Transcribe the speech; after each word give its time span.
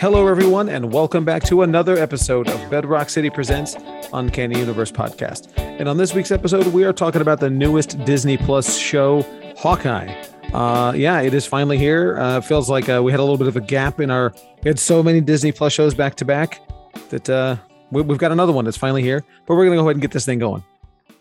Hello, 0.00 0.28
everyone, 0.28 0.70
and 0.70 0.94
welcome 0.94 1.26
back 1.26 1.42
to 1.42 1.60
another 1.60 1.98
episode 1.98 2.48
of 2.48 2.70
Bedrock 2.70 3.10
City 3.10 3.28
Presents 3.28 3.76
Uncanny 4.14 4.58
Universe 4.58 4.90
podcast. 4.90 5.52
And 5.58 5.90
on 5.90 5.98
this 5.98 6.14
week's 6.14 6.30
episode, 6.30 6.68
we 6.68 6.84
are 6.84 6.92
talking 6.94 7.20
about 7.20 7.38
the 7.38 7.50
newest 7.50 8.02
Disney 8.06 8.38
Plus 8.38 8.78
show, 8.78 9.20
Hawkeye. 9.58 10.10
Uh, 10.54 10.94
yeah, 10.96 11.20
it 11.20 11.34
is 11.34 11.44
finally 11.44 11.76
here. 11.76 12.18
Uh, 12.18 12.40
feels 12.40 12.70
like 12.70 12.88
uh, 12.88 13.02
we 13.04 13.12
had 13.12 13.20
a 13.20 13.22
little 13.22 13.36
bit 13.36 13.46
of 13.46 13.58
a 13.58 13.60
gap 13.60 14.00
in 14.00 14.10
our. 14.10 14.32
We 14.64 14.70
had 14.70 14.78
so 14.78 15.02
many 15.02 15.20
Disney 15.20 15.52
Plus 15.52 15.74
shows 15.74 15.92
back 15.92 16.14
to 16.14 16.24
back 16.24 16.62
that 17.10 17.28
uh, 17.28 17.56
we, 17.90 18.00
we've 18.00 18.16
got 18.16 18.32
another 18.32 18.54
one 18.54 18.64
that's 18.64 18.78
finally 18.78 19.02
here. 19.02 19.22
But 19.46 19.56
we're 19.56 19.66
gonna 19.66 19.76
go 19.76 19.82
ahead 19.82 19.96
and 19.96 20.00
get 20.00 20.12
this 20.12 20.24
thing 20.24 20.38
going. 20.38 20.64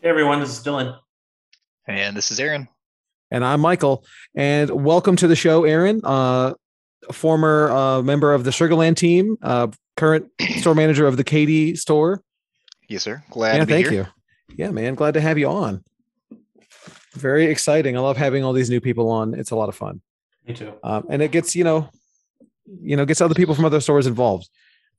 Hey 0.02 0.07
everyone, 0.07 0.39
this 0.39 0.57
is 0.57 0.63
Dylan. 0.63 0.97
And 1.85 2.16
this 2.16 2.31
is 2.31 2.39
Aaron. 2.39 2.69
And 3.30 3.43
I'm 3.43 3.59
Michael. 3.59 4.05
And 4.35 4.69
welcome 4.69 5.17
to 5.17 5.27
the 5.27 5.35
show, 5.35 5.66
Aaron. 5.66 5.99
Uh, 6.02 6.53
former 7.12 7.71
uh, 7.71 8.02
member 8.02 8.34
of 8.34 8.44
the 8.44 8.52
Sugarland 8.52 8.95
team, 8.95 9.38
uh, 9.41 9.67
current 9.98 10.27
store 10.58 10.76
manager 10.76 11.08
of 11.08 11.17
the 11.17 11.23
Katy 11.23 11.75
store. 11.75 12.23
Yes, 12.88 13.03
sir. 13.03 13.23
Glad 13.30 13.53
yeah, 13.53 13.59
to 13.59 13.66
be 13.66 13.73
thank 13.73 13.88
here. 13.88 14.09
you. 14.49 14.55
Yeah, 14.55 14.72
man. 14.72 14.95
Glad 14.95 15.13
to 15.13 15.22
have 15.22 15.38
you 15.38 15.48
on. 15.48 15.84
Very 17.16 17.45
exciting. 17.45 17.98
I 17.98 17.99
love 17.99 18.17
having 18.17 18.44
all 18.44 18.53
these 18.53 18.70
new 18.70 18.81
people 18.81 19.09
on. 19.09 19.34
It's 19.34 19.52
a 19.52 19.55
lot 19.55 19.70
of 19.70 19.75
fun. 19.75 20.02
Me 20.48 20.53
too. 20.53 20.73
Um, 20.84 21.05
and 21.09 21.22
it 21.22 21.31
gets, 21.31 21.55
you 21.55 21.63
know, 21.63 21.89
you 22.81 22.95
know, 22.95 23.05
gets 23.05 23.22
other 23.22 23.36
people 23.36 23.55
from 23.55 23.66
other 23.66 23.80
stores 23.80 24.08
involved. 24.08 24.50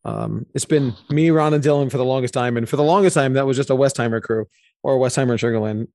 Um, 0.05 0.47
it's 0.55 0.65
been 0.65 0.95
me, 1.11 1.31
Ron, 1.31 1.55
and 1.55 1.62
Dylan 1.62 1.91
for 1.91 1.98
the 1.98 2.05
longest 2.05 2.35
time. 2.35 2.57
And 2.57 2.69
for 2.69 2.77
the 2.77 2.83
longest 2.83 3.15
time, 3.15 3.35
that 3.35 3.47
was 3.47 3.57
just 3.57 3.71
a 3.71 3.75
Westheimer 3.75 4.23
crew 4.23 4.47
or 4.83 4.97
a 4.97 4.98
Westheimer 4.98 5.31
and 5.31 5.41
Sugarland, 5.41 5.89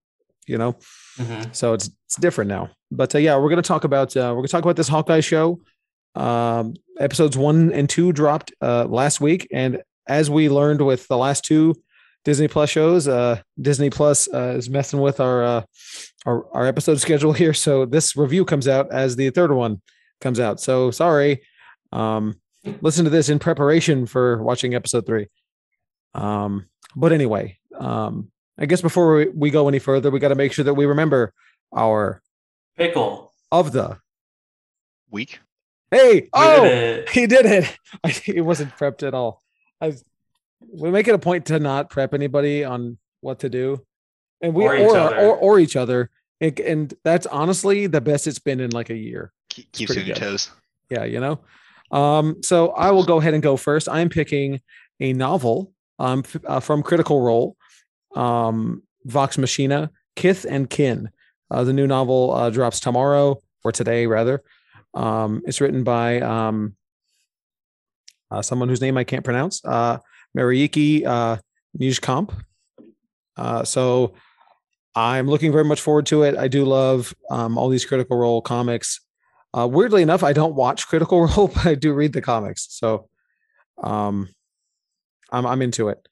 you 0.47 0.57
know. 0.57 0.73
Mhm. 1.17 1.55
So 1.55 1.73
it's 1.73 1.89
it's 2.05 2.15
different 2.17 2.49
now. 2.49 2.69
But 2.91 3.15
uh, 3.15 3.17
yeah, 3.17 3.37
we're 3.37 3.49
gonna 3.49 3.61
talk 3.61 3.83
about 3.83 4.15
uh, 4.15 4.31
we're 4.35 4.41
gonna 4.41 4.47
talk 4.49 4.63
about 4.63 4.75
this 4.75 4.87
Hawkeye 4.87 5.21
show. 5.21 5.59
Um, 6.15 6.75
episodes 6.99 7.37
one 7.37 7.71
and 7.73 7.89
two 7.89 8.11
dropped 8.11 8.53
uh, 8.61 8.85
last 8.85 9.19
week, 9.21 9.47
and 9.51 9.81
as 10.07 10.29
we 10.29 10.49
learned 10.49 10.81
with 10.81 11.07
the 11.07 11.17
last 11.17 11.43
two 11.43 11.75
Disney 12.23 12.47
Plus 12.47 12.69
shows, 12.69 13.07
uh, 13.07 13.41
Disney 13.59 13.89
Plus 13.89 14.27
uh, 14.33 14.55
is 14.57 14.69
messing 14.69 14.99
with 15.01 15.19
our, 15.19 15.43
uh, 15.43 15.63
our 16.25 16.45
our 16.53 16.65
episode 16.65 16.99
schedule 16.99 17.33
here. 17.33 17.53
So 17.53 17.85
this 17.85 18.15
review 18.15 18.45
comes 18.45 18.67
out 18.67 18.91
as 18.91 19.15
the 19.15 19.29
third 19.29 19.51
one 19.51 19.81
comes 20.21 20.39
out. 20.39 20.59
So 20.59 20.91
sorry. 20.91 21.41
Um, 21.91 22.39
listen 22.81 23.03
to 23.05 23.11
this 23.11 23.29
in 23.29 23.39
preparation 23.39 24.05
for 24.05 24.41
watching 24.41 24.73
episode 24.73 25.05
three. 25.05 25.27
Um, 26.13 26.67
but 26.95 27.11
anyway, 27.11 27.59
um, 27.77 28.31
I 28.57 28.65
guess 28.65 28.81
before 28.81 29.15
we, 29.15 29.27
we 29.29 29.49
go 29.51 29.67
any 29.67 29.79
further, 29.79 30.09
we 30.09 30.19
got 30.19 30.29
to 30.29 30.35
make 30.35 30.53
sure 30.53 30.65
that 30.65 30.73
we 30.73 30.85
remember 30.85 31.33
our 31.75 32.21
Pickle. 32.77 33.33
of 33.51 33.71
the. 33.71 33.97
Week. 35.11 35.39
Hey, 35.91 36.29
oh, 36.33 36.63
did 36.63 37.09
he 37.09 37.27
did 37.27 37.45
it. 37.45 37.77
I, 38.03 38.15
it 38.27 38.41
wasn't 38.41 38.75
prepped 38.75 39.05
at 39.07 39.13
all. 39.13 39.41
I 39.79 39.93
we 40.73 40.89
make 40.91 41.07
it 41.07 41.15
a 41.15 41.19
point 41.19 41.45
to 41.47 41.59
not 41.59 41.89
prep 41.89 42.13
anybody 42.13 42.63
on 42.63 42.97
what 43.21 43.39
to 43.39 43.49
do, 43.49 43.85
and 44.41 44.53
we 44.53 44.65
Or 44.65 44.71
or 44.71 44.75
each 44.77 44.83
or, 44.89 44.97
other. 44.97 45.17
or, 45.35 45.59
each 45.59 45.75
other, 45.75 46.09
and, 46.41 46.59
and 46.59 46.93
that's 47.03 47.25
honestly 47.27 47.87
the 47.87 48.01
best 48.01 48.27
it's 48.27 48.39
been 48.39 48.59
in 48.59 48.71
like 48.71 48.89
a 48.89 48.95
year. 48.95 49.31
Keep, 49.49 49.71
keeps 49.71 49.95
you 49.95 50.01
on 50.01 50.07
your 50.07 50.15
toes. 50.15 50.49
Yeah, 50.89 51.03
you 51.03 51.19
know. 51.19 51.39
Um, 51.91 52.41
so 52.41 52.69
I 52.71 52.91
will 52.91 53.05
go 53.05 53.19
ahead 53.19 53.33
and 53.33 53.43
go 53.43 53.57
first. 53.57 53.87
I'm 53.87 54.09
picking 54.09 54.61
a 54.99 55.13
novel 55.13 55.71
um, 55.99 56.23
f- 56.25 56.43
uh, 56.45 56.59
from 56.59 56.83
Critical 56.83 57.21
Role, 57.21 57.55
um, 58.15 58.81
Vox 59.05 59.37
Machina, 59.37 59.91
Kith 60.15 60.45
and 60.49 60.69
Kin. 60.69 61.09
Uh, 61.51 61.63
the 61.63 61.73
new 61.73 61.85
novel 61.85 62.33
uh, 62.33 62.49
drops 62.49 62.79
tomorrow 62.79 63.39
or 63.63 63.71
today, 63.71 64.07
rather. 64.07 64.41
Um, 64.95 65.43
it's 65.45 65.61
written 65.61 65.83
by 65.83 66.21
um, 66.21 66.75
uh, 68.31 68.41
someone 68.41 68.69
whose 68.69 68.81
name 68.81 68.97
I 68.97 69.03
can't 69.03 69.23
pronounce, 69.23 69.63
uh, 69.65 69.99
Marieke 70.37 71.05
uh, 71.05 71.37
Nijkamp. 71.77 72.31
Uh, 73.37 73.63
so 73.63 74.13
I'm 74.95 75.27
looking 75.27 75.51
very 75.51 75.65
much 75.65 75.81
forward 75.81 76.05
to 76.07 76.23
it. 76.23 76.37
I 76.37 76.47
do 76.47 76.63
love 76.65 77.13
um, 77.29 77.57
all 77.57 77.69
these 77.69 77.85
Critical 77.85 78.17
Role 78.17 78.41
comics. 78.41 79.01
Uh, 79.53 79.67
weirdly 79.67 80.01
enough, 80.01 80.23
I 80.23 80.33
don't 80.33 80.55
watch 80.55 80.87
Critical 80.87 81.25
Role, 81.27 81.49
but 81.49 81.65
I 81.65 81.75
do 81.75 81.93
read 81.93 82.13
the 82.13 82.21
comics. 82.21 82.67
So 82.69 83.09
um, 83.83 84.29
I'm, 85.31 85.45
I'm 85.45 85.61
into 85.61 85.89
it. 85.89 86.07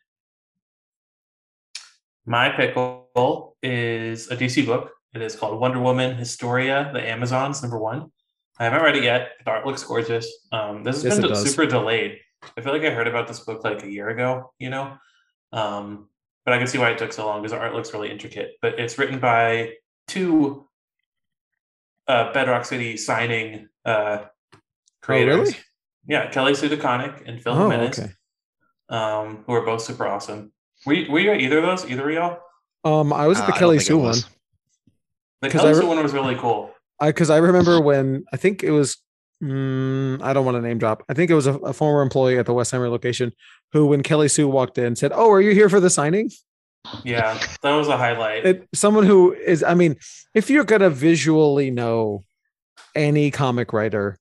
My 2.25 2.49
pickle 2.49 3.57
is 3.61 4.29
a 4.29 4.37
DC 4.37 4.65
book. 4.65 4.91
It 5.13 5.21
is 5.21 5.35
called 5.35 5.59
Wonder 5.59 5.79
Woman 5.79 6.15
Historia, 6.15 6.89
the 6.93 7.01
Amazons, 7.01 7.61
number 7.61 7.77
one. 7.77 8.11
I 8.59 8.65
haven't 8.65 8.81
read 8.83 8.95
it 8.95 9.03
yet. 9.03 9.31
The 9.43 9.51
art 9.51 9.65
looks 9.65 9.83
gorgeous. 9.83 10.31
Um, 10.51 10.83
this 10.83 11.03
has 11.03 11.17
Yes, 11.19 11.27
been 11.27 11.35
super 11.35 11.65
delayed. 11.65 12.19
I 12.57 12.61
feel 12.61 12.73
like 12.73 12.83
I 12.83 12.89
heard 12.91 13.07
about 13.07 13.27
this 13.27 13.39
book 13.39 13.63
like 13.63 13.83
a 13.83 13.89
year 13.89 14.09
ago, 14.09 14.51
you 14.59 14.69
know? 14.69 14.97
Um, 15.51 16.09
but 16.45 16.53
I 16.53 16.57
can 16.57 16.67
see 16.67 16.77
why 16.77 16.89
it 16.91 16.97
took 16.97 17.13
so 17.13 17.25
long 17.25 17.41
because 17.41 17.51
the 17.53 17.57
art 17.57 17.73
looks 17.73 17.93
really 17.93 18.11
intricate. 18.11 18.51
But 18.61 18.79
it's 18.79 18.97
written 18.97 19.19
by 19.19 19.73
two 20.07 20.67
uh, 22.07 22.31
Bedrock 22.33 22.65
City 22.65 22.97
signing 22.97 23.69
uh, 23.85 24.25
creators. 25.01 25.35
Oh, 25.35 25.41
really? 25.43 25.55
Yeah, 26.05 26.29
Kelly 26.29 26.53
Sue 26.53 26.69
DeConnick 26.69 27.23
and 27.27 27.41
Phil 27.41 27.53
Oh, 27.53 27.69
Jimenez, 27.69 27.97
okay. 27.99 28.11
um, 28.89 29.43
who 29.47 29.53
are 29.53 29.61
both 29.65 29.81
super 29.81 30.05
awesome. 30.05 30.51
Were 30.85 30.93
you, 30.93 31.09
were 31.11 31.19
you 31.19 31.31
at 31.31 31.39
either 31.39 31.59
of 31.59 31.63
those? 31.63 31.89
Either 31.89 32.09
of 32.09 32.13
y'all? 32.13 32.39
Um, 32.83 33.13
I 33.13 33.25
was 33.27 33.39
at 33.39 33.45
Uh, 33.45 33.47
the 33.47 33.53
I 33.53 33.55
don't 33.55 33.59
Kelly 33.59 33.79
Sue 33.79 33.97
one 33.97 34.07
was. 34.07 34.25
The 35.41 35.49
'Cause 35.49 35.61
Kelly 35.61 35.69
I 35.69 35.73
re- 35.75 35.79
Sue 35.79 35.87
one 35.87 36.03
was 36.03 36.11
really 36.13 36.35
cool. 36.35 36.72
I 36.99 37.07
because 37.07 37.29
I 37.29 37.37
remember 37.37 37.81
when 37.81 38.25
I 38.31 38.37
think 38.37 38.63
it 38.63 38.71
was. 38.71 38.97
Mm, 39.41 40.21
I 40.21 40.31
don't 40.31 40.45
want 40.45 40.55
to 40.55 40.61
name 40.61 40.77
drop. 40.77 41.03
I 41.09 41.13
think 41.13 41.29
it 41.29 41.33
was 41.33 41.47
a, 41.47 41.55
a 41.55 41.73
former 41.73 42.01
employee 42.01 42.37
at 42.37 42.45
the 42.45 42.53
West 42.53 42.71
Westheimer 42.71 42.89
location 42.89 43.33
who, 43.73 43.87
when 43.87 44.01
Kelly 44.01 44.29
Sue 44.29 44.47
walked 44.47 44.77
in, 44.77 44.95
said, 44.95 45.11
"Oh, 45.13 45.29
are 45.31 45.41
you 45.41 45.51
here 45.51 45.67
for 45.67 45.81
the 45.81 45.89
signing?" 45.89 46.31
Yeah, 47.03 47.37
that 47.61 47.71
was 47.71 47.89
a 47.89 47.97
highlight. 47.97 48.45
it, 48.45 48.67
someone 48.73 49.05
who 49.05 49.33
is 49.33 49.63
i 49.63 49.73
mean 49.73 49.95
if 50.33 50.49
you're 50.49 50.65
gonna 50.65 50.89
visually 50.89 51.71
know 51.71 52.23
any 52.93 53.31
comic 53.31 53.71
writer 53.71 54.19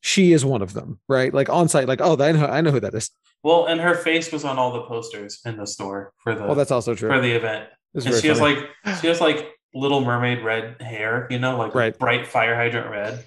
she 0.00 0.32
is 0.32 0.44
one 0.44 0.62
of 0.62 0.74
them 0.74 1.00
right 1.08 1.34
like 1.34 1.48
on 1.48 1.68
site 1.68 1.88
like 1.88 2.00
oh 2.00 2.16
i 2.22 2.30
know 2.30 2.46
i 2.46 2.60
know 2.60 2.70
who 2.70 2.78
that 2.78 2.94
is 2.94 3.10
well, 3.44 3.66
and 3.66 3.80
her 3.80 3.94
face 3.94 4.32
was 4.32 4.44
on 4.44 4.58
all 4.58 4.72
the 4.72 4.82
posters 4.82 5.40
in 5.44 5.56
the 5.56 5.66
store 5.66 6.12
for 6.18 6.34
the 6.34 6.44
well 6.44 6.54
that's 6.54 6.70
also 6.70 6.94
true 6.94 7.08
for 7.08 7.20
the 7.20 7.32
event. 7.32 7.68
And 7.94 8.02
she 8.02 8.28
has 8.28 8.38
funny. 8.38 8.56
like 8.56 8.96
she 9.00 9.06
has 9.06 9.20
like 9.20 9.48
Little 9.74 10.00
Mermaid 10.00 10.42
red 10.42 10.80
hair, 10.82 11.26
you 11.30 11.38
know, 11.38 11.56
like 11.58 11.74
Right. 11.74 11.98
bright 11.98 12.26
fire 12.26 12.54
hydrant 12.54 12.90
red. 12.90 13.24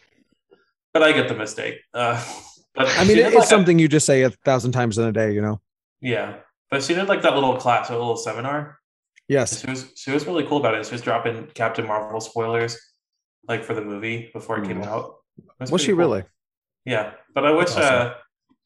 But 0.94 1.04
I 1.04 1.12
get 1.14 1.28
the 1.28 1.36
mistake. 1.36 1.80
Uh, 1.94 2.22
but 2.76 2.88
i 2.98 3.04
mean 3.04 3.08
she 3.08 3.12
it- 3.14 3.16
did, 3.16 3.26
it's 3.28 3.36
like, 3.36 3.44
a- 3.46 3.48
something 3.48 3.78
you 3.80 3.88
just 3.88 4.06
say 4.06 4.24
a 4.24 4.30
thousand 4.30 4.72
times 4.72 4.98
in 4.98 5.04
a 5.06 5.12
day 5.12 5.34
you 5.34 5.42
know 5.42 5.60
yeah, 6.00 6.38
but 6.72 6.82
she 6.84 6.94
did 6.96 7.08
like 7.10 7.22
that 7.22 7.36
little 7.36 7.56
class, 7.58 7.90
a 7.90 7.94
little 7.94 8.16
seminar. 8.18 8.80
yes 9.28 9.62
She 9.62 9.68
was 9.70 9.92
she 9.96 10.12
was 10.12 10.26
really 10.26 10.44
cool 10.46 10.58
about 10.58 10.74
it. 10.76 10.86
She 10.86 10.94
was 10.94 11.02
dropping 11.02 11.48
Captain 11.54 11.86
Marvel 11.86 12.20
spoilers, 12.22 12.78
like 13.48 13.64
for 13.64 13.74
the 13.76 13.82
movie 13.82 14.30
before 14.34 14.58
it 14.60 14.68
came 14.68 14.82
out. 14.82 15.16
It 15.38 15.44
was 15.60 15.70
pretty 15.70 15.84
she 15.86 15.92
cool. 15.92 16.00
really 16.00 16.24
Yeah, 16.86 17.12
but 17.36 17.46
I 17.46 17.52
wish 17.52 17.70
awesome. 17.70 17.84
uh, 17.84 18.14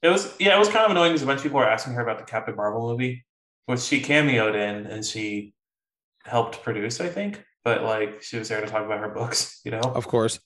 it 0.01 0.09
was 0.09 0.33
yeah, 0.39 0.55
it 0.55 0.59
was 0.59 0.69
kind 0.69 0.85
of 0.85 0.91
annoying 0.91 1.11
because 1.11 1.23
a 1.23 1.25
bunch 1.25 1.39
of 1.39 1.43
people 1.43 1.59
were 1.59 1.67
asking 1.69 1.93
her 1.93 2.01
about 2.01 2.19
the 2.19 2.25
Captain 2.25 2.55
Marvel 2.55 2.89
movie, 2.89 3.25
which 3.65 3.81
she 3.81 4.01
cameoed 4.01 4.55
in 4.55 4.85
and 4.87 5.03
she 5.05 5.53
helped 6.23 6.63
produce, 6.63 7.01
I 7.01 7.07
think. 7.09 7.43
But 7.65 7.83
like 7.83 8.21
she 8.21 8.37
was 8.37 8.47
there 8.47 8.61
to 8.61 8.67
talk 8.67 8.85
about 8.85 8.99
her 8.99 9.09
books, 9.09 9.59
you 9.65 9.71
know. 9.71 9.81
of 9.81 10.07
course 10.07 10.39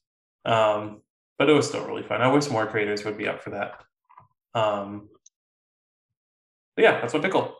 Um, 0.45 1.01
but 1.37 1.49
it 1.49 1.53
was 1.53 1.67
still 1.67 1.85
really 1.85 2.03
fun. 2.03 2.21
I 2.21 2.27
wish 2.27 2.49
more 2.49 2.65
creators 2.65 3.05
would 3.05 3.17
be 3.17 3.27
up 3.27 3.41
for 3.41 3.51
that. 3.51 3.81
Um, 4.55 5.09
yeah, 6.77 6.99
that's 6.99 7.13
my 7.13 7.19
pickle. 7.19 7.55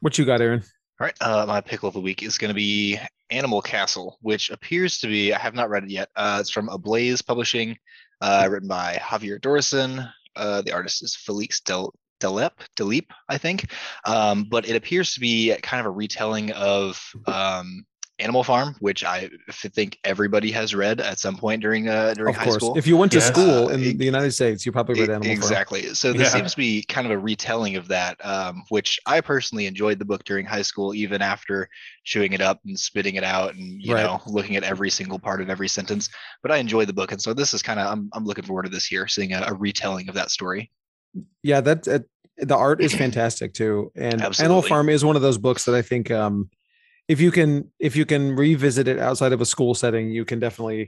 what 0.00 0.16
you 0.18 0.24
got 0.24 0.40
aaron 0.40 0.62
All 1.00 1.06
right. 1.06 1.16
Uh, 1.20 1.46
my 1.46 1.60
pickle 1.60 1.88
of 1.88 1.94
the 1.94 2.00
week 2.00 2.22
is 2.22 2.38
going 2.38 2.50
to 2.50 2.54
be 2.54 2.98
Animal 3.30 3.62
Castle, 3.62 4.18
which 4.20 4.50
appears 4.50 4.98
to 4.98 5.08
be, 5.08 5.32
I 5.32 5.38
have 5.38 5.54
not 5.54 5.70
read 5.70 5.84
it 5.84 5.90
yet. 5.90 6.10
Uh, 6.14 6.38
it's 6.40 6.50
from 6.50 6.68
Ablaze 6.68 7.22
Publishing, 7.22 7.76
uh, 8.20 8.46
written 8.50 8.68
by 8.68 9.00
Javier 9.02 9.40
Dorison. 9.40 10.10
Uh, 10.36 10.62
the 10.62 10.72
artist 10.72 11.02
is 11.02 11.16
Felix 11.16 11.60
Del. 11.60 11.92
Delep, 12.20 12.52
Delep, 12.78 13.06
I 13.28 13.36
think, 13.36 13.72
um, 14.04 14.44
but 14.44 14.68
it 14.68 14.76
appears 14.76 15.12
to 15.14 15.20
be 15.20 15.56
kind 15.60 15.80
of 15.80 15.86
a 15.86 15.90
retelling 15.90 16.52
of 16.52 17.02
um, 17.26 17.84
Animal 18.22 18.44
Farm, 18.44 18.76
which 18.80 19.04
I 19.04 19.28
think 19.50 19.98
everybody 20.04 20.50
has 20.52 20.74
read 20.74 21.00
at 21.00 21.18
some 21.18 21.36
point 21.36 21.60
during 21.60 21.88
uh, 21.88 22.14
during 22.14 22.34
of 22.34 22.38
high 22.38 22.44
course 22.44 22.56
school. 22.56 22.78
if 22.78 22.86
you 22.86 22.96
went 22.96 23.10
to 23.12 23.18
Yes. 23.18 23.28
school 23.28 23.66
Uh, 23.68 23.72
in 23.74 23.80
e- 23.80 23.92
the 23.92 24.04
united 24.04 24.30
states 24.32 24.64
you 24.64 24.72
probably 24.72 24.94
read 25.00 25.10
animal 25.10 25.24
Farm. 25.26 25.36
exactly 25.36 25.94
so 25.94 26.12
this 26.12 26.22
Yeah. 26.22 26.28
seems 26.38 26.52
to 26.52 26.56
be 26.56 26.82
kind 26.84 27.06
of 27.06 27.10
a 27.10 27.18
retelling 27.18 27.76
of 27.76 27.88
that 27.88 28.14
um, 28.24 28.62
which 28.68 29.00
i 29.06 29.20
personally 29.20 29.66
enjoyed 29.66 29.98
the 29.98 30.04
book 30.04 30.22
during 30.24 30.46
high 30.46 30.62
school 30.62 30.94
even 30.94 31.20
after 31.22 31.68
chewing 32.04 32.32
it 32.32 32.40
up 32.40 32.60
and 32.64 32.78
spitting 32.78 33.16
it 33.16 33.24
out 33.24 33.54
and 33.54 33.82
you 33.82 33.94
Right. 33.94 34.04
know 34.04 34.20
looking 34.26 34.56
at 34.56 34.62
every 34.62 34.90
single 34.90 35.18
part 35.18 35.40
of 35.42 35.50
every 35.50 35.68
sentence 35.68 36.08
but 36.42 36.50
i 36.52 36.56
enjoyed 36.58 36.88
the 36.88 36.92
book 36.92 37.12
and 37.12 37.20
so 37.20 37.34
this 37.34 37.52
is 37.54 37.62
kind 37.62 37.78
of 37.80 37.86
I'm, 37.92 38.08
I'm 38.12 38.24
looking 38.24 38.44
forward 38.44 38.64
to 38.64 38.68
this 38.70 38.90
year 38.92 39.08
seeing 39.08 39.32
a, 39.32 39.42
a 39.48 39.54
retelling 39.54 40.08
of 40.08 40.14
that 40.14 40.30
story 40.30 40.70
yeah 41.42 41.60
that 41.60 41.86
uh, 41.88 41.98
the 42.38 42.56
art 42.56 42.80
is 42.80 42.94
fantastic 42.94 43.52
too 43.52 43.92
and 43.96 44.22
animal 44.40 44.62
farm 44.62 44.88
is 44.88 45.04
one 45.04 45.16
of 45.16 45.22
those 45.22 45.38
books 45.38 45.64
that 45.66 45.74
i 45.74 45.82
think 45.82 46.10
um 46.10 46.48
if 47.12 47.18
you 47.24 47.30
can 47.38 47.50
if 47.88 47.92
you 47.98 48.04
can 48.12 48.22
revisit 48.44 48.86
it 48.92 48.98
outside 49.08 49.32
of 49.36 49.40
a 49.46 49.48
school 49.54 49.72
setting 49.82 50.04
you 50.18 50.24
can 50.30 50.38
definitely 50.46 50.82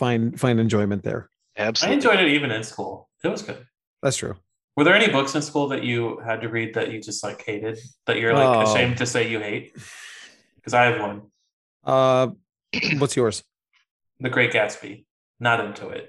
find 0.00 0.38
find 0.42 0.56
enjoyment 0.66 1.02
there 1.02 1.22
Absolutely. 1.58 1.92
I 1.92 1.96
enjoyed 1.96 2.20
it 2.24 2.30
even 2.36 2.50
in 2.58 2.62
school. 2.62 2.92
It 3.24 3.28
was 3.28 3.42
good. 3.42 3.66
That's 4.02 4.16
true. 4.16 4.34
Were 4.76 4.84
there 4.84 4.94
any 4.94 5.08
books 5.16 5.34
in 5.34 5.42
school 5.42 5.66
that 5.72 5.82
you 5.84 5.98
had 6.28 6.40
to 6.42 6.48
read 6.48 6.74
that 6.74 6.86
you 6.92 6.98
just 7.02 7.22
like 7.26 7.44
hated 7.44 7.76
that 8.06 8.16
you're 8.20 8.32
like 8.32 8.56
Oh. 8.56 8.62
ashamed 8.62 8.96
to 8.98 9.06
say 9.06 9.28
you 9.28 9.40
hate? 9.40 9.66
Because 10.56 10.74
I 10.80 10.82
have 10.88 11.00
one, 11.00 11.16
Uh, 11.84 12.28
what's 13.00 13.16
yours? 13.16 13.42
The 14.20 14.30
Great 14.30 14.52
Gatsby. 14.52 15.04
Not 15.40 15.58
into 15.66 15.88
it. 15.88 16.04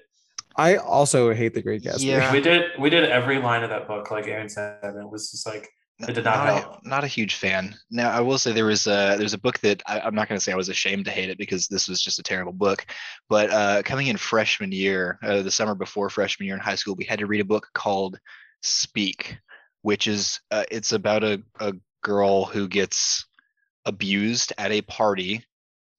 I 0.55 0.75
also 0.77 1.33
hate 1.33 1.53
the 1.53 1.61
Great 1.67 1.81
Gatsby. 1.83 2.05
Yeah. 2.05 2.31
We 2.31 2.39
did 2.49 2.61
we 2.83 2.89
did 2.89 3.03
every 3.19 3.39
line 3.39 3.63
of 3.63 3.69
that 3.71 3.87
book, 3.91 4.11
like 4.15 4.27
Aaron 4.27 4.47
said, 4.47 4.79
and 4.83 4.97
it 5.05 5.09
was 5.09 5.31
just 5.31 5.45
like 5.51 5.65
It 6.07 6.13
did 6.13 6.23
not 6.23 6.47
a, 6.47 6.51
help. 6.53 6.85
not 6.85 7.03
a 7.03 7.07
huge 7.07 7.35
fan. 7.35 7.75
Now 7.89 8.11
I 8.11 8.21
will 8.21 8.37
say 8.37 8.51
there 8.51 8.65
was 8.65 8.87
a 8.87 9.15
there's 9.17 9.33
a 9.33 9.39
book 9.39 9.59
that 9.59 9.83
I, 9.85 9.99
I'm 9.99 10.15
not 10.15 10.27
going 10.27 10.37
to 10.37 10.43
say 10.43 10.51
I 10.51 10.57
was 10.57 10.69
ashamed 10.69 11.05
to 11.05 11.11
hate 11.11 11.29
it 11.29 11.37
because 11.37 11.67
this 11.67 11.87
was 11.87 12.01
just 12.01 12.19
a 12.19 12.23
terrible 12.23 12.53
book, 12.53 12.85
but 13.29 13.51
uh, 13.51 13.83
coming 13.83 14.07
in 14.07 14.17
freshman 14.17 14.71
year, 14.71 15.19
uh, 15.23 15.41
the 15.41 15.51
summer 15.51 15.75
before 15.75 16.09
freshman 16.09 16.47
year 16.47 16.55
in 16.55 16.61
high 16.61 16.75
school, 16.75 16.95
we 16.95 17.05
had 17.05 17.19
to 17.19 17.27
read 17.27 17.41
a 17.41 17.45
book 17.45 17.67
called 17.73 18.19
Speak, 18.61 19.37
which 19.81 20.07
is 20.07 20.39
uh, 20.49 20.63
it's 20.71 20.91
about 20.91 21.23
a 21.23 21.41
a 21.59 21.73
girl 22.03 22.45
who 22.45 22.67
gets 22.67 23.25
abused 23.85 24.53
at 24.57 24.71
a 24.71 24.81
party 24.81 25.43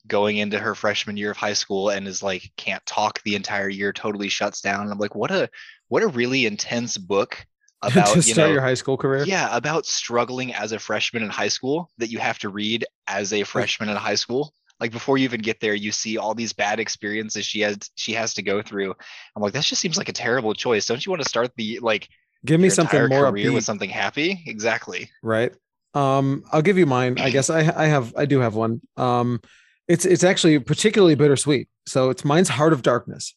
going 0.07 0.37
into 0.37 0.59
her 0.59 0.75
freshman 0.75 1.17
year 1.17 1.31
of 1.31 1.37
high 1.37 1.53
school 1.53 1.91
and 1.91 2.09
is 2.09 2.23
like 2.23 2.51
can't 2.57 2.85
talk 2.87 3.23
the 3.23 3.37
entire 3.37 3.69
year 3.69 3.93
totally 3.93 4.29
shuts 4.29 4.61
down 4.61 4.83
and 4.83 4.91
i'm 4.91 4.99
like 4.99 5.15
what 5.15 5.31
a 5.31 5.49
what 5.89 6.03
a 6.03 6.09
really 6.09 6.45
intense 6.45 6.97
book 6.97 7.47
about 7.93 8.09
to 8.09 8.17
you 8.17 8.23
start 8.23 8.49
know 8.49 8.53
your 8.53 8.63
high 8.63 8.75
school 8.75 8.97
career. 8.97 9.25
yeah 9.25 9.55
about 9.57 9.87
struggling 9.87 10.55
as 10.55 10.73
a 10.73 10.79
freshman 10.79 11.23
in 11.23 11.31
high 11.31 11.49
school 11.49 11.91
that 11.99 12.09
you 12.11 12.19
have 12.19 12.39
to 12.39 12.49
read 12.49 12.85
as 13.09 13.33
a 13.33 13.43
freshman 13.43 13.89
in 13.89 13.97
high 13.97 14.15
school 14.15 14.53
like 14.81 14.93
before 14.93 15.19
you 15.19 15.25
even 15.25 15.41
get 15.41 15.61
there 15.61 15.75
you 15.75 15.93
see 15.93 16.19
all 16.19 16.35
these 16.35 16.53
bad 16.53 16.81
experiences 16.81 17.45
she 17.45 17.61
has 17.61 17.79
she 17.95 18.13
has 18.13 18.35
to 18.35 18.43
go 18.43 18.63
through 18.63 18.95
i'm 19.37 19.43
like 19.43 19.53
that 19.53 19.65
just 19.65 19.81
seems 19.81 19.99
like 19.99 20.09
a 20.09 20.13
terrible 20.13 20.55
choice 20.55 20.87
don't 20.87 21.05
you 21.05 21.11
want 21.11 21.23
to 21.23 21.29
start 21.29 21.51
the 21.57 21.79
like 21.81 22.09
Give 22.45 22.61
me 22.61 22.71
something 22.71 23.09
more 23.09 23.31
career 23.31 23.53
with 23.53 23.65
something 23.65 23.89
happy 23.89 24.43
exactly 24.47 25.11
right? 25.23 25.53
Um, 25.95 26.45
I'll 26.53 26.63
give 26.63 26.79
you 26.79 26.87
mine. 26.87 27.19
I 27.19 27.31
guess 27.31 27.51
I 27.51 27.61
I 27.61 27.87
have 27.87 28.15
I 28.17 28.27
do 28.27 28.41
have 28.41 28.55
one. 28.55 28.81
Um, 28.97 29.41
it's 29.89 30.05
it's 30.05 30.25
actually 30.25 30.59
particularly 30.59 31.15
bittersweet. 31.15 31.69
So 31.87 32.11
it's 32.11 32.25
mine's 32.25 32.49
Heart 32.49 32.73
of 32.73 32.83
Darkness. 32.83 33.35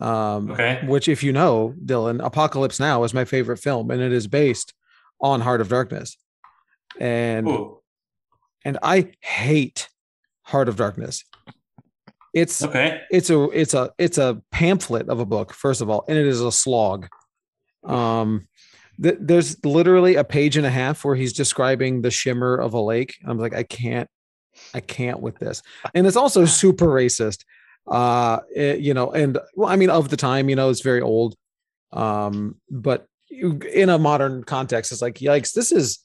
Um, 0.00 0.50
Okay. 0.52 0.80
which 0.86 1.08
if 1.08 1.22
you 1.22 1.32
know, 1.32 1.74
Dylan, 1.84 2.24
Apocalypse 2.24 2.80
Now 2.80 3.04
is 3.04 3.12
my 3.12 3.24
favorite 3.24 3.58
film, 3.58 3.90
and 3.90 4.00
it 4.00 4.12
is 4.12 4.26
based 4.26 4.72
on 5.20 5.40
Heart 5.42 5.60
of 5.60 5.68
Darkness. 5.68 6.16
And 6.98 7.46
Ooh, 7.46 7.80
and 8.64 8.78
I 8.82 9.12
hate 9.20 9.88
Heart 10.42 10.68
of 10.68 10.76
Darkness. 10.76 11.24
It's 12.32 12.62
okay. 12.62 13.00
it's 13.10 13.28
a 13.30 13.42
it's 13.50 13.74
a 13.74 13.90
it's 13.98 14.16
a 14.18 14.40
pamphlet 14.52 15.08
of 15.08 15.18
a 15.18 15.26
book 15.26 15.52
first 15.52 15.80
of 15.80 15.90
all 15.90 16.04
and 16.06 16.16
it 16.16 16.26
is 16.26 16.40
a 16.40 16.52
slog 16.52 17.08
um 17.82 18.46
th- 19.02 19.16
there's 19.20 19.64
literally 19.64 20.14
a 20.14 20.22
page 20.22 20.56
and 20.56 20.64
a 20.64 20.70
half 20.70 21.04
where 21.04 21.16
he's 21.16 21.32
describing 21.32 22.02
the 22.02 22.10
shimmer 22.12 22.56
of 22.56 22.72
a 22.72 22.80
lake 22.80 23.16
i'm 23.26 23.36
like 23.36 23.52
i 23.52 23.64
can't 23.64 24.08
i 24.74 24.78
can't 24.78 25.18
with 25.20 25.40
this 25.40 25.60
and 25.92 26.06
it's 26.06 26.16
also 26.16 26.44
super 26.44 26.86
racist 26.86 27.44
uh 27.86 28.40
it- 28.54 28.80
you 28.80 28.94
know 28.94 29.10
and 29.12 29.38
well 29.56 29.68
i 29.68 29.76
mean 29.76 29.90
of 29.90 30.08
the 30.08 30.16
time 30.16 30.48
you 30.48 30.56
know 30.56 30.68
it's 30.70 30.82
very 30.82 31.00
old. 31.00 31.34
Um 31.92 32.56
but 32.70 33.06
in 33.30 33.88
a 33.88 33.98
modern 33.98 34.44
context 34.44 34.92
it's 34.92 35.02
like 35.02 35.16
yikes 35.16 35.52
this 35.52 35.72
is 35.72 35.98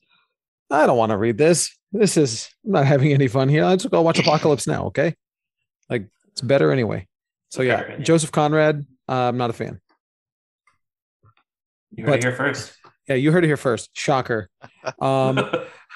i 0.72 0.86
don't 0.86 0.98
want 0.98 1.12
to 1.12 1.18
read 1.18 1.38
this. 1.38 1.76
This 1.92 2.18
is 2.18 2.50
i'm 2.66 2.72
not 2.74 2.86
having 2.86 3.12
any 3.14 3.28
fun 3.28 3.50
here. 3.50 3.66
Let's 3.66 3.86
go 3.86 4.02
watch 4.02 4.20
apocalypse 4.20 4.68
now 4.68 4.86
okay? 4.88 5.16
Like 5.90 6.08
it's 6.32 6.42
better 6.42 6.72
anyway. 6.72 7.08
So 7.50 7.62
yeah 7.62 7.84
yeah. 7.90 7.98
joseph 7.98 8.32
conrad 8.32 8.86
uh, 9.08 9.14
i'm 9.30 9.38
not 9.38 9.50
a 9.50 9.54
fan. 9.54 9.80
You 11.92 12.04
heard 12.06 12.12
But- 12.12 12.20
it 12.20 12.24
here 12.24 12.36
first. 12.36 12.74
yeah 13.08 13.16
you 13.16 13.32
heard 13.32 13.44
it 13.44 13.48
here 13.48 13.58
first. 13.58 13.90
Shocker. 13.94 14.50
Um 15.00 15.40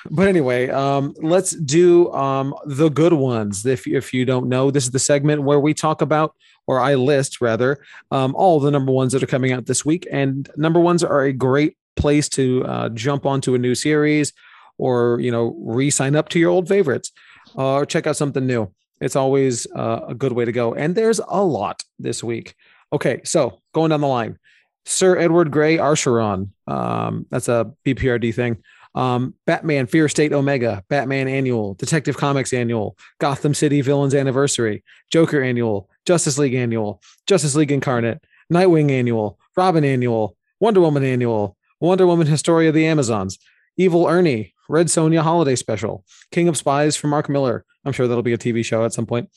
but 0.10 0.28
anyway 0.28 0.70
um 0.70 1.14
let's 1.22 1.52
do 1.52 2.12
um 2.14 2.54
the 2.66 2.90
good 2.90 3.14
ones 3.14 3.66
if 3.66 3.88
if 3.88 4.14
you 4.14 4.26
don't 4.26 4.48
know. 4.48 4.72
This 4.72 4.86
is 4.86 4.92
the 4.92 5.00
segment 5.00 5.44
where 5.44 5.60
we 5.60 5.74
talk 5.74 6.02
about 6.02 6.36
or 6.68 6.80
i 6.80 6.96
list 6.96 7.42
rather 7.42 7.80
um 8.12 8.36
all 8.36 8.60
the 8.60 8.72
number 8.72 8.92
ones 8.92 9.14
that 9.14 9.24
are 9.24 9.28
coming 9.28 9.52
out 9.52 9.66
this 9.66 9.86
week. 9.86 10.08
And 10.12 10.50
number 10.56 10.80
ones 10.80 11.04
are 11.04 11.24
a 11.24 11.34
great 11.34 11.78
place 11.96 12.30
to 12.30 12.66
uh, 12.66 12.90
jump 12.90 13.26
onto 13.26 13.56
a 13.56 13.58
new 13.58 13.76
series 13.76 14.34
or 14.78 15.20
you 15.20 15.32
know 15.32 15.56
re-sign 15.60 16.16
up 16.16 16.30
to 16.30 16.40
your 16.40 16.50
old 16.50 16.68
favorites 16.68 17.12
uh, 17.58 17.76
or 17.76 17.86
check 17.86 18.08
out 18.08 18.16
something 18.16 18.46
new. 18.46 18.72
It's 19.02 19.16
always 19.16 19.68
uh, 19.76 20.02
a 20.10 20.14
good 20.14 20.34
way 20.34 20.46
to 20.46 20.52
go. 20.52 20.74
And 20.74 20.94
there's 20.96 21.20
a 21.20 21.44
lot 21.44 21.84
this 22.00 22.24
week. 22.24 22.56
Okay 22.94 23.22
so 23.24 23.62
going 23.74 23.90
down 23.90 24.02
the 24.02 24.08
line. 24.08 24.40
Sir 24.86 25.18
edward 25.18 25.52
Grey 25.52 25.78
Acheron. 25.78 26.54
Um, 26.66 27.26
that's 27.30 27.50
a 27.50 27.72
bprd 27.86 28.34
thing 28.34 28.64
um, 28.96 29.36
Batman 29.46 29.88
Fear 29.88 30.10
State 30.10 30.34
Omega, 30.34 30.84
Batman 30.90 31.28
Annual, 31.28 31.76
Detective 31.76 32.18
Comics 32.18 32.54
Annual, 32.54 32.98
Gotham 33.20 33.54
City 33.54 33.82
Villains 33.82 34.16
Anniversary, 34.16 34.84
Joker 35.12 35.42
Annual, 35.42 35.90
Justice 36.06 36.38
League 36.38 36.56
Annual, 36.56 37.02
Justice 37.28 37.56
League 37.56 37.72
Incarnate, 37.72 38.24
Nightwing 38.52 38.92
Annual, 38.92 39.38
Robin 39.56 39.84
Annual, 39.84 40.36
Wonder 40.60 40.82
Woman 40.82 41.04
Annual, 41.04 41.56
Wonder 41.80 42.08
Woman 42.08 42.28
Historia 42.28 42.70
of 42.70 42.76
the 42.76 42.86
Amazons, 42.86 43.38
Evil 43.78 44.08
Ernie, 44.08 44.54
Red 44.68 44.88
Sonja 44.88 45.22
Holiday 45.22 45.56
Special, 45.56 46.04
King 46.32 46.48
of 46.48 46.58
Spies 46.58 46.96
from 46.96 47.12
Mark 47.12 47.30
Millar. 47.30 47.66
I'm 47.86 47.94
sure 47.94 48.08
that'll 48.08 48.24
be 48.24 48.34
a 48.34 48.38
TV 48.38 48.66
show 48.66 48.84
at 48.86 48.94
some 48.94 49.06
point. 49.06 49.30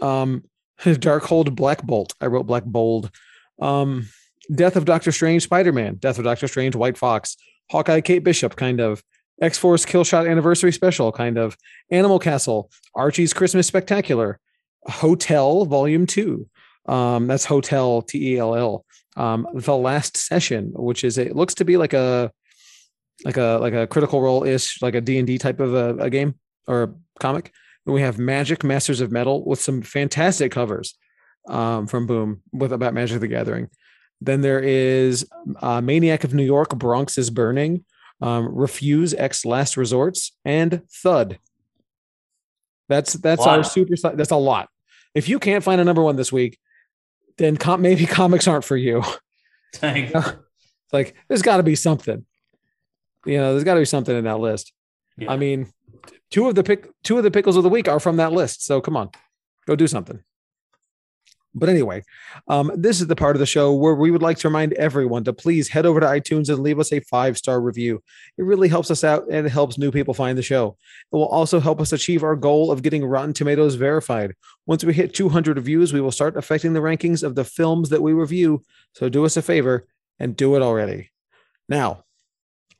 Um, 0.00 0.44
Darkhold 0.80 1.54
Black 1.54 1.82
Bolt. 1.82 2.14
I 2.20 2.26
wrote 2.26 2.46
Black 2.46 2.64
Bold. 2.64 3.10
Um, 3.60 4.08
Death 4.52 4.76
of 4.76 4.84
Doctor 4.84 5.12
Strange 5.12 5.44
Spider 5.44 5.72
Man, 5.72 5.94
Death 5.94 6.18
of 6.18 6.24
Doctor 6.24 6.48
Strange 6.48 6.74
White 6.74 6.98
Fox, 6.98 7.36
Hawkeye 7.70 8.00
Kate 8.00 8.24
Bishop, 8.24 8.56
kind 8.56 8.80
of. 8.80 9.02
X 9.40 9.58
Force 9.58 9.84
Killshot 9.84 10.30
Anniversary 10.30 10.72
Special, 10.72 11.10
kind 11.10 11.38
of. 11.38 11.56
Animal 11.90 12.18
Castle, 12.18 12.70
Archie's 12.94 13.32
Christmas 13.32 13.66
Spectacular, 13.66 14.38
Hotell 14.86 15.66
Volume 15.66 16.06
2. 16.06 16.46
Um, 16.86 17.26
that's 17.26 17.44
Hotel 17.44 18.02
T 18.02 18.34
E 18.34 18.38
L 18.38 18.54
L. 18.54 18.84
Um, 19.16 19.46
the 19.54 19.76
Last 19.76 20.16
Session, 20.16 20.72
which 20.74 21.04
is 21.04 21.18
it 21.18 21.36
looks 21.36 21.54
to 21.54 21.64
be 21.64 21.76
like 21.76 21.92
a 21.92 22.32
like 23.24 23.36
a 23.36 23.58
like 23.60 23.74
a 23.74 23.86
critical 23.86 24.20
role 24.20 24.44
ish, 24.44 24.80
like 24.82 24.94
a 24.94 25.00
D 25.00 25.18
and 25.18 25.26
D 25.26 25.38
type 25.38 25.60
of 25.60 25.74
a, 25.74 25.96
a 26.04 26.10
game 26.10 26.34
or 26.66 26.82
a 26.82 26.94
comic. 27.20 27.52
And 27.86 27.94
we 27.94 28.00
have 28.02 28.18
Magic 28.18 28.64
Masters 28.64 29.00
of 29.00 29.12
Metal 29.12 29.44
with 29.44 29.60
some 29.60 29.82
fantastic 29.82 30.52
covers 30.52 30.96
um, 31.48 31.86
from 31.86 32.06
Boom 32.06 32.42
with 32.52 32.72
about 32.72 32.94
Magic 32.94 33.20
the 33.20 33.28
Gathering. 33.28 33.68
Then 34.24 34.40
there 34.40 34.60
is 34.60 35.26
uh, 35.60 35.80
Maniac 35.80 36.22
of 36.22 36.32
New 36.32 36.44
York, 36.44 36.70
Bronx 36.76 37.18
is 37.18 37.28
Burning, 37.28 37.84
um, 38.20 38.54
Refuse 38.54 39.14
X 39.14 39.44
Last 39.44 39.76
Resorts, 39.76 40.32
and 40.44 40.82
Thud. 40.88 41.38
That's 42.88 43.14
that's 43.14 43.46
our 43.46 43.64
super. 43.64 43.94
That's 44.14 44.30
a 44.30 44.36
lot. 44.36 44.68
If 45.14 45.28
you 45.28 45.38
can't 45.38 45.64
find 45.64 45.80
a 45.80 45.84
number 45.84 46.02
one 46.02 46.16
this 46.16 46.30
week, 46.30 46.58
then 47.38 47.56
com- 47.56 47.82
maybe 47.82 48.06
comics 48.20 48.46
aren't 48.46 48.64
for 48.64 48.76
you. 48.76 49.02
It's 49.72 49.82
like 50.92 51.16
there's 51.28 51.42
got 51.42 51.56
to 51.56 51.62
be 51.62 51.74
something. 51.74 52.24
You 53.26 53.38
know, 53.38 53.52
there's 53.52 53.64
got 53.64 53.74
to 53.74 53.80
be 53.80 53.86
something 53.86 54.16
in 54.16 54.24
that 54.24 54.38
list. 54.38 54.72
Yeah. 55.16 55.32
I 55.32 55.36
mean, 55.36 55.72
two 56.30 56.48
of 56.48 56.54
the 56.54 56.62
pick 56.62 56.88
two 57.02 57.18
of 57.18 57.24
the 57.24 57.30
pickles 57.30 57.56
of 57.56 57.64
the 57.64 57.68
week 57.68 57.88
are 57.88 58.00
from 58.00 58.18
that 58.18 58.32
list. 58.32 58.64
So 58.64 58.80
come 58.80 58.96
on, 58.96 59.10
go 59.66 59.74
do 59.74 59.88
something. 59.88 60.22
But 61.54 61.68
anyway, 61.68 62.02
um, 62.48 62.72
this 62.74 63.00
is 63.00 63.06
the 63.06 63.16
part 63.16 63.36
of 63.36 63.40
the 63.40 63.46
show 63.46 63.74
where 63.74 63.94
we 63.94 64.10
would 64.10 64.22
like 64.22 64.38
to 64.38 64.48
remind 64.48 64.72
everyone 64.74 65.24
to 65.24 65.32
please 65.32 65.68
head 65.68 65.84
over 65.84 66.00
to 66.00 66.06
iTunes 66.06 66.48
and 66.48 66.60
leave 66.60 66.78
us 66.78 66.92
a 66.92 67.00
five 67.00 67.36
star 67.36 67.60
review. 67.60 68.02
It 68.38 68.44
really 68.44 68.68
helps 68.68 68.90
us 68.90 69.04
out 69.04 69.26
and 69.30 69.46
it 69.46 69.50
helps 69.50 69.76
new 69.76 69.90
people 69.90 70.14
find 70.14 70.38
the 70.38 70.42
show. 70.42 70.76
It 71.12 71.16
will 71.16 71.26
also 71.26 71.60
help 71.60 71.80
us 71.80 71.92
achieve 71.92 72.22
our 72.22 72.36
goal 72.36 72.70
of 72.70 72.82
getting 72.82 73.04
Rotten 73.04 73.34
Tomatoes 73.34 73.74
verified. 73.74 74.34
Once 74.66 74.82
we 74.82 74.94
hit 74.94 75.14
200 75.14 75.56
reviews, 75.56 75.92
we 75.92 76.00
will 76.00 76.10
start 76.10 76.36
affecting 76.36 76.72
the 76.72 76.80
rankings 76.80 77.22
of 77.22 77.34
the 77.34 77.44
films 77.44 77.90
that 77.90 78.02
we 78.02 78.12
review. 78.12 78.62
So 78.94 79.08
do 79.08 79.26
us 79.26 79.36
a 79.36 79.42
favor 79.42 79.86
and 80.18 80.34
do 80.34 80.56
it 80.56 80.62
already. 80.62 81.10
Now, 81.68 82.04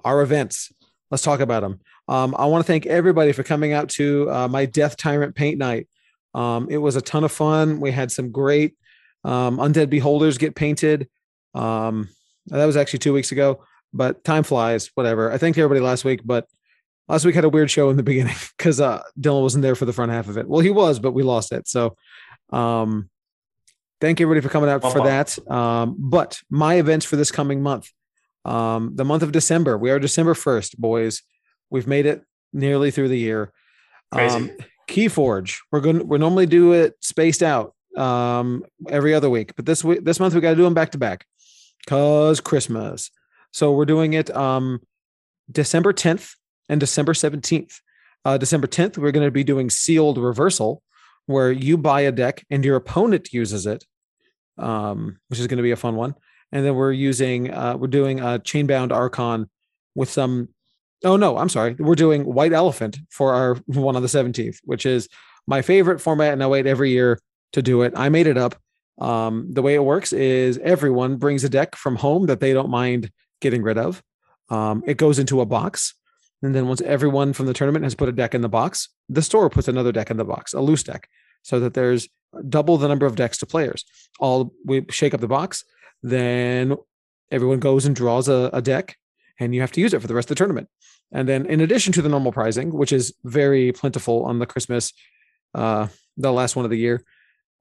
our 0.04 0.22
events. 0.22 0.72
Let's 1.10 1.22
talk 1.22 1.40
about 1.40 1.60
them. 1.60 1.80
Um, 2.08 2.34
I 2.38 2.46
want 2.46 2.64
to 2.64 2.66
thank 2.66 2.86
everybody 2.86 3.32
for 3.32 3.42
coming 3.42 3.72
out 3.72 3.90
to 3.90 4.30
uh, 4.30 4.48
my 4.48 4.64
Death 4.64 4.96
Tyrant 4.96 5.34
Paint 5.34 5.58
Night. 5.58 5.88
Um, 6.34 6.68
it 6.70 6.78
was 6.78 6.96
a 6.96 7.00
ton 7.00 7.24
of 7.24 7.32
fun. 7.32 7.80
We 7.80 7.90
had 7.90 8.10
some 8.10 8.30
great 8.30 8.74
um, 9.24 9.58
undead 9.58 9.90
beholders 9.90 10.38
get 10.38 10.54
painted. 10.54 11.08
Um, 11.54 12.08
that 12.46 12.64
was 12.64 12.76
actually 12.76 13.00
two 13.00 13.12
weeks 13.12 13.32
ago, 13.32 13.64
but 13.92 14.24
time 14.24 14.42
flies. 14.42 14.90
Whatever. 14.94 15.30
I 15.30 15.38
thanked 15.38 15.58
everybody 15.58 15.80
last 15.80 16.04
week, 16.04 16.20
but 16.24 16.46
last 17.08 17.24
week 17.24 17.34
had 17.34 17.44
a 17.44 17.48
weird 17.48 17.70
show 17.70 17.90
in 17.90 17.96
the 17.96 18.02
beginning 18.12 18.36
because 18.56 18.80
uh, 18.80 19.02
Dylan 19.20 19.42
wasn't 19.42 19.62
there 19.62 19.74
for 19.74 19.84
the 19.84 19.92
front 19.92 20.12
half 20.12 20.28
of 20.28 20.36
it. 20.38 20.48
Well, 20.48 20.60
he 20.60 20.70
was, 20.70 20.98
but 20.98 21.12
we 21.12 21.22
lost 21.22 21.52
it. 21.52 21.68
So, 21.68 21.96
um, 22.50 23.08
thank 24.00 24.20
everybody 24.20 24.40
for 24.40 24.48
coming 24.48 24.68
out 24.68 24.82
for 24.82 25.04
that. 25.04 25.38
Um, 25.50 25.94
but 25.98 26.40
my 26.50 26.74
events 26.74 27.06
for 27.06 27.16
this 27.16 27.30
coming 27.30 27.62
month, 27.62 27.90
um, 28.44 28.96
the 28.96 29.04
month 29.04 29.22
of 29.22 29.30
December, 29.32 29.78
we 29.78 29.90
are 29.90 29.98
December 29.98 30.34
1st, 30.34 30.76
boys. 30.78 31.22
We've 31.70 31.86
made 31.86 32.06
it 32.06 32.22
nearly 32.52 32.90
through 32.90 33.08
the 33.08 33.18
year. 33.18 33.52
Crazy. 34.12 34.50
Keyforge, 34.88 35.58
we're 35.70 35.80
going 35.80 36.06
we 36.06 36.18
normally 36.18 36.46
do 36.46 36.72
it 36.72 36.96
spaced 37.00 37.42
out 37.42 37.74
um, 37.96 38.64
every 38.88 39.14
other 39.14 39.30
week, 39.30 39.54
but 39.56 39.66
this 39.66 39.84
week, 39.84 40.04
this 40.04 40.20
month 40.20 40.34
we 40.34 40.40
got 40.40 40.50
to 40.50 40.56
do 40.56 40.62
them 40.62 40.74
back 40.74 40.90
to 40.92 40.98
back. 40.98 41.26
Cause 41.86 42.40
Christmas. 42.40 43.10
So 43.50 43.72
we're 43.72 43.84
doing 43.84 44.12
it 44.12 44.34
um 44.36 44.80
December 45.50 45.92
10th 45.92 46.34
and 46.68 46.80
December 46.80 47.12
17th. 47.12 47.74
Uh, 48.24 48.38
December 48.38 48.66
10th, 48.66 48.98
we're 48.98 49.10
going 49.10 49.26
to 49.26 49.32
be 49.32 49.44
doing 49.44 49.68
sealed 49.68 50.16
reversal, 50.16 50.82
where 51.26 51.50
you 51.50 51.76
buy 51.76 52.02
a 52.02 52.12
deck 52.12 52.44
and 52.50 52.64
your 52.64 52.76
opponent 52.76 53.32
uses 53.32 53.66
it, 53.66 53.84
um, 54.58 55.18
which 55.28 55.40
is 55.40 55.46
going 55.46 55.56
to 55.56 55.62
be 55.62 55.72
a 55.72 55.76
fun 55.76 55.96
one. 55.96 56.14
And 56.52 56.64
then 56.64 56.74
we're 56.74 56.92
using 56.92 57.50
uh, 57.50 57.76
we're 57.76 57.88
doing 57.88 58.20
a 58.20 58.38
chainbound 58.38 58.92
archon 58.92 59.50
with 59.94 60.10
some. 60.10 60.48
Oh 61.04 61.16
no, 61.16 61.37
I'm 61.37 61.49
sorry. 61.49 61.75
We're 61.78 61.94
doing 61.94 62.25
white 62.25 62.52
elephant 62.52 62.99
for 63.11 63.35
our 63.35 63.54
one 63.66 63.97
on 63.97 64.02
the 64.02 64.09
17th, 64.09 64.59
which 64.64 64.87
is 64.87 65.09
my 65.47 65.62
favorite 65.62 66.00
format, 66.00 66.32
and 66.32 66.42
I 66.42 66.47
wait 66.47 66.66
every 66.66 66.90
year 66.90 67.18
to 67.52 67.62
do 67.62 67.82
it. 67.82 67.92
I 67.97 68.09
made 68.09 68.26
it 68.26 68.38
up. 68.38 68.56
Um, 68.99 69.49
the 69.50 69.62
way 69.62 69.75
it 69.75 69.85
works 69.85 70.12
is 70.12 70.59
everyone 70.59 71.16
brings 71.16 71.44
a 71.44 71.49
deck 71.49 71.76
from 71.76 71.97
home 71.97 72.26
that 72.26 72.40
they 72.40 72.52
don't 72.52 72.71
mind 72.71 73.11
getting 73.40 73.62
rid 73.62 73.78
of. 73.78 74.02
Um, 74.49 74.82
it 74.87 74.97
goes 74.97 75.18
into 75.18 75.40
a 75.40 75.47
box. 75.47 75.94
And 76.42 76.54
then 76.54 76.66
once 76.66 76.80
everyone 76.82 77.32
from 77.32 77.47
the 77.47 77.54
tournament 77.54 77.85
has 77.85 77.94
put 77.94 78.09
a 78.09 78.12
deck 78.12 78.35
in 78.35 78.42
the 78.42 78.49
box, 78.49 78.88
the 79.09 79.23
store 79.23 79.49
puts 79.49 79.68
another 79.68 79.92
deck 79.92 80.11
in 80.11 80.16
the 80.16 80.25
box, 80.25 80.52
a 80.52 80.61
loose 80.61 80.82
deck, 80.82 81.09
so 81.42 81.61
that 81.61 81.75
there's 81.75 82.09
double 82.49 82.76
the 82.78 82.88
number 82.88 83.06
of 83.06 83.16
decks 83.16 83.38
to 83.38 83.47
players. 83.47 83.85
All 84.18 84.52
we 84.64 84.85
shake 84.90 85.14
up 85.14 85.21
the 85.21 85.28
box, 85.28 85.64
then 86.02 86.76
everyone 87.30 87.61
goes 87.61 87.87
and 87.87 87.94
draws 87.94 88.28
a, 88.28 88.50
a 88.52 88.61
deck, 88.61 88.97
and 89.38 89.54
you 89.54 89.61
have 89.61 89.73
to 89.73 89.80
use 89.80 89.94
it 89.94 90.00
for 90.00 90.09
the 90.09 90.14
rest 90.14 90.26
of 90.26 90.37
the 90.37 90.38
tournament. 90.38 90.68
And 91.12 91.28
then, 91.28 91.47
in 91.47 91.61
addition 91.61 91.92
to 91.95 92.02
the 92.02 92.09
normal 92.09 92.33
prizing, 92.33 92.73
which 92.73 92.92
is 92.92 93.14
very 93.25 93.73
plentiful 93.73 94.25
on 94.25 94.38
the 94.38 94.47
Christmas, 94.47 94.92
uh, 95.54 95.88
the 96.16 96.33
last 96.33 96.57
one 96.57 96.64
of 96.64 96.71
the 96.71 96.78
year, 96.78 97.04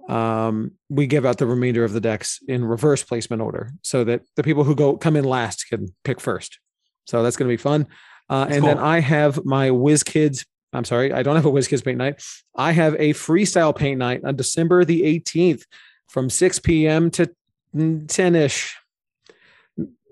um, 0.08 0.72
we 0.90 1.06
give 1.06 1.26
out 1.26 1.38
the 1.38 1.46
remainder 1.46 1.84
of 1.84 1.94
the 1.94 2.02
decks 2.02 2.40
in 2.48 2.64
reverse 2.64 3.04
placement 3.04 3.42
order, 3.42 3.72
so 3.82 4.04
that 4.06 4.22
the 4.36 4.44
people 4.44 4.64
who 4.64 4.76
go 4.76 4.98
come 4.98 5.16
in 5.16 5.26
last 5.26 5.68
can 5.68 5.94
pick 6.04 6.20
first. 6.20 6.60
So 7.06 7.24
that's 7.24 7.36
going 7.36 7.50
to 7.50 7.54
be 7.54 7.62
fun. 7.62 7.88
Uh, 8.30 8.48
and 8.50 8.64
then. 8.64 8.78
I 8.78 9.00
have 9.00 9.44
my 9.44 9.70
WizKids. 9.70 10.46
I'm 10.74 10.86
sorry, 10.86 11.12
I 11.12 11.22
don't 11.22 11.36
have 11.36 11.46
a 11.46 11.52
WizKids 11.52 11.84
paint 11.84 11.98
night. 11.98 12.24
I 12.56 12.72
have 12.72 12.96
a 12.96 13.14
freestyle 13.14 13.76
paint 13.76 14.00
night 14.00 14.22
on 14.24 14.38
December 14.38 14.86
the 14.86 15.02
18th 15.20 15.64
from 16.08 16.30
6 16.30 16.60
p.m. 16.60 17.12
to 17.12 17.30
10 17.74 18.36
ish. 18.36 18.78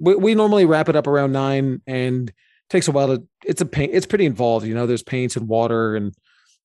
We, 0.01 0.15
we 0.15 0.35
normally 0.35 0.65
wrap 0.65 0.89
it 0.89 0.97
up 0.97 1.07
around 1.07 1.31
nine 1.31 1.81
and 1.87 2.31
takes 2.69 2.87
a 2.87 2.91
while 2.91 3.07
to, 3.07 3.27
it's 3.45 3.61
a 3.61 3.65
paint, 3.65 3.91
it's 3.93 4.05
pretty 4.05 4.25
involved. 4.25 4.65
You 4.65 4.75
know, 4.75 4.87
there's 4.87 5.03
paints 5.03 5.35
and 5.35 5.47
water 5.47 5.95
and 5.95 6.13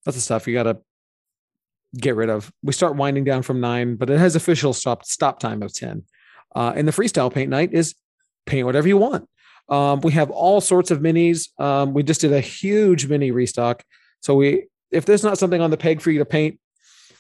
lots 0.07 0.17
of 0.17 0.23
stuff 0.23 0.47
you 0.47 0.55
got 0.55 0.65
to 0.65 0.79
get 1.97 2.17
rid 2.17 2.31
of. 2.31 2.53
We 2.63 2.73
start 2.73 2.97
winding 2.97 3.25
down 3.25 3.43
from 3.43 3.61
nine, 3.61 3.97
but 3.97 4.11
it 4.11 4.19
has 4.19 4.37
official 4.37 4.73
stop, 4.73 5.05
stop 5.05 5.39
time 5.41 5.63
of 5.63 5.73
10. 5.73 6.05
Uh, 6.55 6.73
and 6.77 6.87
the 6.87 6.93
freestyle 6.93 7.33
paint 7.33 7.51
night 7.51 7.71
is 7.73 7.95
paint 8.47 8.67
whatever 8.67 8.89
you 8.89 8.99
want. 8.99 9.29
Um, 9.69 10.01
we 10.01 10.13
have 10.13 10.31
all 10.31 10.61
sorts 10.61 10.91
of 10.91 11.01
minis. 11.01 11.49
Um, 11.59 11.95
we 11.95 12.03
just 12.03 12.21
did 12.21 12.33
a 12.33 12.41
huge 12.41 13.07
mini 13.07 13.31
restock. 13.31 13.83
So 14.21 14.35
we, 14.35 14.67
if 14.91 15.07
there's 15.07 15.25
not 15.25 15.39
something 15.39 15.61
on 15.61 15.71
the 15.71 15.77
peg 15.77 16.01
for 16.01 16.11
you 16.11 16.19
to 16.19 16.25
paint, 16.25 16.61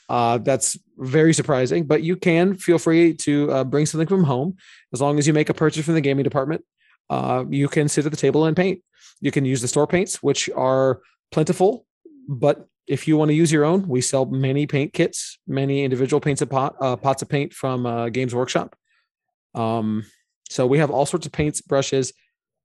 uh, 0.08 0.38
that's 0.38 0.78
very 0.98 1.32
surprising. 1.32 1.86
But 1.86 2.02
you 2.02 2.16
can 2.16 2.54
feel 2.54 2.78
free 2.78 3.14
to 3.14 3.50
uh, 3.50 3.64
bring 3.64 3.86
something 3.86 4.08
from 4.08 4.24
home 4.24 4.56
as 4.92 5.00
long 5.00 5.18
as 5.18 5.26
you 5.26 5.32
make 5.32 5.48
a 5.48 5.54
purchase 5.54 5.84
from 5.84 5.94
the 5.94 6.00
gaming 6.00 6.24
department. 6.24 6.64
Uh, 7.10 7.44
you 7.48 7.68
can 7.68 7.88
sit 7.88 8.04
at 8.06 8.10
the 8.10 8.16
table 8.16 8.44
and 8.44 8.56
paint. 8.56 8.80
You 9.20 9.30
can 9.30 9.44
use 9.44 9.60
the 9.60 9.68
store 9.68 9.86
paints, 9.86 10.22
which 10.22 10.50
are 10.56 11.00
plentiful. 11.30 11.86
But 12.28 12.66
if 12.86 13.06
you 13.08 13.16
want 13.16 13.30
to 13.30 13.34
use 13.34 13.50
your 13.52 13.64
own, 13.64 13.88
we 13.88 14.00
sell 14.00 14.24
many 14.26 14.66
paint 14.66 14.92
kits, 14.92 15.38
many 15.46 15.84
individual 15.84 16.20
paints 16.20 16.42
of 16.42 16.50
pot, 16.50 16.76
uh, 16.80 16.96
pots 16.96 17.22
of 17.22 17.28
paint 17.28 17.52
from 17.52 17.86
uh, 17.86 18.08
Games 18.08 18.34
Workshop. 18.34 18.76
Um, 19.54 20.04
so 20.50 20.66
we 20.66 20.78
have 20.78 20.90
all 20.90 21.06
sorts 21.06 21.26
of 21.26 21.32
paints, 21.32 21.60
brushes 21.60 22.12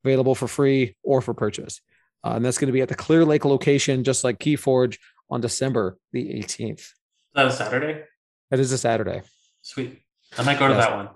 available 0.03 0.35
for 0.35 0.47
free 0.47 0.95
or 1.03 1.21
for 1.21 1.33
purchase. 1.33 1.81
Uh, 2.23 2.31
and 2.31 2.43
that's 2.43 2.57
going 2.57 2.67
to 2.67 2.73
be 2.73 2.81
at 2.81 2.89
the 2.89 2.95
Clear 2.95 3.23
Lake 3.25 3.45
location, 3.45 4.03
just 4.03 4.23
like 4.23 4.39
Keyforge 4.39 4.97
on 5.29 5.39
December 5.41 5.97
the 6.11 6.33
18th. 6.33 6.79
Is 6.79 6.93
that 7.35 7.45
a 7.47 7.51
Saturday? 7.51 8.03
That 8.49 8.59
is 8.59 8.71
a 8.71 8.77
Saturday. 8.77 9.21
Sweet. 9.61 10.01
I 10.37 10.43
might 10.43 10.59
go 10.59 10.67
to 10.67 10.73
Yes. 10.73 10.85
that 10.85 10.95
one. 10.95 11.09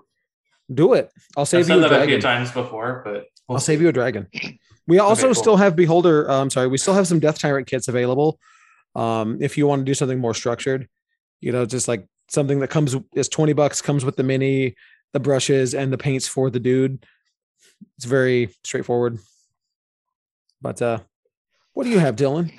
Do 0.72 0.94
it. 0.94 1.10
I'll 1.36 1.42
I've 1.42 1.48
save 1.48 1.66
said 1.66 1.74
you 1.74 1.84
a 1.84 1.88
that 1.88 1.92
a 1.92 2.06
few 2.06 2.18
dragon. 2.18 2.20
times 2.20 2.52
before, 2.52 3.02
but 3.04 3.26
I'll 3.48 3.60
save 3.60 3.82
you 3.82 3.88
a 3.88 3.92
dragon. 3.92 4.28
We 4.86 4.98
also 4.98 5.28
cool. 5.28 5.34
still 5.34 5.56
have 5.56 5.76
Beholder. 5.76 6.30
Uh, 6.30 6.40
I'm 6.40 6.50
sorry, 6.50 6.68
we 6.68 6.78
still 6.78 6.94
have 6.94 7.06
some 7.06 7.18
Death 7.18 7.38
Tyrant 7.38 7.66
kits 7.66 7.88
available. 7.88 8.38
Um, 8.94 9.38
if 9.40 9.56
you 9.58 9.66
want 9.66 9.80
to 9.80 9.84
do 9.84 9.94
something 9.94 10.18
more 10.18 10.34
structured, 10.34 10.88
you 11.40 11.52
know, 11.52 11.66
just 11.66 11.88
like 11.88 12.06
something 12.28 12.60
that 12.60 12.68
comes 12.68 12.94
is 13.14 13.28
20 13.28 13.52
bucks, 13.54 13.80
comes 13.82 14.04
with 14.04 14.16
the 14.16 14.22
mini, 14.22 14.74
the 15.12 15.20
brushes, 15.20 15.74
and 15.74 15.92
the 15.92 15.98
paints 15.98 16.28
for 16.28 16.50
the 16.50 16.60
dude. 16.60 17.04
It's 17.96 18.04
very 18.06 18.50
straightforward. 18.62 19.18
But 20.60 20.80
uh 20.80 20.98
what 21.74 21.84
do 21.84 21.90
you 21.90 21.98
have, 21.98 22.14
Dylan? 22.16 22.52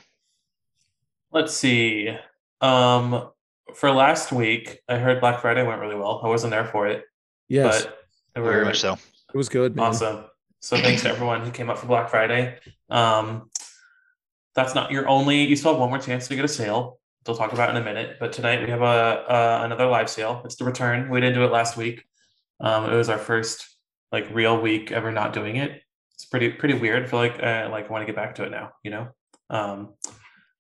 Let's 1.32 1.54
see. 1.54 2.16
Um, 2.60 3.30
for 3.74 3.92
last 3.92 4.32
week, 4.32 4.80
I 4.90 4.98
heard 4.98 5.22
Black 5.22 5.42
Friday 5.42 5.64
went 5.64 5.80
really 5.80 5.96
well. 5.96 6.22
I 6.24 6.28
wasn't 6.28 6.52
there 6.52 6.66
for 6.66 6.88
it, 6.88 7.06
Yes, 7.48 7.86
but 8.34 8.44
Very 8.44 8.66
much 8.66 8.80
so. 8.80 8.94
it 8.94 9.38
was 9.38 9.50
good. 9.50 9.76
Man. 9.76 9.86
awesome. 9.88 10.26
So 10.60 10.78
thanks 10.78 11.04
to 11.04 11.10
everyone 11.10 11.42
who 11.42 11.52
came 11.52 11.70
up 11.70 11.78
for 11.78 11.86
Black 11.86 12.10
Friday. 12.10 12.58
Um, 12.90 13.50
that's 14.56 14.74
not 14.74 14.92
your 14.92 15.08
only. 15.08 15.44
You 15.44 15.56
still 15.56 15.72
have 15.74 15.80
one 15.80 15.90
more 15.90 16.00
chance 16.00 16.28
to 16.28 16.36
get 16.36 16.44
a 16.46 16.48
sale. 16.48 17.00
They'll 17.24 17.36
talk 17.36 17.54
about 17.54 17.70
it 17.70 17.76
in 17.76 17.82
a 17.82 17.86
minute. 17.86 18.18
But 18.20 18.34
tonight 18.34 18.64
we 18.64 18.70
have 18.70 18.82
a, 18.82 19.26
a 19.28 19.66
another 19.66 19.86
live 19.86 20.10
sale. 20.10 20.42
It's 20.46 20.56
the 20.56 20.66
return. 20.66 21.10
We 21.10 21.20
didn't 21.20 21.36
do 21.36 21.44
it 21.44 21.52
last 21.52 21.78
week. 21.78 22.04
Um, 22.60 22.92
it 22.92 22.96
was 22.96 23.10
our 23.10 23.18
first 23.18 23.68
like 24.12 24.28
real 24.34 24.60
week 24.60 24.92
ever 24.92 25.12
not 25.12 25.34
doing 25.34 25.58
it. 25.58 25.82
It's 26.14 26.26
pretty 26.26 26.50
pretty 26.50 26.76
weird. 26.76 27.04
I 27.04 27.08
feel 27.08 27.20
like 27.20 27.42
uh, 27.44 27.68
like 27.72 27.86
I 27.86 27.90
want 27.90 28.02
to 28.02 28.06
get 28.06 28.16
back 28.16 28.36
to 28.36 28.44
it 28.44 28.52
now. 28.52 28.72
You 28.84 28.92
know. 28.92 29.08
Um, 29.50 29.94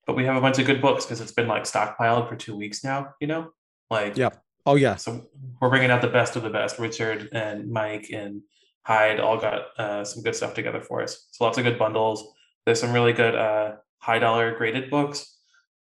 but 0.06 0.16
we 0.16 0.26
have 0.26 0.36
a 0.36 0.42
bunch 0.42 0.60
of 0.60 0.66
good 0.68 0.82
books 0.82 1.06
because 1.06 1.22
it's 1.22 1.32
been 1.32 1.48
like 1.48 1.64
stockpiled 1.64 2.30
for 2.30 2.36
two 2.36 2.56
weeks 2.56 2.84
now. 2.84 3.14
You 3.20 3.28
know, 3.28 3.52
like 3.90 4.18
Yep. 4.18 4.40
Oh 4.66 4.76
yeah. 4.76 4.96
so 4.96 5.28
we're 5.62 5.70
bringing 5.70 5.92
out 5.92 6.02
the 6.02 6.08
best 6.08 6.36
of 6.36 6.44
the 6.44 6.50
best. 6.50 6.80
Richard 6.80 7.30
and 7.32 7.70
Mike 7.70 8.10
and 8.12 8.42
Hyde 8.84 9.20
all 9.20 9.38
got 9.38 9.62
uh, 9.78 10.04
some 10.04 10.24
good 10.24 10.36
stuff 10.36 10.54
together 10.54 10.82
for 10.82 11.02
us. 11.02 11.28
So 11.32 11.44
lots 11.44 11.58
of 11.58 11.64
good 11.64 11.80
bundles. 11.80 12.34
There's 12.66 12.80
some 12.80 12.94
really 12.94 13.14
good 13.14 13.36
uh, 13.36 13.76
high 14.00 14.20
dollar 14.20 14.56
graded 14.56 14.90
books, 14.90 15.38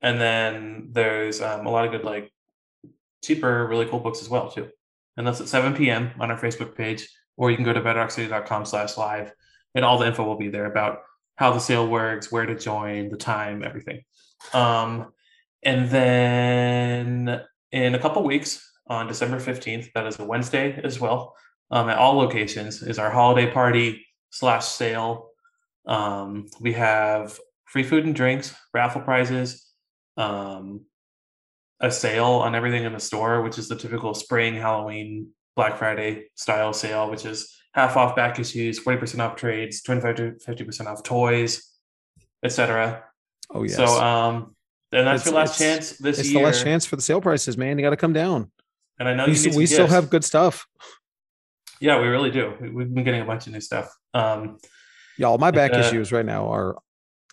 and 0.02 0.20
then 0.20 0.90
there's 0.92 1.42
um, 1.42 1.66
a 1.66 1.72
lot 1.72 1.86
of 1.86 1.92
good 1.92 2.04
like 2.04 2.32
cheaper, 3.24 3.68
really 3.68 3.86
cool 3.86 4.00
books 4.00 4.22
as 4.22 4.30
well 4.30 4.50
too. 4.50 4.70
And 5.18 5.28
that's 5.28 5.42
at 5.42 5.48
7 5.48 5.74
p.m. 5.74 6.12
on 6.20 6.32
our 6.32 6.40
Facebook 6.40 6.76
page, 6.76 7.08
or 7.38 7.50
you 7.50 7.58
can 7.58 7.66
go 7.66 7.74
to 7.74 7.82
bedrockcity.com 7.82 8.66
slash 8.66 8.98
live, 8.98 9.32
and 9.76 9.86
all 9.86 9.98
the 9.98 10.08
info 10.08 10.24
will 10.24 10.38
be 10.38 10.50
there 10.50 10.66
about 10.66 11.00
how 11.36 11.52
the 11.52 11.60
sale 11.60 11.88
works, 11.88 12.32
where 12.32 12.46
to 12.46 12.56
join, 12.56 13.10
the 13.10 13.18
time, 13.18 13.64
everything. 13.64 14.02
Um, 14.54 15.12
and 15.64 15.90
then 15.90 17.42
in 17.72 17.96
a 17.96 18.00
couple 18.00 18.24
weeks 18.24 18.70
on 18.88 19.08
December 19.08 19.40
15th, 19.40 19.92
that 19.94 20.06
is 20.06 20.20
a 20.20 20.26
Wednesday 20.26 20.80
as 20.84 21.00
well, 21.00 21.36
um, 21.70 21.90
at 21.90 21.98
all 21.98 22.18
locations 22.18 22.82
is 22.82 23.00
our 23.00 23.10
holiday 23.10 23.50
party 23.52 24.06
slash 24.30 24.66
sale. 24.66 25.30
Um, 25.88 26.48
we 26.60 26.74
have 26.74 27.40
free 27.66 27.84
food 27.84 28.06
and 28.06 28.16
drinks, 28.16 28.54
raffle 28.74 29.02
prizes, 29.02 29.66
um, 30.18 30.82
a 31.80 31.90
sale 31.90 32.26
on 32.26 32.54
everything 32.54 32.84
in 32.84 32.94
the 32.94 33.00
store, 33.00 33.42
which 33.42 33.58
is 33.58 33.68
the 33.68 33.76
typical 33.76 34.14
spring, 34.14 34.56
Halloween, 34.56 35.30
Black 35.56 35.78
Friday 35.78 36.26
style 36.36 36.74
sale, 36.74 37.10
which 37.10 37.26
is 37.26 37.56
half 37.74 37.98
off 37.98 38.16
back 38.16 38.40
issues, 38.40 38.80
40% 38.80 39.20
off 39.20 39.36
trades, 39.36 39.82
25 39.82 40.16
to 40.16 40.32
50% 40.46 40.86
off 40.88 41.04
toys, 41.04 41.72
etc. 42.44 43.04
Oh 43.54 43.64
yes. 43.64 43.76
So 43.76 43.86
um 43.86 44.56
and 44.92 45.08
that's 45.08 45.22
It's- 45.22 45.26
your 45.26 45.36
last 45.36 45.58
chance 45.58 45.98
this 45.98 46.20
it's 46.20 46.30
year. 46.30 46.40
the 46.40 46.46
last 46.46 46.64
chance 46.64 46.86
for 46.86 46.96
the 46.96 47.02
sale 47.02 47.22
prices, 47.22 47.58
man. 47.58 47.78
You 47.78 47.84
got 47.86 47.92
to 47.92 47.98
come 47.98 48.14
down. 48.14 48.52
And 49.00 49.08
I 49.10 49.14
know 49.16 49.26
We, 49.26 49.34
you 49.34 49.58
we 49.58 49.66
still 49.66 49.88
have 49.88 50.10
good 50.10 50.24
stuff. 50.24 50.68
Yeah, 51.80 52.00
we 52.00 52.08
really 52.08 52.30
do. 52.32 52.54
We- 52.62 52.70
We've 52.70 52.94
been 52.94 53.04
getting 53.04 53.22
a 53.22 53.26
bunch 53.26 53.48
of 53.48 53.54
new 53.54 53.62
stuff. 53.62 53.90
Um 54.14 54.58
Y'all, 55.18 55.38
my 55.38 55.52
back 55.52 55.74
uh, 55.74 55.78
issues 55.80 56.12
right 56.12 56.26
now 56.26 56.52
are 56.52 56.78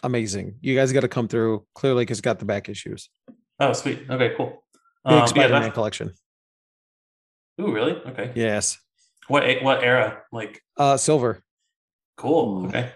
amazing. 0.02 0.56
You 0.60 0.74
guys 0.74 0.92
got 0.92 1.00
to 1.00 1.08
come 1.08 1.28
through. 1.28 1.64
Clearly, 1.74 2.02
because 2.04 2.20
got 2.20 2.38
the 2.38 2.44
back 2.44 2.68
issues. 2.68 3.08
oh 3.60 3.72
sweet. 3.72 4.04
Okay, 4.10 4.34
cool. 4.36 4.62
Big 5.06 5.14
Um, 5.18 5.26
Spider-Man 5.28 5.60
that's- 5.62 5.74
collection. 5.74 6.12
Ooh, 7.60 7.72
really? 7.72 7.92
Okay. 7.92 8.32
Yes. 8.34 8.78
What 9.28 9.62
what 9.62 9.82
era? 9.82 10.22
Like 10.32 10.62
Uh, 10.76 10.96
silver. 10.96 11.42
cool. 12.16 12.66
Okay. 12.66 12.92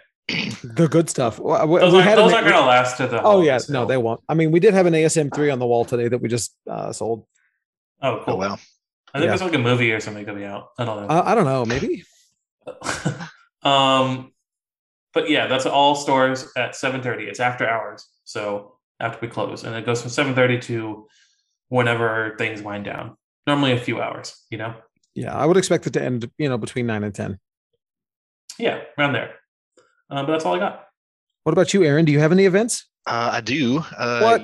The 0.64 0.88
good 0.88 1.08
stuff. 1.10 1.38
We- 1.38 1.52
Those 1.52 1.92
we 1.92 2.00
aren't, 2.00 2.16
those 2.16 2.30
an- 2.32 2.38
aren't 2.38 2.48
gonna 2.48 2.66
last 2.66 2.96
to 2.98 3.06
the 3.06 3.18
Oh 3.20 3.22
holiday 3.22 3.46
yeah, 3.46 3.58
no, 3.68 3.84
they 3.84 3.96
won't. 3.96 4.20
I 4.28 4.34
mean, 4.34 4.50
we 4.52 4.60
did 4.60 4.74
have 4.74 4.86
an 4.86 4.94
ASM 4.94 5.34
three 5.34 5.50
on 5.50 5.58
the 5.58 5.66
wall 5.66 5.84
today 5.84 6.08
that 6.08 6.18
we 6.18 6.28
just 6.28 6.54
uh, 6.70 6.92
sold. 6.92 7.26
Oh 8.00 8.22
cool. 8.24 8.34
Oh 8.34 8.36
wow. 8.36 8.52
I 9.14 9.18
think 9.18 9.24
Yeah. 9.24 9.26
there's 9.36 9.42
like 9.42 9.54
a 9.54 9.58
movie 9.58 9.92
or 9.92 10.00
something 10.00 10.24
coming 10.24 10.44
out. 10.44 10.68
I 10.78 10.84
don't 10.84 11.02
know. 11.02 11.08
Uh, 11.14 11.22
I 11.24 11.34
don't 11.34 11.44
know, 11.44 11.64
maybe. 11.64 12.04
um 13.64 14.32
but 15.14 15.28
yeah 15.28 15.46
that's 15.46 15.66
all 15.66 15.94
stores 15.94 16.50
at 16.56 16.72
7.30 16.72 17.22
it's 17.28 17.40
after 17.40 17.68
hours 17.68 18.08
so 18.24 18.76
after 19.00 19.18
we 19.20 19.28
close 19.28 19.64
and 19.64 19.74
it 19.74 19.84
goes 19.86 20.00
from 20.00 20.10
7.30 20.10 20.60
to 20.62 21.06
whenever 21.68 22.34
things 22.38 22.62
wind 22.62 22.84
down 22.84 23.16
normally 23.46 23.72
a 23.72 23.78
few 23.78 24.00
hours 24.00 24.44
you 24.50 24.58
know 24.58 24.74
Yeah, 25.14 25.34
I 25.36 25.44
would 25.46 25.56
expect 25.56 25.86
it 25.86 25.92
to 25.94 26.02
end, 26.02 26.30
you 26.38 26.48
know, 26.48 26.56
between 26.58 26.86
nine 26.86 27.04
and 27.04 27.14
ten. 27.14 27.38
Yeah, 28.58 28.80
around 28.96 29.12
there. 29.12 29.34
Um, 30.12 30.26
but 30.26 30.32
that's 30.32 30.44
all 30.44 30.54
I 30.54 30.58
got. 30.58 30.88
What 31.44 31.52
about 31.52 31.72
you, 31.74 31.82
Aaron? 31.82 32.04
Do 32.04 32.12
you 32.12 32.20
have 32.20 32.32
any 32.32 32.44
events? 32.44 32.86
Uh, 33.06 33.30
I 33.32 33.40
do. 33.40 33.82
Uh, 33.98 34.20
What? 34.20 34.42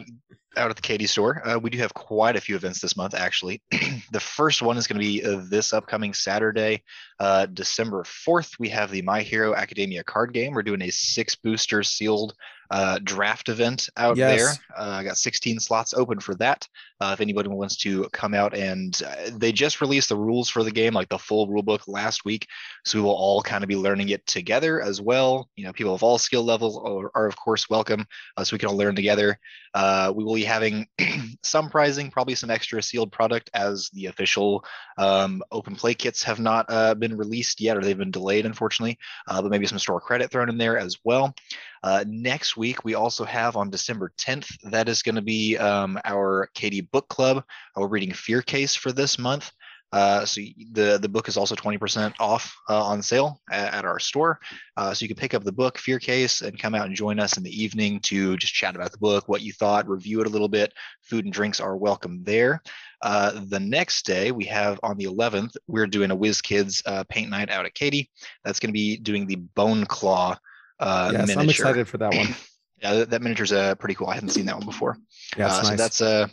Out 0.57 0.71
at 0.71 0.77
the 0.77 0.83
Katy 0.83 1.07
store, 1.07 1.47
uh, 1.47 1.57
we 1.57 1.71
do 1.71 1.79
have 1.79 1.95
quite 1.95 2.35
a 2.35 2.41
few 2.41 2.57
events 2.57 2.81
this 2.81 2.97
month. 2.97 3.15
Actually, 3.15 3.63
the 4.11 4.19
first 4.19 4.61
one 4.61 4.77
is 4.77 4.89
going 4.89 5.01
to 5.01 5.07
be 5.07 5.25
uh, 5.25 5.43
this 5.49 5.73
upcoming 5.73 6.13
Saturday, 6.13 6.83
uh, 7.21 7.47
December 7.47 8.03
fourth. 8.03 8.55
We 8.59 8.69
have 8.71 8.91
the 8.91 9.03
My 9.03 9.21
Hero 9.21 9.55
Academia 9.55 10.03
card 10.03 10.33
game. 10.33 10.55
We're 10.55 10.65
doing 10.65 10.83
a 10.83 10.91
six 10.91 11.37
booster 11.37 11.85
sealed 11.85 12.35
uh, 12.71 12.99
draft 13.03 13.49
event 13.49 13.89
out 13.97 14.17
there. 14.17 14.37
Yes. 14.37 14.59
Uh, 14.77 14.91
I 14.91 15.05
got 15.05 15.17
16 15.17 15.61
slots 15.61 15.95
open 15.95 16.21
for 16.21 16.35
that. 16.37 16.67
Uh, 17.01 17.11
if 17.13 17.21
anybody 17.21 17.49
wants 17.49 17.77
to 17.77 18.09
come 18.13 18.35
out 18.35 18.55
and 18.55 19.01
uh, 19.07 19.31
they 19.37 19.53
just 19.53 19.81
released 19.81 20.09
the 20.09 20.17
rules 20.17 20.49
for 20.49 20.63
the 20.63 20.71
game, 20.71 20.93
like 20.93 21.09
the 21.09 21.19
full 21.19 21.47
rule 21.47 21.63
book 21.63 21.87
last 21.87 22.25
week. 22.25 22.47
So 22.85 22.99
we 22.99 23.03
will 23.03 23.15
all 23.15 23.41
kind 23.41 23.63
of 23.63 23.69
be 23.69 23.77
learning 23.77 24.09
it 24.11 24.27
together 24.27 24.83
as 24.83 25.01
well. 25.01 25.49
You 25.57 25.65
know, 25.65 25.73
people 25.73 25.95
of 25.95 26.03
all 26.03 26.19
skill 26.19 26.45
levels 26.45 26.77
are, 26.77 27.11
are 27.15 27.27
of 27.27 27.37
course 27.37 27.71
welcome, 27.71 28.07
so 28.43 28.55
we 28.55 28.59
can 28.59 28.69
all 28.69 28.77
learn 28.77 28.97
together. 28.97 29.39
Uh, 29.75 30.13
we 30.15 30.25
will 30.25 30.35
be 30.35 30.45
having 30.45 30.87
some 31.43 31.71
prizing, 31.71 32.11
probably 32.11 32.35
some 32.35 32.51
extra 32.51 32.83
sealed 32.83 33.13
product, 33.13 33.51
as 33.55 33.91
the 33.93 34.07
official 34.07 34.65
um, 34.97 35.43
open 35.53 35.77
play 35.77 35.95
kits 35.95 36.23
have 36.23 36.41
not 36.41 36.67
uh, 36.69 36.95
been 36.95 37.17
released 37.17 37.61
yet, 37.61 37.77
or 37.77 37.83
they've 37.83 37.99
been 37.99 38.11
delayed, 38.11 38.47
unfortunately. 38.47 38.99
Uh, 39.29 39.41
but 39.41 39.51
maybe 39.51 39.67
some 39.67 39.79
store 39.79 40.01
credit 40.01 40.31
thrown 40.31 40.49
in 40.49 40.59
there 40.59 40.79
as 40.79 40.97
well. 41.05 41.35
Uh, 41.83 42.05
next 42.07 42.57
week, 42.57 42.85
we 42.85 42.95
also 42.95 43.25
have 43.25 43.57
on 43.57 43.71
December 43.71 44.13
10th, 44.19 44.49
that 44.71 44.89
is 44.89 45.03
going 45.03 45.15
to 45.15 45.23
be 45.23 45.57
um, 45.57 45.99
our 46.05 46.49
Katy 46.55 46.83
Book 46.83 47.09
Club. 47.09 47.39
Uh, 47.39 47.81
We're 47.81 47.89
reading 47.89 48.13
Fear 48.13 48.43
Case 48.43 48.75
for 48.75 48.93
this 48.93 49.19
month. 49.19 49.51
Uh, 49.91 50.25
so 50.25 50.41
the 50.73 50.99
the 51.01 51.09
book 51.09 51.29
is 51.29 51.37
also 51.37 51.55
20% 51.55 52.13
off 52.21 52.55
uh, 52.69 52.85
on 52.85 53.01
sale 53.01 53.41
at, 53.51 53.73
at 53.73 53.85
our 53.85 53.99
store. 53.99 54.39
Uh, 54.77 54.93
so 54.93 55.03
you 55.03 55.09
can 55.09 55.17
pick 55.17 55.33
up 55.33 55.45
the 55.45 55.53
book 55.53 55.79
Fear 55.79 55.99
Case 55.99 56.43
and 56.43 56.59
come 56.59 56.75
out 56.75 56.87
and 56.87 56.95
join 56.95 57.19
us 57.19 57.39
in 57.39 57.43
the 57.43 57.63
evening 57.63 58.01
to 58.01 58.37
just 58.37 58.53
chat 58.53 58.75
about 58.75 58.93
the 58.93 58.99
book, 58.99 59.29
what 59.29 59.41
you 59.41 59.53
thought, 59.53 59.89
review 59.89 60.21
it 60.21 60.27
a 60.27 60.31
little 60.31 60.49
bit. 60.49 60.75
Food 61.03 61.25
and 61.25 61.33
drinks 61.33 61.61
are 61.61 61.77
welcome 61.77 62.23
there. 62.25 62.63
Uh, 63.01 63.41
the 63.47 63.61
next 63.61 64.05
day 64.05 64.31
we 64.31 64.45
have 64.45 64.79
on 64.83 64.99
the 64.99 65.05
11th, 65.05 65.57
we're 65.69 65.87
doing 65.87 66.11
a 66.11 66.17
WizKids 66.17 66.83
uh, 66.85 67.05
paint 67.09 67.31
night 67.31 67.49
out 67.49 67.65
at 67.65 67.75
Katy. 67.75 68.11
That's 68.45 68.61
going 68.61 68.71
to 68.71 68.75
be 68.75 68.97
doing 68.97 69.27
the 69.27 69.37
Bone 69.37 69.87
Claw 69.87 70.37
uh, 70.81 71.11
yes, 71.13 71.29
miniature. 71.29 71.43
I'm 71.43 71.49
excited 71.51 71.89
for 71.89 71.99
that 71.99 72.15
one. 72.15 72.29
Yeah, 72.81 72.95
that, 72.95 73.11
that 73.11 73.23
miniature's 73.23 73.51
uh, 73.51 73.75
pretty 73.75 73.97
cool. 73.97 74.07
I 74.07 74.15
hadn't 74.15 74.29
seen 74.29 74.47
that 74.47 74.57
one 74.57 74.65
before. 74.65 74.97
Yeah, 75.37 75.47
Uh, 75.47 75.63
nice. 75.63 75.69
So 75.71 75.75
that's 75.75 76.01
uh, 76.01 76.29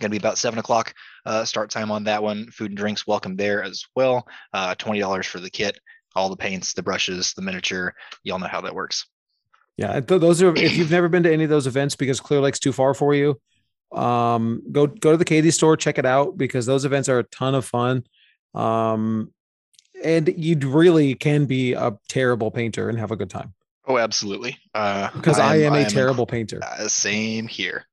going 0.00 0.04
to 0.04 0.08
be 0.08 0.16
about 0.16 0.38
seven 0.38 0.58
o'clock 0.58 0.94
uh, 1.26 1.44
start 1.44 1.70
time 1.70 1.90
on 1.90 2.04
that 2.04 2.22
one. 2.22 2.46
Food 2.50 2.70
and 2.70 2.78
drinks 2.78 3.06
welcome 3.06 3.36
there 3.36 3.62
as 3.62 3.84
well. 3.94 4.26
Uh, 4.54 4.74
Twenty 4.76 4.98
dollars 5.00 5.26
for 5.26 5.40
the 5.40 5.50
kit, 5.50 5.78
all 6.16 6.30
the 6.30 6.38
paints, 6.38 6.72
the 6.72 6.82
brushes, 6.82 7.34
the 7.34 7.42
miniature. 7.42 7.94
Y'all 8.22 8.38
know 8.38 8.46
how 8.46 8.62
that 8.62 8.74
works. 8.74 9.06
Yeah, 9.76 10.00
th- 10.00 10.22
those 10.22 10.40
are 10.40 10.56
if 10.56 10.74
you've 10.74 10.90
never 10.90 11.08
been 11.10 11.22
to 11.24 11.32
any 11.32 11.44
of 11.44 11.50
those 11.50 11.66
events 11.66 11.96
because 11.96 12.18
Clear 12.18 12.40
Lake's 12.40 12.58
too 12.58 12.72
far 12.72 12.94
for 12.94 13.14
you, 13.14 13.38
um, 13.92 14.62
go 14.72 14.86
go 14.86 15.10
to 15.10 15.18
the 15.18 15.24
Katy 15.26 15.50
store, 15.50 15.76
check 15.76 15.98
it 15.98 16.06
out 16.06 16.38
because 16.38 16.64
those 16.64 16.86
events 16.86 17.10
are 17.10 17.18
a 17.18 17.24
ton 17.24 17.54
of 17.54 17.66
fun. 17.66 18.04
Um, 18.54 19.34
and 20.02 20.32
you 20.34 20.56
really 20.66 21.14
can 21.14 21.44
be 21.44 21.74
a 21.74 21.98
terrible 22.08 22.50
painter 22.50 22.88
and 22.88 22.98
have 22.98 23.10
a 23.10 23.16
good 23.16 23.28
time 23.28 23.52
Oh, 23.88 23.96
absolutely. 23.98 24.58
Uh, 24.74 25.10
because 25.12 25.38
I, 25.38 25.56
am, 25.56 25.72
a 25.72 25.78
inc- 25.78 25.88
terrible 25.88 26.26
painter. 26.26 26.60
uh, 26.62 26.86
same 26.88 27.46
here. 27.48 27.86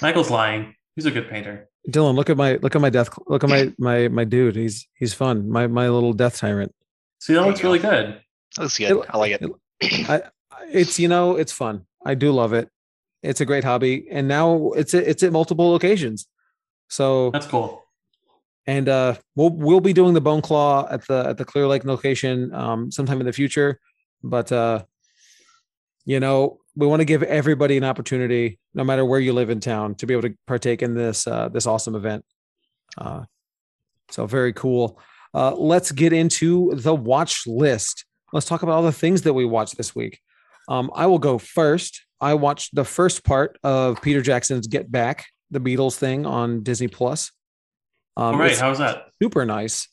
Michael's 0.00 0.30
lying. 0.30 0.74
He's 0.96 1.04
a 1.06 1.10
good 1.10 1.28
painter. 1.28 1.68
Dylan, 1.90 2.14
look 2.14 2.30
at 2.30 2.38
my 2.38 2.54
look 2.62 2.74
at 2.74 2.80
my 2.80 2.88
death 2.88 3.10
look 3.26 3.44
at 3.44 3.50
my 3.50 3.70
my 3.78 4.08
my 4.08 4.24
dude. 4.24 4.56
He's 4.56 4.88
he's 4.94 5.12
fun. 5.12 5.50
My 5.50 5.66
my 5.66 5.88
little 5.90 6.14
death 6.14 6.38
tyrant. 6.38 6.74
See, 7.20 7.34
that 7.34 7.40
There 7.40 7.48
looks 7.50 7.62
really 7.62 7.78
good. 7.78 8.18
Looks 8.58 8.78
good. 8.78 8.92
It- 8.92 9.06
I 9.10 9.18
like 9.18 9.38
it. 9.38 10.24
It's 10.72 10.98
you 10.98 11.08
know 11.08 11.36
it's 11.36 11.52
fun. 11.52 11.84
I 12.06 12.14
do 12.14 12.32
love 12.32 12.54
it. 12.54 12.70
It's 13.22 13.40
a 13.42 13.44
great 13.44 13.64
hobby, 13.64 14.06
and 14.10 14.26
now 14.28 14.70
it's 14.72 14.94
it's 14.94 15.22
at 15.22 15.32
multiple 15.32 15.70
locations. 15.70 16.26
So 16.88 17.30
That's 17.30 17.46
cool. 17.46 17.82
and 18.66 18.88
uh 18.88 19.16
we'll 19.36 19.50
we'll 19.50 19.80
be 19.80 19.92
doing 19.92 20.14
the 20.14 20.20
bone 20.22 20.40
claw 20.42 20.86
at 20.90 21.06
the 21.06 21.26
at 21.28 21.36
the 21.38 21.44
clear 21.44 21.66
lake 21.66 21.84
location 21.84 22.54
um 22.54 22.90
sometime 22.90 23.20
in 23.20 23.26
the 23.26 23.32
future 23.32 23.80
but 24.22 24.52
uh 24.52 24.82
you 26.04 26.20
know 26.20 26.58
we 26.76 26.86
want 26.86 27.00
to 27.00 27.04
give 27.04 27.22
everybody 27.22 27.76
an 27.76 27.84
opportunity 27.84 28.58
no 28.74 28.84
matter 28.84 29.04
where 29.04 29.20
you 29.20 29.32
live 29.32 29.50
in 29.50 29.60
town 29.60 29.94
to 29.94 30.06
be 30.06 30.14
able 30.14 30.28
to 30.28 30.34
partake 30.46 30.82
in 30.82 30.94
this 30.94 31.26
uh 31.26 31.48
this 31.48 31.66
awesome 31.66 31.94
event. 31.94 32.24
Uh 32.98 33.24
so 34.10 34.26
very 34.26 34.52
cool. 34.52 35.00
Uh 35.32 35.54
let's 35.54 35.92
get 35.92 36.12
into 36.12 36.74
the 36.74 36.94
watch 36.94 37.46
list. 37.46 38.04
Let's 38.32 38.46
talk 38.46 38.62
about 38.62 38.72
all 38.72 38.82
the 38.82 38.92
things 38.92 39.22
that 39.22 39.32
we 39.34 39.44
watched 39.44 39.76
this 39.76 39.94
week. 39.94 40.20
Um 40.68 40.90
i 40.94 41.06
will 41.06 41.18
go 41.18 41.38
first. 41.38 42.02
I 42.20 42.34
watched 42.34 42.74
the 42.74 42.84
first 42.84 43.24
part 43.24 43.58
of 43.62 44.00
peter 44.00 44.22
jackson's 44.22 44.66
get 44.66 44.90
back 44.90 45.26
the 45.50 45.60
beatles 45.60 45.96
thing 45.96 46.26
on 46.26 46.62
disney 46.62 46.88
plus. 46.88 47.30
Um, 48.16 48.34
All 48.34 48.40
right, 48.40 48.52
it's 48.52 48.60
how 48.60 48.70
was 48.70 48.78
that? 48.78 49.08
super 49.20 49.44
nice. 49.44 49.88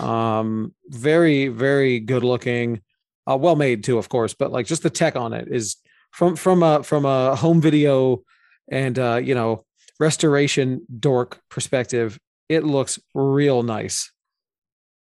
Um, 0.00 0.74
very, 0.88 1.48
very 1.48 2.00
good 2.00 2.24
looking, 2.24 2.82
uh, 3.30 3.36
well 3.36 3.56
made 3.56 3.84
too, 3.84 3.98
of 3.98 4.08
course, 4.08 4.34
but 4.34 4.52
like 4.52 4.66
just 4.66 4.82
the 4.82 4.90
tech 4.90 5.16
on 5.16 5.32
it 5.32 5.48
is 5.50 5.76
from 6.12 6.36
from 6.36 6.62
a 6.62 6.82
from 6.82 7.04
a 7.04 7.34
home 7.34 7.60
video 7.60 8.22
and 8.70 8.98
uh, 8.98 9.16
you 9.16 9.34
know, 9.34 9.64
restoration 10.00 10.82
dork 11.00 11.40
perspective, 11.50 12.18
it 12.48 12.64
looks 12.64 12.98
real 13.14 13.62
nice. 13.62 14.10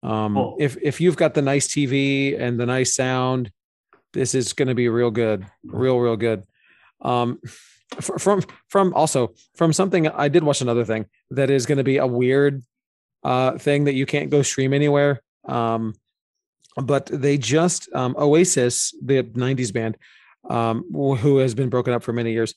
Um, 0.03 0.35
Cool. 0.35 0.57
if 0.61 0.77
if 0.83 1.01
you've 1.01 1.17
got 1.17 1.35
the 1.35 1.43
nice 1.43 1.69
TV 1.69 2.39
and 2.39 2.59
the 2.59 2.67
nice 2.67 2.95
sound, 2.95 3.51
this 4.13 4.35
is 4.35 4.53
going 4.53 4.69
to 4.69 4.75
be 4.75 4.89
real 4.89 5.11
good, 5.11 5.47
real 5.65 5.99
real 5.99 6.17
good. 6.17 6.45
Um, 7.01 7.41
fr- 8.01 8.19
from 8.19 8.43
from 8.69 8.95
also 8.95 9.35
from 9.57 9.73
something 9.73 10.09
I 10.09 10.29
did 10.29 10.43
watch 10.45 10.61
another 10.61 10.85
thing 10.85 11.07
that 11.31 11.51
is 11.51 11.67
going 11.67 11.79
to 11.79 11.85
be 11.85 11.99
a 11.99 12.07
weird 12.07 12.63
uh 13.23 13.57
thing 13.59 13.85
that 13.85 13.95
you 13.95 14.05
can't 14.07 14.31
go 14.31 14.43
stream 14.43 14.73
anywhere. 14.75 15.23
Um, 15.47 15.95
but 16.77 17.07
they 17.07 17.39
just 17.39 17.89
um, 17.95 18.15
Oasis, 18.19 18.95
the 19.03 19.23
'90s 19.23 19.73
band, 19.73 19.97
um, 20.49 20.85
who 20.93 21.39
has 21.39 21.55
been 21.55 21.69
broken 21.69 21.93
up 21.93 22.03
for 22.03 22.13
many 22.13 22.33
years, 22.33 22.55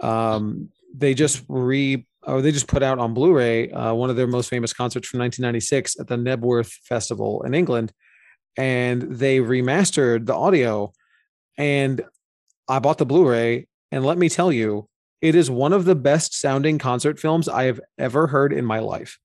um, 0.00 0.70
they 0.94 1.14
just 1.14 1.44
re 1.48 2.06
or 2.26 2.42
they 2.42 2.52
just 2.52 2.66
put 2.68 2.82
out 2.82 2.98
on 2.98 3.14
Blu-ray 3.14 3.70
uh, 3.70 3.94
one 3.94 4.10
of 4.10 4.16
their 4.16 4.26
most 4.26 4.50
famous 4.50 4.72
concerts 4.72 5.08
from 5.08 5.20
1996 5.20 5.98
at 5.98 6.08
the 6.08 6.16
Knebworth 6.16 6.72
Festival 6.84 7.42
in 7.42 7.54
England, 7.54 7.92
and 8.56 9.02
they 9.02 9.38
remastered 9.38 10.26
the 10.26 10.34
audio. 10.34 10.92
And 11.56 12.02
I 12.68 12.78
bought 12.80 12.98
the 12.98 13.06
Blu-ray, 13.06 13.66
and 13.90 14.04
let 14.04 14.18
me 14.18 14.28
tell 14.28 14.52
you, 14.52 14.88
it 15.20 15.34
is 15.34 15.50
one 15.50 15.72
of 15.72 15.84
the 15.84 15.94
best 15.94 16.34
sounding 16.34 16.78
concert 16.78 17.18
films 17.18 17.48
I 17.48 17.64
have 17.64 17.80
ever 17.98 18.28
heard 18.28 18.52
in 18.52 18.64
my 18.64 18.78
life. 18.78 19.18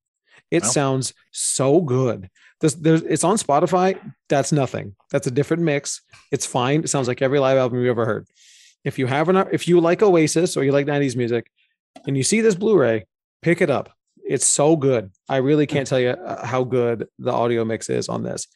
It 0.49 0.63
Wow. 0.63 0.69
sounds 0.69 1.13
so 1.31 1.81
good. 1.81 2.29
There's, 2.71 3.01
it's 3.03 3.23
on 3.23 3.37
Spotify. 3.37 3.99
That's 4.29 4.51
nothing. 4.51 4.95
That's 5.11 5.27
a 5.27 5.31
different 5.31 5.63
mix. 5.63 6.01
It's 6.31 6.45
fine. 6.45 6.83
It 6.83 6.89
sounds 6.89 7.07
like 7.07 7.21
every 7.21 7.39
live 7.39 7.57
album 7.57 7.79
you've 7.79 7.89
ever 7.89 8.05
heard. 8.05 8.25
If 8.85 8.97
you 8.97 9.05
have 9.07 9.29
an, 9.29 9.47
if 9.51 9.67
you 9.67 9.79
like 9.79 10.01
Oasis 10.01 10.55
or 10.55 10.63
you 10.63 10.71
like 10.71 10.85
90s 10.85 11.15
music, 11.15 11.49
and 12.07 12.17
you 12.17 12.23
see 12.23 12.41
this 12.41 12.55
Blu-ray, 12.55 13.05
pick 13.41 13.61
it 13.61 13.69
up. 13.69 13.91
It's 14.25 14.45
so 14.45 14.75
good. 14.75 15.11
I 15.29 15.37
really 15.37 15.67
can't 15.67 15.85
tell 15.87 15.99
you 15.99 16.09
uh, 16.09 16.45
how 16.45 16.63
good 16.63 17.07
the 17.19 17.31
audio 17.31 17.65
mix 17.65 17.89
is 17.89 18.09
on 18.09 18.23
this. 18.23 18.47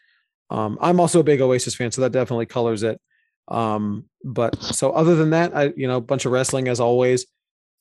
Um, 0.50 0.78
I'm 0.82 1.00
also 1.00 1.20
a 1.20 1.24
big 1.24 1.42
Oasis 1.42 1.76
fan, 1.76 1.92
so 1.92 2.02
that 2.02 2.12
definitely 2.12 2.46
colors 2.46 2.84
it. 2.84 3.00
Um, 3.50 4.06
but 4.24 4.62
so 4.62 4.92
other 4.92 5.16
than 5.16 5.32
that, 5.32 5.56
I 5.56 5.74
you 5.76 5.88
know, 5.88 5.98
a 5.98 6.02
bunch 6.02 6.26
of 6.26 6.32
wrestling 6.32 6.68
as 6.68 6.80
always. 6.80 7.26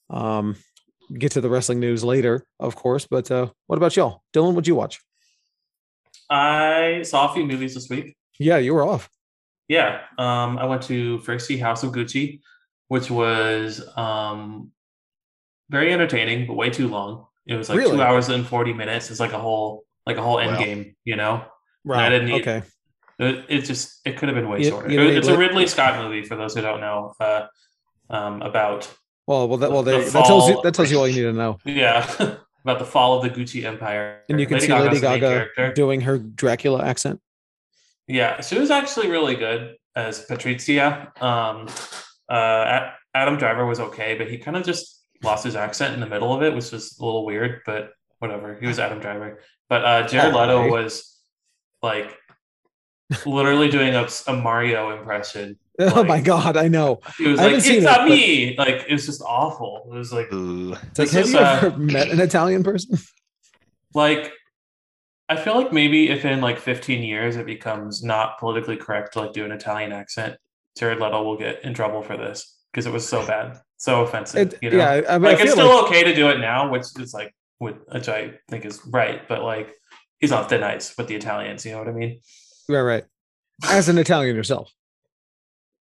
Um, 0.09 0.55
get 1.13 1.31
to 1.33 1.41
the 1.41 1.49
wrestling 1.49 1.79
news 1.79 2.03
later, 2.03 2.45
of 2.59 2.75
course. 2.75 3.07
But 3.09 3.31
uh, 3.31 3.47
what 3.67 3.77
about 3.77 3.95
y'all? 3.95 4.23
Dylan, 4.33 4.53
what'd 4.53 4.67
you 4.67 4.75
watch? 4.75 4.99
I 6.29 7.01
saw 7.03 7.31
a 7.31 7.33
few 7.33 7.45
movies 7.45 7.73
this 7.73 7.89
week. 7.89 8.15
Yeah, 8.39 8.57
you 8.57 8.73
were 8.73 8.83
off. 8.83 9.09
Yeah, 9.67 10.01
um, 10.17 10.57
I 10.57 10.65
went 10.65 10.83
to 10.83 11.19
first 11.19 11.47
see 11.47 11.57
House 11.57 11.83
of 11.83 11.91
Gucci, 11.91 12.39
which 12.87 13.09
was 13.11 13.81
um, 13.97 14.71
very 15.69 15.91
entertaining, 15.91 16.47
but 16.47 16.53
way 16.55 16.69
too 16.69 16.87
long. 16.87 17.25
It 17.45 17.55
was 17.55 17.69
like 17.69 17.77
Really? 17.77 17.91
two 17.97 18.01
hours 18.01 18.29
and 18.29 18.45
forty 18.45 18.73
minutes. 18.73 19.09
It's 19.11 19.19
like 19.19 19.33
a 19.33 19.39
whole 19.39 19.83
like 20.05 20.17
a 20.17 20.21
whole 20.21 20.39
end 20.39 20.53
Wow. 20.53 20.63
game, 20.63 20.95
you 21.03 21.15
know. 21.15 21.43
Right. 21.83 22.05
I 22.05 22.09
didn't 22.09 22.27
need- 22.29 22.41
okay. 22.41 22.63
It, 23.19 23.45
it 23.49 23.61
just 23.65 23.99
it 24.05 24.15
could 24.17 24.29
have 24.29 24.35
been 24.35 24.47
way 24.49 24.63
shorter. 24.63 24.89
you 24.91 25.01
It- 25.01 25.17
it's 25.17 25.27
a 25.27 25.37
Ridley 25.37 25.65
Scott 25.67 26.01
movie 26.03 26.23
for 26.23 26.35
those 26.35 26.53
who 26.55 26.61
don't 26.61 26.79
know 26.81 27.13
uh, 27.19 27.47
um, 28.09 28.41
about 28.41 28.93
Well, 29.25 29.47
well, 29.47 29.57
that 29.57 29.71
well, 29.71 29.83
The 29.83 29.99
that 29.99 30.25
tells 30.25 30.49
you 30.49 30.61
that 30.63 30.73
tells 30.73 30.91
you 30.91 30.99
all 30.99 31.07
you 31.07 31.15
need 31.25 31.31
to 31.31 31.33
know. 31.33 31.57
yeah 31.65 32.35
about 32.67 32.79
the 32.79 32.85
fall 32.85 33.15
of 33.15 33.23
the 33.23 33.29
Gucci 33.29 33.63
Empire. 33.63 34.23
And 34.27 34.41
you 34.41 34.45
can 34.45 34.59
see 34.59 34.67
Gaga's 34.67 35.01
Lady 35.01 35.19
the 35.21 35.47
Gaga 35.55 35.73
doing 35.73 36.01
her 36.01 36.17
Dracula 36.17 36.83
accent. 36.83 37.21
Yeah, 38.07 38.41
she 38.41 38.59
was 38.59 38.71
actually 38.71 39.09
really 39.09 39.35
good 39.35 39.77
as 39.95 40.25
Patrizia. 40.25 41.21
Um, 41.21 41.69
uh, 42.27 42.89
Adam 43.13 43.37
Driver 43.37 43.65
was 43.65 43.79
okay, 43.79 44.15
but 44.17 44.29
he 44.29 44.37
kind 44.37 44.57
of 44.57 44.65
just 44.65 45.01
lost 45.23 45.45
his 45.45 45.55
accent 45.55 45.93
in 45.93 46.01
the 46.01 46.07
middle 46.07 46.33
of 46.33 46.43
it, 46.43 46.53
which 46.53 46.71
was 46.73 46.97
a 46.99 47.05
little 47.05 47.25
weird. 47.25 47.61
But 47.65 47.91
whatever. 48.19 48.57
He 48.59 48.67
was 48.67 48.79
Adam 48.79 48.99
Driver, 48.99 49.39
but 49.69 49.85
uh, 49.85 50.05
Jared 50.05 50.35
Leto 50.35 50.69
was 50.69 51.21
like 51.81 52.17
literally 53.25 53.69
doing 53.69 53.95
a, 53.95 54.09
a 54.27 54.33
Mario 54.33 54.97
impression. 54.97 55.57
Oh 55.95 56.03
my 56.03 56.21
god, 56.21 56.57
I 56.57 56.67
know. 56.67 57.01
He 57.17 57.27
was 57.27 57.39
I 57.39 57.43
like, 57.43 57.51
haven't 57.51 57.57
"It's 57.57 57.67
seen 57.67 57.77
it, 57.77 57.83
not 57.83 57.99
but- 57.99 58.09
me!" 58.09 58.55
Like 58.57 58.85
it 58.87 58.91
was 58.91 59.05
just 59.05 59.21
awful. 59.21 59.89
It 59.93 59.97
was 59.97 60.11
like 60.11 60.27
It's 60.31 60.99
like, 60.99 61.09
have 61.11 61.29
you 61.29 61.37
ever 61.37 61.77
met 61.77 62.09
an 62.09 62.19
Italian 62.19 62.63
person? 62.63 62.97
like 63.93 64.31
I 65.29 65.35
feel 65.35 65.55
like 65.55 65.71
maybe 65.73 66.09
if 66.09 66.25
in 66.25 66.41
like 66.41 66.57
15 66.59 67.03
years 67.03 67.35
it 67.35 67.45
becomes 67.45 68.03
not 68.03 68.39
politically 68.39 68.77
correct 68.77 69.13
to 69.13 69.19
like 69.19 69.33
do 69.33 69.45
an 69.45 69.51
Italian 69.51 69.91
accent, 69.91 70.37
Jared 70.77 70.99
Leto 70.99 71.21
will 71.23 71.37
get 71.37 71.63
in 71.63 71.73
trouble 71.73 72.01
for 72.01 72.15
this 72.17 72.57
because 72.71 72.85
it 72.87 72.93
was 72.93 73.07
so 73.07 73.25
bad, 73.27 73.59
so 73.77 74.01
offensive. 74.01 74.53
It, 74.53 74.59
you 74.61 74.69
know? 74.71 74.77
Yeah, 74.77 74.89
I, 74.89 75.15
I, 75.15 75.17
mean, 75.17 75.23
like 75.31 75.39
I 75.39 75.43
it's 75.43 75.51
still 75.51 75.75
like, 75.75 75.85
okay 75.91 76.03
to 76.05 76.15
do 76.15 76.29
it 76.29 76.39
now, 76.39 76.71
which 76.71 76.85
is 76.99 77.13
like 77.13 77.33
which 77.59 78.07
I 78.07 78.33
think 78.49 78.65
is 78.65 78.79
right, 78.87 79.27
but 79.27 79.43
like 79.43 79.73
he's 80.19 80.31
on 80.31 80.47
thin 80.47 80.63
ice 80.63 80.95
with 80.97 81.07
the 81.07 81.15
Italians. 81.15 81.65
You 81.65 81.73
know 81.73 81.79
what 81.79 81.87
I 81.87 81.91
mean? 81.91 82.19
right, 82.69 82.81
right. 82.81 83.05
As 83.65 83.89
an 83.89 83.97
Italian 83.97 84.35
yourself, 84.35 84.71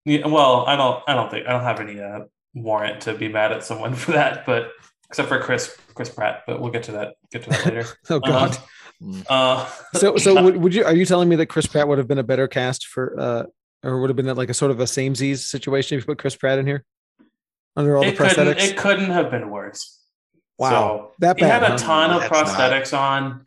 Yeah, 0.09 0.27
well, 0.27 0.65
I 0.67 0.75
don't. 0.77 1.03
I 1.07 1.15
don't 1.15 1.31
think 1.31 1.47
I 1.47 1.53
don't 1.53 1.63
have 1.65 1.81
any 1.81 2.01
uh, 2.01 2.21
warrant 2.55 3.03
to 3.03 3.15
be 3.15 3.29
mad 3.29 3.53
at 3.53 3.63
someone 3.65 3.95
for 4.03 4.13
that, 4.13 4.47
but 4.47 4.71
except 5.11 5.29
for 5.29 5.39
Chris 5.41 5.77
Chris 5.95 6.09
Pratt. 6.09 6.45
But 6.47 6.61
we'll 6.61 6.73
get 6.73 6.85
to 6.85 6.93
that. 6.93 7.15
Get 7.31 7.43
to 7.45 7.51
that 7.51 7.65
later. 7.67 7.85
oh 8.11 8.21
god. 8.21 8.57
Mm. 9.03 9.25
Uh, 9.29 9.65
so, 9.95 10.17
so 10.17 10.43
would, 10.45 10.57
would 10.57 10.75
you? 10.75 10.85
Are 10.85 10.95
you 10.95 11.05
telling 11.05 11.29
me 11.29 11.37
that 11.37 11.47
Chris 11.47 11.67
Pratt 11.67 11.87
would 11.89 11.99
have 11.99 12.09
been 12.09 12.19
a 12.19 12.23
better 12.25 12.49
cast 12.49 12.87
for, 12.87 13.15
uh 13.21 13.45
or 13.85 14.01
would 14.01 14.11
have 14.11 14.17
been 14.17 14.35
like 14.35 14.49
a 14.51 14.55
sort 14.55 14.71
of 14.73 14.81
a 14.81 14.85
samesies 14.85 15.39
situation 15.39 15.97
if 15.99 16.03
you 16.03 16.07
put 16.07 16.19
Chris 16.19 16.35
Pratt 16.35 16.59
in 16.59 16.67
here 16.67 16.85
under 17.77 17.97
all 17.97 18.03
the 18.03 18.09
it 18.09 18.17
couldn't. 18.17 18.35
prosthetics? 18.35 18.71
It 18.71 18.77
couldn't 18.77 19.11
have 19.11 19.31
been 19.31 19.51
worse. 19.51 20.01
wow, 20.59 20.71
So, 20.71 21.13
that 21.21 21.39
he 21.39 21.45
had 21.45 21.63
a 21.63 21.69
huh? 21.71 21.77
ton 21.77 22.11
of 22.11 22.23
That's 22.23 22.33
not- 22.33 22.47
prosthetics 22.73 22.99
on. 22.99 23.43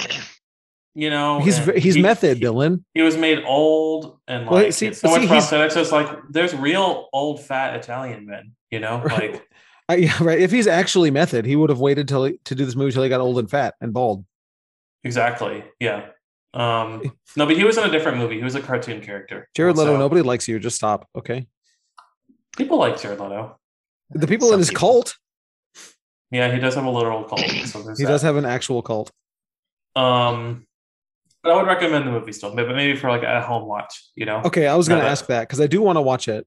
You 0.94 1.10
know, 1.10 1.40
He's 1.40 1.58
he's 1.76 1.96
he- 1.96 2.02
method, 2.02 2.38
he- 2.40 2.44
Dylan. 2.44 2.84
He 2.94 3.02
was 3.02 3.16
made 3.18 3.44
old 3.46 4.18
and 4.28 4.46
Well, 4.46 4.64
like 4.64 4.74
see- 4.74 4.92
so 4.94 5.10
much 5.10 5.22
see, 5.22 5.28
he's- 5.28 5.50
prosthetics. 5.50 5.78
It's 5.78 5.92
like 5.92 6.10
there's 6.30 6.54
real 6.54 7.08
old 7.14 7.42
fat 7.42 7.76
Italian 7.76 8.26
men. 8.26 8.52
You 8.72 8.80
know, 8.82 9.02
Right. 9.06 9.34
like 9.34 9.48
Uh, 9.90 9.94
yeah, 9.96 10.22
right. 10.22 10.40
If 10.40 10.52
he's 10.52 10.68
actually 10.68 11.10
method, 11.12 11.46
he 11.46 11.56
would 11.56 11.70
have 11.70 11.80
waited 11.80 12.08
till 12.08 12.26
he, 12.26 12.40
to 12.46 12.56
do 12.56 12.66
this 12.66 12.76
movie 12.76 12.92
till 12.92 13.04
he 13.04 13.10
got 13.10 13.22
old 13.22 13.40
and 13.40 13.50
fat 13.50 13.76
and 13.82 13.94
bald. 13.94 14.26
exactly. 15.04 15.64
Yeah. 15.80 16.08
Um. 16.54 17.02
No, 17.38 17.46
but 17.46 17.56
he 17.56 17.64
was 17.64 17.78
in 17.78 17.86
a 17.86 17.90
different 17.90 18.18
movie. 18.18 18.36
He 18.38 18.44
was 18.44 18.56
a 18.56 18.62
cartoon 18.62 19.00
character. 19.02 19.48
Jared 19.56 19.78
Leto, 19.78 19.94
So, 19.94 19.98
nobody 19.98 20.22
likes 20.22 20.50
you. 20.50 20.60
Just 20.60 20.76
stop, 20.76 21.08
okay? 21.16 21.48
People 22.58 22.78
like 22.78 23.02
Jared 23.02 23.22
Leto. 23.22 23.58
The 24.10 24.28
people 24.28 24.48
Some 24.50 24.56
in 24.56 24.60
his 24.60 24.70
people. 24.70 24.80
cult. 24.80 25.16
Yeah, 26.32 26.52
he 26.54 26.60
does 26.60 26.76
have 26.76 26.84
a 26.84 26.90
literal 26.90 27.24
cult. 27.24 27.40
So 27.68 27.80
He 27.98 28.04
that. 28.04 28.10
does 28.10 28.22
have 28.24 28.36
an 28.36 28.44
actual 28.46 28.82
cult. 28.82 29.12
Um, 29.96 30.66
but 31.44 31.52
I 31.52 31.56
would 31.56 31.68
recommend 31.68 32.08
the 32.08 32.12
movie 32.12 32.32
still, 32.32 32.56
but 32.56 32.68
maybe 32.70 32.98
for 32.98 33.10
like 33.10 33.24
a 33.24 33.42
home 33.42 33.68
watch. 33.68 34.10
You 34.16 34.26
know. 34.26 34.42
Okay, 34.46 34.68
I 34.68 34.76
was 34.76 34.88
going 34.88 35.02
to 35.02 35.08
ask 35.08 35.26
that 35.28 35.48
because 35.48 35.62
I 35.62 35.68
do 35.68 35.82
want 35.82 35.98
to 35.98 36.02
watch 36.02 36.28
it. 36.28 36.46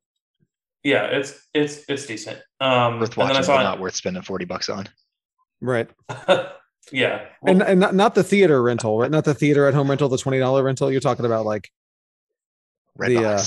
Yeah, 0.82 1.04
it's 1.04 1.48
it's 1.54 1.84
it's 1.88 2.06
decent. 2.06 2.38
Um, 2.60 3.00
Worth 3.00 3.10
and 3.10 3.12
then 3.12 3.18
watching, 3.18 3.36
I 3.36 3.40
but 3.40 3.46
saw 3.46 3.62
not 3.62 3.80
worth 3.80 3.94
spending 3.94 4.22
40 4.22 4.44
bucks 4.44 4.68
on. 4.68 4.86
Right. 5.60 5.88
yeah. 6.92 7.26
and 7.46 7.60
Well, 7.60 7.68
and 7.68 7.80
not, 7.80 7.94
not 7.94 8.14
the 8.14 8.22
theater 8.22 8.62
rental, 8.62 8.98
right? 8.98 9.10
Not 9.10 9.24
the 9.24 9.34
theater 9.34 9.66
at 9.66 9.74
home 9.74 9.88
rental, 9.88 10.10
the 10.10 10.18
twenty 10.18 10.38
dollar 10.38 10.62
rental. 10.62 10.92
You're 10.92 11.00
talking 11.00 11.24
about 11.24 11.46
like 11.46 11.70
The, 12.98 13.24
uh, 13.24 13.42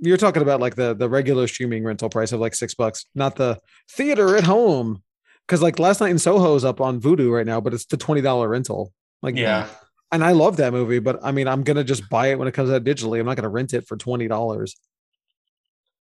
you're 0.00 0.16
talking 0.16 0.42
about 0.42 0.60
like 0.60 0.76
the 0.76 0.94
the 0.94 1.08
regular 1.08 1.46
streaming 1.46 1.84
rental 1.84 2.08
price 2.08 2.32
of 2.32 2.40
like 2.40 2.54
six 2.54 2.74
bucks, 2.74 3.04
not 3.14 3.36
the 3.36 3.58
theater 3.90 4.36
at 4.36 4.44
home. 4.44 5.02
Because 5.46 5.62
like 5.62 5.78
last 5.78 6.00
night 6.00 6.10
in 6.10 6.18
Soho 6.18 6.54
is 6.56 6.64
up 6.64 6.80
on 6.80 7.00
Vudu 7.00 7.30
right 7.30 7.46
now, 7.46 7.60
but 7.60 7.74
it's 7.74 7.86
the 7.86 7.96
twenty 7.98 8.22
dollar 8.22 8.48
rental. 8.48 8.92
Like 9.22 9.36
yeah. 9.36 9.66
And 10.12 10.24
I 10.24 10.32
love 10.32 10.56
that 10.58 10.72
movie, 10.72 10.98
but 10.98 11.18
I 11.22 11.32
mean 11.32 11.48
I'm 11.48 11.62
gonna 11.62 11.84
just 11.84 12.08
buy 12.08 12.28
it 12.28 12.38
when 12.38 12.48
it 12.48 12.52
comes 12.54 12.70
out 12.70 12.84
digitally. 12.84 13.20
I'm 13.20 13.26
not 13.26 13.36
gonna 13.36 13.48
rent 13.48 13.74
it 13.74 13.86
for 13.86 13.96
twenty 13.96 14.28
dollars. 14.28 14.76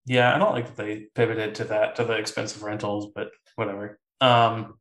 Yeah, 0.06 0.34
I 0.34 0.38
don't 0.38 0.52
like 0.52 0.66
that 0.66 0.76
they 0.76 1.06
pivoted 1.14 1.54
to 1.56 1.64
that 1.64 1.96
to 1.96 2.04
the 2.04 2.14
expensive 2.14 2.62
rentals, 2.62 3.10
but 3.14 3.30
whatever. 3.56 3.98
Um, 4.20 4.74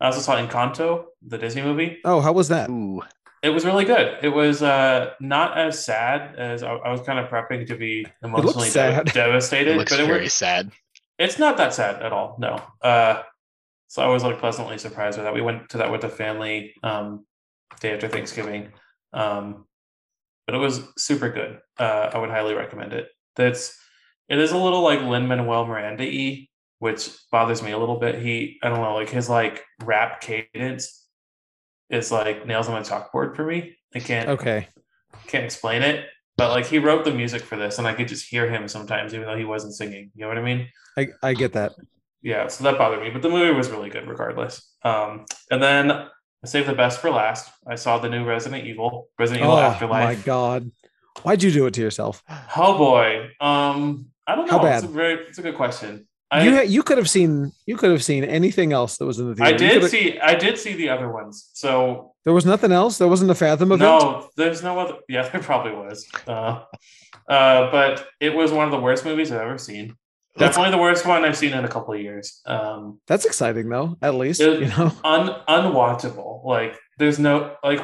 I 0.00 0.06
also 0.06 0.20
saw 0.20 0.36
Encanto, 0.36 1.06
the 1.26 1.38
Disney 1.38 1.62
movie. 1.62 1.98
Oh, 2.04 2.20
how 2.20 2.32
was 2.32 2.48
that? 2.48 2.68
Ooh. 2.70 3.02
It 3.42 3.50
was 3.50 3.64
really 3.64 3.84
good. 3.84 4.18
It 4.22 4.30
was 4.30 4.62
uh, 4.62 5.12
not 5.20 5.56
as 5.56 5.84
sad 5.84 6.34
as 6.36 6.64
I, 6.64 6.72
I 6.72 6.90
was 6.90 7.00
kind 7.02 7.20
of 7.20 7.30
prepping 7.30 7.68
to 7.68 7.76
be 7.76 8.04
emotionally 8.22 8.64
dev- 8.70 8.72
sad. 8.72 9.06
devastated, 9.14 9.74
It 9.74 9.78
looks 9.78 9.92
but 9.92 10.00
it 10.00 10.06
very 10.06 10.24
was, 10.24 10.32
sad. 10.32 10.72
it's 11.20 11.38
not 11.38 11.56
that 11.58 11.72
sad 11.72 12.02
at 12.02 12.12
all. 12.12 12.36
No. 12.40 12.60
Uh, 12.82 13.22
so 13.86 14.02
I 14.02 14.08
was 14.08 14.24
like 14.24 14.38
pleasantly 14.40 14.76
surprised 14.76 15.18
with 15.18 15.24
that. 15.24 15.34
We 15.34 15.40
went 15.40 15.68
to 15.70 15.78
that 15.78 15.90
with 15.92 16.00
the 16.00 16.08
family 16.08 16.74
um, 16.82 17.24
day 17.80 17.92
after 17.94 18.08
Thanksgiving, 18.08 18.72
um, 19.12 19.66
but 20.46 20.54
it 20.54 20.58
was 20.58 20.82
super 20.96 21.28
good. 21.30 21.58
Uh, 21.78 22.10
I 22.12 22.18
would 22.18 22.30
highly 22.30 22.54
recommend 22.54 22.92
it. 22.92 23.08
That's 23.36 23.78
it 24.28 24.38
is 24.38 24.52
a 24.52 24.58
little 24.58 24.82
like 24.82 25.00
Lin 25.02 25.26
Manuel 25.26 25.66
Miranda 25.66 26.04
y, 26.04 26.48
which 26.80 27.10
bothers 27.30 27.62
me 27.62 27.72
a 27.72 27.78
little 27.78 27.98
bit. 27.98 28.16
He 28.20 28.58
I 28.62 28.68
don't 28.68 28.80
know 28.80 28.94
like 28.94 29.10
his 29.10 29.28
like 29.28 29.64
rap 29.84 30.20
cadence 30.20 31.06
is 31.90 32.12
like 32.12 32.46
nails 32.46 32.68
on 32.68 32.80
a 32.80 32.84
chalkboard 32.84 33.36
for 33.36 33.44
me. 33.46 33.76
I 33.94 34.00
can't 34.00 34.28
Okay. 34.28 34.68
can't 35.26 35.44
explain 35.44 35.82
it. 35.82 36.06
But 36.36 36.50
like 36.50 36.66
he 36.66 36.78
wrote 36.78 37.04
the 37.04 37.12
music 37.12 37.42
for 37.42 37.56
this, 37.56 37.78
and 37.78 37.86
I 37.88 37.94
could 37.94 38.06
just 38.06 38.28
hear 38.28 38.48
him 38.48 38.68
sometimes, 38.68 39.12
even 39.12 39.26
though 39.26 39.36
he 39.36 39.44
wasn't 39.44 39.74
singing. 39.74 40.12
You 40.14 40.22
know 40.22 40.28
what 40.28 40.38
I 40.38 40.42
mean? 40.42 40.68
I, 40.96 41.08
I 41.22 41.34
get 41.34 41.52
that. 41.54 41.72
yeah, 42.22 42.46
so 42.48 42.62
that 42.64 42.78
bothered 42.78 43.00
me, 43.02 43.10
but 43.10 43.22
the 43.22 43.28
movie 43.28 43.52
was 43.52 43.70
really 43.70 43.90
good 43.90 44.06
regardless. 44.06 44.72
Um, 44.84 45.24
and 45.50 45.60
then 45.62 46.06
I 46.44 46.46
saved 46.46 46.68
the 46.68 46.74
best 46.74 47.00
for 47.00 47.10
last. 47.10 47.50
I 47.66 47.74
saw 47.74 47.98
the 47.98 48.08
new 48.08 48.24
Resident 48.24 48.64
Evil, 48.66 49.08
Resident 49.18 49.44
Evil 49.44 49.58
Afterlife. 49.58 50.02
Oh 50.04 50.06
my 50.06 50.14
god. 50.14 50.70
Why'd 51.22 51.42
you 51.42 51.50
do 51.50 51.66
it 51.66 51.74
to 51.74 51.80
yourself? 51.80 52.22
Oh 52.56 52.78
boy, 52.78 53.30
um, 53.40 54.06
I 54.26 54.36
don't 54.36 54.46
know. 54.46 54.58
How 54.58 54.66
It's 54.66 54.84
a 54.84 54.86
bad? 54.86 54.94
very, 54.94 55.14
it's 55.26 55.38
a 55.38 55.42
good 55.42 55.56
question. 55.56 56.06
I, 56.30 56.44
you 56.44 56.60
you 56.62 56.82
could 56.82 56.98
have 56.98 57.08
seen 57.08 57.52
you 57.66 57.76
could 57.76 57.90
have 57.90 58.04
seen 58.04 58.22
anything 58.22 58.72
else 58.72 58.98
that 58.98 59.06
was 59.06 59.18
in 59.18 59.30
the 59.30 59.34
theater. 59.34 59.54
I 59.54 59.56
did 59.56 59.90
see, 59.90 60.20
I 60.20 60.34
did 60.34 60.58
see 60.58 60.74
the 60.74 60.90
other 60.90 61.10
ones. 61.10 61.48
So 61.54 62.12
there 62.24 62.34
was 62.34 62.44
nothing 62.44 62.70
else. 62.70 62.98
There 62.98 63.08
wasn't 63.08 63.30
a 63.30 63.34
Fathom 63.34 63.72
event. 63.72 63.80
no, 63.80 64.28
there's 64.36 64.62
no 64.62 64.78
other. 64.78 64.98
Yeah, 65.08 65.26
there 65.30 65.40
probably 65.40 65.72
was. 65.72 66.06
Uh, 66.26 66.60
uh, 67.28 67.70
but 67.70 68.06
it 68.20 68.34
was 68.34 68.52
one 68.52 68.66
of 68.66 68.70
the 68.70 68.78
worst 68.78 69.04
movies 69.06 69.32
I've 69.32 69.40
ever 69.40 69.56
seen. 69.58 69.96
That's- 70.38 70.56
Definitely 70.56 70.76
the 70.76 70.82
worst 70.82 71.06
one 71.06 71.24
I've 71.24 71.36
seen 71.36 71.52
in 71.52 71.64
a 71.64 71.68
couple 71.68 71.94
of 71.94 72.00
years. 72.00 72.40
Um, 72.46 73.00
That's 73.06 73.24
exciting 73.24 73.68
though. 73.68 73.96
At 74.02 74.14
least 74.14 74.40
It- 74.40 74.60
you 74.60 74.66
know. 74.68 74.92
un 75.04 75.28
unwatchable. 75.48 76.44
Like 76.44 76.78
there's 76.98 77.18
no 77.18 77.56
like 77.62 77.80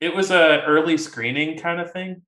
it 0.00 0.14
was 0.14 0.30
a 0.30 0.62
early 0.66 0.96
screening 0.96 1.58
kind 1.58 1.80
of 1.80 1.90
thing. 1.92 2.22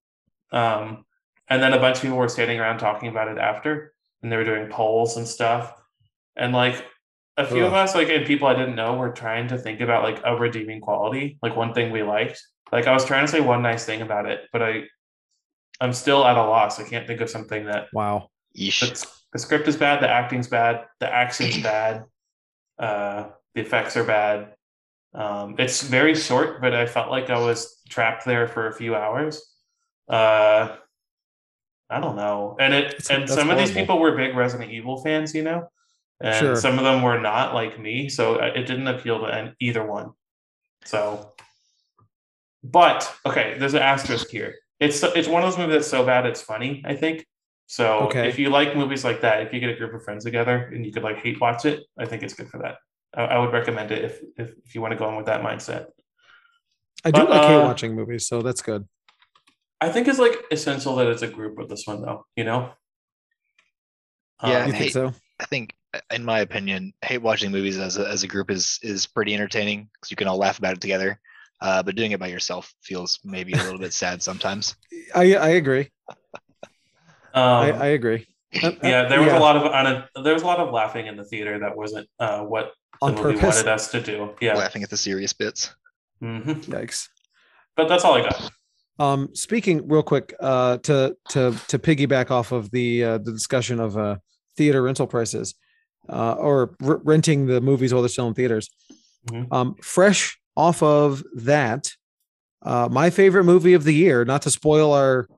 Um 0.52 1.04
and 1.48 1.62
then 1.62 1.72
a 1.72 1.78
bunch 1.80 1.96
of 1.96 2.02
people 2.02 2.16
were 2.18 2.28
standing 2.28 2.60
around 2.60 2.78
talking 2.78 3.08
about 3.08 3.28
it 3.28 3.38
after 3.38 3.92
and 4.22 4.30
they 4.30 4.36
were 4.36 4.44
doing 4.44 4.68
polls 4.68 5.16
and 5.16 5.26
stuff. 5.26 5.72
And 6.36 6.52
like 6.52 6.84
a 7.36 7.46
few 7.46 7.64
of 7.64 7.72
us, 7.72 7.94
like 7.94 8.08
and 8.08 8.26
people 8.26 8.46
I 8.48 8.54
didn't 8.54 8.74
know 8.76 8.94
were 8.96 9.10
trying 9.10 9.48
to 9.48 9.58
think 9.58 9.80
about 9.80 10.02
like 10.02 10.20
a 10.24 10.36
redeeming 10.36 10.80
quality, 10.80 11.38
like 11.42 11.56
one 11.56 11.72
thing 11.72 11.90
we 11.90 12.02
liked. 12.02 12.40
Like 12.72 12.86
I 12.86 12.92
was 12.92 13.04
trying 13.04 13.24
to 13.26 13.32
say 13.32 13.40
one 13.40 13.62
nice 13.62 13.84
thing 13.84 14.02
about 14.02 14.26
it, 14.26 14.42
but 14.52 14.62
I 14.62 14.82
I'm 15.80 15.92
still 15.94 16.24
at 16.26 16.36
a 16.36 16.42
loss. 16.42 16.78
I 16.78 16.84
can't 16.84 17.06
think 17.06 17.20
of 17.20 17.30
something 17.30 17.64
that 17.66 17.86
Wow. 17.94 18.28
Yeesh. 18.58 18.80
the, 18.80 19.06
the 19.32 19.38
script 19.38 19.68
is 19.68 19.76
bad, 19.76 20.02
the 20.02 20.08
acting's 20.10 20.48
bad, 20.48 20.86
the 20.98 21.12
accent's 21.12 21.58
bad, 21.62 22.04
uh, 22.78 23.28
the 23.54 23.60
effects 23.60 23.96
are 23.96 24.04
bad. 24.04 24.54
Um, 25.12 25.56
it's 25.58 25.82
very 25.82 26.14
short, 26.14 26.60
but 26.60 26.72
I 26.74 26.86
felt 26.86 27.10
like 27.10 27.30
I 27.30 27.38
was 27.38 27.80
trapped 27.88 28.24
there 28.24 28.46
for 28.46 28.68
a 28.68 28.72
few 28.74 28.94
hours. 28.94 29.42
Uh, 30.08 30.76
I 31.88 31.98
don't 32.00 32.14
know, 32.16 32.56
and 32.60 32.72
it 32.72 32.84
That's- 32.84 33.10
and 33.10 33.22
that's 33.22 33.34
some 33.34 33.50
of 33.50 33.58
these 33.58 33.72
people 33.72 33.98
were 33.98 34.16
big 34.16 34.36
Resident 34.36 34.70
Evil 34.70 35.02
fans, 35.02 35.34
you 35.34 35.42
know, 35.42 35.68
and 36.20 36.36
Sure. 36.36 36.56
some 36.56 36.78
of 36.78 36.84
them 36.84 37.02
were 37.02 37.18
not 37.18 37.52
like 37.54 37.78
me, 37.80 38.08
so 38.08 38.36
uh, 38.36 38.52
it 38.54 38.66
didn't 38.68 38.86
appeal 38.86 39.18
to 39.20 39.24
an- 39.26 39.56
either 39.58 39.84
one. 39.84 40.12
So, 40.84 41.32
but 42.62 43.12
okay, 43.26 43.56
there's 43.58 43.74
an 43.74 43.82
asterisk 43.82 44.28
here. 44.30 44.54
It's 44.78 45.02
it's 45.02 45.28
one 45.28 45.42
of 45.42 45.50
those 45.50 45.58
movies 45.58 45.74
that's 45.76 45.88
so 45.88 46.04
bad 46.06 46.26
it's 46.26 46.40
funny. 46.42 46.82
I 46.86 46.94
think 46.94 47.26
so. 47.76 47.84
Okay. 48.08 48.28
If 48.28 48.36
you 48.40 48.48
like 48.50 48.74
movies 48.76 49.04
like 49.04 49.20
that, 49.20 49.36
if 49.44 49.52
you 49.52 49.60
get 49.60 49.70
a 49.70 49.76
group 49.80 49.94
of 49.94 50.02
friends 50.02 50.24
together 50.24 50.56
and 50.74 50.84
you 50.84 50.92
could 50.92 51.04
like 51.08 51.18
hate 51.24 51.40
watch 51.40 51.64
it, 51.64 51.78
I 52.02 52.04
think 52.04 52.24
it's 52.24 52.34
good 52.34 52.48
for 52.52 52.58
that. 52.64 52.74
I, 53.14 53.22
I 53.34 53.38
would 53.38 53.52
recommend 53.52 53.92
it 53.92 54.04
if, 54.08 54.14
if 54.36 54.48
if 54.66 54.74
you 54.74 54.80
want 54.82 54.92
to 54.92 54.98
go 54.98 55.08
in 55.10 55.14
with 55.16 55.26
that 55.26 55.42
mindset. 55.48 55.86
I 57.04 57.10
do 57.12 57.20
But, 57.20 57.30
like 57.30 57.42
hate 57.42 57.54
uh, 57.62 57.64
watching 57.72 57.94
movies, 57.94 58.26
so 58.26 58.42
that's 58.42 58.60
good. 58.70 58.82
I 59.80 59.88
think 59.92 60.08
it's 60.08 60.18
like 60.18 60.36
essential 60.50 60.96
that 60.96 61.06
it's 61.06 61.22
a 61.22 61.28
group 61.28 61.56
with 61.58 61.68
this 61.70 61.86
one 61.86 62.02
though. 62.02 62.26
You 62.36 62.44
know. 62.44 62.60
Yeah, 64.42 64.60
Um, 64.62 64.66
You 64.66 64.72
think 64.72 64.84
hate- 64.84 64.92
so? 64.92 65.14
I 65.38 65.44
think, 65.46 65.74
uh, 65.94 66.00
in 66.12 66.24
my 66.24 66.40
opinion, 66.40 66.92
hate 67.02 67.22
watching 67.22 67.50
movies 67.50 67.78
as 67.78 67.96
a, 67.98 68.06
as 68.14 68.22
a 68.24 68.26
group 68.34 68.50
is 68.50 68.78
is 68.82 69.06
pretty 69.06 69.32
entertaining 69.32 69.88
because 69.94 70.10
you 70.10 70.16
can 70.16 70.28
all 70.28 70.38
laugh 70.38 70.58
about 70.58 70.74
it 70.74 70.80
together. 70.80 71.20
Uh, 71.62 71.82
but 71.84 71.94
doing 71.94 72.10
it 72.12 72.18
by 72.20 72.26
yourself 72.26 72.72
feels 72.82 73.20
maybe 73.22 73.52
a 73.52 73.62
little 73.66 73.78
bit 73.86 73.92
sad 73.92 74.22
sometimes. 74.22 74.74
I 75.14 75.36
I 75.36 75.50
agree. 75.62 75.86
I, 77.34 77.70
um, 77.70 77.82
I 77.82 77.86
agree. 77.88 78.26
Uh, 78.62 78.66
uh, 78.68 78.72
yeah, 78.82 79.08
there 79.08 79.20
was 79.20 79.28
yeah. 79.28 79.38
a 79.38 79.40
lot 79.40 79.56
of 79.56 79.64
un- 79.64 80.24
there 80.24 80.34
was 80.34 80.42
a 80.42 80.46
lot 80.46 80.58
of 80.58 80.72
laughing 80.72 81.06
in 81.06 81.16
the 81.16 81.24
theater 81.24 81.58
that 81.60 81.76
wasn't 81.76 82.08
uh, 82.18 82.40
what 82.40 82.72
on 83.00 83.14
the 83.14 83.22
movie 83.22 83.34
purpose. 83.38 83.56
wanted 83.56 83.68
us 83.70 83.90
to 83.92 84.00
do. 84.00 84.30
Yeah. 84.40 84.54
Laughing 84.56 84.82
at 84.82 84.90
the 84.90 84.96
serious 84.96 85.32
bits. 85.32 85.74
hmm 86.20 86.40
Yikes. 86.52 87.08
But 87.76 87.88
that's 87.88 88.04
all 88.04 88.14
I 88.14 88.22
got. 88.22 88.50
Um, 88.98 89.30
speaking 89.34 89.88
real 89.88 90.02
quick, 90.02 90.34
uh, 90.40 90.78
to 90.78 91.16
to 91.30 91.54
to 91.68 91.78
piggyback 91.78 92.30
off 92.30 92.52
of 92.52 92.70
the 92.70 93.04
uh, 93.04 93.18
the 93.18 93.32
discussion 93.32 93.80
of 93.80 93.96
uh, 93.96 94.16
theater 94.56 94.82
rental 94.82 95.06
prices, 95.06 95.54
uh, 96.08 96.32
or 96.32 96.74
r- 96.82 97.00
renting 97.04 97.46
the 97.46 97.60
movies 97.60 97.94
while 97.94 98.02
they're 98.02 98.08
still 98.10 98.28
in 98.28 98.34
theaters. 98.34 98.68
Mhm. 99.30 99.46
Um, 99.52 99.74
fresh 99.80 100.38
off 100.56 100.82
of 100.82 101.22
that, 101.34 101.92
uh, 102.62 102.88
my 102.90 103.08
favorite 103.10 103.44
movie 103.44 103.72
of 103.74 103.84
the 103.84 103.94
year. 103.94 104.24
Not 104.26 104.42
to 104.42 104.50
spoil 104.50 104.92
our 104.92 105.28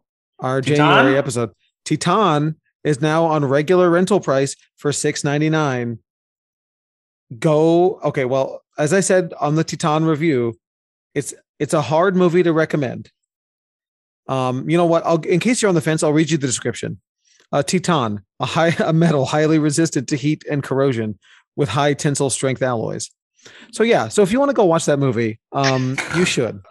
our 0.40 0.60
Titane? 0.60 0.76
January 0.76 1.16
episode, 1.16 1.50
Titane 1.84 2.56
is 2.84 3.00
now 3.00 3.24
on 3.24 3.44
regular 3.44 3.90
rental 3.90 4.20
price 4.20 4.56
for 4.76 4.92
six 4.92 5.24
ninety 5.24 5.50
nine. 5.50 5.98
Go 7.38 8.00
okay. 8.04 8.24
Well, 8.24 8.62
as 8.78 8.92
I 8.92 9.00
said 9.00 9.32
on 9.40 9.54
the 9.54 9.64
Titane 9.64 10.06
review, 10.06 10.58
it's 11.14 11.34
it's 11.58 11.74
a 11.74 11.82
hard 11.82 12.16
movie 12.16 12.42
to 12.42 12.52
recommend. 12.52 13.10
Um, 14.28 14.68
you 14.68 14.76
know 14.76 14.86
what? 14.86 15.04
I'll 15.04 15.20
in 15.20 15.40
case 15.40 15.62
you're 15.62 15.68
on 15.68 15.74
the 15.74 15.80
fence, 15.80 16.02
I'll 16.02 16.12
read 16.12 16.30
you 16.30 16.38
the 16.38 16.46
description. 16.46 17.00
Uh, 17.50 17.62
Titane, 17.62 18.22
a 18.40 18.46
high 18.46 18.68
a 18.78 18.92
metal 18.92 19.26
highly 19.26 19.58
resistant 19.58 20.08
to 20.08 20.16
heat 20.16 20.44
and 20.50 20.62
corrosion 20.62 21.18
with 21.56 21.68
high 21.68 21.94
tensile 21.94 22.30
strength 22.30 22.62
alloys. 22.62 23.10
So 23.72 23.82
yeah, 23.82 24.08
so 24.08 24.22
if 24.22 24.32
you 24.32 24.38
want 24.38 24.50
to 24.50 24.54
go 24.54 24.64
watch 24.64 24.86
that 24.86 24.98
movie, 24.98 25.40
um, 25.52 25.96
you 26.16 26.24
should. 26.24 26.60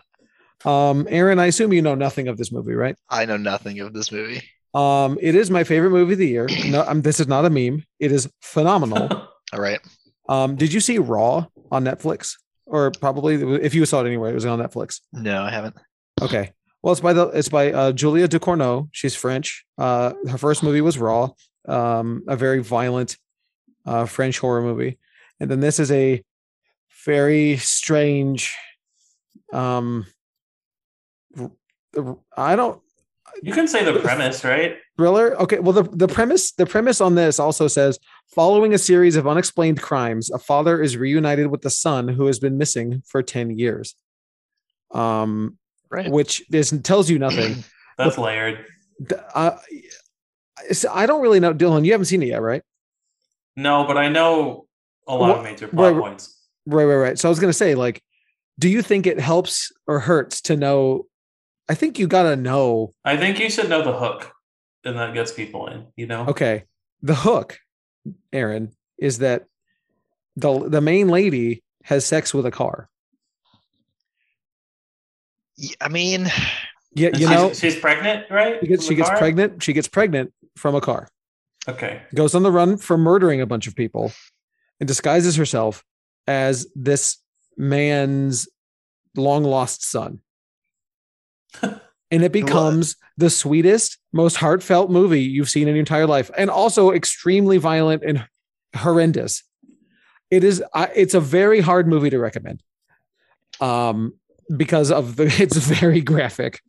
Um, 0.63 1.07
Aaron, 1.09 1.39
I 1.39 1.47
assume 1.47 1.73
you 1.73 1.81
know 1.81 1.95
nothing 1.95 2.27
of 2.27 2.37
this 2.37 2.51
movie, 2.51 2.75
right? 2.75 2.95
I 3.09 3.25
know 3.25 3.35
nothing 3.35 3.79
of 3.79 3.93
this 3.93 4.11
movie. 4.11 4.43
Um, 4.73 5.17
it 5.21 5.35
is 5.35 5.51
my 5.51 5.63
favorite 5.63 5.91
movie 5.91 6.13
of 6.13 6.19
the 6.19 6.27
year. 6.27 6.47
No, 6.67 6.83
um, 6.87 7.01
this 7.01 7.19
is 7.19 7.27
not 7.27 7.45
a 7.45 7.49
meme. 7.49 7.83
It 7.99 8.11
is 8.11 8.29
phenomenal. 8.41 9.09
All 9.53 9.59
right. 9.59 9.79
Um, 10.29 10.55
did 10.55 10.71
you 10.71 10.79
see 10.79 10.97
Raw 10.97 11.47
on 11.71 11.83
Netflix? 11.83 12.37
Or 12.65 12.91
probably 12.91 13.35
if 13.61 13.73
you 13.73 13.85
saw 13.85 14.01
it 14.01 14.07
anywhere, 14.07 14.31
it 14.31 14.35
was 14.35 14.45
on 14.45 14.59
Netflix. 14.59 15.01
No, 15.11 15.43
I 15.43 15.49
haven't. 15.49 15.75
Okay. 16.21 16.53
Well, 16.81 16.93
it's 16.93 17.01
by 17.01 17.13
the 17.13 17.27
it's 17.27 17.49
by 17.49 17.71
uh, 17.71 17.91
Julia 17.91 18.27
Ducournau. 18.27 18.87
She's 18.91 19.15
French. 19.15 19.65
Uh, 19.77 20.13
her 20.29 20.37
first 20.37 20.63
movie 20.63 20.81
was 20.81 20.97
Raw, 20.97 21.31
um, 21.67 22.23
a 22.27 22.35
very 22.37 22.63
violent 22.63 23.17
uh, 23.85 24.05
French 24.05 24.39
horror 24.39 24.61
movie, 24.61 24.97
and 25.39 25.51
then 25.51 25.59
this 25.59 25.79
is 25.79 25.91
a 25.91 26.23
very 27.05 27.57
strange. 27.57 28.55
Um, 29.53 30.07
I 32.37 32.55
don't 32.55 32.81
You 33.43 33.53
can 33.53 33.67
say 33.67 33.83
the 33.83 33.99
premise, 33.99 34.43
right? 34.43 34.77
thriller. 34.97 35.35
Okay, 35.41 35.59
well 35.59 35.73
the 35.73 35.83
the 35.83 36.07
premise 36.07 36.51
the 36.51 36.65
premise 36.65 37.01
on 37.01 37.15
this 37.15 37.39
also 37.39 37.67
says 37.67 37.97
following 38.35 38.73
a 38.73 38.77
series 38.77 39.15
of 39.15 39.27
unexplained 39.27 39.81
crimes, 39.81 40.29
a 40.29 40.37
father 40.37 40.81
is 40.81 40.95
reunited 40.97 41.47
with 41.47 41.61
the 41.61 41.69
son 41.69 42.07
who 42.07 42.27
has 42.27 42.39
been 42.39 42.57
missing 42.57 43.01
for 43.07 43.23
ten 43.23 43.57
years. 43.57 43.95
Um, 44.91 45.57
Right. 45.89 46.09
which 46.09 46.43
is 46.53 46.71
tells 46.83 47.09
you 47.09 47.19
nothing. 47.19 47.63
That's 47.97 48.17
layered. 48.17 48.65
D- 49.05 49.15
uh, 49.35 49.57
I 50.91 51.05
don't 51.05 51.21
really 51.21 51.39
know, 51.41 51.53
Dylan. 51.53 51.83
You 51.85 51.91
haven't 51.91 52.05
seen 52.05 52.23
it 52.23 52.27
yet, 52.27 52.41
right? 52.41 52.61
No, 53.57 53.85
but 53.85 53.97
I 53.97 54.07
know 54.07 54.67
a 55.07 55.15
lot 55.15 55.29
What- 55.29 55.37
of 55.39 55.43
major 55.43 55.67
plot 55.67 55.93
right, 55.93 56.01
points. 56.01 56.37
Right, 56.65 56.85
right, 56.85 56.95
right. 56.95 57.19
So 57.19 57.27
I 57.27 57.31
was 57.31 57.39
gonna 57.39 57.51
say, 57.53 57.75
like, 57.75 58.01
do 58.59 58.69
you 58.69 58.81
think 58.81 59.05
it 59.07 59.19
helps 59.19 59.71
or 59.87 59.99
hurts 59.99 60.41
to 60.43 60.55
know? 60.55 61.07
I 61.69 61.75
think 61.75 61.99
you 61.99 62.07
gotta 62.07 62.35
know. 62.35 62.93
I 63.05 63.17
think 63.17 63.39
you 63.39 63.49
should 63.49 63.69
know 63.69 63.81
the 63.83 63.97
hook, 63.97 64.31
and 64.83 64.97
that 64.97 65.13
gets 65.13 65.31
people 65.31 65.67
in. 65.67 65.87
You 65.95 66.07
know. 66.07 66.25
Okay, 66.27 66.65
the 67.01 67.15
hook, 67.15 67.59
Aaron, 68.33 68.71
is 68.97 69.19
that 69.19 69.45
the 70.35 70.67
the 70.67 70.81
main 70.81 71.07
lady 71.07 71.63
has 71.83 72.05
sex 72.05 72.33
with 72.33 72.45
a 72.45 72.51
car. 72.51 72.89
I 75.79 75.89
mean, 75.89 76.25
Yeah, 76.93 77.09
you 77.09 77.19
she's, 77.19 77.29
know, 77.29 77.53
she's 77.53 77.75
pregnant, 77.79 78.25
right? 78.29 78.59
she 78.61 78.67
gets 78.67 78.85
she 78.85 78.95
gets 78.95 79.09
pregnant. 79.09 79.63
She 79.63 79.73
gets 79.73 79.87
pregnant 79.87 80.33
from 80.57 80.75
a 80.75 80.81
car. 80.81 81.07
Okay. 81.67 82.01
goes 82.15 82.33
on 82.33 82.41
the 82.41 82.51
run 82.51 82.77
for 82.77 82.97
murdering 82.97 83.39
a 83.39 83.45
bunch 83.45 83.67
of 83.67 83.75
people 83.75 84.11
and 84.79 84.87
disguises 84.87 85.35
herself 85.35 85.83
as 86.25 86.65
this 86.73 87.19
man's 87.55 88.47
long 89.15 89.43
lost 89.43 89.83
son. 89.83 90.19
and 92.11 92.23
it 92.23 92.31
becomes 92.31 92.95
the 93.17 93.29
sweetest, 93.29 93.97
most 94.11 94.37
heartfelt 94.37 94.89
movie 94.89 95.21
you've 95.21 95.49
seen 95.49 95.67
in 95.67 95.75
your 95.75 95.79
entire 95.79 96.07
life, 96.07 96.29
and 96.37 96.49
also 96.49 96.91
extremely 96.91 97.57
violent 97.57 98.03
and 98.03 98.25
horrendous. 98.75 99.43
It 100.29 100.43
is. 100.43 100.63
It's 100.95 101.13
a 101.13 101.19
very 101.19 101.59
hard 101.59 101.87
movie 101.87 102.09
to 102.09 102.19
recommend, 102.19 102.63
um, 103.59 104.13
because 104.55 104.91
of 104.91 105.15
the. 105.15 105.25
It's 105.39 105.57
very 105.57 106.01
graphic. 106.01 106.61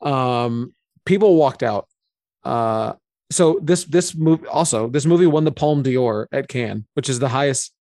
Um, 0.00 0.74
people 1.04 1.36
walked 1.36 1.62
out. 1.62 1.88
Uh, 2.42 2.94
so 3.30 3.58
this 3.62 3.84
this 3.84 4.14
movie 4.14 4.46
also 4.46 4.88
this 4.88 5.06
movie 5.06 5.26
won 5.26 5.44
the 5.44 5.52
Palme 5.52 5.82
d'Or 5.82 6.28
at 6.32 6.48
Cannes, 6.48 6.86
which 6.94 7.08
is 7.08 7.18
the 7.18 7.28
highest 7.28 7.72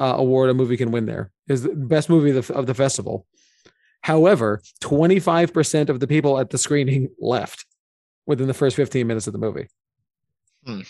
uh, 0.00 0.14
award 0.16 0.50
a 0.50 0.54
movie 0.54 0.76
can 0.76 0.90
win. 0.90 1.06
There 1.06 1.30
is 1.48 1.62
the 1.62 1.74
best 1.74 2.08
movie 2.08 2.36
of 2.36 2.46
the, 2.46 2.54
of 2.54 2.66
the 2.66 2.74
festival. 2.74 3.26
However, 4.02 4.62
twenty 4.80 5.18
five 5.20 5.52
percent 5.52 5.90
of 5.90 6.00
the 6.00 6.06
people 6.06 6.38
at 6.38 6.50
the 6.50 6.58
screening 6.58 7.10
left 7.20 7.66
within 8.26 8.46
the 8.48 8.54
first 8.54 8.76
fifteen 8.76 9.06
minutes 9.06 9.26
of 9.26 9.32
the 9.32 9.38
movie, 9.38 9.66
Hmm. 10.64 10.80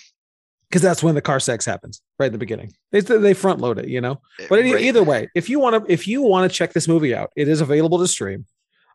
because 0.69 0.83
that's 0.83 1.03
when 1.03 1.15
the 1.15 1.21
car 1.23 1.41
sex 1.41 1.65
happens 1.65 2.01
right 2.19 2.27
in 2.27 2.33
the 2.33 2.39
beginning. 2.39 2.73
They 2.93 3.01
they 3.01 3.35
front 3.35 3.61
load 3.61 3.79
it, 3.79 3.89
you 3.89 4.01
know. 4.01 4.21
But 4.49 4.61
right. 4.61 4.81
either 4.81 5.03
way, 5.03 5.29
if 5.35 5.49
you 5.49 5.59
want 5.59 5.85
to 5.87 5.93
if 5.93 6.07
you 6.07 6.23
want 6.23 6.51
to 6.51 6.57
check 6.57 6.73
this 6.73 6.87
movie 6.87 7.15
out, 7.15 7.31
it 7.37 7.49
is 7.49 7.61
available 7.61 7.99
to 7.99 8.07
stream. 8.07 8.47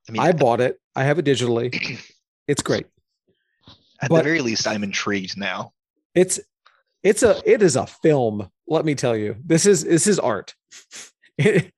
I 0.08 0.12
mean, 0.12 0.22
I 0.22 0.32
bought 0.32 0.62
it. 0.62 0.80
I 0.96 1.04
have 1.04 1.20
it 1.20 1.26
digitally. 1.26 2.00
It's 2.48 2.62
great. 2.62 2.86
at 4.02 4.10
but- 4.10 4.18
the 4.18 4.24
very 4.24 4.42
least, 4.42 4.68
I'm 4.68 4.84
intrigued 4.84 5.36
now. 5.36 5.74
it's 6.14 6.40
it's 7.02 7.24
a 7.24 7.42
it 7.44 7.62
is 7.64 7.76
a 7.76 7.88
film 7.88 8.50
let 8.68 8.86
me 8.86 8.94
tell 8.96 9.16
you 9.18 9.36
this 9.44 9.66
is 9.66 9.84
this 9.84 10.06
is 10.08 10.20
art 10.20 10.54
It- 11.40 11.74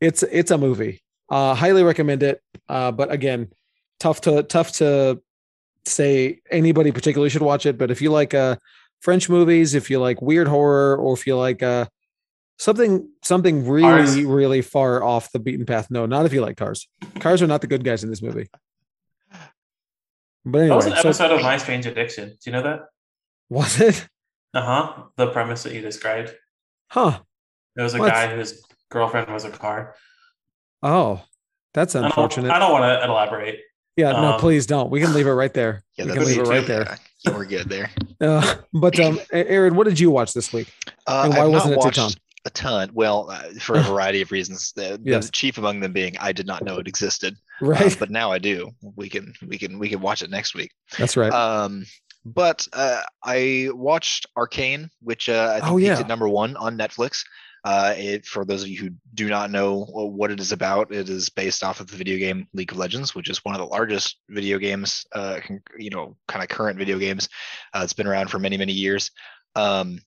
it's 0.00 0.22
it's 0.22 0.50
a 0.50 0.56
movie 0.58 1.02
uh 1.28 1.54
highly 1.54 1.82
recommend 1.82 2.22
it 2.22 2.40
uh 2.68 2.90
but 2.92 3.10
again 3.10 3.48
tough 4.00 4.20
to 4.20 4.42
tough 4.44 4.72
to 4.72 5.20
say 5.84 6.40
anybody 6.50 6.90
particularly 6.92 7.30
should 7.30 7.42
watch 7.42 7.66
it 7.66 7.78
but 7.78 7.90
if 7.90 8.00
you 8.02 8.10
like 8.10 8.34
uh 8.34 8.56
french 9.00 9.28
movies 9.28 9.74
if 9.74 9.88
you 9.90 9.98
like 10.00 10.20
weird 10.22 10.48
horror 10.48 10.96
or 10.96 11.14
if 11.14 11.26
you 11.26 11.36
like 11.36 11.62
uh 11.62 11.86
something 12.58 13.08
something 13.22 13.68
really 13.68 14.04
Cars? 14.04 14.22
really 14.22 14.62
far 14.62 15.02
off 15.02 15.30
the 15.32 15.38
beaten 15.38 15.66
path 15.66 15.88
no 15.90 16.06
not 16.06 16.26
if 16.26 16.32
you 16.32 16.40
like 16.40 16.56
cars 16.56 16.88
cars 17.20 17.42
are 17.42 17.46
not 17.46 17.60
the 17.60 17.66
good 17.66 17.84
guys 17.84 18.02
in 18.04 18.10
this 18.10 18.22
movie 18.22 18.48
but 20.48 20.58
anyway, 20.60 20.68
That 20.68 20.76
was 20.76 20.86
an 20.86 20.92
so 20.92 20.98
episode 21.08 21.32
of 21.32 21.42
My 21.42 21.56
Strange 21.58 21.86
Addiction. 21.86 22.28
Do 22.28 22.36
you 22.44 22.52
know 22.52 22.62
that? 22.62 22.80
was 23.48 23.80
it 23.80 24.08
Uh 24.54 24.62
huh. 24.62 25.02
The 25.16 25.26
premise 25.28 25.64
that 25.64 25.74
you 25.74 25.80
described. 25.80 26.34
huh 26.88 27.18
There 27.74 27.82
was 27.84 27.94
a 27.94 27.98
What? 27.98 28.12
guy 28.12 28.34
whose 28.34 28.62
girlfriend 28.88 29.28
was 29.32 29.44
a 29.44 29.50
car. 29.50 29.94
Oh, 30.86 31.20
that's 31.74 31.94
I 31.94 32.00
don't, 32.00 32.06
unfortunate. 32.06 32.50
I 32.50 32.58
don't 32.58 32.72
want 32.72 32.84
to 32.84 33.04
elaborate. 33.08 33.60
yeah, 33.96 34.12
no, 34.12 34.32
um, 34.34 34.40
please 34.40 34.66
don't. 34.66 34.90
We 34.90 35.00
can 35.00 35.12
leave 35.12 35.26
it 35.26 35.32
right 35.32 35.52
there. 35.52 35.82
Yeah, 35.96 36.04
we 36.04 36.10
that's 36.12 36.18
can 36.18 36.28
leave 36.28 36.40
it 36.46 36.48
right 36.48 36.66
there. 36.66 36.98
Yeah, 37.24 37.30
we're 37.36 37.44
good 37.46 37.68
there. 37.68 37.90
Uh, 38.20 38.54
but 38.72 38.98
um, 38.98 39.18
Aaron, 39.30 39.74
what 39.74 39.84
did 39.86 40.00
you 40.00 40.10
watch 40.10 40.32
this 40.32 40.50
week? 40.50 40.72
Uh, 41.06 41.22
And 41.24 41.34
why 41.34 41.40
I've 41.40 41.50
not 41.50 41.52
wasn't 41.52 41.72
it 41.74 41.78
watched 41.78 41.98
Titane? 41.98 42.16
A 42.46 42.50
ton. 42.50 42.90
Well, 42.94 43.28
uh, 43.30 43.42
for 43.60 43.76
a 43.76 43.82
variety 43.92 44.22
of 44.22 44.30
reasons. 44.32 44.72
The, 44.74 44.98
the 45.02 45.10
Yes. 45.10 45.30
chief 45.30 45.58
among 45.58 45.80
them 45.80 45.92
being 45.92 46.16
I 46.18 46.32
did 46.32 46.46
not 46.46 46.64
know 46.64 46.78
it 46.78 46.88
existed, 46.88 47.34
uh, 47.60 47.66
Right, 47.66 47.94
but 47.98 48.08
now 48.10 48.32
I 48.32 48.38
do. 48.38 48.70
We 48.94 49.10
can 49.10 49.34
we 49.46 49.58
can 49.58 49.78
we 49.78 49.90
can 49.90 50.00
watch 50.00 50.22
it 50.22 50.30
next 50.30 50.54
week. 50.54 50.70
that's 50.96 51.14
right. 51.16 51.30
Um, 51.32 51.84
but 52.24 52.66
uh, 52.72 53.02
I 53.22 53.68
watched 53.74 54.26
Arcane, 54.36 54.88
which 55.02 55.28
uh, 55.28 55.50
I 55.56 55.60
think 55.60 55.72
Oh, 55.72 55.76
yeah. 55.76 55.98
at 55.98 56.08
number 56.08 56.28
one 56.28 56.56
on 56.56 56.78
Netflix. 56.78 57.22
Uh, 57.66 57.94
it, 57.96 58.24
for 58.24 58.44
those 58.44 58.62
of 58.62 58.68
you 58.68 58.78
who 58.78 58.90
do 59.12 59.28
not 59.28 59.50
know 59.50 59.86
what 59.86 60.30
it 60.30 60.38
is 60.38 60.52
about, 60.52 60.94
it 60.94 61.08
is 61.08 61.28
based 61.28 61.64
off 61.64 61.80
of 61.80 61.88
the 61.88 61.96
video 61.96 62.16
game 62.16 62.46
League 62.54 62.70
of 62.70 62.78
Legends, 62.78 63.12
which 63.12 63.28
is 63.28 63.44
one 63.44 63.56
of 63.56 63.60
the 63.60 63.66
largest 63.66 64.18
video 64.28 64.56
games, 64.56 65.04
uh, 65.16 65.40
you 65.76 65.90
know, 65.90 66.16
kind 66.28 66.44
of 66.44 66.48
current 66.48 66.78
video 66.78 66.96
games. 66.96 67.28
Uh, 67.74 67.80
it's 67.82 67.92
been 67.92 68.06
around 68.06 68.30
for 68.30 68.38
many, 68.38 68.56
many 68.56 68.72
years. 68.72 69.10
Um, 69.56 69.98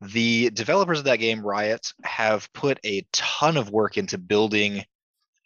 the 0.00 0.50
developers 0.50 0.98
of 0.98 1.04
that 1.04 1.20
game, 1.20 1.46
Riot, 1.46 1.92
have 2.02 2.52
put 2.52 2.80
a 2.84 3.06
ton 3.12 3.56
of 3.58 3.70
work 3.70 3.96
into 3.96 4.18
building 4.18 4.84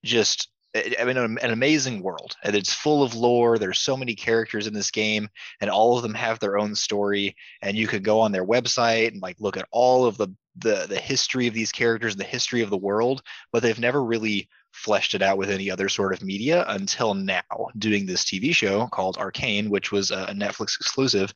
just 0.03 0.49
I 0.75 1.05
mean, 1.05 1.17
an 1.17 1.51
amazing 1.51 2.03
world, 2.03 2.37
and 2.45 2.55
it's 2.55 2.75
full 2.75 3.03
of 3.03 3.15
lore. 3.15 3.59
There's 3.59 3.81
so 3.81 3.97
many 3.97 4.15
characters 4.15 4.67
in 4.67 4.75
this 4.75 4.91
game, 4.91 5.29
and 5.61 5.71
all 5.71 5.97
of 5.97 6.03
them 6.03 6.15
have 6.15 6.39
their 6.39 6.59
own 6.59 6.75
story. 6.75 7.37
And 7.63 7.77
you 7.77 7.87
could 7.87 8.05
go 8.05 8.21
on 8.21 8.33
their 8.33 8.45
website 8.45 9.09
and 9.09 9.23
like 9.23 9.37
look 9.39 9.57
at 9.57 9.67
all 9.71 10.05
of 10.05 10.19
the 10.19 10.29
the 10.61 10.87
the 10.89 10.99
history 10.99 11.47
of 11.47 11.55
these 11.55 11.73
characters, 11.73 12.17
the 12.17 12.25
history 12.25 12.63
of 12.63 12.71
the 12.71 12.77
world, 12.77 13.23
but 13.53 13.63
they've 13.63 13.79
never 13.79 14.03
really 14.03 14.49
fleshed 14.73 15.15
it 15.15 15.23
out 15.23 15.39
with 15.39 15.51
any 15.51 15.71
other 15.71 15.89
sort 15.89 16.13
of 16.13 16.23
media 16.23 16.65
until 16.69 17.15
now, 17.15 17.43
doing 17.79 18.07
this 18.07 18.25
TV 18.25 18.55
show 18.55 18.87
called 18.89 19.19
Arcane, 19.19 19.71
which 19.71 19.93
was 19.93 20.11
a 20.11 20.25
a 20.29 20.33
Netflix 20.33 20.77
exclusive. 20.77 21.33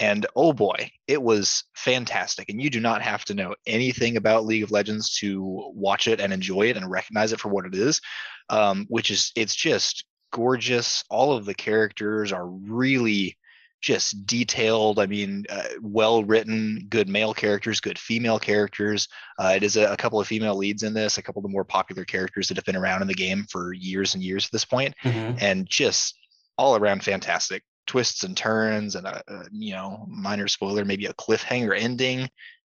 And 0.00 0.26
oh 0.34 0.52
boy, 0.52 0.90
it 1.06 1.22
was 1.22 1.64
fantastic. 1.76 2.48
And 2.48 2.60
you 2.60 2.68
do 2.68 2.80
not 2.80 3.02
have 3.02 3.24
to 3.26 3.34
know 3.34 3.54
anything 3.66 4.16
about 4.16 4.44
League 4.44 4.64
of 4.64 4.72
Legends 4.72 5.16
to 5.18 5.70
watch 5.74 6.08
it 6.08 6.20
and 6.20 6.32
enjoy 6.32 6.68
it 6.68 6.76
and 6.76 6.90
recognize 6.90 7.32
it 7.32 7.40
for 7.40 7.48
what 7.48 7.66
it 7.66 7.74
is, 7.74 8.00
um, 8.48 8.86
which 8.88 9.10
is 9.10 9.30
it's 9.36 9.54
just 9.54 10.04
gorgeous. 10.32 11.04
All 11.10 11.32
of 11.32 11.44
the 11.44 11.54
characters 11.54 12.32
are 12.32 12.46
really 12.46 13.36
just 13.84 14.26
detailed. 14.26 14.98
I 14.98 15.04
mean, 15.04 15.44
uh, 15.50 15.64
well 15.82 16.24
written, 16.24 16.86
good 16.88 17.06
male 17.06 17.34
characters, 17.34 17.82
good 17.82 17.98
female 17.98 18.38
characters. 18.38 19.08
Uh, 19.38 19.52
it 19.56 19.62
is 19.62 19.76
a, 19.76 19.92
a, 19.92 19.96
couple 19.96 20.18
of 20.18 20.26
female 20.26 20.56
leads 20.56 20.82
in 20.82 20.94
this, 20.94 21.18
a 21.18 21.22
couple 21.22 21.40
of 21.40 21.42
the 21.42 21.50
more 21.50 21.64
popular 21.64 22.02
characters 22.06 22.48
that 22.48 22.56
have 22.56 22.64
been 22.64 22.76
around 22.76 23.02
in 23.02 23.08
the 23.08 23.14
game 23.14 23.44
for 23.50 23.74
years 23.74 24.14
and 24.14 24.24
years 24.24 24.46
at 24.46 24.52
this 24.52 24.64
point, 24.64 24.94
mm-hmm. 25.04 25.36
and 25.38 25.68
just 25.68 26.18
all 26.56 26.76
around 26.76 27.04
fantastic 27.04 27.62
twists 27.86 28.24
and 28.24 28.34
turns, 28.34 28.94
and 28.94 29.06
a, 29.06 29.22
a, 29.28 29.44
you 29.52 29.74
know 29.74 30.06
minor 30.08 30.48
spoiler, 30.48 30.86
maybe 30.86 31.04
a 31.04 31.12
cliffhanger 31.12 31.78
ending 31.78 32.20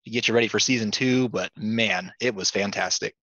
to 0.05 0.11
get 0.13 0.29
you 0.29 0.35
ready 0.35 0.47
for 0.47 0.61
season 0.61 0.93
two. 0.93 1.29
But 1.31 1.51
man, 1.57 2.13
it 2.21 2.37
was 2.37 2.53
fantastic. 2.53 3.17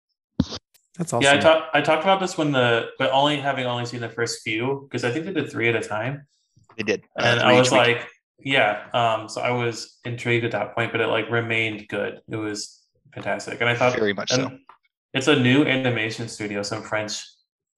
That's 0.97 1.13
awesome. 1.13 1.21
Yeah, 1.21 1.35
I 1.35 1.37
talked 1.37 1.73
I 1.73 1.79
talked 1.79 2.03
about 2.03 2.19
this 2.19 2.37
when 2.37 2.51
the 2.51 2.89
but 2.99 3.11
only 3.11 3.39
having 3.39 3.65
only 3.65 3.85
seen 3.85 4.01
the 4.01 4.09
first 4.09 4.41
few 4.43 4.89
because 4.89 5.05
I 5.05 5.11
think 5.11 5.23
they 5.23 5.31
did 5.31 5.49
three 5.49 5.69
at 5.69 5.75
a 5.77 5.87
time 5.87 6.27
they 6.77 6.83
did. 6.83 7.03
Uh, 7.19 7.23
and 7.23 7.39
I 7.41 7.57
was 7.57 7.71
like, 7.71 8.07
yeah. 8.39 8.85
Um, 8.93 9.27
so 9.27 9.41
I 9.41 9.51
was 9.51 9.99
intrigued 10.05 10.45
at 10.45 10.51
that 10.51 10.75
point, 10.75 10.91
but 10.91 11.01
it 11.01 11.07
like 11.07 11.29
remained 11.29 11.87
good. 11.87 12.21
It 12.29 12.35
was 12.35 12.83
fantastic. 13.13 13.59
And 13.61 13.69
I 13.69 13.75
thought 13.75 13.95
very 13.95 14.13
much 14.13 14.31
so. 14.31 14.51
It's 15.13 15.27
a 15.27 15.35
new 15.35 15.65
animation 15.65 16.27
studio, 16.27 16.63
some 16.63 16.83
French 16.83 17.23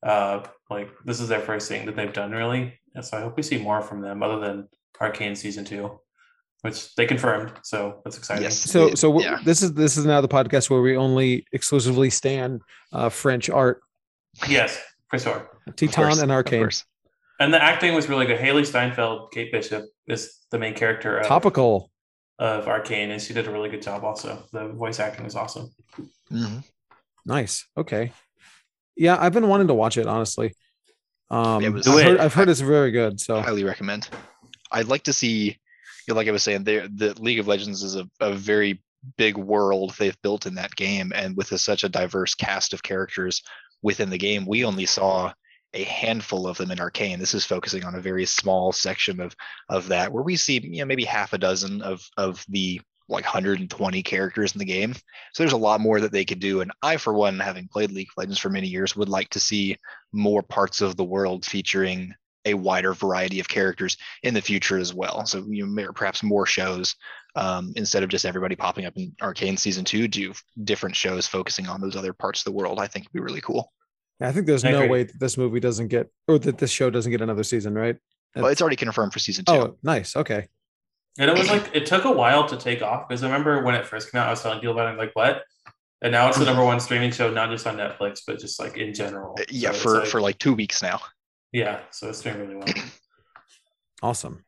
uh 0.02 0.42
like 0.70 0.90
this 1.04 1.20
is 1.20 1.28
their 1.28 1.42
first 1.42 1.68
thing 1.68 1.86
that 1.86 1.96
they've 1.96 2.14
done 2.14 2.32
really. 2.32 2.80
And 2.96 3.04
so 3.04 3.18
I 3.18 3.22
hope 3.22 3.36
we 3.36 3.44
see 3.44 3.58
more 3.58 3.82
from 3.82 4.02
them 4.02 4.24
other 4.24 4.40
than 4.40 4.70
Arcane 5.02 5.36
season 5.36 5.66
two 5.66 6.00
which 6.62 6.94
they 6.96 7.06
confirmed. 7.06 7.54
So 7.64 8.02
that's 8.04 8.18
exciting. 8.18 8.44
Yes. 8.44 8.60
So 8.60 8.94
so 8.96 9.20
yeah. 9.22 9.40
this 9.46 9.62
is 9.62 9.74
this 9.74 9.98
is 9.98 10.06
now 10.06 10.22
the 10.22 10.28
podcast 10.28 10.70
where 10.70 10.82
we 10.82 10.98
only 10.98 11.46
exclusively 11.52 12.10
stand 12.10 12.62
uh, 12.92 13.10
French 13.10 13.50
art. 13.50 13.82
Yes, 14.48 14.80
for 15.10 15.20
sure. 15.20 15.50
Titane 15.72 16.22
and 16.22 16.32
Arcane. 16.32 16.70
And 17.40 17.54
the 17.54 17.64
acting 17.64 17.94
was 17.94 18.10
really 18.10 18.26
good. 18.26 18.40
Hailee 18.40 18.66
Steinfeld, 18.66 19.32
Kate 19.32 19.52
Bishop, 19.52 19.86
is 20.08 20.46
the 20.52 20.60
main 20.60 20.74
character. 20.74 21.20
Of, 21.20 21.28
Topical. 21.28 21.90
Of 22.38 22.68
Arcane, 22.68 23.12
and 23.12 23.22
she 23.22 23.34
did 23.34 23.48
a 23.48 23.52
really 23.52 23.70
good 23.70 23.82
job. 23.82 24.04
Also, 24.04 24.44
the 24.52 24.68
voice 24.70 25.00
acting 25.00 25.26
was 25.26 25.36
awesome. 25.36 25.70
Mm-hmm. 26.32 26.60
Nice. 27.26 27.66
Okay. 27.78 28.12
Yeah, 28.96 29.18
I've 29.20 29.34
been 29.34 29.48
wanting 29.48 29.68
to 29.68 29.74
watch 29.74 29.98
it 29.98 30.08
honestly. 30.08 30.54
Um, 31.32 31.64
it 31.64 31.72
was, 31.72 31.88
I've, 31.88 32.04
heard, 32.04 32.20
I've 32.20 32.34
heard 32.34 32.50
it's 32.50 32.60
very 32.60 32.92
good. 32.92 33.20
So 33.20 33.40
highly 33.42 33.64
recommend. 33.64 34.10
I'd 34.72 34.88
like 34.88 35.04
to 35.04 35.14
see, 35.14 35.46
you 35.46 35.56
know, 36.14 36.16
like 36.16 36.28
I 36.28 36.32
was 36.32 36.44
saying, 36.44 36.64
there 36.64 36.88
the 36.88 37.14
League 37.22 37.40
of 37.40 37.48
Legends 37.48 37.84
is 37.84 37.96
a, 37.96 38.08
a 38.20 38.34
very 38.34 38.82
big 39.18 39.38
world 39.38 39.96
they've 39.98 40.22
built 40.22 40.46
in 40.46 40.56
that 40.56 40.76
game, 40.76 41.12
and 41.16 41.38
with 41.38 41.52
a, 41.52 41.58
such 41.58 41.84
a 41.84 41.90
diverse 41.90 42.36
cast 42.36 42.74
of 42.74 42.84
characters 42.84 43.42
within 43.82 44.10
the 44.10 44.18
game, 44.18 44.46
we 44.46 44.66
only 44.66 44.86
saw 44.86 45.32
a 45.74 45.84
handful 45.84 46.48
of 46.48 46.58
them 46.58 46.72
in 46.72 46.80
Arcane. 46.80 47.20
This 47.20 47.34
is 47.34 47.46
focusing 47.46 47.84
on 47.84 47.96
a 47.96 48.02
very 48.02 48.26
small 48.26 48.72
section 48.72 49.20
of 49.20 49.36
of 49.70 49.88
that, 49.90 50.12
where 50.12 50.24
we 50.24 50.36
see 50.36 50.60
you 50.60 50.80
know 50.80 50.86
maybe 50.86 51.06
half 51.06 51.34
a 51.34 51.38
dozen 51.38 51.82
of 51.82 52.08
of 52.18 52.44
the 52.50 52.82
like 53.10 53.26
120 53.26 54.04
characters 54.04 54.54
in 54.54 54.60
the 54.60 54.66
game. 54.66 54.94
So 55.34 55.42
there's 55.42 55.54
a 55.54 55.58
lot 55.58 55.82
more 55.82 56.00
that 56.00 56.12
they 56.12 56.26
could 56.26 56.40
do. 56.40 56.62
And 56.62 56.72
I, 56.84 56.98
for 56.98 57.12
one, 57.12 57.40
having 57.40 57.68
played 57.68 57.92
League 57.92 58.10
of 58.10 58.18
Legends 58.18 58.38
for 58.38 58.52
many 58.52 58.68
years, 58.68 58.96
would 58.96 59.10
like 59.10 59.30
to 59.30 59.40
see 59.40 59.78
more 60.14 60.44
parts 60.44 60.82
of 60.82 60.96
the 60.96 61.04
world 61.04 61.44
featuring 61.44 62.14
a 62.46 62.54
wider 62.54 62.94
variety 62.94 63.40
of 63.40 63.50
characters 63.50 63.98
in 64.24 64.34
the 64.34 64.42
future 64.42 64.78
as 64.78 64.94
well. 64.94 65.26
So 65.26 65.46
you 65.50 65.66
know, 65.66 65.92
perhaps 65.94 66.24
more 66.24 66.46
shows 66.46 66.96
um, 67.36 67.74
instead 67.76 68.04
of 68.04 68.10
just 68.10 68.26
everybody 68.26 68.56
popping 68.56 68.86
up 68.86 68.96
in 68.96 69.14
Arcane 69.22 69.58
season 69.58 69.86
two, 69.86 70.08
do 70.08 70.34
different 70.64 70.96
shows 70.96 71.28
focusing 71.28 71.68
on 71.68 71.82
those 71.82 71.96
other 71.96 72.14
parts 72.14 72.42
of 72.42 72.46
the 72.46 72.58
world. 72.58 72.80
I 72.80 72.88
think 72.88 73.06
would 73.06 73.14
be 73.14 73.24
really 73.24 73.42
cool. 73.42 73.72
I 74.22 74.32
think 74.32 74.48
there's 74.48 74.66
I 74.66 74.72
no 74.72 74.80
agree. 74.80 74.90
way 74.90 75.04
that 75.04 75.20
this 75.20 75.38
movie 75.38 75.60
doesn't 75.60 75.88
get 75.88 76.10
or 76.28 76.40
that 76.40 76.58
this 76.58 76.72
show 76.72 76.90
doesn't 76.90 77.12
get 77.12 77.22
another 77.22 77.44
season, 77.44 77.74
right? 77.74 77.96
It's, 77.96 78.42
well, 78.42 78.48
it's 78.48 78.62
already 78.62 78.76
confirmed 78.76 79.14
for 79.14 79.20
season 79.20 79.46
two. 79.46 79.54
Oh, 79.54 79.78
nice. 79.82 80.16
Okay. 80.16 80.48
And 81.18 81.30
it 81.30 81.38
was 81.38 81.50
like 81.50 81.70
it 81.74 81.86
took 81.86 82.06
a 82.06 82.12
while 82.12 82.48
to 82.48 82.58
take 82.58 82.82
off 82.82 83.08
because 83.08 83.24
I 83.24 83.28
remember 83.28 83.64
when 83.64 83.76
it 83.76 83.86
first 83.86 84.12
came 84.12 84.22
out, 84.22 84.28
I 84.28 84.32
was 84.32 84.42
telling 84.42 84.60
people 84.60 84.74
about 84.74 84.94
it, 84.94 84.98
like 84.98 85.12
what? 85.14 85.44
And 86.02 86.12
now 86.12 86.30
it's 86.30 86.38
the 86.38 86.46
number 86.46 86.64
one 86.64 86.80
streaming 86.80 87.12
show, 87.12 87.30
not 87.30 87.50
just 87.50 87.68
on 87.68 87.76
Netflix, 87.76 88.22
but 88.26 88.40
just 88.40 88.60
like 88.60 88.78
in 88.78 88.94
general. 88.94 89.36
Uh, 89.38 89.44
yeah, 89.50 89.72
so 89.74 89.80
for 89.80 90.00
like, 90.00 90.08
for 90.08 90.22
like 90.22 90.38
two 90.38 90.54
weeks 90.54 90.82
now. 90.82 91.02
Yeah, 91.52 91.80
so 91.92 92.10
it's 92.10 92.22
doing 92.22 92.40
really 92.40 92.56
well. 92.56 92.68
awesome. 94.02 94.46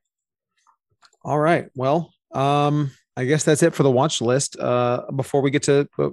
All 1.24 1.40
right. 1.40 1.68
Well, 1.76 2.14
um, 2.34 2.92
I 3.18 3.26
guess 3.26 3.44
that's 3.44 3.64
it 3.64 3.76
for 3.76 3.84
the 3.84 3.92
watch 3.92 4.22
list. 4.22 4.58
Uh, 4.58 5.04
before 5.14 5.42
we 5.42 5.52
get 5.52 5.64
to, 5.64 5.90
uh, 6.00 6.10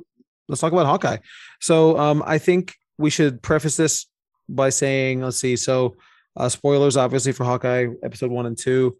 let's 0.48 0.60
talk 0.60 0.72
about 0.72 0.86
Hawkeye. 0.86 1.18
So, 1.60 1.96
um, 1.98 2.22
I 2.26 2.38
think 2.38 2.74
we 2.98 3.10
should 3.10 3.42
preface 3.42 3.76
this 3.76 4.06
by 4.48 4.70
saying, 4.70 5.22
let's 5.22 5.36
see, 5.36 5.56
so 5.56 5.96
uh, 6.36 6.48
spoilers 6.48 6.96
obviously 6.96 7.32
for 7.32 7.44
Hawkeye 7.44 7.86
episode 8.02 8.30
one 8.30 8.46
and 8.46 8.58
two, 8.58 8.96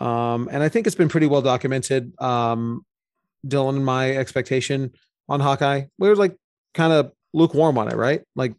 um, 0.00 0.48
and 0.50 0.62
I 0.62 0.68
think 0.68 0.86
it's 0.86 0.96
been 0.96 1.08
pretty 1.08 1.26
well 1.26 1.42
documented. 1.42 2.12
Um, 2.20 2.84
Dylan, 3.46 3.82
my 3.82 4.16
expectation 4.16 4.92
on 5.28 5.40
Hawkeye, 5.40 5.84
we 5.98 6.08
were 6.08 6.16
like 6.16 6.36
kind 6.72 6.92
of 6.92 7.12
lukewarm 7.32 7.78
on 7.78 7.88
it, 7.88 7.96
right? 7.96 8.22
Like, 8.34 8.54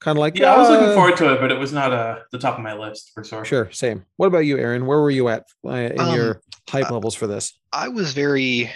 kind 0.00 0.16
of 0.16 0.20
like 0.20 0.38
yeah, 0.38 0.52
uh, 0.52 0.56
I 0.56 0.58
was 0.58 0.68
looking 0.68 0.88
uh, 0.88 0.94
forward 0.94 1.16
to 1.18 1.34
it, 1.34 1.40
but 1.40 1.50
it 1.50 1.58
was 1.58 1.72
not 1.72 1.92
uh, 1.92 2.18
the 2.32 2.38
top 2.38 2.56
of 2.56 2.62
my 2.62 2.74
list 2.74 3.12
for 3.14 3.24
sure. 3.24 3.44
Sure, 3.44 3.70
same. 3.72 4.04
What 4.16 4.26
about 4.26 4.40
you, 4.40 4.58
Aaron? 4.58 4.86
Where 4.86 5.00
were 5.00 5.10
you 5.10 5.28
at 5.28 5.46
uh, 5.64 5.70
in 5.70 6.00
um, 6.00 6.14
your 6.14 6.42
hype 6.68 6.90
levels 6.90 7.14
for 7.14 7.26
this? 7.26 7.58
I 7.72 7.88
was 7.88 8.12
very 8.12 8.70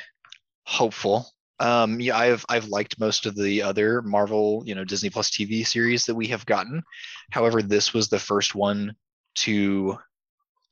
hopeful 0.64 1.26
um, 1.60 2.00
yeah, 2.00 2.16
I've 2.16 2.44
I've 2.48 2.68
liked 2.68 2.98
most 2.98 3.26
of 3.26 3.36
the 3.36 3.62
other 3.62 4.02
Marvel, 4.02 4.62
you 4.66 4.74
know, 4.74 4.84
Disney 4.84 5.10
Plus 5.10 5.30
TV 5.30 5.66
series 5.66 6.06
that 6.06 6.14
we 6.14 6.26
have 6.28 6.46
gotten. 6.46 6.82
However, 7.30 7.62
this 7.62 7.92
was 7.92 8.08
the 8.08 8.18
first 8.18 8.54
one 8.54 8.96
to, 9.36 9.98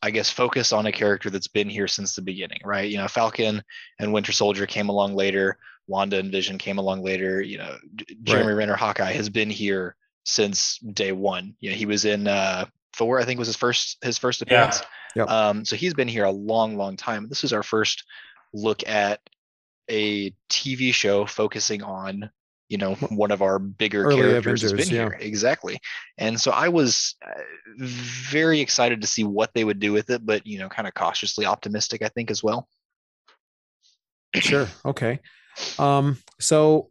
I 0.02 0.10
guess, 0.10 0.30
focus 0.30 0.72
on 0.72 0.86
a 0.86 0.92
character 0.92 1.28
that's 1.28 1.46
been 1.46 1.68
here 1.68 1.88
since 1.88 2.14
the 2.14 2.22
beginning, 2.22 2.60
right? 2.64 2.90
You 2.90 2.96
know, 2.96 3.06
Falcon 3.06 3.62
and 4.00 4.12
Winter 4.12 4.32
Soldier 4.32 4.66
came 4.66 4.88
along 4.88 5.14
later. 5.14 5.58
Wanda 5.86 6.18
and 6.18 6.32
Vision 6.32 6.58
came 6.58 6.78
along 6.78 7.02
later. 7.02 7.40
You 7.42 7.58
know, 7.58 7.76
Jeremy 8.22 8.48
right. 8.48 8.58
Renner, 8.58 8.76
Hawkeye 8.76 9.12
has 9.12 9.28
been 9.28 9.50
here 9.50 9.94
since 10.24 10.78
day 10.78 11.12
one. 11.12 11.54
You 11.60 11.70
know, 11.70 11.76
he 11.76 11.86
was 11.86 12.06
in 12.06 12.26
uh, 12.26 12.64
Thor, 12.94 13.20
I 13.20 13.24
think 13.24 13.38
was 13.38 13.48
his 13.48 13.56
first 13.56 13.98
his 14.02 14.16
first 14.16 14.40
appearance. 14.40 14.80
Yeah. 14.80 15.22
Yep. 15.22 15.28
Um, 15.30 15.64
so 15.64 15.76
he's 15.76 15.94
been 15.94 16.08
here 16.08 16.24
a 16.24 16.30
long, 16.30 16.76
long 16.76 16.96
time. 16.96 17.28
This 17.28 17.44
is 17.44 17.52
our 17.52 17.62
first 17.62 18.04
look 18.52 18.86
at 18.88 19.20
a 19.88 20.32
TV 20.50 20.92
show 20.92 21.26
focusing 21.26 21.82
on 21.82 22.30
you 22.68 22.76
know 22.76 22.94
one 22.94 23.30
of 23.30 23.42
our 23.42 23.58
bigger 23.58 24.04
Early 24.04 24.16
characters 24.16 24.62
Avengers, 24.62 24.62
has 24.62 24.72
been 24.72 24.94
yeah. 24.94 25.02
here. 25.08 25.18
Exactly. 25.20 25.80
And 26.18 26.40
so 26.40 26.50
i 26.50 26.68
was 26.68 27.16
uh, 27.26 27.40
very 27.78 28.60
excited 28.60 29.00
to 29.00 29.06
see 29.06 29.24
what 29.24 29.52
they 29.54 29.64
would 29.64 29.80
do 29.80 29.92
with 29.92 30.10
it 30.10 30.24
but 30.24 30.46
you 30.46 30.58
know 30.58 30.68
kind 30.68 30.86
of 30.86 30.94
cautiously 30.94 31.46
optimistic 31.46 32.02
i 32.02 32.08
think 32.08 32.30
as 32.30 32.42
well. 32.42 32.68
Sure. 34.34 34.68
Okay. 34.84 35.20
Um 35.78 36.18
so 36.40 36.90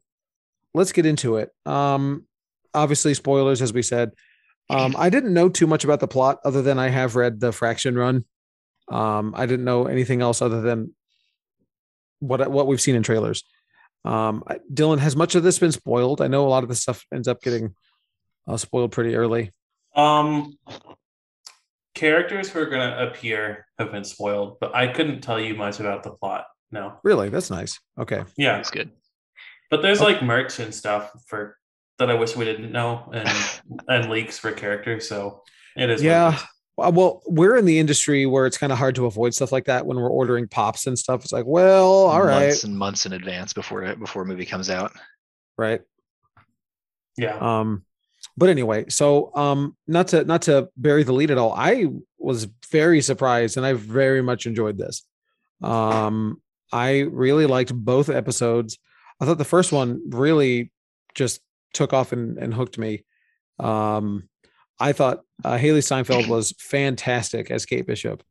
let's 0.73 0.91
get 0.91 1.05
into 1.05 1.37
it. 1.37 1.51
Um 1.65 2.25
obviously 2.73 3.13
spoilers 3.13 3.61
as 3.61 3.73
we 3.73 3.81
said. 3.81 4.11
Um 4.69 4.95
i 4.97 5.09
didn't 5.09 5.33
know 5.33 5.49
too 5.49 5.67
much 5.67 5.83
about 5.83 5.99
the 5.99 6.07
plot 6.07 6.39
other 6.43 6.61
than 6.61 6.79
i 6.79 6.89
have 6.89 7.15
read 7.15 7.39
the 7.39 7.51
Fraction 7.51 7.95
run. 7.95 8.25
Um 8.91 9.33
i 9.37 9.45
didn't 9.45 9.65
know 9.65 9.85
anything 9.85 10.21
else 10.21 10.41
other 10.41 10.61
than 10.61 10.95
what 12.19 12.49
what 12.49 12.67
we've 12.67 12.81
seen 12.81 12.95
in 12.95 13.03
trailers. 13.03 13.43
Um, 14.05 14.43
Dylan, 14.73 14.99
has 14.99 15.15
much 15.15 15.35
of 15.35 15.43
this 15.43 15.59
been 15.59 15.71
spoiled? 15.71 16.21
I 16.21 16.27
know 16.27 16.47
a 16.47 16.49
lot 16.49 16.63
of 16.63 16.69
this 16.69 16.81
stuff 16.81 17.05
ends 17.13 17.27
up 17.27 17.41
getting 17.41 17.75
uh, 18.47 18.57
spoiled 18.57 18.91
pretty 18.91 19.15
early. 19.15 19.51
Um, 19.95 20.57
characters 21.93 22.49
who 22.49 22.59
are 22.59 22.67
going 22.67 22.89
to 22.89 23.07
appear 23.07 23.65
have 23.79 23.91
been 23.91 24.03
spoiled, 24.03 24.59
but 24.61 24.75
I 24.75 24.87
couldn't 24.87 25.21
tell 25.21 25.39
you 25.39 25.55
much 25.55 25.79
about 25.79 26.03
the 26.03 26.11
plot. 26.11 26.45
No, 26.71 26.99
really, 27.03 27.29
that's 27.29 27.49
nice. 27.49 27.79
Okay, 27.99 28.23
yeah, 28.37 28.57
that's 28.57 28.71
good. 28.71 28.91
But 29.69 29.81
there's 29.81 30.01
okay. 30.01 30.13
like 30.13 30.23
merch 30.23 30.59
and 30.59 30.73
stuff 30.73 31.11
for 31.27 31.57
that 31.99 32.09
I 32.09 32.13
wish 32.13 32.35
we 32.35 32.45
didn't 32.45 32.71
know, 32.71 33.09
and 33.13 33.29
and 33.87 34.09
leaks 34.09 34.37
for 34.37 34.51
characters. 34.51 35.09
So 35.09 35.43
it 35.75 35.89
is. 35.89 36.03
Yeah, 36.03 36.39
well, 36.77 37.23
we're 37.25 37.57
in 37.57 37.65
the 37.65 37.79
industry 37.79 38.25
where 38.25 38.45
it's 38.45 38.57
kind 38.57 38.71
of 38.71 38.77
hard 38.77 38.95
to 38.95 39.07
avoid 39.07 39.33
stuff 39.33 39.51
like 39.51 39.65
that 39.65 39.85
when 39.85 39.97
we're 39.97 40.09
ordering 40.09 40.47
pops 40.47 40.85
and 40.85 40.97
stuff. 40.97 41.23
It's 41.23 41.33
like, 41.33 41.45
well, 41.45 41.85
all 41.85 42.19
months 42.19 42.27
right, 42.27 42.45
months 42.45 42.63
and 42.63 42.77
months 42.77 43.05
in 43.05 43.13
advance 43.13 43.53
before 43.53 43.95
before 43.95 44.21
a 44.21 44.25
movie 44.25 44.45
comes 44.45 44.69
out. 44.69 44.93
Right. 45.57 45.81
Yeah. 47.17 47.37
Um, 47.37 47.83
but 48.37 48.49
anyway, 48.49 48.85
so 48.89 49.35
um, 49.35 49.75
not 49.87 50.09
to 50.09 50.23
not 50.23 50.43
to 50.43 50.69
bury 50.77 51.03
the 51.03 51.13
lead 51.13 51.31
at 51.31 51.39
all. 51.39 51.53
I 51.53 51.87
was 52.19 52.47
very 52.69 53.01
surprised, 53.01 53.57
and 53.57 53.65
I 53.65 53.73
very 53.73 54.21
much 54.21 54.45
enjoyed 54.45 54.77
this. 54.77 55.03
Um, 55.63 56.41
I 56.71 56.99
really 56.99 57.47
liked 57.47 57.73
both 57.73 58.09
episodes. 58.09 58.77
I 59.19 59.25
thought 59.25 59.39
the 59.39 59.45
first 59.45 59.71
one 59.71 60.01
really 60.11 60.71
just 61.15 61.41
took 61.73 61.93
off 61.93 62.11
and, 62.11 62.37
and 62.37 62.53
hooked 62.53 62.77
me. 62.77 63.03
Um, 63.59 64.29
I 64.79 64.93
thought 64.93 65.21
uh, 65.43 65.57
Hailee 65.57 65.83
Steinfeld 65.83 66.27
was 66.29 66.53
fantastic 66.59 67.51
as 67.51 67.65
Kate 67.65 67.85
Bishop. 67.87 68.23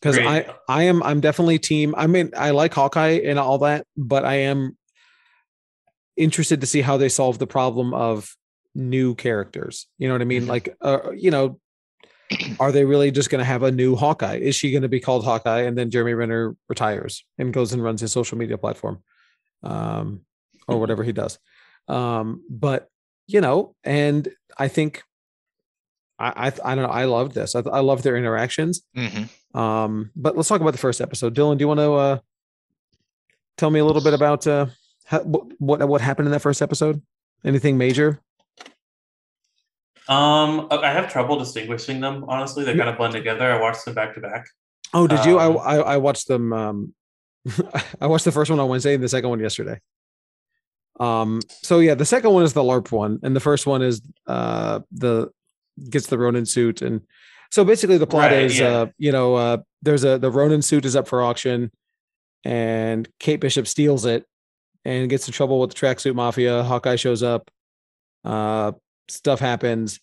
because 0.00 0.18
I 0.18 0.46
I 0.68 0.84
am 0.84 1.02
I'm 1.02 1.20
definitely 1.20 1.58
team. 1.58 1.94
I 1.96 2.06
mean, 2.06 2.30
I 2.36 2.50
like 2.50 2.74
Hawkeye 2.74 3.20
and 3.24 3.38
all 3.38 3.58
that, 3.58 3.86
but 3.96 4.24
I 4.24 4.36
am 4.36 4.76
interested 6.16 6.60
to 6.60 6.66
see 6.66 6.80
how 6.82 6.96
they 6.96 7.08
solve 7.08 7.38
the 7.38 7.46
problem 7.46 7.94
of 7.94 8.34
new 8.74 9.14
characters. 9.14 9.86
You 9.98 10.08
know 10.08 10.14
what 10.14 10.22
I 10.22 10.26
mean? 10.26 10.44
Mhm. 10.44 10.48
Like, 10.48 10.76
uh, 10.80 11.10
you 11.16 11.30
know, 11.30 11.58
are 12.60 12.70
they 12.72 12.84
really 12.84 13.10
just 13.10 13.30
going 13.30 13.40
to 13.40 13.44
have 13.44 13.62
a 13.64 13.72
new 13.72 13.96
Hawkeye? 13.96 14.36
Is 14.36 14.54
she 14.54 14.70
going 14.70 14.82
to 14.82 14.88
be 14.88 15.00
called 15.00 15.24
Hawkeye 15.24 15.62
and 15.62 15.76
then 15.76 15.90
Jeremy 15.90 16.14
Renner 16.14 16.56
retires 16.68 17.24
and 17.38 17.52
goes 17.52 17.72
and 17.72 17.82
runs 17.82 18.00
his 18.00 18.12
social 18.12 18.38
media 18.38 18.56
platform, 18.58 19.02
um, 19.64 20.20
or 20.68 20.78
whatever 20.78 21.02
he 21.02 21.12
does? 21.12 21.38
Um, 21.88 22.44
but 22.48 22.88
you 23.32 23.40
know, 23.40 23.74
and 23.84 24.28
I 24.58 24.68
think. 24.68 25.02
I, 26.18 26.48
I 26.48 26.52
I 26.72 26.74
don't 26.74 26.84
know. 26.84 26.90
I 26.90 27.04
loved 27.06 27.32
this. 27.34 27.54
I, 27.54 27.60
I 27.60 27.80
love 27.80 28.02
their 28.02 28.14
interactions. 28.14 28.82
Mhm. 28.94 29.30
Um, 29.58 30.10
but 30.14 30.36
let's 30.36 30.50
talk 30.50 30.60
about 30.60 30.72
the 30.72 30.78
first 30.78 31.00
episode. 31.00 31.34
Dylan, 31.34 31.56
do 31.56 31.62
you 31.62 31.68
want 31.68 31.80
to 31.80 31.92
uh, 31.94 32.18
tell 33.56 33.70
me 33.70 33.80
a 33.80 33.84
little 33.86 34.02
bit 34.02 34.12
about 34.12 34.46
uh, 34.46 34.66
how, 35.06 35.20
what 35.20 35.88
what 35.88 36.00
happened 36.02 36.26
in 36.28 36.32
that 36.32 36.40
first 36.40 36.60
episode? 36.60 37.00
Anything 37.42 37.78
major? 37.78 38.20
Um, 40.08 40.66
I 40.70 40.90
have 40.92 41.10
trouble 41.10 41.38
distinguishing 41.38 42.00
them. 42.00 42.24
Honestly, 42.28 42.64
they 42.64 42.72
Yeah. 42.72 42.78
kind 42.78 42.90
of 42.90 42.96
blend 42.98 43.12
together. 43.14 43.50
I 43.50 43.60
watched 43.60 43.84
them 43.86 43.94
back 43.94 44.14
to 44.14 44.20
back. 44.20 44.46
Oh, 44.92 45.06
did 45.06 45.24
you? 45.24 45.38
I, 45.38 45.46
Um, 45.46 45.58
I 45.58 45.76
I 45.94 45.96
watched 45.96 46.28
them. 46.28 46.52
Um, 46.52 46.94
I 48.00 48.06
watched 48.08 48.24
the 48.26 48.32
first 48.32 48.50
one 48.50 48.60
on 48.60 48.68
Wednesday 48.68 48.92
and 48.94 49.02
the 49.02 49.08
second 49.08 49.30
one 49.30 49.40
yesterday. 49.40 49.80
Um. 51.00 51.40
So 51.62 51.78
yeah, 51.80 51.94
the 51.94 52.04
second 52.04 52.30
one 52.32 52.44
is 52.44 52.52
the 52.52 52.62
LARP 52.62 52.92
one, 52.92 53.18
and 53.22 53.34
the 53.34 53.40
first 53.40 53.66
one 53.66 53.82
is 53.82 54.02
uh 54.26 54.80
the 54.92 55.30
gets 55.88 56.06
the 56.08 56.18
Ronin 56.18 56.44
suit, 56.46 56.82
and 56.82 57.00
so 57.50 57.64
basically 57.64 57.96
the 57.98 58.06
plot 58.06 58.30
Right, 58.30 58.42
is 58.42 58.58
yeah. 58.58 58.66
uh 58.68 58.86
you 58.98 59.10
know 59.10 59.34
uh 59.34 59.56
there's 59.82 60.04
a 60.04 60.18
the 60.18 60.30
Ronin 60.30 60.60
suit 60.62 60.84
is 60.84 60.94
up 60.94 61.08
for 61.08 61.22
auction, 61.22 61.70
and 62.44 63.08
Kate 63.18 63.40
Bishop 63.40 63.66
steals 63.66 64.04
it 64.04 64.26
and 64.84 65.08
gets 65.10 65.26
in 65.26 65.32
trouble 65.32 65.58
with 65.60 65.70
the 65.70 65.76
tracksuit 65.76 66.14
mafia. 66.14 66.62
Hawkeye 66.64 66.96
shows 66.96 67.22
up. 67.22 67.50
Uh, 68.24 68.72
stuff 69.08 69.40
happens, 69.40 70.00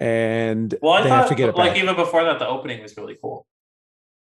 and 0.00 0.74
Well, 0.80 0.94
I 0.94 1.02
they 1.02 1.08
thought 1.10 1.18
have 1.20 1.28
to 1.28 1.34
get 1.34 1.48
it 1.50 1.56
like 1.56 1.72
back. 1.74 1.82
even 1.82 1.94
before 1.94 2.24
that, 2.24 2.38
the 2.38 2.46
opening 2.48 2.80
was 2.82 2.96
really 2.96 3.16
cool 3.22 3.46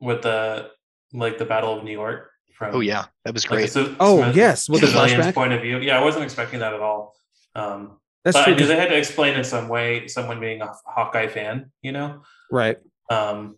with 0.01 0.23
the 0.23 0.71
like 1.15 1.39
the 1.39 1.45
Battle 1.47 1.77
of 1.77 1.85
New 1.85 1.93
York. 1.93 2.31
From 2.59 2.75
Oh 2.75 2.81
yeah, 2.81 3.07
that 3.25 3.33
was 3.35 3.45
great. 3.45 3.71
a 3.71 3.73
ci- 3.73 3.97
Oh, 4.01 4.19
civil- 4.19 4.35
yes, 4.37 4.69
with 4.69 4.81
the 4.81 4.89
civilian's 4.89 5.27
flashback? 5.27 5.35
point 5.35 5.53
of 5.53 5.63
view. 5.63 5.79
Yeah, 5.79 5.97
I 5.99 6.03
wasn't 6.03 6.25
expecting 6.25 6.59
that 6.59 6.75
at 6.75 6.81
all. 6.81 7.15
Um, 7.55 8.01
That's 8.25 8.37
but 8.37 8.45
true. 8.47 8.55
I 8.55 8.57
they 8.67 8.77
had 8.77 8.89
to 8.89 8.97
explain 8.97 9.37
in 9.37 9.45
some 9.45 9.69
way 9.69 10.09
someone 10.09 10.41
being 10.41 10.61
a 10.61 10.73
Hawkeye 10.85 11.29
fan. 11.29 11.71
You 11.83 11.93
know. 11.93 12.23
right. 12.51 12.79
Um, 13.11 13.57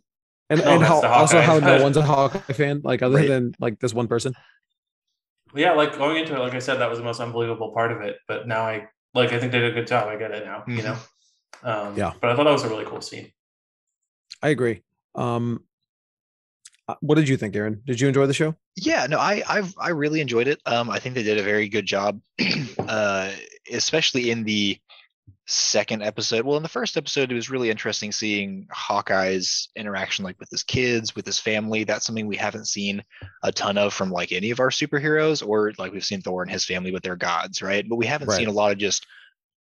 And, 0.51 0.61
No 0.61 0.75
and 0.75 0.83
how, 0.83 1.01
also 1.03 1.41
how 1.41 1.61
no 1.61 1.83
one's 1.83 1.97
a 1.97 2.03
Hawkeye 2.03 2.41
fan, 2.53 2.83
like 2.85 3.01
other 3.03 3.17
Right. 3.17 3.29
than 3.29 3.55
like 3.59 3.79
this 3.81 3.95
one 3.95 4.07
person. 4.09 4.35
yeah, 5.55 5.73
like 5.73 5.97
going 5.97 6.17
into 6.19 6.35
it, 6.37 6.39
like 6.41 6.55
I 6.55 6.59
said, 6.59 6.77
that 6.81 6.91
was 6.91 6.99
the 6.99 7.05
most 7.05 7.21
unbelievable 7.21 7.73
part 7.73 7.93
of 7.93 8.03
it. 8.03 8.19
But 8.29 8.47
now 8.47 8.63
I 8.63 8.87
like, 9.15 9.33
I 9.33 9.39
think 9.41 9.51
they 9.53 9.61
did 9.61 9.71
a 9.73 9.75
good 9.75 9.87
job. 9.87 10.09
I 10.09 10.17
get 10.17 10.31
it 10.33 10.45
now. 10.45 10.65
You 10.67 10.83
Mhm. 10.83 10.85
know. 10.85 10.97
Um, 11.63 11.97
Yeah. 11.97 12.13
But 12.21 12.31
I 12.31 12.37
thought 12.37 12.45
that 12.45 12.53
was 12.53 12.65
a 12.65 12.69
really 12.69 12.85
cool 12.85 13.01
scene. 13.01 13.33
I 14.43 14.49
agree. 14.51 14.83
Um, 15.15 15.65
what 17.01 17.17
did 17.17 17.29
you 17.29 17.37
think, 17.37 17.55
Aaron? 17.57 17.83
Did 17.87 18.01
you 18.01 18.09
enjoy 18.09 18.27
the 18.27 18.35
show? 18.35 18.55
Yeah, 18.77 19.07
no, 19.09 19.19
I 19.19 19.43
I've 19.49 19.75
I 19.79 19.91
really 19.91 20.21
enjoyed 20.21 20.49
it. 20.49 20.61
Um, 20.67 20.91
I 20.91 20.99
think 20.99 21.15
they 21.15 21.23
did 21.23 21.39
a 21.39 21.43
very 21.43 21.69
good 21.69 21.87
job, 21.87 22.21
uh, 22.79 23.33
especially 23.73 24.31
in 24.31 24.45
the 24.45 24.79
second 25.47 26.03
episode. 26.03 26.45
Well, 26.47 26.57
in 26.57 26.63
the 26.63 26.69
first 26.69 26.97
episode, 26.97 27.33
it 27.33 27.35
was 27.35 27.51
really 27.51 27.71
interesting 27.71 28.13
seeing 28.13 28.69
Hawkeye's 28.71 29.69
interaction, 29.75 30.25
like 30.25 30.39
with 30.39 30.49
his 30.51 30.63
kids, 30.63 31.17
with 31.17 31.27
his 31.27 31.41
family. 31.41 31.85
That's 31.85 32.07
something 32.07 32.27
we 32.27 32.37
haven't 32.37 32.69
seen 32.69 33.03
a 33.43 33.51
ton 33.51 33.77
of 33.77 33.93
from 33.93 34.11
like 34.11 34.31
any 34.33 34.51
of 34.51 34.61
our 34.61 34.71
superheroes, 34.71 35.47
or 35.47 35.73
like 35.79 35.93
we've 35.93 36.05
seen 36.05 36.21
Thor 36.23 36.43
and 36.43 36.51
his 36.51 36.65
family 36.65 36.93
with 36.93 37.03
their 37.03 37.17
gods, 37.17 37.63
right? 37.63 37.85
But 37.89 37.97
we 37.97 38.07
haven't 38.07 38.29
Right. 38.29 38.39
seen 38.39 38.49
a 38.49 38.53
lot 38.53 38.73
of 38.73 38.79
just 38.79 39.07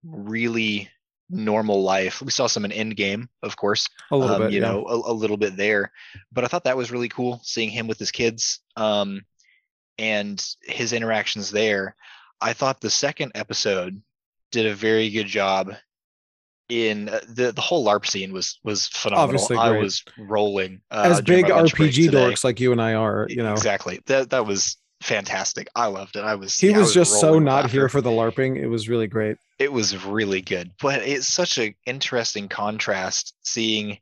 really 0.03 0.89
normal 1.29 1.83
life. 1.83 2.21
We 2.21 2.31
saw 2.31 2.47
some 2.47 2.65
in 2.65 2.71
Endgame, 2.71 3.27
of 3.43 3.55
course, 3.55 3.87
A 4.11 4.17
little 4.17 4.35
um, 4.35 4.41
bit, 4.43 4.51
you 4.51 4.61
yeah. 4.61 4.71
know, 4.71 4.85
a, 4.87 5.11
a 5.11 5.13
little 5.13 5.37
bit 5.37 5.55
there. 5.55 5.91
But 6.31 6.43
I 6.43 6.47
thought 6.47 6.63
that 6.63 6.77
was 6.77 6.91
really 6.91 7.09
cool 7.09 7.39
seeing 7.43 7.69
him 7.69 7.87
with 7.87 7.99
his 7.99 8.11
kids 8.11 8.59
um, 8.75 9.25
and 9.97 10.43
his 10.61 10.93
interactions 10.93 11.51
there. 11.51 11.95
I 12.41 12.53
thought 12.53 12.81
the 12.81 12.89
second 12.89 13.33
episode 13.35 14.01
did 14.51 14.65
a 14.65 14.73
very 14.73 15.09
good 15.09 15.27
job 15.27 15.73
in 16.69 17.09
uh, 17.09 17.19
the 17.27 17.51
the 17.51 17.61
whole 17.61 17.85
LARP 17.85 18.05
scene 18.05 18.31
was 18.31 18.59
was 18.63 18.87
phenomenal. 18.87 19.23
Obviously 19.23 19.57
I 19.57 19.71
was 19.71 20.03
rolling 20.17 20.81
uh, 20.91 21.03
As 21.05 21.21
big 21.21 21.49
my 21.49 21.55
lunch 21.55 21.75
break 21.75 21.91
RPG 21.91 22.09
dorks 22.09 22.43
like 22.43 22.59
you 22.59 22.71
and 22.71 22.81
I 22.81 22.93
are, 22.93 23.25
you 23.29 23.43
know, 23.43 23.53
exactly 23.53 23.99
that 24.05 24.29
that 24.29 24.45
was 24.45 24.77
fantastic. 25.01 25.67
I 25.75 25.87
loved 25.87 26.15
it. 26.15 26.23
I 26.23 26.35
was 26.35 26.59
he 26.59 26.73
I 26.73 26.77
was 26.77 26.93
just 26.93 27.19
so 27.19 27.39
not 27.39 27.63
laughter 27.63 27.71
here 27.71 27.89
for 27.89 28.01
the 28.01 28.11
LARPing. 28.11 28.55
It 28.57 28.67
was 28.67 28.87
really 28.87 29.07
great. 29.07 29.37
It 29.59 29.71
was 29.71 30.05
really 30.05 30.41
good 30.41 30.71
but 30.81 31.01
it's 31.01 31.27
such 31.27 31.57
an 31.57 31.75
interesting 31.85 32.47
contrast 32.47 33.35
seeing 33.43 33.97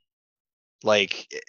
like 0.84 1.28
eh, 1.34 1.39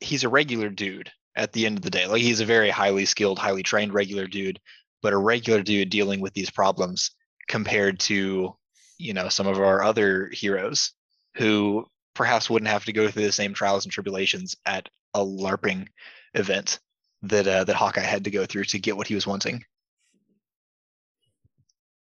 he's 0.00 0.24
a 0.24 0.28
regular 0.28 0.68
dude 0.68 1.10
at 1.36 1.52
the 1.52 1.66
end 1.66 1.78
of 1.78 1.82
the 1.82 1.90
day 1.90 2.06
like 2.06 2.22
he's 2.22 2.40
a 2.40 2.44
very 2.44 2.70
highly 2.70 3.04
skilled 3.04 3.38
highly 3.38 3.62
trained 3.62 3.94
regular 3.94 4.26
dude 4.26 4.60
but 5.02 5.12
a 5.12 5.18
regular 5.18 5.62
dude 5.62 5.90
dealing 5.90 6.20
with 6.20 6.34
these 6.34 6.50
problems 6.50 7.12
compared 7.48 7.98
to 7.98 8.54
you 8.98 9.14
know 9.14 9.28
some 9.28 9.46
of 9.46 9.58
our 9.58 9.82
other 9.82 10.30
heroes 10.32 10.92
who 11.36 11.86
perhaps 12.14 12.48
wouldn't 12.48 12.70
have 12.70 12.84
to 12.84 12.92
go 12.92 13.08
through 13.08 13.24
the 13.24 13.32
same 13.32 13.54
trials 13.54 13.84
and 13.84 13.92
tribulations 13.92 14.56
at 14.66 14.88
a 15.14 15.20
larping 15.20 15.86
event 16.34 16.78
that 17.22 17.46
uh, 17.46 17.64
that 17.64 17.76
hawkeye 17.76 18.00
had 18.00 18.24
to 18.24 18.30
go 18.30 18.46
through 18.46 18.64
to 18.64 18.78
get 18.78 18.96
what 18.96 19.06
he 19.06 19.14
was 19.14 19.26
wanting. 19.26 19.64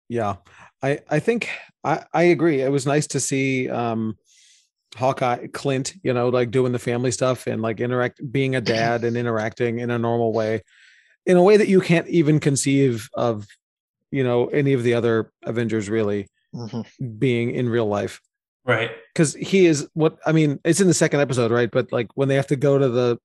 Yeah, 0.10 0.36
I 0.84 1.00
I 1.10 1.20
think 1.20 1.50
I 1.84 2.04
I 2.14 2.24
agree. 2.24 2.62
It 2.62 2.72
was 2.72 2.86
nice 2.86 3.08
to 3.08 3.20
see 3.20 3.70
um 3.70 4.18
Hawkeye 4.96 5.48
Clint, 5.48 5.94
you 6.04 6.14
know, 6.14 6.30
like 6.30 6.52
doing 6.52 6.72
the 6.72 6.80
family 6.80 7.12
stuff 7.12 7.48
and 7.48 7.62
like 7.62 7.80
interact, 7.80 8.22
being 8.32 8.56
a 8.56 8.62
dad 8.62 9.04
and 9.04 9.18
interacting 9.18 9.80
in 9.80 9.90
a 9.90 9.98
normal 9.98 10.34
way, 10.34 10.62
in 11.26 11.38
a 11.38 11.44
way 11.44 11.58
that 11.58 11.68
you 11.68 11.82
can't 11.82 12.08
even 12.08 12.40
conceive 12.40 13.10
of, 13.16 13.48
you 14.12 14.24
know, 14.24 14.48
any 14.48 14.74
of 14.74 14.84
the 14.84 14.94
other 14.94 15.32
Avengers 15.44 15.90
really 15.90 16.28
being 17.18 17.52
in 17.52 17.70
real 17.70 17.88
life. 17.88 18.22
Right. 18.66 18.92
Because 19.14 19.34
he 19.34 19.66
is 19.66 19.88
what 19.94 20.20
I 20.26 20.32
mean. 20.32 20.60
It's 20.64 20.80
in 20.80 20.88
the 20.88 20.94
second 20.94 21.22
episode, 21.22 21.52
right? 21.52 21.72
But 21.72 21.92
like 21.92 22.10
when 22.16 22.28
they 22.28 22.36
have 22.36 22.48
to 22.48 22.56
go 22.56 22.78
to 22.78 22.90
the 22.90 23.18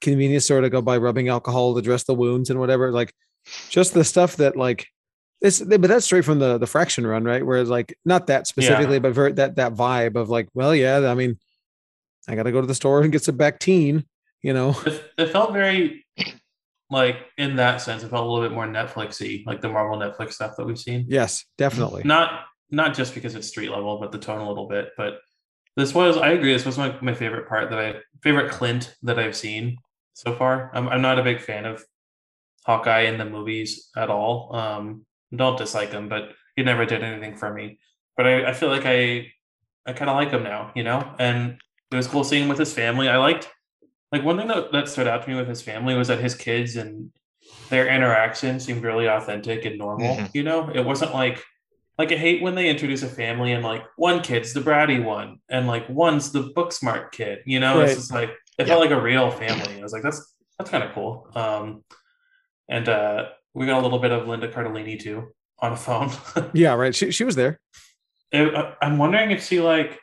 convenience 0.00 0.46
store 0.46 0.60
to 0.60 0.70
go 0.70 0.80
buy 0.80 0.96
rubbing 0.96 1.28
alcohol 1.28 1.74
to 1.74 1.82
dress 1.82 2.04
the 2.04 2.14
wounds 2.14 2.50
and 2.50 2.58
whatever, 2.58 2.90
like 2.92 3.12
just 3.68 3.94
the 3.94 4.04
stuff 4.04 4.36
that 4.36 4.56
like 4.56 4.88
it's 5.40 5.60
but 5.60 5.82
that's 5.82 6.04
straight 6.04 6.24
from 6.24 6.38
the 6.38 6.58
the 6.58 6.66
Fraction 6.66 7.06
run, 7.06 7.24
right? 7.24 7.44
Whereas 7.44 7.68
like 7.68 7.96
not 8.04 8.26
that 8.26 8.46
specifically, 8.46 8.98
but 8.98 9.12
very 9.12 9.32
that 9.32 9.56
that 9.56 9.74
vibe 9.74 10.16
of 10.16 10.30
like, 10.30 10.48
well, 10.54 10.74
yeah, 10.74 11.10
I 11.10 11.14
mean, 11.14 11.38
I 12.26 12.34
got 12.34 12.44
to 12.44 12.52
go 12.52 12.60
to 12.60 12.66
the 12.66 12.74
store 12.74 13.02
and 13.02 13.12
get 13.12 13.22
some 13.22 13.38
Bactine, 13.38 14.04
you 14.42 14.52
know. 14.52 14.76
It, 14.84 15.04
it 15.16 15.26
felt 15.28 15.52
very 15.52 16.04
like 16.90 17.16
in 17.36 17.56
that 17.56 17.80
sense, 17.80 18.02
it 18.02 18.10
felt 18.10 18.26
a 18.26 18.30
little 18.30 18.48
bit 18.48 18.54
more 18.54 18.66
Netflixy, 18.66 19.46
like 19.46 19.60
the 19.60 19.68
Marvel 19.68 19.98
Netflix 19.98 20.32
stuff 20.32 20.56
that 20.56 20.66
we've 20.66 20.78
seen. 20.78 21.06
Yes, 21.08 21.44
definitely. 21.56 22.02
Not 22.04 22.44
not 22.70 22.94
just 22.94 23.14
because 23.14 23.34
it's 23.34 23.48
street 23.48 23.70
level, 23.70 23.98
but 23.98 24.12
the 24.12 24.18
tone 24.18 24.40
a 24.40 24.48
little 24.48 24.68
bit. 24.68 24.90
But 24.96 25.20
this 25.76 25.94
was, 25.94 26.16
I 26.16 26.30
agree, 26.30 26.52
this 26.52 26.66
was 26.66 26.76
my, 26.76 26.94
my 27.00 27.14
favorite 27.14 27.48
part 27.48 27.70
that 27.70 27.78
I 27.78 27.94
favorite 28.22 28.50
Clint 28.50 28.94
that 29.02 29.18
I've 29.18 29.36
seen 29.36 29.78
so 30.14 30.34
far. 30.34 30.70
I'm 30.74 30.88
I'm 30.88 31.02
not 31.02 31.18
a 31.18 31.22
big 31.22 31.40
fan 31.40 31.64
of 31.64 31.84
Hawkeye 32.66 33.02
in 33.02 33.18
the 33.18 33.24
movies 33.24 33.88
at 33.96 34.10
all. 34.10 34.54
Um, 34.54 35.06
don't 35.34 35.58
dislike 35.58 35.90
him, 35.90 36.08
but 36.08 36.30
he 36.56 36.62
never 36.62 36.84
did 36.84 37.02
anything 37.02 37.36
for 37.36 37.52
me. 37.52 37.78
But 38.16 38.26
I, 38.26 38.50
I 38.50 38.52
feel 38.52 38.68
like 38.68 38.86
I 38.86 39.32
I 39.86 39.92
kind 39.92 40.10
of 40.10 40.16
like 40.16 40.30
him 40.30 40.42
now, 40.42 40.72
you 40.74 40.82
know. 40.84 41.14
And 41.18 41.58
it 41.90 41.96
was 41.96 42.06
cool 42.06 42.24
seeing 42.24 42.42
him 42.44 42.48
with 42.48 42.58
his 42.58 42.72
family. 42.74 43.08
I 43.08 43.16
liked 43.16 43.48
like 44.12 44.24
one 44.24 44.36
thing 44.38 44.48
that, 44.48 44.72
that 44.72 44.88
stood 44.88 45.06
out 45.06 45.22
to 45.22 45.28
me 45.30 45.36
with 45.36 45.48
his 45.48 45.62
family 45.62 45.94
was 45.94 46.08
that 46.08 46.18
his 46.20 46.34
kids 46.34 46.76
and 46.76 47.10
their 47.70 47.86
interaction 47.88 48.58
seemed 48.60 48.82
really 48.82 49.06
authentic 49.06 49.64
and 49.64 49.78
normal. 49.78 50.16
Mhm. 50.16 50.30
You 50.34 50.42
know, 50.42 50.70
it 50.74 50.84
wasn't 50.84 51.14
like 51.14 51.42
like 51.98 52.12
I 52.12 52.16
hate 52.16 52.42
when 52.42 52.54
they 52.54 52.68
introduce 52.68 53.02
a 53.02 53.08
family 53.08 53.52
and 53.52 53.64
like 53.64 53.82
one 53.96 54.20
kid's 54.22 54.52
the 54.52 54.60
bratty 54.60 55.02
one 55.02 55.38
and 55.48 55.66
like 55.66 55.88
one's 55.88 56.30
the 56.32 56.42
book 56.54 56.72
smart 56.72 57.12
kid. 57.12 57.40
You 57.46 57.60
know, 57.60 57.78
Right. 57.78 57.88
it's 57.88 57.96
just 57.96 58.12
like 58.12 58.30
it 58.58 58.66
felt 58.66 58.80
like 58.80 58.90
a 58.90 59.00
real 59.00 59.30
family. 59.30 59.78
I 59.78 59.82
was 59.82 59.92
like, 59.92 60.02
that's 60.02 60.34
that's 60.58 60.70
kind 60.70 60.82
of 60.84 60.92
cool. 60.92 61.28
Um, 61.34 61.84
and 62.68 62.88
uh, 62.88 63.26
we 63.58 63.66
got 63.66 63.80
a 63.80 63.82
little 63.82 63.98
bit 63.98 64.12
of 64.12 64.26
Linda 64.28 64.48
Cardellini 64.50 64.98
too 65.00 65.28
on 65.60 65.72
a 65.72 65.76
phone. 65.76 66.10
Yeah, 66.54 66.74
right. 66.74 66.94
She 66.94 67.10
she 67.10 67.24
was 67.24 67.34
there. 67.36 67.58
It- 68.32 68.54
I- 68.54 68.74
I'm 68.82 68.98
wondering 68.98 69.30
if 69.30 69.44
she 69.46 69.60
like, 69.60 69.98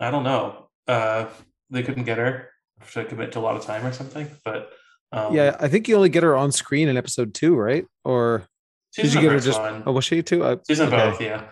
I 0.00 0.10
don't 0.10 0.24
know, 0.24 0.68
uh, 0.88 1.26
they 1.70 1.82
couldn't 1.82 2.04
get 2.04 2.18
her 2.18 2.48
to 2.92 3.04
commit 3.04 3.32
to 3.32 3.38
a 3.38 3.42
lot 3.42 3.56
of 3.56 3.64
time 3.64 3.84
or 3.86 3.92
something. 3.92 4.28
But 4.44 4.70
um, 5.12 5.34
Yeah, 5.34 5.56
I 5.60 5.68
think 5.68 5.88
you 5.88 5.96
only 5.96 6.08
get 6.08 6.22
her 6.22 6.36
on 6.36 6.50
screen 6.52 6.88
in 6.88 6.96
episode 6.96 7.34
two, 7.34 7.54
right? 7.54 7.84
Or 8.04 8.46
she's 8.92 9.12
did 9.12 9.14
you 9.16 9.20
get 9.28 9.32
her 9.32 9.40
just? 9.40 9.60
one. 9.60 9.82
Oh, 9.86 9.92
was 9.92 10.04
she 10.04 10.22
too? 10.22 10.42
Uh, 10.42 10.56
She's 10.66 10.80
in 10.80 10.86
okay. 10.88 10.96
both, 11.10 11.20
yeah. 11.20 11.44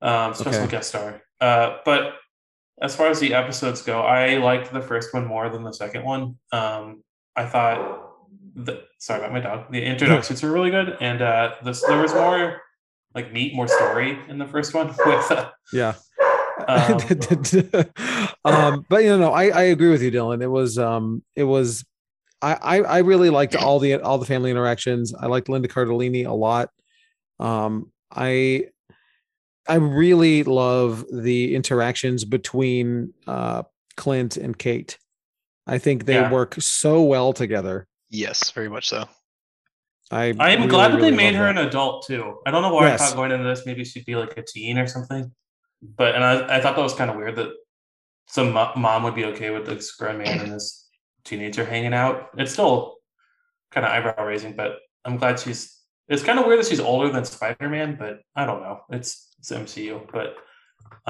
Um, 0.00 0.34
special 0.34 0.62
Okay. 0.62 0.70
guest 0.70 0.88
star. 0.88 1.20
Uh, 1.40 1.78
but 1.84 2.14
as 2.80 2.96
far 2.96 3.08
as 3.08 3.20
the 3.20 3.34
episodes 3.34 3.82
go, 3.82 4.00
I 4.00 4.38
liked 4.38 4.72
the 4.72 4.80
first 4.80 5.12
one 5.12 5.26
more 5.26 5.48
than 5.50 5.62
the 5.62 5.72
second 5.72 6.04
one. 6.04 6.38
Um, 6.52 7.02
I 7.36 7.44
thought 7.46 8.11
the 8.54 8.84
sorry 8.98 9.20
about 9.20 9.32
my 9.32 9.40
dog. 9.40 9.72
The 9.72 9.82
introductions 9.82 10.42
were 10.42 10.52
really 10.52 10.70
good, 10.70 10.96
and 11.00 11.22
uh, 11.22 11.54
this 11.64 11.82
there 11.82 12.00
was 12.00 12.12
more 12.14 12.60
like 13.14 13.32
meat, 13.32 13.54
more 13.54 13.68
story 13.68 14.18
in 14.28 14.38
the 14.38 14.46
first 14.46 14.74
one 14.74 14.88
with. 15.06 15.30
Uh, 15.30 15.50
Yeah. 15.72 15.94
Um, 16.68 16.98
um, 18.44 18.86
but 18.88 19.02
you 19.04 19.18
know, 19.18 19.32
I, 19.32 19.48
I 19.48 19.62
agree 19.64 19.90
with 19.90 20.02
you, 20.02 20.10
Dylan. 20.10 20.42
It 20.42 20.48
was 20.48 20.78
um 20.78 21.22
it 21.34 21.44
was 21.44 21.84
I, 22.40 22.54
I 22.54 22.76
I 22.82 22.98
really 22.98 23.30
liked 23.30 23.56
all 23.56 23.78
the 23.78 23.96
all 23.96 24.18
the 24.18 24.26
family 24.26 24.50
interactions. 24.50 25.14
I 25.14 25.26
liked 25.26 25.48
Linda 25.48 25.68
Cardellini 25.68 26.26
a 26.26 26.32
lot. 26.32 26.70
Um 27.40 27.90
I 28.14 28.66
I 29.68 29.76
really 29.76 30.42
love 30.44 31.04
the 31.12 31.54
interactions 31.54 32.24
between 32.24 33.12
uh 33.26 33.62
Clint 33.96 34.36
and 34.36 34.56
Kate. 34.56 34.98
I 35.66 35.78
think 35.78 36.04
they 36.04 36.14
Yeah. 36.14 36.30
work 36.30 36.54
so 36.60 37.02
well 37.02 37.32
together. 37.32 37.86
Yes, 38.12 38.50
very 38.50 38.68
much 38.68 38.88
so. 38.90 39.06
I 40.10 40.34
I 40.38 40.50
am 40.50 40.58
really, 40.58 40.66
glad 40.68 40.92
that 40.92 40.96
they 40.96 41.04
really 41.10 41.16
made 41.16 41.34
her 41.34 41.44
that. 41.44 41.56
an 41.58 41.66
adult 41.66 42.06
too. 42.06 42.38
I 42.46 42.50
don't 42.50 42.60
know 42.62 42.72
why 42.74 42.88
Yes. 42.88 43.00
I 43.00 43.06
thought 43.06 43.16
going 43.16 43.32
into 43.32 43.44
this 43.44 43.64
maybe 43.64 43.82
she'd 43.84 44.04
be 44.04 44.14
like 44.14 44.36
a 44.36 44.42
teen 44.42 44.76
or 44.78 44.86
something, 44.86 45.32
but 45.80 46.14
and 46.14 46.22
I, 46.22 46.58
I 46.58 46.60
thought 46.60 46.76
that 46.76 46.82
was 46.82 46.92
kind 46.94 47.10
of 47.10 47.16
weird 47.16 47.36
that 47.36 47.50
some 48.28 48.52
mo- 48.52 48.72
mom 48.76 49.02
would 49.04 49.14
be 49.14 49.24
okay 49.24 49.50
with 49.50 49.64
this 49.66 49.90
grown 49.96 50.18
man 50.18 50.40
and 50.40 50.52
this 50.52 50.86
teenager 51.24 51.64
hanging 51.64 51.94
out. 51.94 52.28
It's 52.36 52.52
still 52.52 52.96
kind 53.70 53.86
of 53.86 53.92
eyebrow 53.92 54.24
raising, 54.26 54.54
but 54.54 54.78
I'm 55.04 55.16
glad 55.16 55.40
she's. 55.40 55.78
It's 56.08 56.22
kind 56.22 56.38
of 56.38 56.44
weird 56.44 56.58
that 56.60 56.66
she's 56.66 56.80
older 56.80 57.08
than 57.10 57.24
Spider 57.24 57.70
Man, 57.70 57.96
but 57.98 58.20
I 58.36 58.44
don't 58.44 58.60
know. 58.60 58.80
It's 58.90 59.34
it's 59.38 59.50
MCU, 59.50 60.10
but 60.12 60.36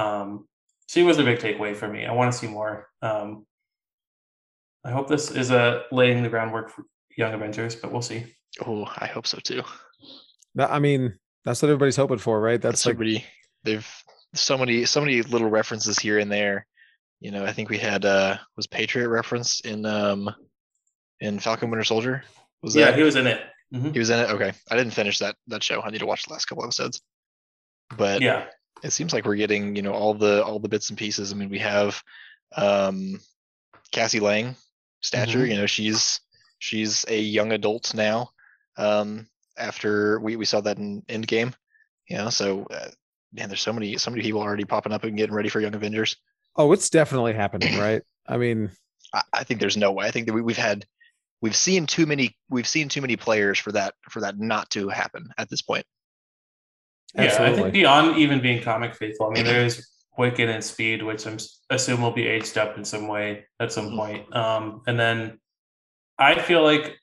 um, 0.00 0.46
she 0.86 1.03
was 1.03 1.18
a 1.18 1.24
big 1.24 1.40
takeaway 1.40 1.74
for 1.74 1.88
me. 1.88 2.07
I 2.07 2.12
want 2.12 2.30
to 2.32 2.38
see 2.38 2.46
more. 2.46 2.86
Um, 3.03 3.46
I 4.84 4.90
hope 4.92 5.09
this 5.09 5.30
is 5.32 5.50
a 5.50 5.84
laying 5.90 6.22
the 6.22 6.28
groundwork 6.28 6.70
for 6.70 6.84
Young 7.16 7.32
Avengers, 7.34 7.76
but 7.76 7.92
we'll 7.92 8.02
see. 8.02 8.24
Oh, 8.66 8.86
I 8.98 9.06
hope 9.06 9.26
so 9.26 9.38
too. 9.38 9.62
That- 10.54 10.70
I 10.70 10.78
mean, 10.78 11.18
that's 11.44 11.62
what 11.62 11.68
everybody's 11.68 11.96
hoping 11.96 12.18
for, 12.18 12.40
right? 12.40 12.60
That's 12.60 12.84
like 12.86 12.94
somebody 12.94 13.24
they've 13.64 13.88
so 14.34 14.56
many 14.56 14.84
so 14.86 15.00
many 15.00 15.22
little 15.22 15.48
references 15.50 15.98
here 15.98 16.18
and 16.18 16.30
there. 16.30 16.66
You 17.20 17.30
know, 17.30 17.44
I 17.44 17.52
think 17.52 17.68
we 17.68 17.78
had 17.78 18.04
uh 18.04 18.36
was 18.56 18.66
Patriot 18.66 19.08
referenced 19.08 19.66
in 19.66 19.84
um 19.86 20.30
in 21.20 21.38
Falcon 21.38 21.70
Winter 21.70 21.84
Soldier. 21.84 22.24
Was 22.62 22.74
yeah, 22.76 22.86
that 22.86 22.96
he 22.98 23.02
was 23.02 23.16
in 23.16 23.26
it. 23.26 23.40
Mhm. 23.74 23.92
he 23.92 23.98
was 23.98 24.10
in 24.10 24.18
it? 24.20 24.30
Okay. 24.30 24.52
I 24.70 24.76
didn't 24.76 24.92
finish 24.92 25.18
that 25.18 25.36
that 25.48 25.62
show. 25.62 25.80
I 25.82 25.90
need 25.90 25.98
to 25.98 26.06
watch 26.06 26.24
the 26.26 26.32
last 26.32 26.44
couple 26.46 26.64
episodes. 26.64 27.00
But 27.96 28.20
Yeah, 28.22 28.46
it 28.82 28.90
seems 28.92 29.12
like 29.12 29.24
we're 29.24 29.36
getting, 29.36 29.74
you 29.76 29.82
know, 29.82 29.92
all 29.92 30.14
the 30.14 30.44
all 30.44 30.58
the 30.60 30.68
bits 30.68 30.88
and 30.90 30.98
pieces. 30.98 31.32
I 31.32 31.36
mean, 31.36 31.48
we 31.50 31.58
have 31.58 32.02
um 32.56 33.20
Cassie 33.90 34.20
Lang 34.20 34.56
stature, 35.00 35.40
Mhm. 35.40 35.50
you 35.50 35.56
know, 35.56 35.66
she's 35.66 36.20
she's 36.62 37.04
a 37.08 37.18
young 37.20 37.50
adult 37.52 37.92
now. 37.94 38.30
Um 38.76 39.26
after 39.58 40.18
we, 40.20 40.36
we 40.36 40.44
saw 40.46 40.60
that 40.62 40.78
in 40.78 41.02
Endgame. 41.08 41.52
You 42.08 42.16
know, 42.18 42.30
so 42.30 42.66
uh, 42.70 42.88
man, 43.32 43.48
there's 43.48 43.60
so 43.60 43.72
many 43.72 43.98
so 43.98 44.10
many 44.10 44.22
people 44.22 44.40
already 44.40 44.64
popping 44.64 44.92
up 44.92 45.04
and 45.04 45.16
getting 45.16 45.34
ready 45.34 45.48
for 45.48 45.60
Young 45.60 45.74
Avengers. 45.74 46.16
oh, 46.56 46.72
it's 46.72 46.88
definitely 46.90 47.32
happening, 47.34 47.78
right? 47.78 48.02
I 48.28 48.36
mean, 48.36 48.70
I, 49.12 49.22
I 49.32 49.44
think 49.44 49.58
there's 49.60 49.76
no 49.76 49.90
way. 49.92 50.06
I 50.06 50.10
think 50.10 50.26
that 50.26 50.32
we, 50.34 50.42
we've 50.42 50.56
had 50.56 50.86
we've 51.40 51.56
seen 51.56 51.86
too 51.86 52.06
many 52.06 52.36
we've 52.48 52.68
seen 52.68 52.88
too 52.88 53.00
many 53.00 53.16
players 53.16 53.58
for 53.58 53.72
that 53.72 53.94
for 54.10 54.20
that 54.20 54.38
not 54.38 54.70
to 54.70 54.88
happen 54.88 55.28
at 55.38 55.50
this 55.50 55.62
point. 55.62 55.84
yeah. 57.14 57.36
I 57.40 57.52
think 57.54 57.72
beyond 57.72 58.16
even 58.18 58.40
being 58.40 58.62
comic 58.62 58.94
faithful, 58.94 59.26
I 59.28 59.30
mean, 59.34 59.44
there's 59.44 59.88
Wiccan 60.18 60.48
and 60.54 60.62
Speed, 60.64 61.02
which 61.02 61.26
I'm 61.26 61.38
assume 61.70 62.00
will 62.02 62.12
be 62.12 62.26
aged 62.26 62.56
up 62.58 62.76
in 62.78 62.84
some 62.84 63.08
way 63.08 63.44
at 63.60 63.72
some 63.72 63.90
Mhm. 63.90 63.96
point. 63.96 64.36
Um, 64.36 64.82
and 64.86 64.98
then 64.98 65.38
I 66.18 66.40
feel 66.40 66.62
like, 66.62 66.96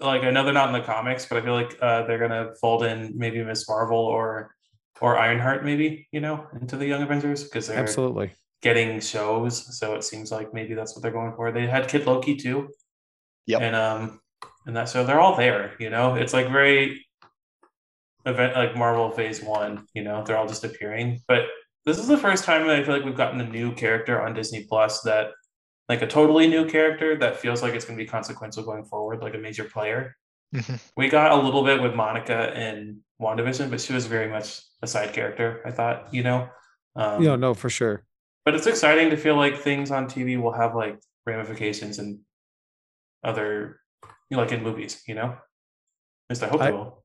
like 0.00 0.22
I 0.22 0.30
know 0.30 0.44
they're 0.44 0.54
not 0.54 0.68
in 0.68 0.80
the 0.80 0.86
comics, 0.86 1.26
but 1.26 1.38
I 1.38 1.40
feel 1.42 1.54
like 1.54 1.76
uh, 1.80 2.06
they're 2.06 2.18
gonna 2.18 2.54
fold 2.60 2.84
in 2.84 3.12
maybe 3.16 3.42
Miss 3.42 3.68
Marvel 3.68 3.98
or 3.98 4.54
or 5.00 5.18
Ironheart, 5.18 5.64
maybe 5.64 6.08
you 6.12 6.20
know, 6.20 6.46
into 6.60 6.76
the 6.76 6.86
Young 6.86 7.02
Avengers 7.02 7.44
because 7.44 7.66
they're 7.66 7.78
absolutely. 7.78 8.32
getting 8.62 9.00
shows. 9.00 9.78
So 9.78 9.94
it 9.94 10.04
seems 10.04 10.30
like 10.30 10.52
maybe 10.54 10.74
that's 10.74 10.94
what 10.94 11.02
they're 11.02 11.12
going 11.12 11.34
for. 11.34 11.52
They 11.52 11.66
had 11.66 11.88
Kid 11.88 12.06
Loki 12.06 12.36
too. 12.36 12.68
yeah, 13.46 13.58
And 13.58 13.76
um 13.76 14.20
and 14.66 14.76
that 14.76 14.88
so 14.88 15.04
they're 15.04 15.20
all 15.20 15.36
there, 15.36 15.74
you 15.78 15.90
know. 15.90 16.14
It's 16.14 16.32
like 16.32 16.50
very 16.50 17.04
event 18.26 18.54
like 18.54 18.76
Marvel 18.76 19.10
phase 19.10 19.42
one, 19.42 19.86
you 19.94 20.02
know, 20.02 20.22
they're 20.22 20.36
all 20.36 20.48
just 20.48 20.64
appearing. 20.64 21.20
But 21.26 21.46
this 21.86 21.98
is 21.98 22.06
the 22.06 22.18
first 22.18 22.44
time 22.44 22.66
that 22.66 22.78
I 22.78 22.84
feel 22.84 22.94
like 22.94 23.04
we've 23.04 23.16
gotten 23.16 23.40
a 23.40 23.48
new 23.48 23.72
character 23.72 24.20
on 24.20 24.34
Disney 24.34 24.66
Plus 24.68 25.00
that 25.02 25.30
like 25.88 26.02
a 26.02 26.06
totally 26.06 26.46
new 26.48 26.66
character 26.68 27.16
that 27.18 27.36
feels 27.36 27.62
like 27.62 27.74
it's 27.74 27.84
gonna 27.84 27.96
be 27.96 28.06
consequential 28.06 28.62
going 28.62 28.84
forward, 28.84 29.20
like 29.20 29.34
a 29.34 29.38
major 29.38 29.64
player. 29.64 30.16
Mhm. 30.54 30.80
We 30.96 31.08
got 31.08 31.32
a 31.32 31.36
little 31.36 31.64
bit 31.64 31.82
with 31.82 31.94
Monica 31.94 32.58
in 32.58 33.00
WandaVision, 33.20 33.70
but 33.70 33.80
she 33.80 33.92
was 33.92 34.06
very 34.06 34.28
much 34.30 34.60
a 34.82 34.86
side 34.86 35.12
character, 35.12 35.62
I 35.64 35.70
thought, 35.70 36.12
you 36.12 36.22
know. 36.22 36.48
Um, 36.96 37.22
know, 37.22 37.36
no, 37.36 37.54
for 37.54 37.70
sure. 37.70 38.04
but 38.44 38.54
it's 38.54 38.66
exciting 38.66 39.10
to 39.10 39.16
feel 39.16 39.36
like 39.36 39.56
things 39.58 39.90
on 39.90 40.06
TV 40.08 40.40
will 40.40 40.52
have 40.52 40.74
like 40.74 40.98
ramifications 41.26 41.98
and 41.98 42.20
other, 43.22 43.80
you 44.30 44.36
know, 44.36 44.42
like 44.42 44.52
in 44.52 44.62
movies, 44.62 45.02
you 45.06 45.14
know. 45.14 45.30
At 45.32 46.30
least 46.30 46.42
I 46.42 46.48
hope 46.48 46.60
I- 46.62 46.70
they 46.70 46.76
will. 46.76 47.04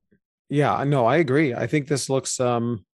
Yeah, 0.50 0.84
no, 0.84 1.06
I 1.06 1.16
agree. 1.16 1.54
I 1.54 1.66
think 1.66 1.88
this 1.88 2.08
looks 2.10 2.38
um 2.40 2.84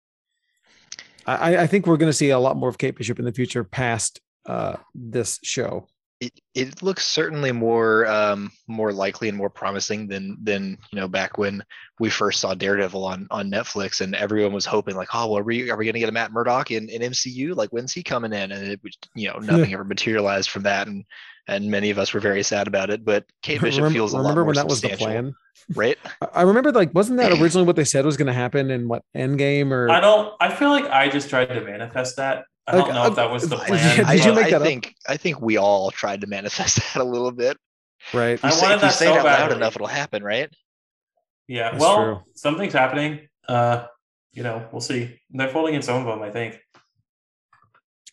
I, 1.27 1.59
I 1.59 1.67
think 1.67 1.87
we're 1.87 1.97
gonna 1.97 2.13
see 2.13 2.31
a 2.31 2.39
lot 2.39 2.57
more 2.57 2.69
of 2.69 2.79
Kate 2.79 2.97
Bishop 2.97 3.19
in 3.19 3.25
the 3.25 3.33
future 3.33 3.63
past 3.65 4.21
uh 4.47 4.77
this 4.95 5.39
show. 5.43 5.87
it 6.21 6.33
it 6.55 6.83
looks 6.83 7.05
certainly 7.05 7.53
more 7.53 8.07
um 8.07 8.51
more 8.69 8.93
likely 8.93 9.29
and 9.29 9.39
more 9.39 9.49
promising 9.51 10.07
than 10.09 10.37
than 10.43 10.77
you 10.93 11.01
know 11.01 11.09
back 11.09 11.39
when 11.39 11.63
we 11.99 12.11
first 12.11 12.41
saw 12.41 12.55
Daredevil 12.55 13.05
on 13.05 13.27
on 13.31 13.51
Netflix 13.51 14.01
and 14.01 14.15
everyone 14.15 14.53
was 14.53 14.67
hoping 14.67 14.97
like 14.97 15.09
oh 15.15 15.27
well, 15.29 15.39
are 15.39 15.43
we 15.43 15.71
are 15.71 15.77
we 15.77 15.87
gonna 15.87 15.99
get 15.99 16.09
a 16.09 16.13
Matt 16.13 16.33
Murdock 16.33 16.71
in, 16.71 16.89
in 16.91 17.01
MCU 17.13 17.55
like 17.57 17.71
when's 17.71 17.93
he 17.93 18.03
coming 18.03 18.33
in 18.33 18.53
and 18.53 18.69
it 18.69 18.81
was 18.83 18.97
you 19.15 19.29
know 19.29 19.39
nothing 19.39 19.73
ever 19.73 19.85
materialized 19.85 20.51
from 20.51 20.63
that 20.65 20.89
and 20.89 21.05
and 21.49 21.71
many 21.71 21.89
of 21.91 21.99
us 21.99 22.13
were 22.13 22.21
very 22.21 22.43
sad 22.43 22.67
about 22.69 22.91
it 22.91 23.05
but 23.05 23.25
Kate 23.43 23.61
Bishop 23.61 23.79
remember 23.79 23.95
feels 23.95 24.13
a 24.13 24.19
lot 24.19 24.35
more 24.35 24.45
when 24.45 24.57
that 24.57 24.69
was 24.69 24.81
the 24.83 24.89
substantial, 24.91 25.07
plan? 25.07 25.35
right 25.75 25.99
I- 26.23 26.41
I 26.41 26.43
remember 26.43 26.71
like 26.73 26.95
wasn't 26.95 27.19
that 27.19 27.33
originally 27.41 27.67
what 27.67 27.77
they 27.77 27.85
said 27.85 28.05
was 28.05 28.17
gonna 28.19 28.33
happen 28.35 28.71
in 28.71 28.89
what 28.89 29.03
Endgame 29.17 29.71
or 29.73 29.89
I 29.91 30.01
don't. 30.01 30.35
I 30.41 30.51
feel 30.55 30.69
like 30.71 30.85
I 30.85 31.09
just 31.09 31.31
tried 31.31 31.47
to 31.47 31.61
manifest 31.63 32.17
that. 32.17 32.45
I 32.71 32.77
don't 32.77 32.81
Like, 32.89 32.95
know 32.95 33.07
if 33.07 33.15
that 33.17 33.31
was 33.31 33.49
the 33.49 33.57
plan. 33.67 33.97
did 33.97 34.07
I, 34.07 34.13
you 34.15 34.33
make 34.35 34.47
I 34.47 34.51
that 34.51 34.57
up? 34.57 34.63
think 34.63 34.95
I 35.09 35.17
think 35.17 35.41
we 35.41 35.57
all 35.57 35.91
tried 35.91 36.21
to 36.23 36.27
manifest 36.27 36.77
that 36.95 36.97
a 36.97 37.05
little 37.05 37.33
bit 37.33 37.57
right? 38.15 38.31
if 38.33 38.43
you 38.43 38.49
I 38.49 38.53
say, 38.53 38.63
wanted 38.63 38.75
if 38.77 38.83
you 38.83 38.89
that 38.89 38.95
say 38.95 39.05
so 39.07 39.15
it 39.15 39.19
out 39.19 39.25
loud 39.25 39.53
enough 39.53 39.75
it'll 39.77 39.87
happen 39.87 40.23
right 40.23 40.49
yeah. 41.49 41.71
That's 41.73 41.81
well, 41.81 41.97
true. 41.97 42.21
something's 42.37 42.73
happening. 42.73 43.27
Uh, 43.49 43.87
you 44.33 44.45
know, 44.45 44.69
we'll 44.71 44.81
see. 44.81 45.19
They're 45.31 45.49
folding 45.49 45.75
in 45.75 45.83
some 45.83 45.97
of 46.01 46.07
them. 46.07 46.23
I 46.23 46.31
think. 46.31 46.61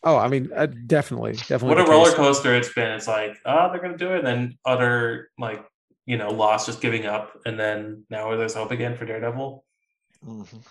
Oh, 0.03 0.17
I 0.17 0.27
mean, 0.27 0.49
uh, 0.55 0.65
definitely, 0.87 1.33
definitely. 1.33 1.69
What 1.75 1.79
a 1.79 1.83
roller 1.91 2.11
coaster 2.13 2.55
it's 2.55 2.73
been. 2.73 2.91
It's 2.93 3.07
like, 3.07 3.37
oh, 3.45 3.69
they're 3.71 3.79
gonna 3.81 3.95
do 3.97 4.13
it, 4.13 4.19
and 4.19 4.27
then 4.27 4.57
utter 4.65 5.29
like, 5.37 5.63
you 6.07 6.17
know, 6.17 6.31
loss, 6.31 6.65
just 6.65 6.81
giving 6.81 7.05
up, 7.05 7.33
and 7.45 7.59
then 7.59 8.05
now 8.09 8.35
there's 8.35 8.55
hope 8.55 8.71
again 8.71 8.95
for 8.97 9.05
Daredevil. 9.05 9.63
Mhm. 10.25 10.65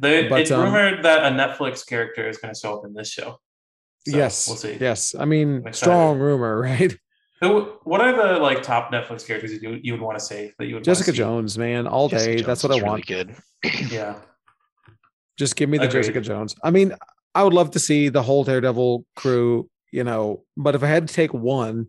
They, 0.00 0.28
But, 0.28 0.40
it's 0.42 0.50
um, 0.50 0.62
rumored 0.64 1.04
that 1.04 1.24
a 1.30 1.34
Netflix 1.34 1.86
character 1.86 2.28
is 2.28 2.38
going 2.38 2.54
to 2.54 2.58
show 2.58 2.78
up 2.78 2.84
in 2.84 2.94
this 2.94 3.10
show. 3.10 3.40
So, 4.06 4.16
yes, 4.16 4.48
we'll 4.48 4.56
see. 4.56 4.76
Yes, 4.80 5.14
I 5.18 5.24
mean, 5.24 5.64
strong 5.72 6.18
rumor, 6.18 6.60
right? 6.62 6.96
Who? 7.40 7.72
What 7.84 8.00
are 8.00 8.16
the 8.16 8.38
like 8.40 8.62
top 8.62 8.90
Netflix 8.92 9.26
characters 9.26 9.52
you 9.62 9.78
you 9.82 9.92
would 9.92 10.00
want 10.00 10.18
to 10.18 10.24
say 10.24 10.52
that 10.58 10.66
you 10.66 10.74
would? 10.76 10.84
Jessica? 10.84 11.12
Jones, 11.12 11.58
man, 11.58 11.86
all 11.86 12.08
Jessica 12.08 12.30
day. 12.30 12.36
Jones 12.38 12.46
That's 12.46 12.62
what 12.62 12.72
I 12.72 12.76
really 12.76 12.88
want. 12.88 13.06
good 13.06 13.36
Yeah, 13.90 14.16
Just 15.38 15.56
give 15.56 15.68
me 15.68 15.78
the 15.78 15.84
Agreed. 15.84 16.00
Jessica 16.00 16.20
Jones. 16.20 16.54
I 16.64 16.70
mean, 16.70 16.94
I 17.34 17.44
would 17.44 17.52
love 17.54 17.72
to 17.72 17.78
see 17.78 18.08
the 18.08 18.22
whole 18.22 18.44
Daredevil 18.44 19.04
crew, 19.14 19.68
you 19.92 20.04
know, 20.04 20.44
but 20.56 20.74
if 20.74 20.82
I 20.82 20.86
had 20.88 21.06
to 21.08 21.14
take 21.14 21.32
one, 21.34 21.88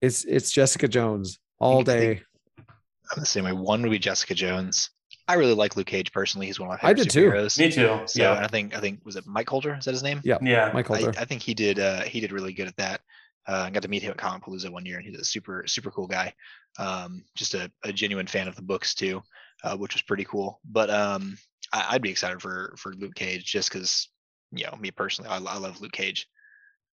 it's 0.00 0.24
it's 0.24 0.50
Jessica 0.52 0.86
Jones 0.88 1.38
all 1.58 1.82
day. 1.82 2.22
I'm 2.58 3.20
the 3.20 3.26
same 3.26 3.44
way. 3.44 3.52
One 3.52 3.82
would 3.82 3.90
be 3.90 3.98
Jessica 3.98 4.34
Jones. 4.34 4.90
I 5.26 5.34
really 5.34 5.54
like 5.54 5.76
Luke 5.76 5.86
Cage 5.86 6.12
personally. 6.12 6.46
He's 6.46 6.60
one 6.60 6.68
of 6.68 6.72
my 6.72 6.88
I 6.88 6.92
favorite 6.92 7.04
did 7.04 7.10
too. 7.10 7.30
superheroes. 7.30 7.58
me 7.58 7.70
too. 7.70 8.00
So 8.06 8.22
yeah, 8.22 8.32
I 8.34 8.46
think 8.48 8.76
I 8.76 8.80
think 8.80 9.00
was 9.04 9.16
it 9.16 9.26
Mike 9.26 9.46
Colter? 9.46 9.74
Is 9.74 9.86
that 9.86 9.92
his 9.92 10.02
name? 10.02 10.20
Yeah, 10.24 10.38
yeah. 10.42 10.70
Mike 10.74 10.90
I, 10.90 11.00
Colter. 11.00 11.18
I 11.18 11.24
think 11.24 11.42
he 11.42 11.54
did 11.54 11.78
uh 11.78 12.02
he 12.02 12.20
did 12.20 12.32
really 12.32 12.52
good 12.52 12.68
at 12.68 12.76
that. 12.76 13.00
Uh, 13.46 13.64
I 13.66 13.70
got 13.70 13.82
to 13.82 13.88
meet 13.88 14.02
him 14.02 14.10
at 14.10 14.16
Comicpalooza 14.16 14.70
one 14.70 14.86
year, 14.86 14.96
and 14.96 15.06
he's 15.06 15.18
a 15.18 15.24
super 15.24 15.64
super 15.66 15.90
cool 15.90 16.06
guy. 16.06 16.32
Um, 16.78 17.24
just 17.34 17.54
a, 17.54 17.70
a 17.84 17.92
genuine 17.92 18.26
fan 18.26 18.48
of 18.48 18.56
the 18.56 18.62
books 18.62 18.94
too, 18.94 19.22
uh, 19.62 19.76
which 19.76 19.94
was 19.94 20.02
pretty 20.02 20.24
cool. 20.24 20.60
But 20.64 20.90
um, 20.90 21.36
I, 21.72 21.86
I'd 21.90 22.02
be 22.02 22.10
excited 22.10 22.40
for 22.40 22.74
for 22.78 22.94
Luke 22.94 23.14
Cage 23.14 23.44
just 23.44 23.70
because 23.70 24.08
you 24.52 24.64
know 24.64 24.76
me 24.76 24.90
personally, 24.90 25.30
I, 25.30 25.36
I 25.36 25.58
love 25.58 25.80
Luke 25.80 25.92
Cage. 25.92 26.26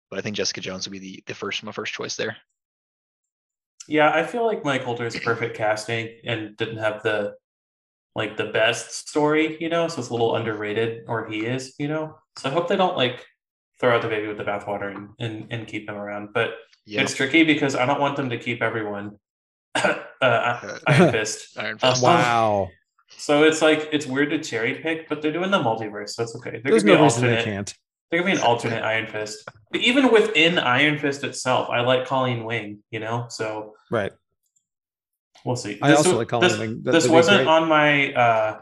But 0.09 0.19
I 0.19 0.21
think 0.21 0.35
Jessica 0.35 0.61
Jones 0.61 0.87
would 0.87 0.91
be 0.93 0.99
the 0.99 1.23
the 1.27 1.35
first 1.35 1.63
my 1.63 1.71
first 1.71 1.93
choice 1.93 2.15
there. 2.15 2.37
Yeah, 3.87 4.11
I 4.13 4.23
feel 4.23 4.45
like 4.45 4.63
Mike 4.63 4.83
Colter 4.83 5.05
is 5.05 5.17
perfect 5.19 5.57
casting 5.57 6.09
and 6.23 6.55
didn't 6.55 6.77
have 6.77 7.01
the 7.01 7.35
like 8.15 8.37
the 8.37 8.45
best 8.47 9.07
story, 9.09 9.57
you 9.61 9.69
know, 9.69 9.87
so 9.87 9.99
it's 9.99 10.09
a 10.09 10.13
little 10.13 10.35
underrated, 10.35 11.03
or 11.07 11.27
he 11.29 11.45
is, 11.45 11.73
you 11.79 11.87
know. 11.87 12.15
So 12.37 12.49
I 12.49 12.51
hope 12.53 12.67
they 12.67 12.75
don't 12.75 12.97
like 12.97 13.25
throw 13.79 13.95
out 13.95 14.01
the 14.01 14.07
baby 14.09 14.27
with 14.27 14.37
the 14.37 14.43
bathwater 14.43 14.95
and, 14.95 15.09
and 15.19 15.47
and 15.51 15.67
keep 15.67 15.87
them 15.87 15.95
around. 15.95 16.29
But 16.33 16.51
Yeah. 16.85 17.01
it's 17.01 17.15
tricky 17.15 17.43
because 17.43 17.75
I 17.75 17.85
don't 17.85 17.99
want 18.01 18.15
them 18.17 18.29
to 18.29 18.37
keep 18.37 18.61
everyone. 18.61 19.17
uh, 19.75 19.99
Iron 20.87 21.11
Fist. 21.11 21.57
Iron 21.57 21.77
Fist. 21.79 22.03
Wow. 22.03 22.69
So 23.17 23.43
it's 23.43 23.61
like 23.61 23.89
it's 23.91 24.05
weird 24.05 24.29
to 24.31 24.39
cherry 24.39 24.75
pick, 24.75 25.07
but 25.09 25.21
they're 25.21 25.33
doing 25.33 25.51
the 25.51 25.59
multiverse, 25.59 26.09
so 26.11 26.23
it's 26.23 26.35
okay. 26.37 26.51
There 26.51 26.61
There's 26.71 26.83
could 26.83 26.87
be 26.89 26.95
no 26.95 27.03
reason 27.03 27.23
they 27.23 27.29
alternate. 27.37 27.45
can't. 27.45 27.73
There 28.09 28.19
could 28.21 28.25
be 28.25 28.31
an 28.33 28.39
alternate 28.39 28.83
Iron 28.83 29.07
Fist. 29.07 29.47
But 29.71 29.81
even 29.81 30.11
within 30.11 30.59
Iron 30.59 30.97
Fist 30.99 31.23
itself, 31.23 31.69
I 31.69 31.79
like 31.81 32.05
Colleen 32.05 32.43
Wing. 32.43 32.79
You 32.91 32.99
know, 32.99 33.27
so 33.29 33.73
Right. 33.89 34.11
We'll 35.45 35.55
see. 35.55 35.79
I 35.81 35.93
also 35.93 36.11
wa- 36.11 36.17
like 36.19 36.27
Colleen 36.27 36.49
this, 36.49 36.59
Wing. 36.59 36.81
That- 36.83 36.91
this 36.91 37.07
wasn't 37.07 37.47
on 37.47 37.67
my 37.67 38.13
uh, 38.13 38.59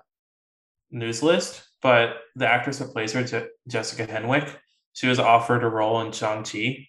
news 0.92 1.22
list, 1.22 1.64
but 1.82 2.18
the 2.36 2.48
actress 2.48 2.80
that 2.80 2.92
plays 2.92 3.14
her, 3.14 3.24
Je- 3.24 3.48
Jessica 3.68 4.06
Henwick, 4.08 4.54
she 4.94 5.08
was 5.08 5.20
offered 5.20 5.64
a 5.64 5.68
role 5.70 6.02
in 6.02 6.12
Shang 6.12 6.44
Chi. 6.44 6.88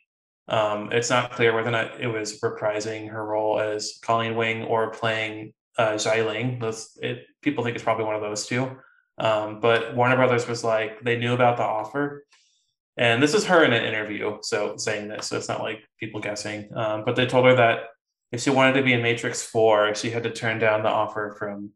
Um, 0.48 0.90
it's 0.92 1.10
not 1.10 1.32
clear 1.32 1.54
whether 1.54 1.68
or 1.68 1.72
not 1.72 2.00
it 2.00 2.08
was 2.08 2.40
reprising 2.40 3.08
her 3.10 3.24
role 3.24 3.60
as 3.60 3.98
Colleen 4.02 4.34
Wing 4.34 4.64
or 4.64 4.90
playing 4.90 5.52
uh, 5.78 5.92
Xialing. 5.92 6.60
Those, 6.60 6.98
it, 7.00 7.24
people 7.40 7.62
think 7.62 7.76
it's 7.76 7.84
probably 7.84 8.04
one 8.04 8.16
of 8.16 8.20
those 8.20 8.46
two. 8.46 8.70
Um, 9.18 9.60
but 9.60 9.94
Warner 9.94 10.16
Brothers 10.16 10.48
was 10.48 10.64
like 10.64 11.02
they 11.02 11.18
knew 11.18 11.34
about 11.34 11.56
the 11.58 11.62
offer, 11.62 12.24
and 12.96 13.22
this 13.22 13.34
is 13.34 13.44
her 13.46 13.62
in 13.64 13.72
an 13.72 13.84
interview, 13.84 14.38
so 14.42 14.76
saying 14.76 15.08
this, 15.08 15.26
so 15.28 15.36
it's 15.36 15.48
not 15.48 15.60
like 15.60 15.80
people 15.98 16.20
guessing. 16.20 16.70
Um, 16.74 17.04
but 17.04 17.16
they 17.16 17.26
told 17.26 17.44
her 17.44 17.54
that 17.56 17.80
if 18.32 18.40
she 18.42 18.50
wanted 18.50 18.74
to 18.74 18.82
be 18.82 18.92
in 18.92 19.02
Matrix 19.02 19.42
Four, 19.42 19.94
she 19.94 20.10
had 20.10 20.22
to 20.24 20.30
turn 20.30 20.58
down 20.58 20.82
the 20.82 20.88
offer 20.88 21.34
from 21.38 21.70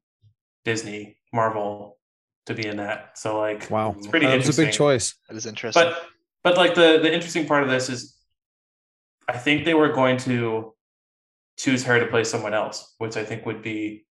Disney, 0.64 1.18
Marvel, 1.32 1.98
to 2.46 2.54
be 2.54 2.66
in 2.66 2.76
that. 2.78 3.18
So 3.18 3.38
like, 3.38 3.68
Wow. 3.70 3.94
it's 3.98 4.06
pretty 4.06 4.26
That 4.26 4.36
was 4.46 4.58
a 4.58 4.62
big 4.62 4.72
choice. 4.72 5.14
That 5.28 5.36
is 5.36 5.46
interesting. 5.46 5.82
But 5.82 6.02
but 6.42 6.56
like 6.56 6.74
the 6.74 6.98
the 7.02 7.12
interesting 7.12 7.46
part 7.46 7.62
of 7.62 7.70
this 7.70 7.88
is, 7.88 8.16
I 9.28 9.36
think 9.38 9.64
they 9.64 9.74
were 9.74 9.92
going 9.92 10.18
to 10.18 10.74
choose 11.58 11.84
her 11.84 11.98
to 12.00 12.06
play 12.06 12.24
someone 12.24 12.54
else, 12.54 12.94
which 12.98 13.16
I 13.16 13.24
think 13.24 13.46
would 13.46 13.62
be 13.62 14.06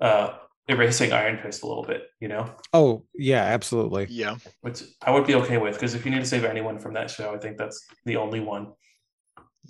uh 0.00 0.34
erasing 0.68 1.12
Iron 1.12 1.38
Fist 1.38 1.62
a 1.64 1.66
little 1.66 1.82
bit, 1.84 2.04
you 2.20 2.28
know, 2.28 2.48
Oh, 2.72 3.04
yeah, 3.14 3.42
absolutely. 3.42 4.06
yeah. 4.08 4.36
which 4.60 4.82
I 5.02 5.10
would 5.10 5.26
be 5.26 5.34
okay 5.34 5.58
with 5.58 5.74
because 5.74 5.94
if 5.94 6.04
you 6.04 6.10
need 6.12 6.20
to 6.20 6.26
save 6.26 6.44
anyone 6.44 6.78
from 6.78 6.94
that 6.94 7.10
show, 7.10 7.34
I 7.34 7.38
think 7.38 7.56
that's 7.58 7.84
the 8.04 8.16
only 8.16 8.38
one. 8.40 8.72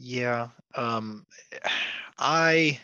Yeah. 0.03 0.49
Um 0.75 1.27
I 2.19 2.79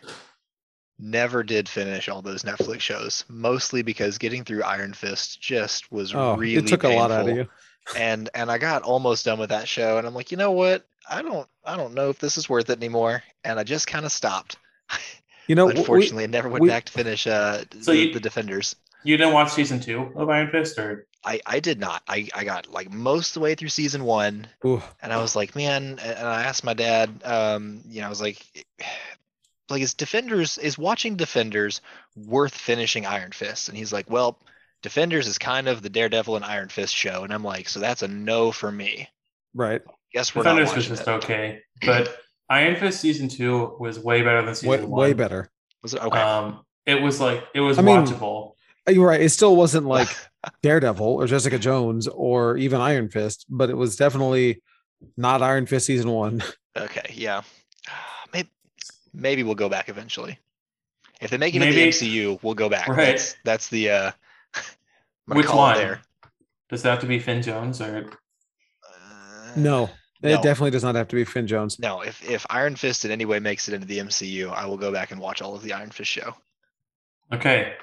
never 0.99 1.43
did 1.43 1.69
finish 1.69 2.09
all 2.09 2.23
those 2.23 2.43
Netflix 2.43 2.81
shows, 2.81 3.25
mostly 3.29 3.83
because 3.83 4.19
getting 4.19 4.45
through 4.45 4.63
Iron 4.65 4.93
Fist 4.95 5.41
just 5.41 5.93
was 5.93 6.15
Oh, 6.15 6.37
really 6.37 6.57
it 6.57 6.67
took 6.67 6.85
a 6.85 6.89
lot 6.89 7.11
out 7.11 7.29
of 7.29 7.37
you. 7.37 7.49
And 7.97 8.29
and 8.35 8.51
I 8.51 8.59
got 8.59 8.83
almost 8.83 9.25
done 9.25 9.39
with 9.39 9.51
that 9.51 9.69
show 9.69 9.99
and 9.99 10.07
I'm 10.07 10.15
like, 10.15 10.31
you 10.31 10.37
know 10.37 10.53
what? 10.53 10.87
I 11.11 11.23
don't 11.23 11.49
I 11.65 11.77
don't 11.77 11.95
know 11.95 12.11
if 12.11 12.19
this 12.19 12.37
is 12.37 12.49
worth 12.49 12.71
it 12.71 12.79
anymore. 12.79 13.23
And 13.45 13.59
I 13.59 13.65
just 13.65 13.87
kind 13.87 14.05
of 14.07 14.13
stopped. 14.13 14.57
You 15.47 15.55
know, 15.55 15.67
we- 15.67 15.73
Unfortunately, 15.73 16.25
I 16.25 16.27
never 16.27 16.49
went 16.51 16.63
we- 16.63 16.69
back 16.69 16.85
to 16.85 16.93
finish 16.93 17.27
uh 17.27 17.63
So 17.81 17.93
the, 17.93 17.97
you- 17.97 18.13
the 18.15 18.21
Defenders. 18.21 18.77
You 19.05 19.17
didn't 19.17 19.33
watch 19.33 19.53
season 19.53 19.81
two 19.81 20.13
of 20.17 20.29
Iron 20.29 20.51
Fist, 20.51 20.77
or 20.79 21.07
I, 21.25 21.41
I 21.47 21.61
did 21.61 21.81
not. 21.81 22.03
I, 22.09 22.29
I 22.35 22.45
got 22.45 22.71
like 22.73 22.91
most 22.93 23.31
of 23.31 23.35
the 23.35 23.41
way 23.41 23.55
through 23.55 23.69
season 23.71 24.05
one 24.05 24.47
ooh, 24.65 24.83
and 25.03 25.13
I 25.13 25.19
was 25.21 25.35
like, 25.37 25.57
man, 25.57 25.99
and 25.99 26.29
I 26.29 26.45
asked 26.45 26.65
my 26.65 26.75
dad, 26.75 27.23
um, 27.25 27.83
you 27.87 28.01
know, 28.01 28.07
I 28.07 28.11
was 28.11 28.21
like, 28.21 28.45
like 29.71 29.83
is 29.83 29.95
Defenders 29.95 30.59
is 30.59 30.79
watching 30.79 31.17
Defenders 31.17 31.81
worth 32.17 32.55
finishing 32.55 33.05
Iron 33.07 33.33
Fist? 33.33 33.69
And 33.69 33.77
he's 33.77 33.93
like, 33.93 34.09
well, 34.11 34.41
Defenders 34.83 35.27
is 35.27 35.39
kind 35.39 35.69
of 35.69 35.83
the 35.83 35.91
Daredevil 35.91 36.37
and 36.37 36.45
Iron 36.45 36.69
Fist 36.69 36.95
show, 36.95 37.25
and 37.25 37.33
I'm 37.35 37.45
like, 37.45 37.69
so 37.69 37.81
that's 37.81 38.03
a 38.03 38.09
no 38.09 38.53
for 38.53 38.71
me. 38.71 39.09
right. 39.55 39.83
Guess 40.15 40.35
we're 40.35 40.43
not 40.45 40.55
Defenders 40.55 40.75
was 40.75 40.87
just 40.89 41.03
it. 41.03 41.09
okay, 41.09 41.61
but 41.85 42.17
Iron 42.49 42.77
Fist 42.77 43.01
season 43.01 43.29
two 43.29 43.77
was 43.79 43.99
way 43.99 44.23
better 44.23 44.43
than 44.45 44.55
season 44.55 44.69
Way, 44.71 44.85
one. 44.85 45.01
way 45.03 45.13
better. 45.13 45.51
Was 45.83 45.95
it 45.95 46.03
okay? 46.03 46.21
Um, 46.21 46.65
it 46.87 47.03
was 47.03 47.21
like 47.21 47.45
it 47.55 47.61
was 47.61 47.79
I 47.79 47.83
mean, 47.83 48.07
watchable. 48.07 48.55
Uh, 48.89 48.91
You're 48.91 49.07
right. 49.09 49.21
It 49.21 49.31
still 49.31 49.55
wasn't 49.57 49.87
like 49.97 50.09
Daredevil 50.63 51.07
or 51.07 51.27
Jessica 51.27 51.59
Jones 51.59 52.07
or 52.09 52.57
even 52.57 52.81
Iron 52.81 53.09
Fist, 53.11 53.45
but 53.49 53.71
it 53.71 53.77
was 53.77 53.97
definitely 53.97 54.63
not 55.17 55.43
Iron 55.43 55.67
Fist 55.67 55.87
season 55.87 56.11
one. 56.11 56.43
okay, 56.77 57.13
yeah. 57.15 57.43
Maybe 58.33 58.49
maybe 59.15 59.43
we'll 59.43 59.55
go 59.55 59.69
back 59.69 59.89
eventually. 59.89 60.39
If 61.21 61.31
they 61.31 61.39
make 61.39 61.55
it 61.55 61.59
Maybe- 61.61 61.83
in 61.83 61.91
the 61.91 61.91
MCU, 61.91 62.43
we'll 62.43 62.55
go 62.55 62.69
back. 62.69 62.89
Right. 62.89 62.97
That's 63.07 63.37
that's 63.45 63.69
the 63.69 63.91
uh 63.91 64.11
Which 65.27 65.49
one? 65.49 65.77
there. 65.77 66.01
Does 66.71 66.85
it 66.85 66.89
have 66.89 67.01
to 67.01 67.07
be 67.07 67.19
Finn 67.19 67.43
Jones 67.43 67.81
or 67.81 68.11
Uh, 68.85 69.53
No, 69.57 69.85
it 70.23 70.35
No. 70.35 70.43
definitely 70.43 70.71
does 70.71 70.85
not 70.85 70.95
have 70.95 71.09
to 71.09 71.17
be 71.17 71.25
Finn 71.25 71.47
Jones. 71.47 71.79
No, 71.79 72.03
if 72.03 72.23
if 72.29 72.45
Iron 72.51 72.77
Fist 72.77 73.05
in 73.05 73.11
any 73.11 73.25
way 73.25 73.39
makes 73.41 73.67
it 73.69 73.75
into 73.75 73.87
the 73.87 73.99
MCU, 73.99 74.53
I 74.53 74.67
will 74.67 74.77
go 74.77 74.93
back 74.93 75.11
and 75.11 75.21
watch 75.21 75.41
all 75.43 75.55
of 75.55 75.63
the 75.63 75.73
Iron 75.73 75.91
Fist 75.91 76.11
show. 76.11 76.35
okay? 77.33 77.75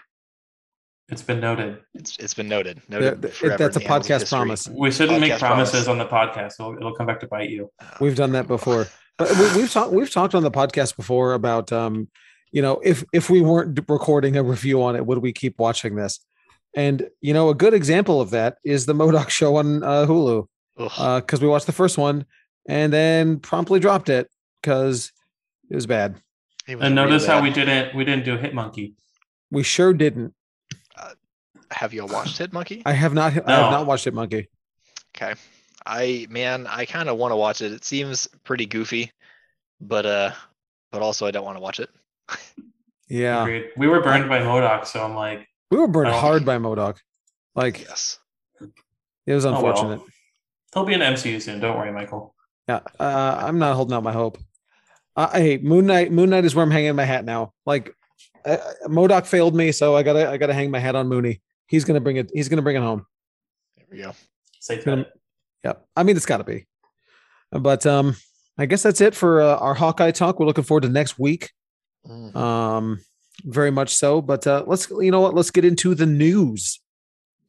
It's 1.09 1.21
been 1.21 1.39
noted. 1.39 1.81
It's 1.93 2.17
it's 2.17 2.33
been 2.33 2.47
noted. 2.47 2.81
There- 2.89 2.99
Noted 3.01 3.21
th- 3.21 3.33
forever 3.35 3.57
that's 3.57 3.77
a 3.77 3.79
in 3.79 3.83
the 3.87 3.91
annals 3.93 4.09
of 4.09 4.17
podcast 4.17 4.29
promise. 4.29 4.67
We 4.67 4.91
shouldn't 4.91 5.19
make 5.21 5.37
promises 5.37 5.85
promise. 5.85 5.87
on 5.87 5.97
the 5.99 6.05
podcast. 6.05 6.53
It'll, 6.59 6.75
it'll 6.77 6.95
come 6.95 7.05
back 7.05 7.19
to 7.19 7.27
bite 7.27 7.49
you. 7.49 7.69
Uh, 7.79 7.85
We've 8.01 8.15
done 8.15 8.31
that 8.31 8.47
before. 8.47 8.87
But 9.17 9.29
we, 9.37 9.61
we've 9.61 9.71
talked 9.71 9.91
we've 9.93 10.09
talked 10.11 10.33
on 10.35 10.43
the 10.43 10.51
podcast 10.51 10.95
before 10.97 11.33
about 11.33 11.71
um, 11.71 12.09
you 12.51 12.61
know, 12.61 12.81
if 12.83 13.03
if 13.13 13.29
we 13.29 13.41
weren't 13.41 13.79
recording 13.87 14.35
a 14.35 14.43
review 14.43 14.81
on 14.81 14.95
it, 14.95 15.05
would 15.05 15.19
we 15.19 15.31
keep 15.31 15.59
watching 15.59 15.95
this? 15.95 16.19
And 16.75 17.07
you 17.21 17.33
know, 17.33 17.49
a 17.49 17.55
good 17.55 17.73
example 17.73 18.19
of 18.19 18.31
that 18.31 18.57
is 18.65 18.85
the 18.87 18.93
MODOK 18.93 19.29
show 19.29 19.57
on 19.57 19.83
uh, 19.83 20.05
Hulu 20.07 20.47
ugh. 20.79 21.21
because 21.21 21.39
we 21.39 21.47
watched 21.47 21.67
the 21.67 21.71
first 21.71 21.97
one 21.97 22.25
and 22.67 22.91
then 22.91 23.39
promptly 23.39 23.79
dropped 23.79 24.09
it 24.09 24.27
because 24.61 25.11
it 25.69 25.75
was 25.75 25.85
bad. 25.85 26.15
It 26.67 26.77
was 26.77 26.85
And 26.85 26.95
notice 26.95 27.25
how 27.27 27.35
bad. 27.35 27.43
we 27.43 27.49
didn't 27.51 27.95
we 27.95 28.03
didn't 28.05 28.25
do 28.25 28.37
Hit 28.37 28.53
Monkey. 28.55 28.95
We 29.51 29.61
sure 29.63 29.93
didn't. 29.93 30.33
Have 31.71 31.93
you 31.93 32.01
all 32.01 32.07
watched 32.07 32.37
Hit-Monkey? 32.37 32.83
I 32.85 32.93
have 32.93 33.13
not. 33.13 33.31
I 33.31 33.51
have 33.51 33.71
not 33.71 33.85
watched 33.85 34.05
Hit-Monkey. 34.05 34.47
Okay. 35.15 35.33
I 35.85 36.25
man, 36.29 36.67
I 36.67 36.85
kind 36.85 37.09
of 37.09 37.17
want 37.17 37.31
to 37.31 37.35
watch 37.35 37.61
it. 37.61 37.71
It 37.71 37.83
seems 37.85 38.27
pretty 38.43 38.65
goofy, 38.65 39.11
but 39.79 40.05
uh, 40.05 40.31
but 40.91 41.01
also 41.01 41.25
I 41.27 41.31
don't 41.31 41.45
want 41.45 41.57
to 41.57 41.61
watch 41.61 41.79
it. 41.79 41.89
Yeah, 43.07 43.43
Agreed. 43.43 43.69
We 43.77 43.87
were 43.87 44.01
burned 44.01 44.27
by 44.29 44.39
MODOK, 44.39 44.87
so 44.87 45.03
I'm 45.03 45.13
like, 45.15 45.47
we 45.69 45.77
were 45.77 45.87
burned 45.87 46.09
hard 46.09 46.43
by 46.43 46.57
MODOK. 46.57 46.97
Like 47.53 47.81
Yes. 47.87 48.17
it 49.27 49.33
was 49.33 49.45
oh 49.45 49.51
well. 49.51 49.57
unfortunate. 49.67 50.01
He'll 50.73 50.85
be 50.85 50.93
in 50.93 51.01
MCU 51.01 51.39
soon. 51.39 51.59
Don't 51.59 51.77
worry, 51.77 51.91
Michael. 51.91 52.33
Yeah, 52.67 52.79
uh, 52.99 53.43
I'm 53.43 53.59
not 53.59 53.75
holding 53.75 53.93
out 53.95 54.01
my 54.03 54.11
hope. 54.11 54.39
Uh, 55.15 55.29
hey, 55.31 55.57
Moon 55.57 55.85
Knight. 55.85 56.11
Moon 56.11 56.31
Knight 56.31 56.45
is 56.45 56.55
where 56.55 56.63
I'm 56.63 56.71
hanging 56.71 56.95
my 56.95 57.05
hat 57.05 57.23
now. 57.25 57.53
Like, 57.65 57.93
uh, 58.43 58.57
MODOK 58.87 59.27
failed 59.27 59.55
me, 59.55 59.71
so 59.71 59.95
I 59.95 60.01
gotta, 60.01 60.29
I 60.29 60.37
gotta 60.37 60.53
hang 60.53 60.71
my 60.71 60.79
hat 60.79 60.95
on 60.95 61.07
Mooney. 61.07 61.41
He's 61.67 61.83
gonna 61.85 61.99
bring 62.01 62.17
it. 62.17 62.31
He's 62.33 62.49
gonna 62.49 62.61
bring 62.61 62.75
it 62.75 62.81
home. 62.81 63.05
There 63.77 63.85
we 63.91 63.97
go. 63.99 64.13
Safe 64.59 64.83
Gonna- 64.85 65.03
bet. 65.03 65.13
Yep. 65.63 65.85
I 65.95 66.03
mean, 66.03 66.15
it's 66.15 66.25
got 66.25 66.37
to 66.37 66.43
be. 66.43 66.67
But 67.51 67.85
um, 67.87 68.15
I 68.57 68.65
guess 68.67 68.83
that's 68.83 69.01
it 69.01 69.15
for 69.15 69.41
uh, 69.41 69.57
our 69.57 69.73
Hawkeye 69.73 70.11
talk. 70.11 70.39
We're 70.39 70.45
looking 70.45 70.63
forward 70.63 70.81
to 70.83 70.89
next 70.89 71.17
week. 71.17 71.51
Mhm. 72.07 72.35
Um, 72.35 72.99
very 73.43 73.71
much 73.71 73.95
so. 73.95 74.21
But 74.21 74.45
uh, 74.47 74.63
let's, 74.67 74.89
you 74.89 75.09
know 75.11 75.21
what? 75.21 75.33
Let's 75.33 75.49
get 75.51 75.65
into 75.65 75.95
the 75.95 76.05
news. 76.05 76.79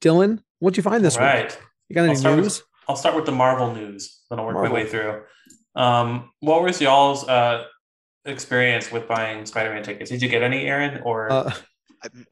Dylan, 0.01 0.43
what'd 0.61 0.77
you 0.77 0.83
find 0.83 1.05
this 1.05 1.17
All 1.17 1.23
week? 1.25 1.33
right. 1.35 1.59
You 1.89 1.95
got 1.95 2.09
I'll 2.09 2.11
any 2.11 2.37
news? 2.43 2.59
with, 2.59 2.67
I'll 2.89 2.97
start 2.97 3.17
with 3.17 3.27
the 3.27 3.33
Marvel 3.33 3.75
news. 3.75 4.21
Then 4.31 4.39
I'll 4.39 4.47
work 4.47 4.55
Marvel. 4.55 4.73
my 4.73 4.83
way 4.83 4.89
through. 4.89 5.23
Um, 5.75 6.31
what 6.41 6.63
was 6.63 6.81
y'all's 6.81 7.27
uh, 7.29 7.65
experience 8.25 8.91
with 8.91 9.07
buying 9.07 9.45
Spider-Man 9.47 9.83
tickets? 9.83 10.11
Did 10.11 10.23
you 10.23 10.29
get 10.29 10.43
any, 10.43 10.65
Aaron? 10.67 11.03
Or 11.05 11.31
Uh, 11.31 11.53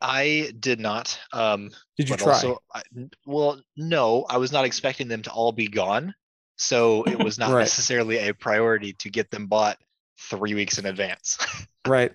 I, 0.00 0.20
I 0.46 0.52
did 0.58 0.80
not. 0.80 1.18
Um, 1.32 1.70
did 1.96 2.08
you 2.08 2.16
try? 2.16 2.32
also, 2.34 2.58
I, 2.74 2.82
well, 3.26 3.60
no, 3.76 4.24
I 4.28 4.36
was 4.38 4.52
not 4.52 4.64
expecting 4.64 5.08
them 5.08 5.22
to 5.22 5.30
all 5.30 5.52
be 5.52 5.68
gone, 5.68 6.14
so 6.56 7.02
it 7.04 7.18
was 7.22 7.38
not 7.38 7.50
Right. 7.52 7.60
necessarily 7.60 8.18
a 8.18 8.34
priority 8.34 8.92
to 9.00 9.10
get 9.10 9.30
them 9.30 9.46
bought 9.46 9.78
three 10.20 10.54
weeks 10.54 10.78
in 10.78 10.86
advance. 10.86 11.38
right. 11.86 12.12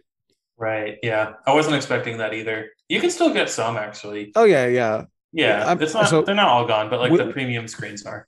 right? 0.57 0.97
Yeah, 1.03 1.33
I 1.45 1.53
wasn't 1.53 1.75
expecting 1.75 2.17
that 2.17 2.33
either. 2.33 2.69
You 2.87 2.99
can 2.99 3.09
still 3.11 3.33
get 3.33 3.49
some 3.49 3.77
actually. 3.77 4.31
Oh 4.35 4.45
yeah, 4.45 4.67
yeah. 4.67 5.05
Yeah, 5.31 5.65
I'm- 5.67 5.81
it's 5.81 5.93
not. 5.93 6.09
so- 6.09 6.21
they're 6.23 6.35
not 6.35 6.47
all 6.47 6.65
gone, 6.65 6.89
but 6.89 6.99
like 6.99 7.11
We- 7.11 7.17
the 7.19 7.31
premium 7.31 7.67
screens 7.67 8.05
are. 8.05 8.27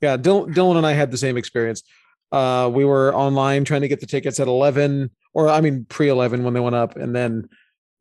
Yeah, 0.00 0.16
Dylan, 0.16 0.52
Dylan 0.52 0.76
and 0.78 0.86
I 0.86 0.92
had 0.94 1.12
the 1.12 1.16
same 1.16 1.36
experience. 1.36 1.82
Uh, 2.32 2.68
we 2.72 2.84
were 2.84 3.14
online 3.14 3.62
trying 3.64 3.82
to 3.82 3.88
get 3.88 4.00
the 4.00 4.06
tickets 4.06 4.40
at 4.40 4.48
eleven, 4.48 5.10
or 5.34 5.48
I 5.48 5.60
mean 5.60 5.84
pre 5.88 6.08
eleven 6.08 6.42
when 6.42 6.54
they 6.54 6.60
went 6.60 6.74
up, 6.74 6.96
and 6.96 7.14
then, 7.14 7.48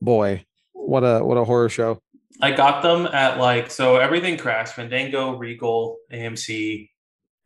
boy, 0.02 0.44
what 0.92 1.04
a 1.04 1.24
what 1.24 1.38
a 1.38 1.44
horror 1.46 1.70
show. 1.70 2.00
I 2.42 2.52
got 2.52 2.82
them 2.84 3.06
at 3.08 3.38
like 3.38 3.72
so 3.72 3.98
everything 3.98 4.38
crashed. 4.38 4.74
Fandango, 4.76 5.38
Regal, 5.38 5.98
AMC, 6.12 6.90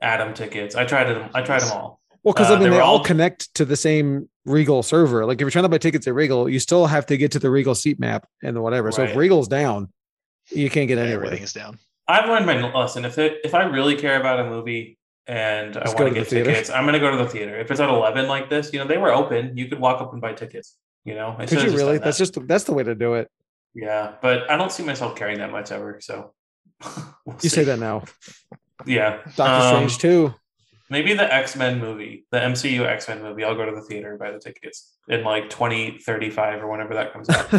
Atom 0.02 0.34
Tickets. 0.34 0.76
I 0.76 0.86
tried 0.86 1.06
them. 1.06 1.30
I 1.34 1.42
tried 1.42 1.62
them 1.62 1.72
all. 1.74 2.00
Well, 2.24 2.34
because 2.34 2.50
Uh, 2.50 2.56
I 2.56 2.60
mean 2.60 2.70
they 2.72 2.78
they 2.78 2.82
all 2.82 2.98
all- 2.98 3.04
connect 3.04 3.54
to 3.56 3.66
the 3.66 3.76
same 3.76 4.30
Regal 4.46 4.82
server. 4.84 5.26
Like 5.26 5.36
if 5.38 5.42
you're 5.42 5.52
trying 5.52 5.64
to 5.64 5.70
buy 5.70 5.78
tickets 5.78 6.08
at 6.08 6.14
Regal, 6.16 6.50
you 6.50 6.60
still 6.60 6.88
have 6.88 7.06
to 7.08 7.18
get 7.18 7.32
to 7.34 7.40
the 7.40 7.50
Regal 7.52 7.76
seat 7.76 8.00
map 8.00 8.28
and 8.44 8.62
whatever. 8.64 8.92
So 8.92 9.04
if 9.04 9.16
Regal's 9.16 9.48
down, 9.48 9.92
you 10.52 10.70
can't 10.70 10.88
get 10.88 10.98
anywhere. 10.98 11.26
Everything 11.26 11.44
is 11.44 11.54
down. 11.54 11.78
I've 12.08 12.28
learned 12.30 12.46
my 12.46 12.72
lesson. 12.74 13.06
If 13.06 13.18
it, 13.18 13.40
if 13.44 13.54
I 13.56 13.64
really 13.64 13.96
care 13.96 14.20
about 14.20 14.40
a 14.40 14.50
movie, 14.50 14.98
and 15.28 15.76
I 15.76 15.88
want 15.90 15.98
to 15.98 16.04
to 16.06 16.10
the 16.10 16.16
get 16.20 16.30
tickets, 16.30 16.70
I'm 16.70 16.86
gonna 16.86 17.00
go 17.00 17.10
to 17.10 17.18
the 17.18 17.28
theater. 17.28 17.60
If 17.60 17.72
it's 17.72 17.80
at 17.80 17.90
eleven 17.90 18.28
like 18.28 18.50
this, 18.50 18.72
you 18.72 18.80
know, 18.80 18.86
they 18.86 18.98
were 18.98 19.12
open. 19.12 19.58
You 19.58 19.68
could 19.68 19.80
walk 19.80 20.00
up 20.02 20.14
and 20.14 20.22
buy 20.22 20.34
tickets. 20.34 20.76
You 21.06 21.14
know, 21.16 21.36
I 21.38 21.46
Could 21.46 21.62
you 21.62 21.78
really? 21.78 21.98
That's 22.00 22.18
that. 22.18 22.34
just 22.34 22.48
that's 22.48 22.64
the 22.66 22.74
way 22.74 22.84
to 22.84 22.96
do 22.96 23.14
it. 23.14 23.30
yeah, 23.74 24.14
but 24.22 24.50
I 24.50 24.58
don't 24.58 24.72
see 24.72 24.84
myself 24.84 25.16
carrying 25.16 25.38
that 25.40 25.52
much 25.52 25.72
ever. 25.72 26.00
So 26.02 26.34
we'll 27.26 27.38
You 27.42 27.50
say 27.50 27.64
that 27.64 27.80
now. 27.80 28.04
yeah. 28.86 29.20
Doctor 29.36 29.78
Um, 29.78 29.88
Strange 29.90 29.98
too. 30.00 30.34
Maybe 30.90 31.14
the 31.14 31.32
X 31.34 31.56
Men 31.56 31.80
movie, 31.80 32.26
the 32.32 32.38
MCU 32.40 32.86
X 32.86 33.08
Men 33.08 33.22
movie. 33.22 33.44
I'll 33.44 33.56
go 33.56 33.66
to 33.66 33.72
the 33.72 33.82
theater 33.82 34.10
and 34.12 34.20
buy 34.20 34.32
the 34.32 34.40
tickets 34.40 34.96
in 35.08 35.24
like 35.24 35.50
2035 35.50 36.62
or 36.64 36.70
whenever 36.72 36.94
that 36.96 37.14
comes 37.14 37.30
out. 37.30 37.54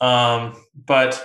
um, 0.00 0.60
but 0.86 1.24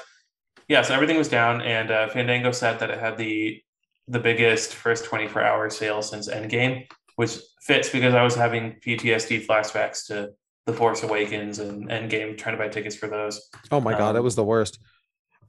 yeah, 0.67 0.81
so 0.83 0.93
everything 0.93 1.17
was 1.17 1.27
down, 1.29 1.61
and 1.61 1.91
uh, 1.91 2.07
Fandango 2.09 2.51
said 2.51 2.79
that 2.79 2.89
it 2.91 2.99
had 2.99 3.17
the 3.17 3.61
the 4.07 4.19
biggest 4.19 4.73
first 4.75 5.05
24 5.05 5.41
hour 5.43 5.69
sale 5.69 6.01
since 6.01 6.27
Endgame, 6.29 6.87
which 7.17 7.37
fits 7.61 7.89
because 7.89 8.13
I 8.13 8.23
was 8.23 8.35
having 8.35 8.77
PTSD 8.85 9.45
flashbacks 9.45 10.07
to 10.07 10.29
The 10.65 10.73
Force 10.73 11.03
Awakens 11.03 11.59
and 11.59 11.89
Endgame, 11.89 12.37
trying 12.37 12.55
to 12.55 12.63
buy 12.63 12.69
tickets 12.69 12.95
for 12.95 13.07
those. 13.07 13.49
Oh 13.71 13.79
my 13.79 13.97
god, 13.97 14.15
it 14.15 14.19
Um, 14.19 14.23
was 14.23 14.35
the 14.35 14.43
worst. 14.43 14.79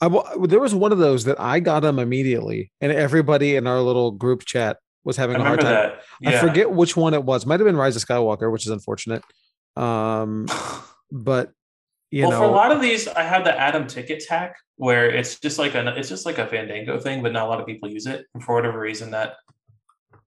I 0.00 0.08
there 0.46 0.60
was 0.60 0.74
one 0.74 0.90
of 0.92 0.98
those 0.98 1.24
that 1.24 1.38
I 1.40 1.60
got 1.60 1.80
them 1.80 1.98
immediately, 1.98 2.72
and 2.80 2.90
everybody 2.90 3.56
in 3.56 3.66
our 3.66 3.80
little 3.80 4.10
group 4.10 4.44
chat 4.44 4.78
was 5.04 5.16
having 5.16 5.36
I 5.36 5.40
a 5.40 5.44
hard 5.44 5.60
time. 5.60 5.70
that. 5.72 6.02
I 6.26 6.38
forget 6.38 6.70
which 6.70 6.96
one 6.96 7.14
it 7.14 7.24
was. 7.24 7.46
Might 7.46 7.60
have 7.60 7.66
been 7.66 7.76
Rise 7.76 7.96
of 7.96 8.04
Skywalker, 8.04 8.50
which 8.50 8.64
is 8.66 8.70
unfortunate. 8.70 9.22
Um, 9.76 10.46
but 11.12 11.52
you 12.10 12.22
well, 12.22 12.30
know, 12.32 12.38
for 12.38 12.44
a 12.44 12.50
lot 12.50 12.72
of 12.72 12.80
these, 12.80 13.08
I 13.08 13.22
had 13.22 13.44
the 13.44 13.58
Atom 13.58 13.86
ticket 13.86 14.22
hack, 14.28 14.56
where 14.76 15.10
it's 15.10 15.38
just 15.40 15.58
like 15.58 15.74
a 15.74 15.94
it's 15.96 16.08
just 16.08 16.26
like 16.26 16.38
a 16.38 16.46
Fandango 16.46 16.98
thing, 16.98 17.22
but 17.22 17.32
not 17.32 17.46
a 17.46 17.48
lot 17.48 17.60
of 17.60 17.66
people 17.66 17.88
use 17.88 18.06
it. 18.06 18.26
And 18.34 18.42
for 18.42 18.54
whatever 18.54 18.78
reason, 18.78 19.12
that 19.12 19.34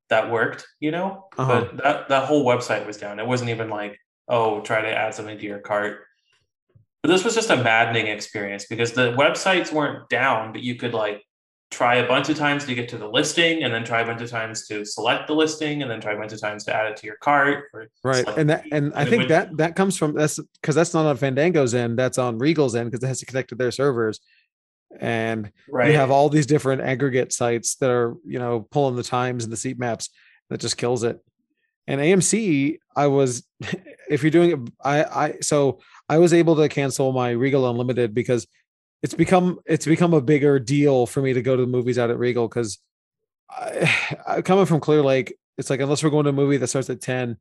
that 0.10 0.32
worked, 0.32 0.66
you 0.80 0.92
know. 0.92 1.28
Uh-huh. 1.38 1.62
But 1.62 1.84
that 1.84 2.10
that 2.10 2.26
whole 2.26 2.46
website 2.46 2.86
was 2.88 2.98
down. 2.98 3.20
It 3.20 3.28
wasn't 3.28 3.50
even 3.50 3.70
like, 3.70 4.00
oh, 4.28 4.62
try 4.62 4.82
to 4.82 4.90
add 4.90 5.14
something 5.14 5.38
to 5.38 5.44
your 5.44 5.60
cart. 5.60 6.02
But 7.04 7.12
this 7.12 7.24
was 7.24 7.36
just 7.36 7.50
a 7.52 7.58
maddening 7.58 8.08
experience 8.08 8.66
because 8.66 8.94
the 8.94 9.14
websites 9.14 9.72
weren't 9.72 10.10
down, 10.10 10.52
but 10.52 10.64
you 10.64 10.76
could 10.76 10.94
like 10.94 11.22
try 11.70 11.96
a 11.96 12.08
bunch 12.08 12.30
of 12.30 12.38
times 12.38 12.66
to 12.66 12.74
get 12.74 12.90
to 12.90 12.98
the 12.98 13.08
listing, 13.08 13.64
and 13.64 13.74
then 13.74 13.84
try 13.84 14.02
a 14.02 14.06
bunch 14.06 14.22
of 14.22 14.30
times 14.30 14.68
to 14.68 14.86
select 14.86 15.28
the 15.28 15.34
listing, 15.34 15.82
and 15.82 15.92
then 15.92 16.02
try 16.02 16.14
a 16.14 16.18
bunch 16.18 16.34
of 16.34 16.42
times 16.42 16.64
to 16.64 16.76
add 16.76 16.92
it 16.92 16.98
to 16.98 17.06
your 17.06 17.18
cart. 17.18 17.66
Right, 18.04 18.28
and 18.38 18.50
that 18.50 18.66
and 18.72 18.94
I 18.96 19.06
think 19.06 19.28
that 19.28 19.56
that 19.58 19.76
comes 19.76 19.98
from 19.98 20.14
that's 20.14 20.40
because 20.62 20.74
that's 20.74 20.94
not 20.94 21.06
on 21.06 21.18
Fandango's 21.18 21.76
end. 21.76 22.00
That's 22.00 22.18
on 22.18 22.40
Regal's 22.40 22.76
end 22.76 22.90
because 22.90 23.04
it 23.04 23.08
has 23.08 23.20
to 23.20 23.26
connect 23.26 23.50
to 23.50 23.56
their 23.56 23.72
servers, 23.72 24.20
and 25.00 25.52
right. 25.70 25.92
you 25.92 25.98
have 25.98 26.10
all 26.10 26.30
these 26.30 26.48
different 26.48 26.82
aggregate 26.82 27.34
sites 27.34 27.76
that 27.76 27.92
are 27.92 28.16
you 28.26 28.40
know 28.40 28.62
pulling 28.72 28.96
the 28.96 29.04
times 29.04 29.44
and 29.44 29.54
the 29.54 29.58
seat 29.58 29.78
maps 29.78 30.10
that 30.50 30.60
just 30.60 30.78
kills 30.78 31.04
it 31.04 31.20
and 31.88 32.02
amc 32.02 32.78
i 32.96 33.08
was 33.08 33.44
if 34.10 34.24
you're 34.24 34.32
doing 34.32 34.72
i 34.84 35.04
i 35.04 35.34
so 35.42 35.80
i 36.10 36.18
was 36.18 36.34
able 36.34 36.56
to 36.56 36.70
cancel 36.70 37.12
my 37.12 37.32
regal 37.32 37.70
unlimited 37.70 38.14
because 38.14 38.48
it's 39.04 39.14
become 39.14 39.60
it's 39.66 39.86
become 39.86 40.14
a 40.14 40.22
bigger 40.22 40.60
deal 40.60 41.06
for 41.06 41.22
me 41.22 41.34
to 41.34 41.42
go 41.42 41.56
to 41.56 41.62
the 41.62 41.68
movies 41.68 42.00
out 42.00 42.10
at 42.10 42.18
regal 42.18 42.48
because 42.48 42.80
coming 44.44 44.66
from 44.66 44.80
clear 44.80 45.02
lake 45.02 45.36
it's 45.58 45.70
like 45.70 45.80
unless 45.80 46.04
we're 46.04 46.10
going 46.10 46.24
to 46.24 46.32
a 46.32 46.34
movie 46.34 46.58
that 46.58 46.68
starts 46.68 46.90
at 46.90 47.02
10 47.02 47.38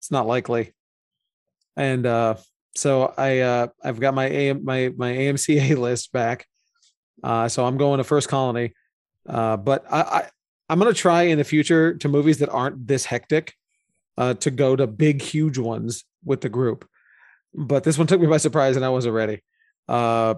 it's 0.00 0.10
not 0.10 0.26
likely. 0.26 0.72
And 1.76 2.06
uh 2.06 2.36
so 2.76 3.12
i 3.16 3.40
uh 3.40 3.66
i've 3.82 4.00
got 4.00 4.14
my 4.14 4.26
AM, 4.26 4.64
my 4.64 4.92
my 4.96 5.12
amca 5.12 5.76
list 5.78 6.12
back. 6.12 6.46
Uh, 7.22 7.48
so 7.48 7.66
I'm 7.66 7.76
going 7.76 7.98
to 7.98 8.04
First 8.04 8.30
Colony. 8.30 8.72
Uh, 9.28 9.58
but 9.58 9.84
I, 9.90 10.00
I 10.00 10.28
I'm 10.70 10.78
gonna 10.78 10.94
try 10.94 11.22
in 11.24 11.36
the 11.36 11.44
future 11.44 11.94
to 11.98 12.08
movies 12.08 12.38
that 12.38 12.48
aren't 12.48 12.86
this 12.86 13.04
hectic 13.04 13.54
uh, 14.20 14.34
to 14.34 14.50
go 14.50 14.76
to 14.76 14.86
big, 14.86 15.22
huge 15.22 15.56
ones 15.56 16.04
with 16.24 16.42
the 16.42 16.50
group. 16.50 16.86
But 17.54 17.84
this 17.84 17.96
one 17.96 18.06
took 18.06 18.20
me 18.20 18.26
by 18.26 18.36
surprise 18.36 18.76
and 18.76 18.84
I 18.84 18.90
wasn't 18.90 19.14
ready. 19.14 19.42
Uh, 19.88 20.34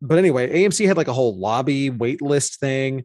but 0.00 0.18
anyway, 0.18 0.48
AMC 0.50 0.86
had 0.86 0.96
like 0.96 1.08
a 1.08 1.12
whole 1.12 1.36
lobby 1.36 1.90
wait 1.90 2.22
list 2.22 2.60
thing, 2.60 3.04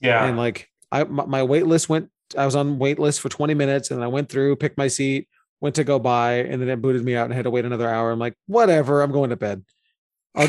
yeah. 0.00 0.24
and 0.24 0.36
like 0.36 0.68
I 0.92 1.02
my, 1.02 1.42
wait 1.42 1.66
list 1.66 1.88
went. 1.88 2.08
I 2.36 2.44
was 2.44 2.54
on 2.54 2.78
wait 2.78 3.00
list 3.00 3.20
for 3.20 3.28
20 3.28 3.54
minutes, 3.54 3.90
and 3.90 4.02
I 4.02 4.06
went 4.06 4.28
through, 4.28 4.54
picked 4.56 4.78
my 4.78 4.86
seat, 4.86 5.28
went 5.60 5.74
to 5.74 5.84
go 5.84 5.98
buy, 5.98 6.34
and 6.34 6.62
then 6.62 6.68
it 6.68 6.80
booted 6.80 7.04
me 7.04 7.16
out 7.16 7.24
and 7.24 7.32
I 7.32 7.36
had 7.36 7.44
to 7.44 7.50
wait 7.50 7.64
another 7.64 7.88
hour. 7.88 8.12
I'm 8.12 8.20
like, 8.20 8.34
whatever, 8.46 9.02
I'm 9.02 9.10
going 9.10 9.30
to 9.30 9.36
bed. 9.36 9.64
I'll, 10.36 10.46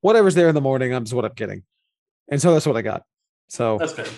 whatever's 0.00 0.36
there 0.36 0.48
in 0.48 0.54
the 0.54 0.60
morning, 0.60 0.94
I'm 0.94 1.04
just 1.04 1.14
what 1.14 1.24
I'm 1.24 1.32
getting, 1.34 1.64
and 2.28 2.40
so 2.40 2.52
that's 2.52 2.66
what 2.66 2.76
I 2.76 2.82
got. 2.82 3.02
So 3.48 3.78
That's 3.78 3.94
good. 3.94 4.08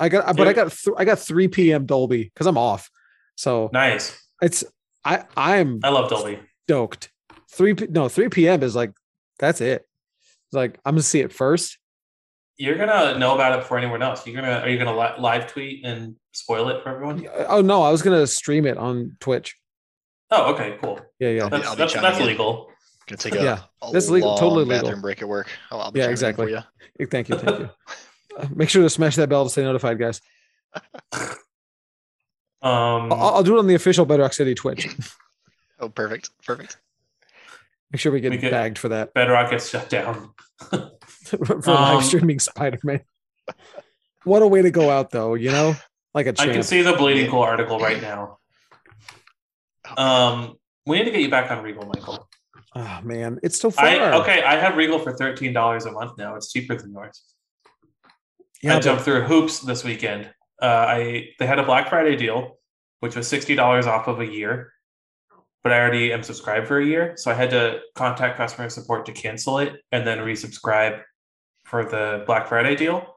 I 0.00 0.08
got, 0.08 0.36
but 0.36 0.48
I 0.48 0.52
got, 0.52 0.72
th- 0.72 0.96
I 0.98 1.04
got 1.04 1.18
3 1.18 1.48
p.m. 1.48 1.86
Dolby 1.86 2.24
because 2.24 2.46
I'm 2.46 2.58
off. 2.58 2.90
So 3.38 3.70
Nice. 3.72 4.20
it's, 4.42 4.64
I, 5.04 5.22
I'm 5.36 5.78
I 5.84 5.90
love 5.90 6.10
Dolby. 6.10 6.40
stoked. 6.66 7.10
3 7.52 7.74
p- 7.74 7.86
no 7.88 8.08
3 8.08 8.28
p.m. 8.30 8.64
is 8.64 8.74
like, 8.74 8.90
that's 9.38 9.60
it. 9.60 9.86
It's 10.48 10.54
like 10.54 10.80
I'm 10.84 10.94
gonna 10.94 11.02
see 11.02 11.20
it 11.20 11.32
first. 11.32 11.78
You're 12.56 12.74
gonna 12.76 13.16
know 13.16 13.36
about 13.36 13.52
it 13.56 13.60
before 13.60 13.78
anyone 13.78 14.02
else. 14.02 14.26
You're 14.26 14.34
gonna 14.42 14.58
are 14.58 14.68
you 14.68 14.76
gonna 14.76 14.98
li- 14.98 15.20
live 15.20 15.46
tweet 15.46 15.84
and 15.86 16.16
spoil 16.32 16.68
it 16.70 16.82
for 16.82 16.88
everyone? 16.88 17.28
Oh 17.48 17.60
no, 17.60 17.82
I 17.82 17.92
was 17.92 18.02
gonna 18.02 18.26
stream 18.26 18.66
it 18.66 18.76
on 18.76 19.16
Twitch. 19.20 19.54
Oh, 20.32 20.52
okay, 20.54 20.76
cool. 20.82 20.98
Yeah, 21.20 21.28
yeah, 21.30 21.42
I'll 21.44 21.50
be- 21.50 21.56
That's 21.58 21.68
I'll 21.68 21.76
be 21.76 21.78
that's, 21.78 21.94
that's 21.94 22.20
legal. 22.20 22.72
Gonna 23.06 23.18
take 23.18 23.36
a, 23.36 23.42
Yeah, 23.44 23.60
a 23.82 23.92
that's 23.92 24.08
legal- 24.10 24.30
long 24.30 24.38
totally 24.40 24.64
legal. 24.64 24.82
bathroom 24.82 25.00
break 25.00 25.22
at 25.22 25.28
work. 25.28 25.48
I'll, 25.70 25.80
I'll 25.80 25.92
be 25.92 26.00
Yeah, 26.00 26.08
exactly. 26.08 26.46
For 26.46 26.50
you. 26.98 27.06
Thank 27.06 27.28
you, 27.28 27.38
thank 27.38 27.58
you. 27.60 27.70
Uh, 28.36 28.46
Make 28.54 28.68
sure 28.68 28.82
to 28.82 28.90
smash 28.90 29.14
that 29.16 29.28
bell 29.28 29.44
to 29.44 29.50
stay 29.50 29.62
notified, 29.62 29.98
guys. 30.00 30.20
Um, 32.60 33.12
I'll, 33.12 33.36
I'll 33.36 33.42
do 33.42 33.56
it 33.56 33.58
on 33.60 33.66
the 33.66 33.74
official 33.74 34.04
Bedrock 34.04 34.32
City 34.32 34.54
Twitch. 34.54 34.88
Oh, 35.80 35.88
perfect, 35.88 36.30
perfect. 36.44 36.76
Make 37.92 38.00
sure 38.00 38.10
we 38.10 38.20
get 38.20 38.32
We 38.32 38.38
get- 38.38 38.50
bagged 38.50 38.78
for 38.78 38.88
that 38.88 39.14
Bedrock 39.14 39.48
gets 39.52 39.68
shut 39.68 39.88
down. 39.88 40.30
for 40.60 41.54
Um, 41.54 41.62
live 41.64 42.04
streaming 42.04 42.40
Spider 42.40 42.80
Man. 42.82 43.00
What 44.24 44.42
a 44.42 44.46
way 44.48 44.60
to 44.62 44.72
go 44.72 44.90
out, 44.90 45.10
though. 45.10 45.34
You 45.34 45.52
know, 45.52 45.76
like 46.14 46.26
a 46.26 46.30
I 46.36 46.46
can 46.48 46.64
see 46.64 46.82
the 46.82 46.94
Bleeding 46.94 47.30
Cool 47.30 47.42
article 47.42 47.78
right 47.78 48.02
now. 48.02 48.38
Um, 49.96 50.56
we 50.84 50.98
need 50.98 51.04
to 51.04 51.10
get 51.12 51.20
you 51.20 51.30
back 51.30 51.50
on 51.52 51.62
Regal, 51.62 51.86
Michael. 51.86 52.28
Oh 52.74 53.00
man, 53.04 53.38
it's 53.44 53.58
so 53.60 53.70
far. 53.70 53.86
I 53.86 54.12
okay. 54.20 54.42
I 54.42 54.56
have 54.56 54.76
Regal 54.76 54.98
for 54.98 55.12
thirteen 55.12 55.52
dollars 55.52 55.86
a 55.86 55.92
month 55.92 56.18
now. 56.18 56.34
It's 56.34 56.52
cheaper 56.52 56.74
than 56.76 56.92
yours. 56.92 57.22
Yeah, 58.62 58.72
I 58.72 58.76
but- 58.78 58.82
jumped 58.82 59.04
through 59.04 59.22
hoops 59.22 59.60
this 59.60 59.84
weekend. 59.84 60.30
Uh, 60.60 60.66
I 60.66 61.28
they 61.38 61.46
had 61.46 61.58
a 61.58 61.64
Black 61.64 61.88
Friday 61.88 62.16
deal, 62.16 62.58
which 63.00 63.14
was 63.16 63.26
sixty 63.28 63.54
dollars 63.54 63.86
off 63.86 64.08
of 64.08 64.20
a 64.20 64.26
year, 64.26 64.72
but 65.62 65.72
I 65.72 65.78
already 65.80 66.12
am 66.12 66.22
subscribed 66.22 66.66
for 66.68 66.78
a 66.78 66.84
year, 66.84 67.14
so 67.16 67.30
I 67.30 67.34
had 67.34 67.50
to 67.50 67.80
contact 67.94 68.36
customer 68.36 68.68
support 68.68 69.06
to 69.06 69.12
cancel 69.12 69.58
it 69.58 69.74
and 69.92 70.06
then 70.06 70.18
resubscribe 70.18 71.02
for 71.64 71.84
the 71.84 72.24
Black 72.26 72.48
Friday 72.48 72.74
deal. 72.76 73.14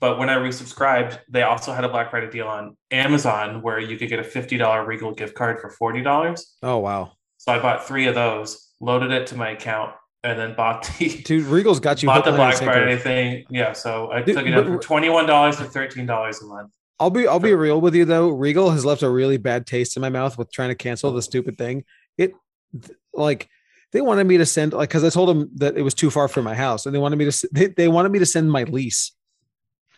But 0.00 0.18
when 0.18 0.28
I 0.28 0.34
resubscribed, 0.36 1.20
they 1.30 1.42
also 1.42 1.72
had 1.72 1.84
a 1.84 1.88
Black 1.88 2.10
Friday 2.10 2.28
deal 2.28 2.48
on 2.48 2.76
Amazon 2.90 3.62
where 3.62 3.78
you 3.78 3.96
could 3.96 4.08
get 4.08 4.18
a 4.18 4.24
fifty 4.24 4.56
dollar 4.58 4.84
Regal 4.84 5.12
gift 5.14 5.34
card 5.34 5.60
for 5.60 5.70
forty 5.70 6.02
dollars. 6.02 6.56
oh 6.62 6.78
wow, 6.78 7.12
So 7.38 7.52
I 7.52 7.60
bought 7.60 7.86
three 7.86 8.06
of 8.06 8.14
those, 8.14 8.70
loaded 8.80 9.12
it 9.12 9.28
to 9.28 9.36
my 9.36 9.50
account, 9.50 9.94
and 10.24 10.38
then 10.38 10.54
bought 10.54 10.90
the 10.98 11.22
dude, 11.24 11.46
Regal's 11.46 11.78
got 11.78 12.02
you. 12.02 12.06
bought 12.08 12.16
hook, 12.16 12.24
the 12.24 12.30
line, 12.32 12.38
Black 12.38 12.56
sinker. 12.56 12.72
Friday 12.72 12.96
thing. 12.96 13.44
Yeah, 13.50 13.72
so 13.72 14.10
I 14.10 14.22
Dude, 14.22 14.36
took 14.36 14.46
it 14.46 14.54
up 14.54 14.64
from 14.64 14.80
twenty 14.80 15.10
one 15.10 15.26
dollars 15.26 15.58
to 15.58 15.64
thirteen 15.64 16.06
dollars 16.06 16.42
a 16.42 16.46
month. 16.46 16.72
I'll 16.98 17.10
be 17.10 17.28
I'll 17.28 17.38
be 17.38 17.54
real 17.54 17.80
with 17.80 17.94
you 17.94 18.04
though. 18.04 18.30
Regal 18.30 18.70
has 18.70 18.84
left 18.84 19.02
a 19.02 19.10
really 19.10 19.36
bad 19.36 19.66
taste 19.66 19.96
in 19.96 20.00
my 20.00 20.08
mouth 20.08 20.38
with 20.38 20.50
trying 20.50 20.70
to 20.70 20.74
cancel 20.74 21.12
the 21.12 21.22
stupid 21.22 21.58
thing. 21.58 21.84
It 22.16 22.32
like 23.12 23.48
they 23.92 24.00
wanted 24.00 24.26
me 24.26 24.38
to 24.38 24.46
send 24.46 24.72
like 24.72 24.88
because 24.88 25.04
I 25.04 25.10
told 25.10 25.28
them 25.28 25.50
that 25.56 25.76
it 25.76 25.82
was 25.82 25.94
too 25.94 26.10
far 26.10 26.26
from 26.26 26.44
my 26.44 26.54
house, 26.54 26.86
and 26.86 26.94
they 26.94 26.98
wanted 26.98 27.16
me 27.16 27.30
to 27.30 27.48
they, 27.52 27.66
they 27.66 27.88
wanted 27.88 28.10
me 28.10 28.18
to 28.18 28.26
send 28.26 28.50
my 28.50 28.64
lease, 28.64 29.12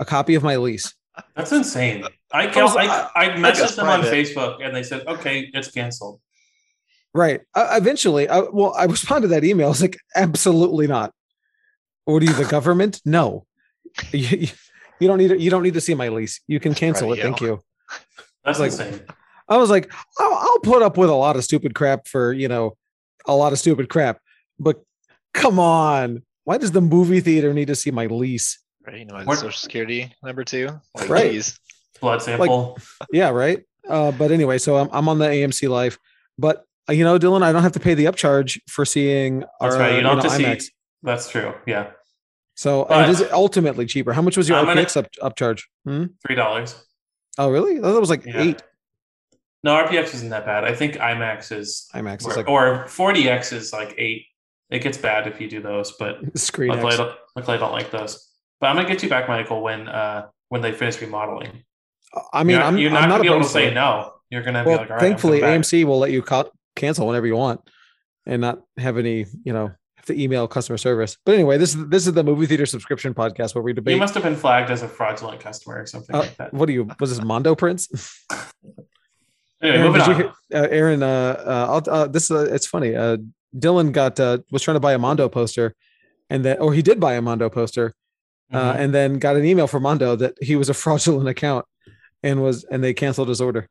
a 0.00 0.04
copy 0.04 0.34
of 0.34 0.42
my 0.42 0.56
lease. 0.56 0.94
That's 1.34 1.52
insane. 1.52 2.04
I 2.32 2.48
I 2.48 2.50
I, 2.50 3.10
I, 3.14 3.28
messaged 3.36 3.76
them 3.76 3.86
on. 3.86 4.02
Facebook 4.02 4.62
and 4.62 4.74
they 4.74 4.82
said, 4.82 5.06
"Okay, 5.06 5.50
it's 5.54 5.70
canceled." 5.70 6.20
Right. 7.16 7.40
Uh, 7.54 7.74
eventually, 7.80 8.28
I, 8.28 8.40
well, 8.40 8.74
I 8.76 8.84
responded 8.84 9.28
to 9.28 9.34
that 9.34 9.44
email. 9.44 9.66
I 9.66 9.70
was 9.70 9.80
like, 9.82 9.96
absolutely 10.14 10.86
not. 10.86 11.12
What 12.04 12.22
are 12.22 12.26
you, 12.26 12.32
the 12.34 12.44
government? 12.50 13.00
No. 13.04 13.46
You, 14.12 14.36
you- 14.38 14.48
you 14.98 15.06
don't 15.08 15.18
need 15.18 15.28
to, 15.28 15.38
you 15.38 15.50
don't 15.50 15.62
need 15.62 15.74
to 15.74 15.80
see 15.82 15.92
my 15.94 16.08
lease. 16.08 16.40
You 16.48 16.58
can 16.58 16.74
cancel 16.74 17.10
Right, 17.10 17.18
it. 17.18 17.22
Thank 17.22 17.40
yeah. 17.42 17.46
you. 17.48 17.60
That's 18.44 18.58
Like- 18.58 18.70
insane. 18.70 19.00
I 19.48 19.58
was 19.58 19.68
like, 19.70 19.92
I'll, 20.18 20.34
I'll 20.34 20.58
put 20.60 20.80
up 20.82 20.96
with 20.96 21.10
a 21.10 21.14
lot 21.14 21.36
of 21.36 21.44
stupid 21.44 21.74
crap 21.74 22.08
for, 22.08 22.32
you 22.32 22.48
know, 22.48 22.76
a 23.26 23.34
lot 23.36 23.52
of 23.52 23.58
stupid 23.58 23.88
crap, 23.90 24.20
but 24.58 24.82
come 25.34 25.58
on. 25.58 26.22
Why 26.44 26.56
does 26.58 26.72
the 26.72 26.80
movie 26.80 27.20
theater 27.20 27.52
need 27.52 27.66
to 27.68 27.74
see 27.74 27.90
my 27.90 28.06
lease? 28.06 28.58
Right, 28.86 28.98
you 29.00 29.04
know, 29.04 29.14
my 29.14 29.24
What- 29.24 29.36
social 29.38 29.52
security 29.52 30.12
number 30.22 30.44
two. 30.44 30.80
Like, 30.96 31.08
Right. 31.10 31.30
geez. 31.32 31.58
Blood 32.00 32.22
sample. 32.22 32.78
Yeah. 33.12 33.28
Right. 33.30 33.64
Uh, 33.88 34.12
but 34.12 34.30
anyway, 34.32 34.58
so 34.58 34.76
I'm, 34.76 34.88
I'm 34.92 35.08
on 35.08 35.18
the 35.18 35.26
AMC 35.26 35.68
live, 35.68 35.98
but 36.38 36.58
uh, 36.58 36.62
you 36.90 37.04
know, 37.04 37.18
Dylan, 37.18 37.42
I 37.42 37.52
don't 37.52 37.62
have 37.62 37.72
to 37.72 37.80
pay 37.80 37.94
the 37.94 38.04
upcharge 38.06 38.60
for 38.68 38.84
seeing 38.84 39.40
That's 39.60 39.74
our, 39.74 39.78
right. 39.80 39.94
You 39.96 40.02
don't 40.02 40.16
know, 40.18 40.22
have 40.22 40.38
to 40.38 40.44
IMAX. 40.44 40.62
see. 40.62 40.70
That's 41.02 41.28
true. 41.30 41.52
Yeah, 41.66 41.90
So 42.54 42.86
But- 42.88 43.08
it 43.08 43.12
is 43.12 43.22
ultimately 43.32 43.86
cheaper. 43.86 44.12
How 44.12 44.22
much 44.22 44.36
was 44.36 44.48
your 44.48 44.58
I'm 44.58 44.64
gonna- 44.66 44.80
RPX 44.82 44.96
up, 44.96 45.06
upcharge? 45.22 45.62
Hmm? 45.84 46.04
three 46.26 46.34
dollars. 46.36 46.74
Oh, 47.38 47.50
really? 47.50 47.78
I 47.78 47.82
thought 47.82 47.96
it 47.96 48.00
was 48.00 48.10
like 48.10 48.24
Yeah. 48.24 48.40
eight 48.42 48.62
No, 49.62 49.72
RPX 49.74 50.14
isn't 50.14 50.30
that 50.30 50.46
bad. 50.46 50.64
I 50.64 50.74
think 50.74 50.94
IMAX 50.96 51.50
is 51.52 51.88
IMAX. 51.94 52.14
It's 52.14 52.26
or, 52.26 52.34
like 52.36 52.48
or 52.48 52.84
4DX 52.88 53.52
is 53.52 53.72
like 53.72 53.94
eight. 53.98 54.26
It 54.70 54.78
gets 54.80 54.96
bad 54.98 55.26
if 55.26 55.40
you 55.40 55.48
do 55.50 55.60
those, 55.60 55.92
but 55.98 56.18
screen 56.38 56.70
luckily 56.70 56.94
I, 56.94 56.96
don't, 56.96 57.16
luckily 57.36 57.56
I 57.56 57.60
don't 57.60 57.72
like 57.72 57.90
those. 57.90 58.28
But 58.60 58.68
I'm 58.68 58.76
gonna 58.76 58.88
get 58.88 59.02
you 59.02 59.08
back, 59.08 59.28
Michael, 59.28 59.62
when 59.62 59.88
uh 59.88 60.26
when 60.48 60.62
they 60.62 60.72
finish 60.72 61.00
remodeling. 61.00 61.62
I 62.32 62.42
mean, 62.44 62.52
you're 62.54 62.60
not, 62.60 62.66
I'm, 62.68 62.78
you're 62.78 62.88
I'm 62.90 62.94
not 62.94 63.00
not 63.02 63.08
gonna 63.18 63.22
be 63.22 63.28
able 63.28 63.42
to 63.42 63.48
say 63.48 63.66
it. 63.66 63.74
no. 63.74 64.12
You're 64.30 64.42
gonna 64.42 64.64
be 64.64 64.70
like, 64.70 64.80
all 64.80 64.84
right. 64.86 64.92
I'm 64.94 64.98
thankfully. 65.00 65.40
AMC 65.40 65.84
will 65.84 65.98
let 65.98 66.10
you 66.12 66.22
ca- 66.22 66.44
cancel 66.76 67.06
whenever 67.06 67.26
you 67.26 67.34
want, 67.36 67.60
and 68.26 68.40
not 68.40 68.60
have 68.78 68.96
any, 68.98 69.26
you 69.44 69.52
know, 69.52 69.72
have 69.96 70.06
to 70.06 70.20
email 70.22 70.46
customer 70.46 70.78
service. 70.78 71.16
But 71.24 71.34
anyway, 71.34 71.58
this 71.58 71.74
is 71.74 71.88
this 71.88 72.06
is 72.06 72.12
the 72.12 72.22
movie 72.22 72.46
theater 72.46 72.66
subscription 72.66 73.14
podcast 73.14 73.54
where 73.56 73.62
we 73.62 73.72
You 73.72 73.74
debate. 73.76 73.98
must 73.98 74.14
have 74.14 74.22
been 74.22 74.36
flagged 74.36 74.70
as 74.70 74.82
a 74.82 74.88
fraudulent 74.88 75.40
customer 75.40 75.80
or 75.82 75.86
something 75.86 76.14
uh, 76.14 76.20
like 76.20 76.36
that. 76.36 76.54
what 76.54 76.68
are 76.68 76.72
you? 76.72 76.88
Was 77.00 77.10
this 77.16 77.24
Mondo 77.24 77.54
Prince? 77.56 77.88
Anyway, 79.62 79.78
Aaron, 79.78 79.92
moving 79.92 80.06
you 80.06 80.12
on. 80.12 80.16
hear, 80.20 80.32
uh, 80.62 80.68
Aaron, 80.70 81.02
uh, 81.02 81.06
uh, 81.46 81.66
I'll, 81.88 81.94
uh, 81.94 82.06
this 82.08 82.30
uh, 82.30 82.44
it's 82.52 82.66
funny. 82.66 82.94
Uh, 82.94 83.16
Dylan 83.56 83.90
got 83.90 84.20
uh, 84.20 84.38
was 84.52 84.60
trying 84.62 84.74
to 84.76 84.80
buy 84.80 84.92
a 84.92 84.98
Mondo 84.98 85.30
poster, 85.30 85.74
and 86.28 86.44
that, 86.44 86.60
or 86.60 86.74
he 86.74 86.82
did 86.82 87.00
buy 87.00 87.14
a 87.14 87.22
Mondo 87.22 87.48
poster, 87.48 87.94
uh, 88.52 88.72
Mhm. 88.74 88.78
and 88.80 88.94
then 88.94 89.18
got 89.18 89.34
an 89.34 89.46
email 89.46 89.66
from 89.66 89.82
Mondo 89.84 90.14
that 90.14 90.34
he 90.42 90.56
was 90.56 90.68
a 90.68 90.74
fraudulent 90.82 91.26
account, 91.30 91.64
and 92.22 92.42
was 92.42 92.64
and 92.70 92.84
they 92.84 92.92
canceled 92.92 93.28
his 93.30 93.40
order. 93.40 93.66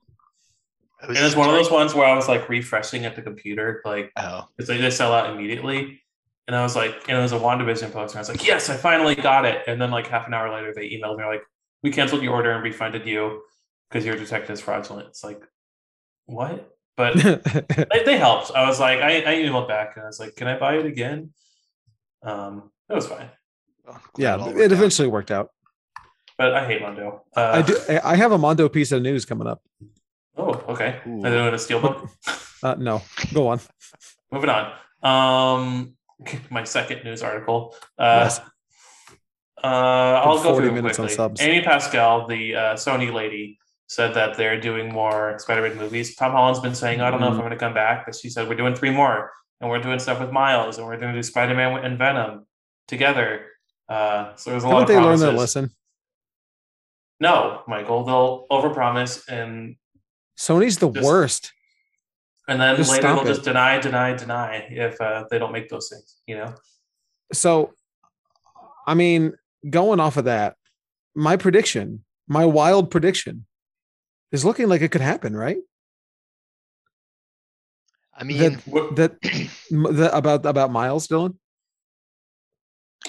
It 1.06 1.10
was 1.10 1.18
And 1.18 1.26
it's 1.26 1.36
one 1.36 1.50
of 1.50 1.56
those 1.56 1.72
ones 1.72 1.94
where 1.94 2.06
I 2.06 2.16
was 2.16 2.28
like 2.28 2.50
refreshing 2.50 3.06
at 3.06 3.16
the 3.16 3.22
computer, 3.22 3.82
like 3.86 4.12
Oh, 4.18 4.46
because 4.56 4.68
they 4.68 4.78
just 4.78 4.98
sell 4.98 5.14
out 5.14 5.30
immediately. 5.34 6.02
And 6.48 6.56
I 6.56 6.62
was 6.62 6.76
like, 6.76 6.94
and 7.10 7.18
it 7.18 7.22
was 7.22 7.32
a 7.32 7.40
WandaVision 7.40 7.92
poster. 7.92 8.18
I 8.20 8.22
was 8.22 8.30
like, 8.30 8.46
yes, 8.46 8.70
I 8.70 8.76
finally 8.78 9.16
got 9.16 9.46
it. 9.46 9.64
And 9.68 9.82
then 9.82 9.90
like 9.90 10.08
half 10.08 10.28
an 10.28 10.34
hour 10.34 10.54
later, 10.54 10.74
they 10.76 10.90
emailed 10.90 11.18
me 11.18 11.26
like, 11.26 11.42
we 11.82 11.90
canceled 11.92 12.22
your 12.22 12.34
order 12.34 12.52
and 12.52 12.64
refunded 12.64 13.06
you 13.08 13.42
because 13.90 14.06
your 14.06 14.16
detected 14.16 14.52
as 14.52 14.62
fraudulent. 14.62 15.08
It's 15.08 15.24
like, 15.24 15.42
what? 16.28 16.72
But 16.98 17.16
they, 17.92 18.04
they 18.06 18.18
helped. 18.18 18.52
I 18.52 18.68
was 18.68 18.80
like, 18.80 19.00
I, 19.00 19.18
I 19.22 19.36
emailed 19.38 19.68
back 19.68 19.94
and 19.96 20.04
I 20.04 20.08
was 20.08 20.20
like, 20.20 20.36
can 20.36 20.48
I 20.48 20.58
buy 20.60 20.76
it 20.78 20.86
again? 20.86 21.32
Um, 22.24 22.72
it 22.90 22.94
was 22.94 23.08
fine, 23.08 23.30
well, 23.86 24.02
yeah, 24.18 24.36
all 24.38 24.48
it 24.50 24.56
worked 24.56 24.62
out. 24.66 24.72
eventually 24.72 25.08
worked 25.08 25.32
out. 25.32 25.50
but 26.38 26.54
I 26.54 26.66
hate 26.66 26.82
Mondo. 26.82 27.24
Uh, 27.36 27.52
I 27.56 27.62
do. 27.62 27.78
I- 27.90 28.14
I 28.14 28.16
have 28.16 28.32
a 28.32 28.38
Mondo 28.38 28.68
piece 28.70 28.92
of 28.92 29.02
news 29.02 29.26
coming 29.26 29.48
up. 29.48 29.62
Oh, 30.38 30.52
okay. 30.70 31.00
Ooh. 31.08 31.20
I 31.20 31.30
didn't 31.30 31.46
know 31.46 31.48
a 31.48 31.52
steelbook. 31.54 32.10
Uh, 32.64 32.74
no, 32.80 33.00
go 33.32 33.50
on. 33.50 33.60
Moving 34.32 34.50
on. 34.50 34.72
Um, 35.04 35.94
my 36.50 36.64
second 36.64 37.04
news 37.04 37.22
article. 37.22 37.76
Uh, 38.00 38.22
Yes. 38.24 38.40
uh, 39.64 39.68
I'll 39.68 40.38
go 40.42 40.52
40 40.54 40.68
through 40.68 40.76
minutes 40.76 40.98
on 41.00 41.06
quickly. 41.06 41.16
subs. 41.16 41.42
Amy 41.42 41.62
Pascal, 41.64 42.28
the 42.28 42.56
uh, 42.56 42.74
Sony 42.74 43.14
lady, 43.14 43.60
said 43.88 44.16
that 44.16 44.36
they're 44.36 44.60
doing 44.60 44.92
more 44.92 45.38
Spider-Man 45.38 45.78
movies. 45.78 46.16
Tom 46.16 46.32
Holland's 46.32 46.60
been 46.60 46.74
saying, 46.74 47.02
"I 47.02 47.12
don't 47.12 47.20
know 47.20 47.28
if 47.28 47.32
I'm 47.34 47.38
Mm-hmm. 47.38 47.48
going 47.50 47.52
to 47.60 47.64
come 47.66 47.74
back," 47.76 48.06
but 48.08 48.16
she 48.16 48.30
said 48.32 48.48
we're 48.50 48.56
doing 48.56 48.74
three 48.74 48.90
more, 48.90 49.32
and 49.62 49.70
we're 49.70 49.82
doing 49.82 50.00
stuff 50.00 50.20
with 50.20 50.32
Miles, 50.32 50.78
and 50.80 50.88
we're 50.88 50.98
going 50.98 51.14
to 51.14 51.20
do 51.20 51.24
Spider-Man 51.24 51.86
and 51.86 52.00
Venom 52.00 52.48
together. 52.88 53.46
Uh, 53.88 54.36
so 54.38 54.50
there's 54.50 54.64
a 54.64 54.68
lot 54.68 54.80
Haven't 54.80 54.84
of 54.84 54.88
they 54.88 54.96
learned 54.96 55.06
promises. 55.22 55.22
their 55.22 55.34
lesson? 55.34 55.70
No, 57.20 57.62
Michael, 57.68 58.04
they'll 58.06 58.48
overpromise 58.50 59.28
and 59.28 59.76
Sony's 60.38 60.78
the 60.78 60.90
Just- 60.90 61.06
worst. 61.06 61.52
and 62.48 62.60
then 62.62 62.76
Just 62.76 62.92
later 62.92 63.02
stop 63.02 63.16
they'll 63.20 63.26
it. 63.32 63.34
just 63.36 63.44
deny, 63.46 63.80
deny, 63.80 64.14
deny 64.16 64.56
if 64.70 65.00
uh, 65.02 65.26
they 65.32 65.40
don't 65.40 65.52
make 65.52 65.70
those 65.70 65.90
things. 65.90 66.18
You 66.28 66.38
know. 66.38 66.56
So, 67.34 67.74
I 68.86 68.94
mean, 68.94 69.34
going 69.70 70.00
off 70.00 70.18
of 70.18 70.26
that, 70.26 70.56
my 71.16 71.38
prediction, 71.38 72.04
my 72.28 72.46
wild 72.46 72.92
prediction, 72.92 73.46
is 74.32 74.44
looking 74.46 74.68
like 74.68 74.82
it 74.82 74.92
could 74.92 75.02
happen, 75.02 75.36
right? 75.36 75.58
I 78.18 78.24
mean, 78.24 78.56
What- 78.66 78.96
That, 78.96 79.14
m- 79.72 79.96
the, 79.96 80.16
about 80.16 80.46
about 80.46 80.72
Miles, 80.72 81.08
Dylan. 81.08 81.36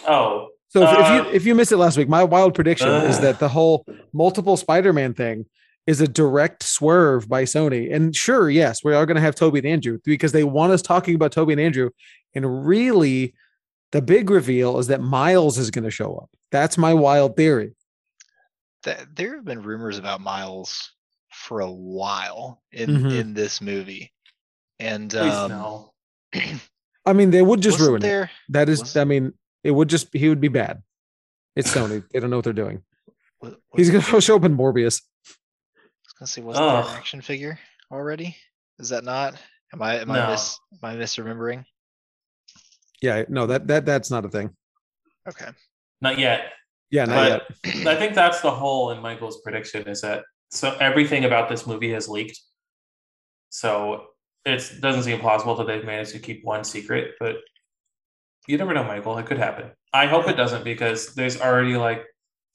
Oh, 0.06 0.48
So 0.68 0.82
if, 0.82 0.90
if 0.90 0.98
Uh, 1.06 1.14
you 1.14 1.30
if 1.36 1.46
you 1.46 1.54
missed 1.54 1.72
it 1.72 1.76
last 1.78 1.96
week, 1.96 2.08
my 2.08 2.24
wild 2.24 2.54
prediction 2.54 2.88
is 2.88 3.20
that 3.20 3.38
the 3.38 3.48
whole 3.48 3.84
multiple 4.12 4.56
Spider-Man 4.56 5.14
thing 5.14 5.46
is 5.86 6.00
a 6.00 6.08
direct 6.08 6.62
swerve 6.62 7.28
by 7.28 7.44
Sony. 7.44 7.94
And 7.94 8.14
sure, 8.14 8.50
yes, 8.50 8.82
we 8.82 8.92
are 8.94 9.06
going 9.06 9.14
to 9.16 9.20
have 9.20 9.34
Tobey 9.34 9.58
and 9.60 9.66
Andrew 9.68 9.98
because 10.04 10.32
they 10.32 10.44
want 10.44 10.72
us 10.72 10.82
talking 10.82 11.14
about 11.14 11.32
Tobey 11.32 11.52
and 11.52 11.60
Andrew. 11.60 11.90
And 12.34 12.66
really, 12.66 13.34
the 13.92 14.02
big 14.02 14.28
reveal 14.30 14.78
is 14.78 14.88
that 14.88 15.00
Miles 15.00 15.58
is 15.58 15.70
going 15.70 15.84
to 15.84 15.90
show 15.90 16.16
up. 16.16 16.28
That's 16.50 16.76
my 16.76 16.92
wild 16.94 17.36
theory. 17.36 17.74
th- 18.84 18.98
there 19.14 19.36
have 19.36 19.44
been 19.44 19.62
rumors 19.62 19.98
about 19.98 20.20
Miles 20.20 20.92
for 21.32 21.60
a 21.60 21.70
while 21.70 22.62
in 22.72 22.88
Mhm. 22.90 23.18
in 23.20 23.34
this 23.34 23.60
movie, 23.60 24.12
and 24.78 25.12
um, 25.14 25.50
no. 25.50 25.92
I 27.04 27.12
mean, 27.12 27.30
they 27.30 27.42
would 27.42 27.60
just 27.60 27.78
wasn't 27.78 28.02
ruin 28.04 28.22
it. 28.24 28.30
That 28.50 28.68
is, 28.68 28.80
was- 28.80 28.96
I 28.96 29.04
mean, 29.04 29.32
it 29.64 29.70
would 29.72 29.88
just 29.88 30.08
he 30.12 30.28
would 30.28 30.40
be 30.40 30.48
bad. 30.48 30.82
It's 31.56 31.72
Sony. 31.74 32.04
they 32.12 32.20
don't 32.20 32.30
know 32.30 32.36
what 32.36 32.44
they're 32.44 32.52
doing. 32.52 32.82
wa- 33.40 33.50
He's 33.76 33.88
wasn't 33.90 33.92
going 34.10 34.20
to 34.20 34.20
show 34.26 34.36
up 34.36 34.44
in 34.44 34.56
Morbius. 34.56 35.02
I 36.18 36.24
was 36.24 36.34
gonna 36.34 36.42
say, 36.42 36.42
wasn't 36.42 36.66
there 36.66 36.92
an 36.92 36.98
action 36.98 37.20
figure 37.20 37.58
already? 37.92 38.36
Is 38.78 38.88
that 38.88 39.04
not? 39.04 39.34
Am 39.72 39.82
I 39.82 39.96
am 39.96 40.08
No. 40.08 40.14
I 40.14 40.30
mis 40.30 40.58
am 40.72 40.78
I 40.82 40.96
misremembering? 40.96 41.64
Yeah, 43.02 43.24
no, 43.28 43.46
that 43.46 43.66
that 43.66 43.84
that's 43.84 44.10
not 44.10 44.24
a 44.24 44.28
thing. 44.28 44.50
Okay. 45.28 45.48
Not 46.00 46.18
yet. 46.18 46.52
Yeah, 46.90 47.04
not 47.04 47.14
But 47.64 47.74
yet. 47.74 47.86
I 47.86 47.96
think 47.96 48.14
that's 48.14 48.40
the 48.40 48.50
hole 48.50 48.92
in 48.92 49.02
Michael's 49.02 49.40
prediction 49.42 49.86
is 49.88 50.00
that 50.02 50.24
so 50.50 50.76
everything 50.80 51.24
about 51.24 51.48
this 51.48 51.66
movie 51.66 51.92
has 51.92 52.08
leaked. 52.08 52.40
So 53.50 54.06
it 54.44 54.80
doesn't 54.80 55.02
seem 55.02 55.18
plausible 55.20 55.56
that 55.56 55.66
they've 55.66 55.84
managed 55.84 56.12
to 56.12 56.18
keep 56.18 56.44
one 56.44 56.64
secret, 56.64 57.14
but 57.18 57.36
you 58.46 58.56
never 58.56 58.72
know, 58.72 58.84
Michael. 58.84 59.18
It 59.18 59.26
could 59.26 59.38
happen. 59.38 59.72
I 59.92 60.06
hope 60.06 60.28
it 60.28 60.36
doesn't 60.36 60.64
because 60.64 61.14
there's 61.14 61.40
already 61.40 61.76
like 61.76 62.04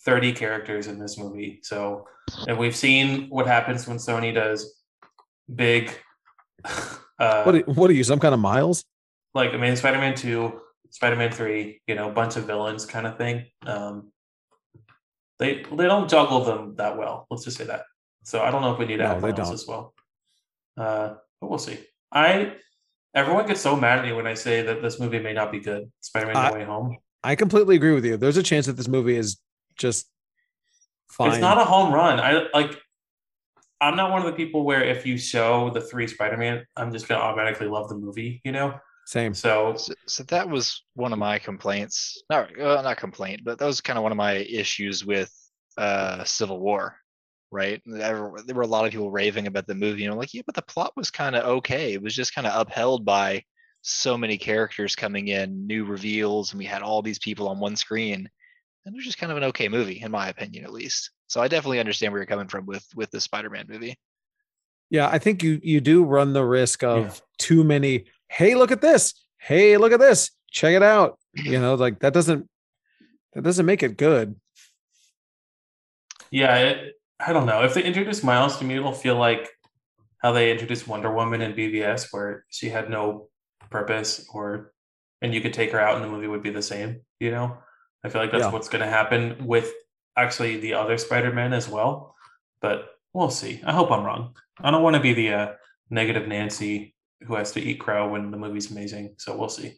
30 0.06 0.34
characters 0.34 0.88
in 0.88 1.00
this 1.00 1.18
movie. 1.18 1.60
So, 1.64 2.08
and 2.48 2.58
we've 2.58 2.76
seen 2.76 3.28
what 3.30 3.48
happens 3.48 3.88
when 3.88 3.98
Sony 3.98 4.34
does 4.34 4.82
big, 5.54 5.92
uh, 7.20 7.44
What 7.44 7.56
are, 7.56 7.60
what 7.62 7.90
are 7.90 7.94
you? 7.94 8.04
Some 8.04 8.20
kind 8.20 8.34
of 8.34 8.40
Miles? 8.40 8.84
like 9.34 9.52
I 9.54 9.58
mean, 9.58 9.76
Spider-Man 9.76 10.16
Two, 10.16 10.60
Spider-Man 10.90 11.32
Three, 11.32 11.82
you 11.88 11.96
know, 11.96 12.10
bunch 12.12 12.36
of 12.36 12.46
villains 12.46 12.86
kind 12.86 13.08
of 13.08 13.18
thing. 13.18 13.46
Um, 13.66 14.12
they 15.40 15.64
they 15.72 15.86
don't 15.88 16.10
juggle 16.10 16.44
them 16.44 16.76
that 16.76 16.98
well. 16.98 17.28
Let's 17.30 17.46
just 17.46 17.58
say 17.58 17.66
that. 17.66 17.84
So 18.24 18.42
I 18.42 18.52
don't 18.52 18.62
know 18.62 18.74
if 18.74 18.80
we 18.80 18.86
need 18.86 18.98
to 18.98 19.04
No, 19.04 19.20
they 19.20 19.32
don't. 19.32 19.54
as 19.54 19.66
well. 19.68 19.94
Uh, 20.78 21.16
but 21.40 21.50
we'll 21.50 21.60
see. 21.60 21.80
I 22.12 22.54
everyone 23.16 23.46
gets 23.48 23.62
so 23.62 23.76
mad 23.76 24.00
at 24.00 24.06
me 24.06 24.14
when 24.14 24.28
I 24.28 24.34
say 24.34 24.62
that 24.64 24.82
this 24.82 25.00
movie 25.00 25.20
may 25.20 25.34
not 25.34 25.52
be 25.52 25.60
good. 25.60 25.92
Spider-Man: 26.02 26.52
No 26.52 26.58
Way 26.58 26.66
Home. 26.66 26.98
I 27.24 27.36
completely 27.36 27.76
agree 27.76 27.94
with 27.94 28.04
you. 28.06 28.18
There's 28.18 28.38
a 28.38 28.44
chance 28.44 28.66
that 28.66 28.74
this 28.78 28.88
movie 28.88 29.16
is 29.16 29.38
just 29.82 30.10
fine. 31.10 31.32
It's 31.32 31.40
not 31.40 31.58
a 31.58 31.66
home 31.66 31.94
run. 31.94 32.20
I 32.20 32.48
like. 32.54 32.80
I'm 33.82 33.96
not 33.96 34.12
one 34.12 34.22
of 34.22 34.28
the 34.28 34.34
people 34.34 34.64
where 34.64 34.84
if 34.84 35.08
you 35.08 35.18
show 35.18 35.72
the 35.72 35.82
three 35.82 36.06
Spider-Man, 36.06 36.64
I'm 36.78 36.92
just 36.92 37.08
gonna 37.08 37.22
automatically 37.22 37.68
love 37.68 37.90
the 37.90 37.96
movie. 37.96 38.40
You 38.46 38.52
know. 38.52 38.80
Same. 39.08 39.34
So 39.34 39.76
So, 39.76 39.94
so 40.08 40.24
that 40.24 40.48
was 40.48 40.84
one 40.94 41.12
of 41.12 41.20
my 41.20 41.40
complaints. 41.40 42.22
Not 42.30 42.58
uh, 42.60 42.82
not 42.84 42.98
complaint, 42.98 43.42
but 43.44 43.58
that 43.58 43.66
was 43.66 43.82
kind 43.82 43.98
of 43.98 44.04
one 44.04 44.12
of 44.12 44.18
my 44.18 44.34
issues 44.34 45.04
with 45.06 45.34
uh 45.78 46.24
Civil 46.24 46.60
War. 46.60 46.96
Right? 47.52 47.82
There 47.86 48.22
were 48.22 48.42
there 48.44 48.56
were 48.56 48.62
a 48.62 48.68
lot 48.68 48.86
of 48.86 48.92
people 48.92 49.12
raving 49.12 49.48
about 49.48 49.68
the 49.68 49.76
movie, 49.76 50.06
and 50.06 50.14
I'm 50.14 50.20
like, 50.20 50.34
yeah, 50.34 50.44
but 50.46 50.56
the 50.56 50.62
plot 50.62 50.94
was 50.96 51.12
kind 51.12 51.36
of 51.36 51.44
okay. 51.58 51.94
It 51.94 52.02
was 52.02 52.16
just 52.16 52.34
kind 52.36 52.48
of 52.48 52.54
upheld 52.62 53.04
by 53.04 53.44
so 53.82 54.18
many 54.18 54.38
characters 54.38 54.96
coming 54.96 55.30
in, 55.30 55.66
new 55.68 55.84
reveals, 55.86 56.52
and 56.52 56.60
we 56.60 56.66
had 56.66 56.84
all 56.84 57.02
these 57.02 57.20
people 57.20 57.50
on 57.50 57.60
one 57.60 57.76
screen. 57.76 58.30
And 58.86 58.96
it 58.96 58.98
was 58.98 59.06
just 59.06 59.20
kind 59.20 59.32
of 59.32 59.38
an 59.38 59.44
okay 59.46 59.70
movie, 59.70 60.02
in 60.02 60.12
my 60.12 60.30
opinion, 60.30 60.64
at 60.64 60.74
least. 60.74 61.12
So 61.28 61.40
I 61.42 61.48
definitely 61.48 61.80
understand 61.80 62.12
where 62.12 62.20
you're 62.22 62.26
coming 62.26 62.48
from 62.48 62.66
with 62.66 62.86
with 62.96 63.12
the 63.12 63.22
Spider-Man 63.22 63.66
movie. 63.70 63.96
Yeah, 64.90 65.08
I 65.08 65.20
think 65.20 65.44
you 65.44 65.60
you 65.64 65.80
do 65.82 66.04
run 66.04 66.34
the 66.34 66.44
risk 66.44 66.84
of 66.84 67.04
Yeah. 67.06 67.14
too 67.38 67.64
many. 67.64 68.06
Hey, 68.30 68.56
look 68.56 68.72
at 68.72 68.82
this. 68.82 69.14
Hey, 69.38 69.78
look 69.78 69.92
at 69.94 70.00
this. 70.00 70.32
Check 70.52 70.74
it 70.76 70.84
out. 70.84 71.20
You 71.36 71.60
know, 71.60 71.76
like 71.76 72.00
that 72.00 72.14
doesn't 72.14 72.50
that 73.34 73.44
doesn't 73.44 73.66
make 73.66 73.84
it 73.84 73.98
good. 73.98 74.36
Yeah, 76.32 76.56
it, 76.58 76.96
I 77.20 77.34
don't 77.34 77.46
know. 77.46 77.64
If 77.64 77.74
they 77.74 77.84
introduce 77.84 78.24
Miles 78.24 78.58
to 78.58 78.64
me, 78.66 78.76
it'll 78.76 78.92
feel 78.94 79.16
like 79.16 79.50
how 80.18 80.32
they 80.32 80.52
introduced 80.52 80.88
Wonder 80.88 81.14
Woman 81.14 81.42
in 81.42 81.54
BVS, 81.54 82.08
where 82.12 82.46
she 82.50 82.70
had 82.70 82.90
no 82.90 83.30
purpose, 83.70 84.28
or 84.34 84.74
and 85.22 85.34
you 85.34 85.42
could 85.42 85.54
take 85.54 85.72
her 85.72 85.80
out 85.80 85.96
and 85.96 86.04
the 86.04 86.10
movie 86.10 86.28
would 86.28 86.44
be 86.44 86.50
the 86.50 86.62
same. 86.62 87.02
You 87.20 87.32
know, 87.32 87.58
I 88.04 88.10
feel 88.10 88.22
like 88.22 88.32
that's 88.32 88.44
Yeah. 88.46 88.52
what's 88.52 88.70
going 88.70 88.84
to 88.84 88.90
happen 88.90 89.46
with 89.46 89.72
actually 90.18 90.60
the 90.60 90.74
other 90.74 90.98
Spider-Man 90.98 91.54
as 91.54 91.68
well. 91.70 92.16
But 92.62 92.90
we'll 93.14 93.30
see. 93.30 93.62
I 93.66 93.74
hope 93.74 93.92
I'm 93.92 94.04
wrong. 94.04 94.36
I 94.60 94.72
don't 94.72 94.84
want 94.84 94.96
to 94.96 95.02
be 95.02 95.14
the 95.14 95.34
uh, 95.34 95.54
negative 95.90 96.28
Nancy 96.28 96.96
who 97.28 97.36
has 97.36 97.52
to 97.54 97.62
eat 97.62 97.80
crow 97.80 98.10
when 98.10 98.32
the 98.32 98.38
movie's 98.38 98.72
amazing. 98.72 99.16
So 99.18 99.38
we'll 99.38 99.50
see. 99.50 99.74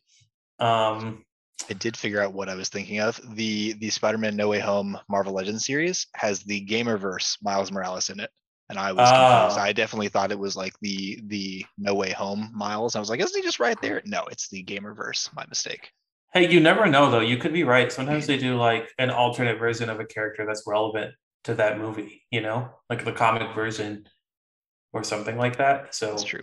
Um, 0.59 1.25
I 1.69 1.73
did 1.73 1.95
figure 1.95 2.21
out 2.21 2.33
what 2.33 2.49
I 2.49 2.55
was 2.55 2.69
thinking 2.69 2.99
of. 2.99 3.19
The 3.35 3.73
the 3.73 3.89
Spider-Man 3.89 4.35
No 4.35 4.49
Way 4.49 4.59
Home 4.59 4.97
Marvel 5.09 5.33
Legends 5.33 5.65
series 5.65 6.07
has 6.15 6.39
the 6.43 6.65
Gamerverse 6.65 7.37
Miles 7.41 7.71
Morales 7.71 8.09
in 8.09 8.19
it. 8.19 8.29
And 8.69 8.79
I 8.79 8.91
was 8.93 9.09
confused. 9.09 9.59
Oh. 9.59 9.61
I 9.61 9.73
definitely 9.73 10.07
thought 10.07 10.31
it 10.31 10.39
was 10.39 10.55
like 10.55 10.73
the 10.81 11.19
the 11.27 11.65
No 11.77 11.93
Way 11.95 12.11
Home 12.11 12.49
Miles. 12.53 12.95
I 12.95 12.99
was 12.99 13.09
like, 13.09 13.19
isn't 13.19 13.35
he 13.37 13.45
just 13.45 13.59
right 13.59 13.79
there? 13.81 14.01
No, 14.05 14.23
it's 14.31 14.49
the 14.49 14.63
Gamerverse. 14.63 15.33
My 15.35 15.45
mistake. 15.47 15.91
Hey, 16.33 16.49
you 16.51 16.59
never 16.59 16.87
know 16.87 17.11
though. 17.11 17.19
You 17.19 17.37
could 17.37 17.53
be 17.53 17.63
right. 17.63 17.91
Sometimes 17.91 18.25
they 18.27 18.37
do 18.37 18.55
like 18.57 18.89
an 18.97 19.09
alternate 19.11 19.59
version 19.59 19.89
of 19.89 19.99
a 19.99 20.05
character 20.05 20.45
that's 20.45 20.63
relevant 20.65 21.13
to 21.43 21.53
that 21.55 21.77
movie, 21.77 22.23
you 22.31 22.41
know, 22.41 22.69
like 22.89 23.05
the 23.05 23.11
comic 23.11 23.53
version 23.53 24.07
or 24.93 25.03
something 25.03 25.37
like 25.37 25.57
that. 25.57 25.93
So 25.93 26.07
That's 26.11 26.23
true. 26.23 26.41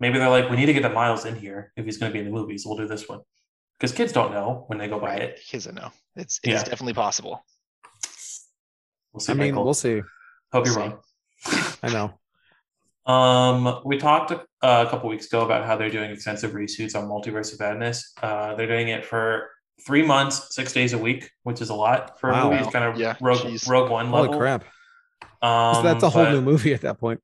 maybe 0.00 0.18
they're 0.18 0.30
like, 0.30 0.48
we 0.48 0.56
need 0.56 0.66
to 0.66 0.72
get 0.72 0.82
the 0.82 0.88
Miles 0.90 1.24
in 1.26 1.36
here 1.36 1.72
if 1.76 1.84
he's 1.84 1.98
going 1.98 2.10
to 2.10 2.14
be 2.14 2.20
in 2.20 2.24
the 2.26 2.30
movies. 2.30 2.64
We'll 2.64 2.76
do 2.78 2.86
this 2.86 3.08
one 3.08 3.20
because 3.78 3.92
kids 3.92 4.12
don't 4.12 4.32
know 4.32 4.64
when 4.68 4.78
they 4.78 4.88
go 4.88 4.98
buy 4.98 5.16
it. 5.16 5.40
Here's 5.46 5.66
a 5.66 5.72
no. 5.72 5.90
It's 6.14 6.38
it's 6.42 6.48
Yeah. 6.52 6.62
definitely 6.62 6.94
possible. 6.94 7.44
We'll 9.12 9.20
see. 9.20 9.32
I 9.32 9.34
mean, 9.34 9.48
Michael. 9.52 9.64
we'll 9.64 9.74
see. 9.74 10.00
Hope 10.52 10.64
you're 10.66 10.74
see. 10.74 10.80
wrong. 10.80 10.98
I 11.82 11.92
know. 11.92 12.14
Um, 13.06 13.80
we 13.84 13.98
talked 13.98 14.32
uh, 14.32 14.36
a 14.62 14.90
couple 14.90 15.08
weeks 15.08 15.26
ago 15.26 15.42
about 15.44 15.64
how 15.64 15.76
they're 15.76 15.90
doing 15.90 16.10
extensive 16.10 16.52
reshoots 16.52 16.96
on 16.96 17.08
Multiverse 17.08 17.52
of 17.52 17.60
Madness. 17.60 18.12
Uh, 18.20 18.54
they're 18.56 18.66
doing 18.66 18.88
it 18.88 19.04
for 19.04 19.50
three 19.86 20.02
months, 20.02 20.54
six 20.54 20.72
days 20.72 20.92
a 20.92 20.98
week, 20.98 21.30
which 21.44 21.60
is 21.60 21.70
a 21.70 21.74
lot 21.74 22.18
for 22.18 22.32
Wow. 22.32 22.48
a 22.48 22.50
movie. 22.50 22.62
It's 22.64 22.72
kind 22.72 22.84
of 22.84 22.98
Yeah, 22.98 23.14
Rogue, 23.20 23.38
jeez. 23.38 23.68
Rogue 23.68 23.90
One 23.90 24.10
level. 24.10 24.26
Holy 24.26 24.38
crap! 24.38 24.64
Um, 25.40 25.74
So 25.76 25.82
that's 25.82 26.02
a 26.02 26.10
whole 26.10 26.26
new 26.30 26.40
movie 26.40 26.74
at 26.74 26.80
that 26.80 26.98
point. 26.98 27.20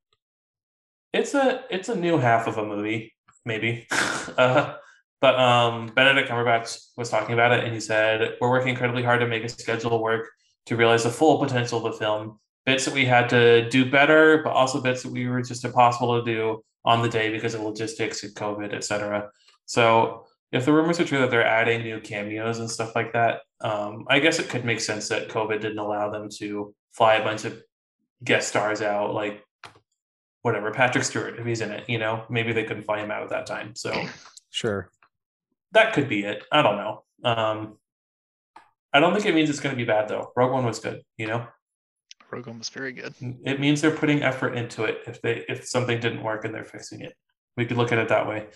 It's 1.13 1.35
a 1.35 1.65
it's 1.69 1.89
a 1.89 1.97
new 1.97 2.19
half 2.19 2.47
of 2.47 2.59
a 2.59 2.65
movie, 2.65 3.15
maybe. 3.45 3.87
uh, 4.39 4.75
but 5.21 5.39
um, 5.39 5.87
Benedict 5.89 6.29
Cumberbatch 6.29 6.79
was 6.97 7.11
talking 7.11 7.33
about 7.33 7.53
it, 7.53 7.65
and 7.65 7.75
he 7.75 7.81
said 7.81 8.37
we're 8.41 8.51
working 8.51 8.69
incredibly 8.69 9.03
hard 9.03 9.21
to 9.21 9.27
make 9.27 9.43
a 9.43 9.49
schedule 9.49 10.01
work 10.01 10.29
to 10.67 10.77
realize 10.77 11.03
the 11.03 11.11
full 11.11 11.39
potential 11.41 11.85
of 11.85 11.93
the 11.93 11.99
film. 11.99 12.39
Bits 12.65 12.85
that 12.85 12.95
we 12.95 13.05
had 13.05 13.29
to 13.31 13.69
do 13.71 13.91
better, 13.91 14.43
but 14.43 14.51
also 14.51 14.81
bits 14.81 15.03
that 15.03 15.13
we 15.13 15.27
were 15.27 15.43
just 15.43 15.65
impossible 15.65 16.23
to 16.23 16.25
do 16.25 16.63
on 16.85 17.03
the 17.03 17.09
day 17.09 17.31
because 17.31 17.55
of 17.55 17.63
logistics 17.63 18.23
and 18.23 18.35
COVID, 18.35 18.73
etc. 18.73 19.31
So 19.67 20.27
if 20.53 20.65
the 20.65 20.73
rumors 20.73 21.01
are 21.01 21.05
true 21.05 21.19
that 21.21 21.31
they're 21.31 21.47
adding 21.47 21.83
new 21.83 22.01
cameos 22.01 22.59
and 22.59 22.71
stuff 22.71 22.95
like 22.95 23.13
that, 23.15 23.41
um, 23.61 24.05
I 24.09 24.19
guess 24.21 24.39
it 24.39 24.49
could 24.49 24.65
make 24.65 24.81
sense 24.81 25.09
that 25.09 25.29
COVID 25.29 25.61
didn't 25.61 25.79
allow 25.79 26.11
them 26.11 26.29
to 26.39 26.75
fly 26.93 27.15
a 27.15 27.25
bunch 27.25 27.45
of 27.45 27.61
guest 28.23 28.49
stars 28.49 28.83
out, 28.83 29.15
like 29.15 29.43
whatever 30.43 30.71
Patrick 30.73 31.05
Stewart, 31.05 31.39
if 31.39 31.47
he's 31.47 31.61
in 31.61 31.71
it, 31.71 31.89
you 31.89 31.99
know, 31.99 32.25
maybe 32.29 32.53
they 32.53 32.65
couldn't 32.65 32.83
fly 32.85 33.01
him 33.01 33.11
out 33.11 33.23
at 33.23 33.31
that 33.31 33.47
time. 33.47 33.75
So 33.75 33.93
Sure. 34.51 34.91
that 35.73 35.95
could 35.95 36.09
be 36.09 36.25
it. 36.25 36.45
I 36.53 36.63
don't 36.63 36.77
know. 36.77 37.05
Um, 37.25 37.79
I 38.93 39.01
don't 39.01 39.15
think 39.15 39.25
it 39.25 39.35
means 39.35 39.49
it's 39.49 39.61
going 39.61 39.75
to 39.75 39.77
be 39.77 39.87
bad 39.87 40.09
though. 40.09 40.33
Rogue 40.37 40.53
One 40.53 40.67
was 40.67 40.81
good, 40.81 41.03
you 41.17 41.27
know. 41.27 41.47
Rogue 42.33 42.47
One 42.47 42.59
was 42.59 42.71
very 42.71 42.93
good. 42.93 43.15
It 43.45 43.61
means 43.61 43.81
they're 43.81 43.91
putting 43.91 44.23
effort 44.23 44.57
into 44.57 44.85
it. 44.85 45.03
If 45.07 45.21
they 45.21 45.45
if 45.49 45.67
something 45.67 46.01
didn't 46.01 46.23
work 46.23 46.45
and 46.45 46.55
they're 46.55 46.65
fixing 46.65 47.01
it, 47.01 47.15
we 47.57 47.67
could 47.67 47.77
look 47.77 47.93
at 47.93 47.99
it 47.99 48.09
that 48.09 48.27
way. 48.27 48.47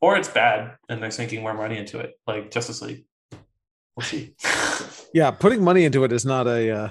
Or 0.00 0.16
it's 0.16 0.28
bad 0.28 0.76
and 0.88 1.02
they're 1.02 1.10
sinking 1.10 1.42
more 1.42 1.54
money 1.54 1.78
into 1.78 2.00
it, 2.00 2.18
like 2.26 2.50
Justice 2.50 2.82
League. 2.82 3.04
We'll 3.96 4.04
see. 4.04 4.34
Yeah, 5.14 5.30
putting 5.30 5.64
money 5.64 5.84
into 5.84 6.04
it 6.04 6.12
is 6.12 6.26
not 6.26 6.46
a 6.46 6.70
uh, 6.70 6.90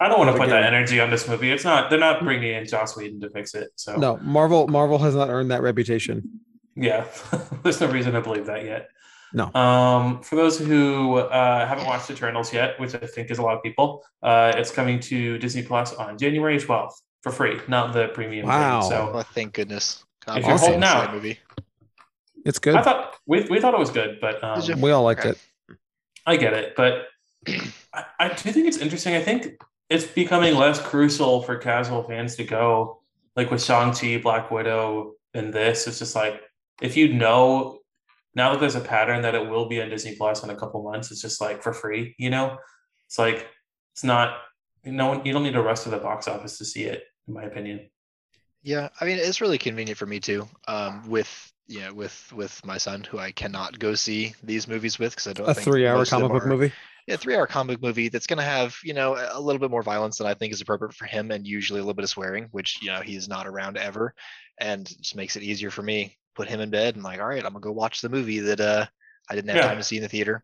I 0.00 0.08
don't 0.08 0.18
want 0.18 0.28
to 0.28 0.32
But 0.32 0.46
put 0.46 0.50
that 0.50 0.64
energy 0.64 1.00
on 1.00 1.08
this 1.10 1.28
movie. 1.28 1.52
It's 1.52 1.62
not. 1.62 1.88
They're 1.88 2.00
not 2.00 2.22
bringing 2.22 2.54
in 2.54 2.66
Joss 2.66 2.96
Whedon 2.96 3.20
to 3.20 3.30
fix 3.30 3.54
it. 3.54 3.68
So 3.76 3.94
no. 3.96 4.16
Marvel 4.16 4.66
Marvel 4.66 4.98
has 4.98 5.14
not 5.14 5.30
earned 5.30 5.50
that 5.52 5.62
reputation. 5.62 6.40
Yeah, 6.74 7.06
there's 7.62 7.80
no 7.80 7.86
reason 7.86 8.14
to 8.14 8.20
believe 8.20 8.46
that 8.46 8.64
yet. 8.64 8.88
No. 9.34 9.52
Um, 9.60 10.22
for 10.22 10.36
those 10.36 10.58
who 10.58 11.16
uh, 11.16 11.66
haven't 11.66 11.86
watched 11.86 12.08
Eternals 12.10 12.52
yet, 12.52 12.78
which 12.78 12.94
I 12.94 12.98
think 12.98 13.30
is 13.32 13.38
a 13.38 13.42
lot 13.42 13.56
of 13.56 13.62
people, 13.64 14.04
uh, 14.22 14.52
it's 14.56 14.70
coming 14.70 15.00
to 15.00 15.36
Disney 15.38 15.62
Plus 15.62 15.92
on 15.94 16.16
January 16.16 16.56
12th 16.58 16.92
for 17.22 17.32
free, 17.32 17.60
not 17.66 17.92
the 17.92 18.08
premium. 18.08 18.46
Wow. 18.46 18.80
Thing. 18.82 18.90
So 18.90 19.10
Oh, 19.12 19.22
thank 19.22 19.52
goodness. 19.52 20.04
God, 20.24 20.38
If 20.38 20.44
you're 20.44 20.54
awesome 20.54 20.66
holding 20.80 20.84
out- 20.84 21.12
movie. 21.12 21.38
It's 22.46 22.58
good. 22.58 22.74
I 22.76 22.82
thought 22.82 23.14
we, 23.26 23.42
we 23.50 23.58
thought 23.60 23.74
it 23.74 23.80
was 23.80 23.90
good, 23.90 24.18
but 24.20 24.42
um, 24.44 24.80
we 24.80 24.90
all 24.90 25.02
liked 25.02 25.20
Okay. 25.20 25.30
it. 25.30 25.76
I 26.26 26.36
get 26.36 26.52
it. 26.52 26.74
But 26.76 27.06
I, 27.92 28.04
I 28.20 28.28
do 28.28 28.52
think 28.52 28.68
it's 28.68 28.76
interesting. 28.78 29.14
I 29.14 29.22
think 29.22 29.60
it's 29.90 30.06
becoming 30.06 30.54
less 30.54 30.78
crucial 30.80 31.42
for 31.42 31.56
casual 31.56 32.02
fans 32.02 32.36
to 32.36 32.44
go 32.44 33.00
like 33.34 33.50
with 33.50 33.62
Shang-Chi, 33.64 34.18
Black 34.18 34.50
Widow, 34.50 35.14
and 35.32 35.52
this. 35.52 35.86
It's 35.86 35.98
just 35.98 36.14
like 36.14 36.40
if 36.82 36.96
you 36.98 37.12
know 37.14 37.80
now 38.34 38.50
that 38.52 38.60
there's 38.60 38.74
a 38.74 38.80
pattern 38.80 39.22
that 39.22 39.34
it 39.34 39.48
will 39.48 39.68
be 39.68 39.80
on 39.80 39.88
Disney 39.88 40.14
Plus 40.16 40.42
in 40.42 40.50
a 40.50 40.56
couple 40.56 40.82
months, 40.82 41.10
it's 41.10 41.20
just 41.22 41.40
like 41.40 41.62
for 41.62 41.72
free, 41.72 42.14
you 42.18 42.30
know? 42.30 42.56
It's 43.06 43.18
like 43.18 43.48
it's 43.92 44.04
not 44.04 44.38
no 44.84 45.08
one 45.08 45.24
you 45.24 45.32
don't 45.32 45.42
need 45.42 45.52
to 45.52 45.62
rush 45.62 45.80
to 45.80 45.90
the 45.90 45.98
box 45.98 46.26
office 46.28 46.58
to 46.58 46.64
see 46.64 46.84
it, 46.84 47.04
in 47.28 47.34
my 47.34 47.44
opinion. 47.44 47.88
Yeah, 48.62 48.88
I 49.00 49.04
mean 49.04 49.18
it's 49.18 49.40
really 49.40 49.58
convenient 49.58 49.98
for 49.98 50.06
me 50.06 50.20
too. 50.20 50.48
Um, 50.68 51.08
with 51.08 51.52
you 51.66 51.80
know, 51.80 51.94
with 51.94 52.32
with 52.34 52.64
my 52.66 52.76
son 52.78 53.04
who 53.04 53.18
I 53.18 53.30
cannot 53.32 53.78
go 53.78 53.94
see 53.94 54.34
these 54.42 54.66
movies 54.68 54.98
with 54.98 55.12
because 55.12 55.26
I 55.28 55.32
don't 55.32 55.48
A 55.48 55.54
think 55.54 55.64
three-hour 55.64 55.96
most 55.98 56.12
of 56.12 56.20
them 56.20 56.28
comic 56.28 56.42
book 56.42 56.46
are- 56.46 56.50
movie. 56.56 56.72
Yeah, 57.06 57.16
three-hour 57.16 57.46
comic 57.46 57.80
book 57.80 57.88
movie 57.88 58.08
that's 58.08 58.26
gonna 58.26 58.42
have 58.42 58.76
you 58.82 58.94
know 58.94 59.16
a 59.32 59.38
little 59.40 59.60
bit 59.60 59.70
more 59.70 59.82
violence 59.82 60.18
than 60.18 60.26
I 60.26 60.34
think 60.34 60.52
is 60.52 60.60
appropriate 60.62 60.94
for 60.94 61.04
him, 61.06 61.30
and 61.30 61.46
usually 61.46 61.80
a 61.80 61.82
little 61.82 61.94
bit 61.94 62.04
of 62.04 62.08
swearing, 62.10 62.48
which 62.50 62.78
you 62.82 62.90
know 62.90 63.00
he's 63.02 63.28
not 63.28 63.46
around 63.46 63.76
ever, 63.76 64.14
and 64.58 64.86
just 64.86 65.14
makes 65.14 65.36
it 65.36 65.42
easier 65.42 65.70
for 65.70 65.82
me. 65.82 66.16
Put 66.34 66.48
him 66.48 66.60
in 66.60 66.70
bed 66.70 66.94
and 66.96 67.04
like, 67.04 67.20
all 67.20 67.26
right, 67.28 67.44
I'm 67.44 67.52
gonna 67.52 67.60
go 67.60 67.72
watch 67.72 68.00
the 68.00 68.08
movie 68.08 68.40
that 68.40 68.60
uh 68.60 68.86
I 69.30 69.34
didn't 69.34 69.48
have 69.50 69.58
Yeah. 69.58 69.66
time 69.68 69.78
to 69.78 69.84
see 69.84 69.96
in 69.96 70.02
the 70.02 70.08
theater. 70.08 70.42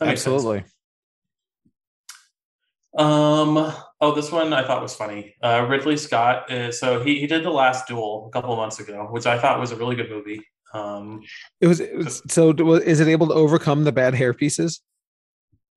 That 0.00 0.06
makes 0.06 0.22
sense. 0.22 0.34
Absolutely. 0.34 0.64
Um. 2.98 3.72
Oh, 4.00 4.14
this 4.14 4.32
one 4.32 4.52
I 4.52 4.66
thought 4.66 4.82
was 4.82 4.94
funny. 4.94 5.34
Uh, 5.42 5.66
Ridley 5.68 5.96
Scott. 5.96 6.50
Is, 6.50 6.80
so 6.80 7.02
he 7.02 7.18
he 7.20 7.26
did 7.26 7.44
the 7.44 7.50
Last 7.50 7.86
Duel 7.86 8.26
a 8.28 8.30
couple 8.32 8.52
of 8.52 8.58
months 8.58 8.80
ago, 8.80 9.08
which 9.10 9.26
I 9.26 9.38
thought 9.38 9.60
was 9.60 9.70
a 9.72 9.76
really 9.76 9.96
good 9.96 10.10
movie. 10.10 10.42
Um. 10.72 11.22
It 11.60 11.66
was, 11.66 11.80
it 11.80 11.94
was 11.96 12.22
so. 12.28 12.50
Is 12.76 13.00
it 13.00 13.08
able 13.08 13.26
to 13.28 13.34
overcome 13.34 13.84
the 13.84 13.92
bad 13.92 14.14
hair 14.14 14.32
pieces? 14.32 14.80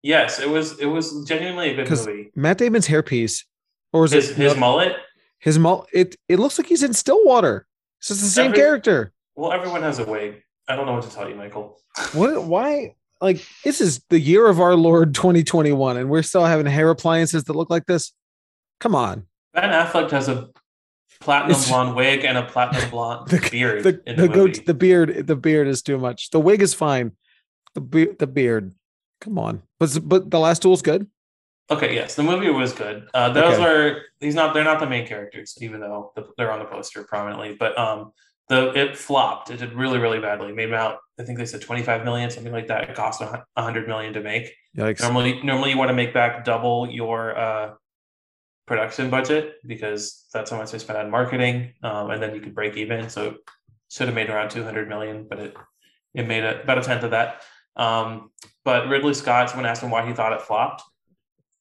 Yes, 0.02 0.40
it 0.40 0.50
was. 0.50 0.80
It 0.80 0.86
was 0.86 1.26
genuinely 1.28 1.72
a 1.72 1.76
good 1.76 1.88
'Cause 1.88 2.08
movie. 2.08 2.32
Matt 2.36 2.58
Damon's 2.58 2.88
hairpiece, 2.88 3.44
or 3.92 4.06
is 4.06 4.12
His 4.12 4.30
it 4.32 4.38
his 4.38 4.54
no, 4.54 4.60
mullet. 4.60 4.96
his 5.40 5.60
mul- 5.60 5.88
It 5.92 6.16
it 6.30 6.40
looks 6.40 6.58
like 6.58 6.68
he's 6.68 6.84
in 6.84 6.94
Stillwater. 6.94 7.68
It's 8.00 8.08
just 8.10 8.22
the 8.22 8.28
same 8.28 8.46
Every- 8.48 8.58
character. 8.58 9.14
Well, 9.36 9.52
everyone 9.52 9.82
has 9.84 10.00
a 10.00 10.06
wig. 10.06 10.42
I 10.68 10.76
don't 10.76 10.86
know 10.86 10.94
what 10.94 11.04
to 11.04 11.12
tell 11.12 11.30
you, 11.30 11.36
Michael. 11.36 11.80
What? 12.14 12.44
Why? 12.44 12.96
Like 13.22 13.46
this 13.64 13.82
is 13.82 14.02
the 14.10 14.20
year 14.20 14.48
of 14.48 14.60
our 14.62 14.76
Lord 14.76 15.14
2021, 15.16 15.98
and 15.98 16.10
we're 16.10 16.22
still 16.24 16.46
having 16.46 16.66
hair 16.66 16.90
appliances 16.90 17.44
that 17.46 17.54
look 17.54 17.70
like 17.70 17.86
this. 17.86 18.14
Come 18.80 18.96
on. 18.96 19.26
Ben 19.54 19.70
Affleck 19.72 20.12
has 20.12 20.30
a 20.30 20.50
platinum 21.20 21.52
It's- 21.52 21.68
blonde 21.70 21.96
wig 21.96 22.24
and 22.24 22.38
a 22.38 22.44
platinum 22.44 22.90
blonde 22.92 23.30
The- 23.30 23.50
beard 23.52 23.84
The 23.84 24.02
the, 24.06 24.14
the, 24.14 24.28
goat, 24.30 24.66
the 24.66 24.74
beard, 24.74 25.28
the 25.28 25.36
beard 25.36 25.68
is 25.68 25.82
too 25.82 25.98
much. 25.98 26.30
The 26.30 26.40
wig 26.40 26.62
is 26.62 26.74
fine. 26.74 27.12
The 27.76 27.82
be- 27.82 28.14
the 28.18 28.28
beard. 28.28 28.74
Come 29.22 29.38
on. 29.38 29.64
But 29.80 30.00
but 30.04 30.32
the 30.32 30.40
last 30.40 30.62
duel's 30.62 30.82
good. 30.82 31.08
Okay, 31.72 31.94
yes, 31.94 32.16
the 32.16 32.24
movie 32.24 32.50
was 32.50 32.74
good. 32.74 33.08
Uh, 33.14 33.30
those 33.30 33.56
Okay. 33.60 33.64
are 33.64 34.02
he's 34.20 34.36
not 34.36 34.54
they're 34.54 34.64
not 34.64 34.80
the 34.80 34.88
main 34.88 35.06
characters, 35.06 35.56
even 35.62 35.80
though 35.80 36.12
the, 36.16 36.28
they're 36.38 36.52
on 36.52 36.60
the 36.60 36.66
poster 36.66 37.04
prominently. 37.04 37.56
But 37.60 37.78
um, 37.78 38.12
the 38.48 38.74
it 38.74 38.98
flopped. 38.98 39.52
It 39.52 39.58
did 39.58 39.74
really 39.74 40.00
really 40.00 40.20
badly. 40.20 40.50
It 40.50 40.56
made 40.56 40.74
out 40.74 40.98
I 41.20 41.24
think 41.24 41.38
they 41.38 41.46
said 41.46 41.62
twenty 41.62 41.84
five 41.84 42.04
million, 42.04 42.32
something 42.32 42.52
like 42.52 42.68
that. 42.68 42.90
It 42.90 42.96
cost 42.96 43.22
hundred 43.56 43.88
million 43.88 44.14
to 44.14 44.22
make. 44.22 44.52
Yikes. 44.76 45.02
Normally, 45.02 45.42
normally 45.44 45.70
you 45.72 45.78
want 45.78 45.90
to 45.90 45.94
make 45.94 46.14
back 46.14 46.44
double 46.44 46.90
your 46.90 47.38
uh, 47.38 47.74
production 48.66 49.10
budget 49.10 49.56
because 49.66 50.26
that's 50.34 50.50
how 50.50 50.58
much 50.58 50.72
they 50.72 50.80
spent 50.80 50.98
on 50.98 51.12
marketing, 51.12 51.74
um, 51.84 52.10
and 52.10 52.22
then 52.22 52.34
you 52.34 52.42
could 52.42 52.56
break 52.56 52.78
even. 52.78 53.10
So 53.10 53.28
it 53.30 53.36
should 53.92 54.08
have 54.08 54.16
made 54.16 54.30
around 54.30 54.50
two 54.50 54.64
hundred 54.64 54.90
million, 54.90 55.28
but 55.30 55.40
it 55.40 55.56
it 56.16 56.28
made 56.28 56.44
a, 56.44 56.64
about 56.64 56.80
a 56.80 56.82
tenth 56.82 57.04
of 57.04 57.12
that. 57.12 57.44
Um, 57.76 58.32
but 58.66 58.88
Ridley 58.88 59.14
Scott, 59.14 59.52
someone 59.52 59.68
asked 59.68 59.84
him 59.84 59.92
why 59.92 60.06
he 60.08 60.14
thought 60.14 60.34
it 60.34 60.42
flopped, 60.42 60.82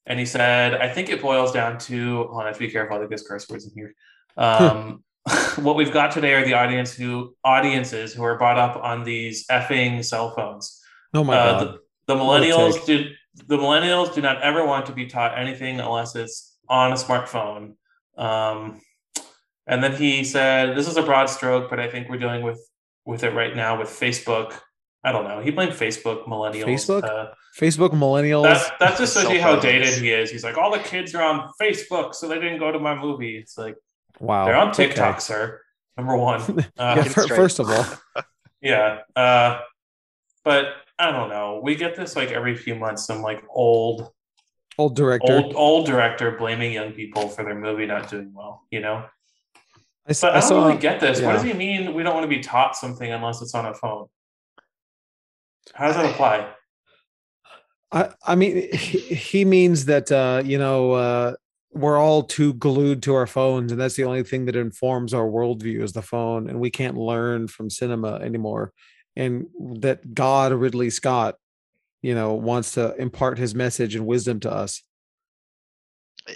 and 0.08 0.18
he 0.18 0.26
said, 0.26 0.74
"I 0.74 0.88
think 0.88 1.08
it 1.10 1.20
boils 1.22 1.52
down 1.52 1.78
to. 1.80 2.16
Hold 2.24 2.30
on, 2.40 2.42
I 2.44 2.46
have 2.48 2.54
to 2.58 2.66
be 2.66 2.70
careful. 2.70 2.96
I 2.96 2.98
think 2.98 3.10
there's 3.10 3.22
curse 3.22 3.48
words 3.48 3.66
in 3.66 3.72
here. 3.74 3.94
Um, 4.36 5.04
what 5.56 5.76
we've 5.76 5.92
got 5.92 6.10
today 6.12 6.32
are 6.34 6.44
the 6.44 6.54
audience 6.54 6.94
who 6.94 7.36
audiences 7.44 8.14
who 8.14 8.24
are 8.24 8.38
brought 8.38 8.58
up 8.58 8.82
on 8.82 9.04
these 9.04 9.46
effing 9.48 10.02
cell 10.04 10.34
phones. 10.34 10.80
Oh 11.14 11.22
my 11.22 11.36
Uh, 11.36 11.44
god. 11.64 11.78
the, 12.06 12.14
the 12.14 12.20
millennials 12.20 12.84
do 12.86 13.10
the 13.46 13.56
millennials 13.56 14.14
do 14.14 14.20
not 14.22 14.42
ever 14.42 14.64
want 14.66 14.86
to 14.86 14.92
be 14.92 15.06
taught 15.06 15.38
anything 15.38 15.78
unless 15.78 16.16
it's 16.16 16.56
on 16.68 16.90
a 16.92 16.96
smartphone. 16.96 17.74
Um, 18.16 18.80
and 19.66 19.84
then 19.84 19.94
he 19.94 20.24
said, 20.24 20.74
"This 20.76 20.88
is 20.88 20.96
a 20.96 21.02
broad 21.02 21.26
stroke, 21.26 21.68
but 21.68 21.78
I 21.78 21.88
think 21.90 22.08
we're 22.08 22.18
dealing 22.18 22.42
with 22.42 22.60
with 23.04 23.22
it 23.24 23.34
right 23.34 23.54
now 23.54 23.78
with 23.78 23.88
Facebook. 23.88 24.58
I 25.08 25.12
don't 25.12 25.24
know. 25.24 25.40
He 25.40 25.50
blamed 25.50 25.72
Facebook 25.72 26.26
millennials. 26.26 26.64
Facebook? 26.66 27.04
Uh, 27.04 27.32
Facebook 27.58 27.90
millennials. 27.90 28.42
that 28.44 28.78
that 28.80 28.98
just 28.98 29.14
shows 29.14 29.22
Cell 29.24 29.32
you 29.32 29.40
how 29.40 29.58
dated 29.58 29.94
he 29.94 30.10
is. 30.12 30.30
He's 30.30 30.44
like, 30.44 30.56
all 30.58 30.70
the 30.70 30.78
kids 30.80 31.14
are 31.14 31.22
on 31.22 31.50
Facebook, 31.60 32.14
so 32.14 32.28
they 32.28 32.34
didn't 32.36 32.58
go 32.58 32.70
to 32.70 32.78
my 32.78 32.94
movie. 32.94 33.36
It's 33.38 33.56
like 33.56 33.76
wow. 34.20 34.44
they're 34.44 34.56
on 34.56 34.68
Okay. 34.68 34.86
TikTok, 34.88 35.20
sir. 35.20 35.60
Number 35.96 36.16
one. 36.16 36.40
Uh, 36.78 36.94
Yeah, 36.94 36.94
Get 36.96 37.06
it 37.06 37.10
fir- 37.10 37.22
straight. 37.22 37.36
first 37.36 37.58
of 37.58 37.70
all, 37.70 37.86
yeah. 38.60 38.98
Uh, 39.16 39.60
but 40.44 40.66
I 40.98 41.10
don't 41.10 41.28
know. 41.30 41.60
We 41.62 41.74
get 41.74 41.96
this 41.96 42.14
like 42.16 42.30
every 42.30 42.54
few 42.56 42.74
months. 42.74 43.06
Some 43.06 43.22
like 43.22 43.42
old, 43.50 44.10
Old 44.76 44.94
director. 44.94 45.32
old, 45.32 45.54
old 45.56 45.86
director 45.86 46.32
blaming 46.32 46.72
young 46.72 46.92
people 46.92 47.28
for 47.28 47.42
their 47.44 47.54
movie 47.58 47.86
not 47.86 48.08
doing 48.10 48.32
well. 48.34 48.62
You 48.70 48.80
know. 48.80 49.04
I, 50.06 50.10
s- 50.10 50.20
But 50.20 50.32
I 50.34 50.36
I 50.36 50.40
don't 50.40 50.48
saw. 50.48 50.66
really 50.66 50.78
get 50.78 51.00
this. 51.00 51.20
What 51.20 51.32
does 51.32 51.42
he 51.42 51.52
mean? 51.52 51.94
We 51.94 52.02
don't 52.02 52.14
want 52.14 52.24
to 52.24 52.28
be 52.36 52.40
taught 52.42 52.76
something 52.76 53.10
unless 53.10 53.42
it's 53.42 53.54
on 53.54 53.66
a 53.66 53.74
phone. 53.74 54.06
How 55.78 55.86
does 55.86 55.94
that 55.94 56.10
apply? 56.10 56.52
I, 57.92 58.10
I 58.26 58.34
mean, 58.34 58.68
he, 58.72 58.98
he 58.98 59.44
means 59.44 59.84
that 59.84 60.10
uh, 60.10 60.42
you 60.44 60.58
know 60.58 60.90
uh, 60.90 61.34
we're 61.70 61.96
all 61.98 62.24
too 62.24 62.54
glued 62.54 63.00
to 63.04 63.14
our 63.14 63.28
phones, 63.28 63.70
and 63.70 63.80
that's 63.80 63.94
the 63.94 64.02
only 64.02 64.24
thing 64.24 64.46
that 64.46 64.56
informs 64.56 65.14
our 65.14 65.28
worldview 65.28 65.80
is 65.80 65.92
the 65.92 66.02
phone, 66.02 66.50
and 66.50 66.58
we 66.58 66.68
can't 66.68 66.96
learn 66.96 67.46
from 67.46 67.70
cinema 67.70 68.14
anymore. 68.16 68.72
And 69.14 69.46
that 69.76 70.14
God 70.14 70.52
Ridley 70.52 70.90
Scott, 70.90 71.36
you 72.02 72.12
know, 72.12 72.34
wants 72.34 72.72
to 72.72 72.96
impart 72.96 73.38
His 73.38 73.54
message 73.54 73.94
and 73.94 74.04
wisdom 74.04 74.40
to 74.40 74.52
us. 74.52 74.82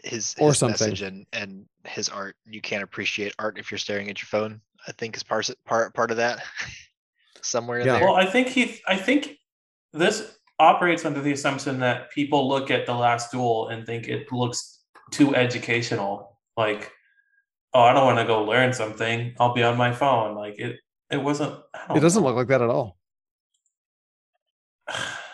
his, 0.04 0.36
Or 0.38 0.50
his 0.50 0.58
something. 0.58 0.90
message 0.90 1.02
and 1.02 1.26
and 1.32 1.66
his 1.84 2.08
art. 2.08 2.36
You 2.46 2.60
can't 2.60 2.84
appreciate 2.84 3.34
art 3.40 3.58
if 3.58 3.72
you're 3.72 3.78
staring 3.78 4.08
at 4.08 4.22
your 4.22 4.26
phone. 4.28 4.60
I 4.86 4.92
think 4.92 5.16
is 5.16 5.24
part 5.24 5.50
part 5.66 5.92
part 5.94 6.12
of 6.12 6.18
that. 6.18 6.44
Somewhere 7.42 7.80
in 7.80 7.86
Yeah. 7.86 7.98
there. 7.98 8.04
Well, 8.06 8.16
I 8.16 8.26
think 8.26 8.48
he. 8.48 8.80
I 8.86 8.96
think 8.96 9.36
this 9.92 10.36
operates 10.58 11.04
under 11.04 11.20
the 11.20 11.32
assumption 11.32 11.80
that 11.80 12.10
people 12.10 12.48
look 12.48 12.70
at 12.70 12.86
the 12.86 12.94
Last 12.94 13.32
Duel 13.32 13.68
and 13.68 13.84
think 13.84 14.08
it 14.08 14.30
looks 14.32 14.80
too 15.10 15.34
educational. 15.34 16.38
Like, 16.56 16.92
oh, 17.74 17.80
I 17.82 17.92
don't 17.92 18.04
want 18.04 18.18
to 18.18 18.24
go 18.24 18.44
learn 18.44 18.72
something. 18.72 19.34
I'll 19.40 19.54
be 19.54 19.62
on 19.62 19.76
my 19.76 19.92
phone. 19.92 20.36
Like 20.36 20.58
it. 20.58 20.78
It 21.10 21.22
wasn't. 21.22 21.58
It 21.94 22.00
doesn't 22.00 22.22
know. 22.22 22.28
look 22.28 22.36
like 22.36 22.48
that 22.48 22.62
at 22.62 22.70
all. 22.70 22.96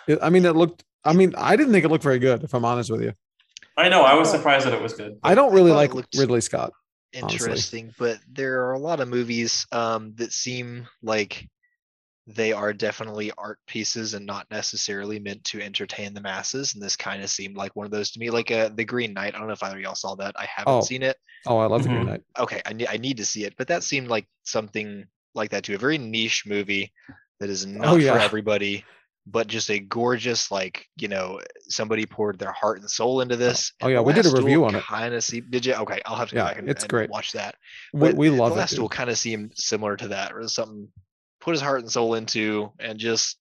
It- 0.07 0.19
I 0.23 0.31
mean, 0.31 0.45
it 0.45 0.57
looked. 0.57 0.85
I 1.05 1.13
mean, 1.13 1.35
I 1.37 1.57
didn't 1.57 1.73
think 1.73 1.85
it 1.85 1.89
looked 1.89 2.03
very 2.05 2.19
good. 2.19 2.43
If 2.43 2.55
I'm 2.55 2.65
honest 2.65 2.91
with 2.91 3.03
you, 3.03 3.13
I 3.77 3.89
know. 3.89 4.03
I 4.03 4.15
was 4.15 4.31
surprised 4.31 4.67
that 4.67 4.73
it 4.75 4.83
was 4.83 4.95
good. 4.95 5.19
I 5.23 5.35
don't 5.35 5.53
really 5.53 5.71
thought 5.71 5.85
it 5.85 5.95
like 5.95 6.07
Ridley 6.17 6.41
Scott. 6.41 6.73
honestly. 7.15 7.37
interesting 7.47 7.95
but 7.99 8.19
there 8.31 8.67
are 8.67 8.73
a 8.75 8.79
lot 8.79 9.01
of 9.01 9.09
movies 9.09 9.67
um 9.73 10.13
that 10.17 10.31
seem 10.31 10.87
like 11.03 11.49
they 12.31 12.53
are 12.53 12.75
definitely 12.75 13.33
art 13.39 13.59
pieces 13.67 14.13
and 14.13 14.27
not 14.27 14.47
necessarily 14.51 15.19
meant 15.19 15.43
to 15.45 15.63
entertain 15.63 16.13
the 16.13 16.21
masses 16.21 16.75
and 16.75 16.83
this 16.83 16.95
kind 16.95 17.23
of 17.23 17.31
seemed 17.31 17.57
like 17.57 17.75
one 17.75 17.87
of 17.87 17.91
those 17.91 18.11
to 18.11 18.21
me 18.21 18.29
like 18.29 18.51
uh 18.51 18.69
the 18.75 18.85
green 18.85 19.15
knight 19.15 19.35
i 19.35 19.39
don't 19.39 19.47
know 19.47 19.55
if 19.55 19.63
either 19.63 19.77
of 19.77 19.83
y'all 19.83 19.95
saw 19.95 20.15
that 20.15 20.35
i 20.39 20.45
haven't 20.45 20.73
Oh. 20.75 20.81
seen 20.83 21.03
it 21.03 21.17
Oh, 21.47 21.57
I 21.59 21.67
love 21.67 21.83
the 21.85 21.89
Green 21.89 22.03
Mhm. 22.03 22.07
Knight. 22.09 22.23
okay 22.39 22.61
I 22.67 22.73
need, 22.75 22.89
I 22.89 22.97
need 22.99 23.17
to 23.17 23.25
see 23.25 23.45
it 23.45 23.55
but 23.57 23.69
that 23.69 23.83
seemed 23.83 24.09
like 24.09 24.27
something 24.43 25.07
like 25.35 25.51
that 25.51 25.65
too 25.65 25.75
a 25.75 25.79
very 25.79 25.97
niche 25.97 26.45
movie 26.47 26.93
that 27.41 27.49
is 27.49 27.65
not 27.65 27.87
Oh, 27.95 27.97
yeah. 27.97 28.13
for 28.13 28.19
everybody 28.19 28.85
but 29.27 29.47
just 29.47 29.71
a 29.71 29.79
gorgeous 29.79 30.51
like 30.51 30.87
you 30.97 31.09
know 31.09 31.41
somebody 31.69 32.05
poured 32.05 32.39
their 32.39 32.53
heart 32.53 32.81
and 32.81 32.91
soul 32.91 33.21
into 33.23 33.37
this 33.37 33.73
Oh, 33.81 33.89
yeah, 33.89 34.01
we 34.01 34.13
did 34.13 34.27
a 34.27 34.31
review 34.37 34.65
on 34.65 34.75
it. 34.75 34.83
kind 34.83 35.15
of 35.15 35.25
see 35.25 35.41
did 35.41 35.65
you 35.65 35.75
okay 35.75 36.03
i'll 36.05 36.17
have 36.17 36.29
to 36.31 36.35
go 36.35 36.43
Yeah, 36.43 36.49
back 36.49 36.59
and, 36.59 36.69
it's 36.69 36.83
and 36.85 36.91
great. 36.91 37.09
watch 37.09 37.33
that 37.33 37.55
We, 37.95 38.01
but 38.01 38.17
we 38.17 38.29
the 38.29 38.35
love 38.37 38.53
it. 38.53 38.57
last 38.57 38.71
dude. 38.71 38.79
duel 38.81 38.89
kind 38.91 39.09
of 39.09 39.17
seemed 39.19 39.53
similar 39.57 39.97
to 39.97 40.09
that 40.09 40.33
or 40.35 40.47
something 40.49 40.89
put 41.41 41.53
his 41.53 41.61
heart 41.61 41.81
and 41.81 41.91
soul 41.91 42.15
into 42.15 42.73
and 42.79 42.99
just 42.99 43.39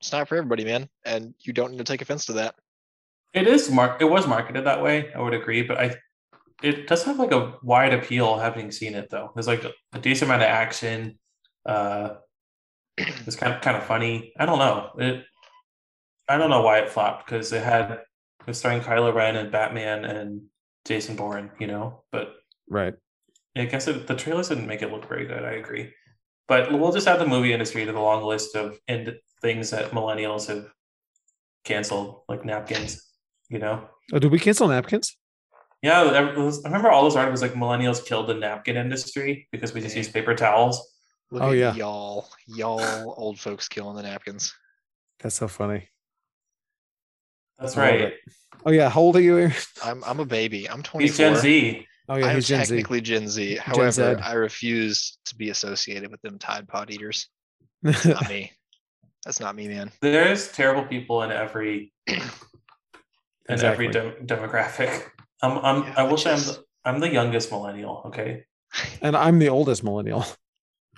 it's 0.00 0.12
not 0.12 0.28
for 0.28 0.36
everybody 0.36 0.64
man 0.64 0.88
and 1.04 1.34
you 1.40 1.52
don't 1.52 1.72
need 1.72 1.78
to 1.78 1.84
take 1.84 2.02
offense 2.02 2.26
to 2.26 2.34
that 2.34 2.54
It 3.34 3.46
is 3.46 3.70
mark. 3.70 4.00
It 4.00 4.06
was 4.06 4.26
marketed 4.26 4.64
that 4.64 4.82
way. 4.82 5.12
I 5.14 5.20
would 5.20 5.34
agree, 5.34 5.62
but 5.62 5.78
I. 5.78 5.96
It 6.60 6.88
does 6.88 7.04
have 7.04 7.18
like 7.20 7.30
a 7.30 7.54
wide 7.62 7.94
appeal. 7.94 8.38
Having 8.38 8.72
seen 8.72 8.94
it 8.94 9.10
though, 9.10 9.30
there's 9.34 9.46
like 9.46 9.64
a, 9.64 9.72
a 9.92 10.00
decent 10.00 10.28
amount 10.28 10.42
of 10.42 10.48
action. 10.48 11.18
Uh, 11.64 12.14
it's 12.96 13.36
kind 13.36 13.52
of 13.52 13.60
kind 13.60 13.76
of 13.76 13.84
funny. 13.84 14.32
I 14.38 14.46
don't 14.46 14.58
know. 14.58 14.90
It. 14.98 15.24
I 16.28 16.36
don't 16.36 16.50
know 16.50 16.62
why 16.62 16.78
it 16.78 16.90
flopped 16.90 17.26
because 17.26 17.52
it 17.52 17.62
had 17.62 17.92
it 17.92 18.00
was 18.46 18.58
starring 18.58 18.80
Kylo 18.80 19.14
Ren 19.14 19.36
and 19.36 19.52
Batman 19.52 20.04
and 20.04 20.42
Jason 20.84 21.14
Bourne. 21.14 21.50
You 21.60 21.68
know, 21.68 22.02
but 22.10 22.34
right. 22.68 22.94
I 23.56 23.66
guess 23.66 23.88
it, 23.88 24.06
the 24.06 24.14
trailers 24.14 24.48
didn't 24.48 24.66
make 24.66 24.82
it 24.82 24.90
look 24.90 25.08
very 25.08 25.26
good. 25.26 25.44
I 25.44 25.52
agree, 25.52 25.92
but 26.48 26.72
we'll 26.72 26.92
just 26.92 27.06
add 27.06 27.20
the 27.20 27.26
movie 27.26 27.52
industry 27.52 27.84
to 27.84 27.92
the 27.92 28.00
long 28.00 28.24
list 28.24 28.56
of 28.56 28.78
end 28.88 29.14
things 29.40 29.70
that 29.70 29.92
millennials 29.92 30.48
have 30.48 30.68
canceled, 31.64 32.22
like 32.28 32.44
napkins. 32.44 33.04
You 33.48 33.58
know. 33.60 33.88
Oh, 34.12 34.18
did 34.18 34.30
we 34.32 34.38
cancel 34.38 34.68
napkins? 34.68 35.16
Yeah, 35.82 36.32
was- 36.36 36.64
I 36.64 36.68
remember 36.68 36.90
all 36.90 37.02
those 37.02 37.16
articles 37.16 37.40
like 37.40 37.54
millennials 37.54 38.04
killed 38.04 38.26
the 38.26 38.34
napkin 38.34 38.76
industry 38.76 39.48
because 39.52 39.72
we 39.72 39.80
just 39.80 39.94
Dang. 39.94 39.98
use 40.04 40.08
paper 40.12 40.34
towels. 40.34 40.92
Look 41.30 41.42
Oh, 41.42 41.50
at 41.52 41.56
yeah. 41.58 41.74
y'all 41.74 42.28
y'all 42.46 43.14
old 43.16 43.38
folks 43.38 43.68
killing 43.68 43.96
the 43.96 44.02
napkins 44.02 44.54
That's 45.20 45.34
so 45.36 45.46
funny. 45.46 45.88
That's 47.58 47.76
right. 47.76 48.14
Oh 48.64 48.70
yeah, 48.70 48.88
how 48.88 49.00
old 49.00 49.16
are 49.16 49.20
you? 49.20 49.50
I'm 49.84 50.02
i'm 50.04 50.20
a 50.20 50.24
baby 50.24 50.68
i'm 50.68 50.82
24 50.82 51.00
He's 51.00 51.16
Gen 51.16 51.36
Z. 51.36 51.86
Oh 52.08 52.16
yeah, 52.16 52.26
i'm 52.26 52.34
he's 52.36 52.48
Gen 52.48 52.64
Z. 52.64 52.74
technically 52.74 53.00
gen 53.00 53.28
z 53.28 53.56
however 53.56 53.90
Z. 54.16 54.22
i 54.22 54.32
refuse 54.32 55.18
to 55.26 55.34
be 55.36 55.50
associated 55.50 56.10
with 56.10 56.20
them 56.22 56.38
tide 56.38 56.66
pod 56.68 56.90
eaters 56.90 57.28
That's 57.82 58.04
not 58.06 58.28
me 58.28 58.52
that's 59.24 59.40
not 59.40 59.54
me 59.56 59.68
man 59.68 59.90
There's 60.00 60.50
terrible 60.52 60.84
people 60.84 61.22
in 61.22 61.30
every 61.32 61.92
in 62.06 62.20
every 63.50 63.88
Exactly. 63.88 63.88
dem- 63.88 64.26
demographic. 64.26 65.04
I'm, 65.42 65.58
I'm 65.64 65.82
Yeah, 65.84 65.94
I 65.96 66.02
will 66.02 66.12
which 66.12 66.22
say 66.22 66.32
I'm 66.32 66.38
the, 66.40 66.64
I'm 66.84 67.00
the 67.00 67.10
youngest 67.12 67.50
millennial. 67.50 68.02
Okay, 68.06 68.44
and 69.02 69.16
I'm 69.16 69.38
the 69.38 69.48
oldest 69.48 69.82
millennial. 69.84 70.24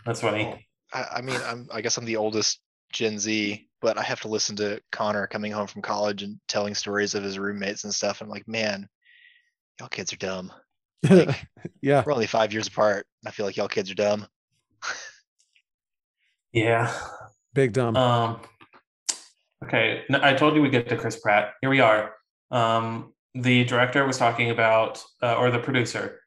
that's 0.04 0.20
funny. 0.20 0.44
Well, 0.44 0.58
I, 0.92 1.18
I 1.18 1.20
mean, 1.20 1.40
I'm, 1.46 1.68
I 1.72 1.80
guess 1.80 1.96
I'm 1.96 2.04
the 2.04 2.16
oldest 2.16 2.60
Gen 2.92 3.18
Z, 3.18 3.68
but 3.80 3.98
I 3.98 4.02
have 4.02 4.20
to 4.22 4.28
listen 4.28 4.56
to 4.56 4.80
Connor 4.90 5.26
coming 5.28 5.52
home 5.52 5.66
from 5.68 5.82
college 5.82 6.22
and 6.24 6.40
telling 6.48 6.74
stories 6.74 7.14
of 7.14 7.22
his 7.22 7.38
roommates 7.38 7.84
and 7.84 7.94
stuff. 7.94 8.20
I'm 8.20 8.28
like, 8.28 8.48
man, 8.48 8.88
y'all 9.78 9.88
kids 9.88 10.12
are 10.12 10.16
dumb. 10.16 10.50
Like, 11.08 11.46
yeah, 11.80 12.02
we're 12.04 12.12
only 12.12 12.26
five 12.26 12.52
years 12.52 12.68
apart. 12.68 13.06
I 13.26 13.30
feel 13.30 13.46
like 13.46 13.56
y'all 13.56 13.68
kids 13.68 13.90
are 13.90 13.94
dumb. 13.94 14.26
Yeah. 16.52 16.92
big 17.54 17.72
dumb. 17.72 17.96
Um. 17.96 18.40
Okay, 19.62 20.04
I 20.10 20.32
told 20.32 20.54
you 20.54 20.62
we 20.62 20.70
get 20.70 20.88
to 20.88 20.96
Chris 20.96 21.20
Pratt. 21.20 21.52
Here 21.60 21.68
we 21.68 21.80
are. 21.80 22.14
Um, 22.50 23.12
the 23.34 23.64
director 23.64 24.06
was 24.06 24.16
talking 24.16 24.50
about, 24.50 25.04
uh, 25.22 25.34
or 25.34 25.50
the 25.50 25.58
producer 25.58 26.20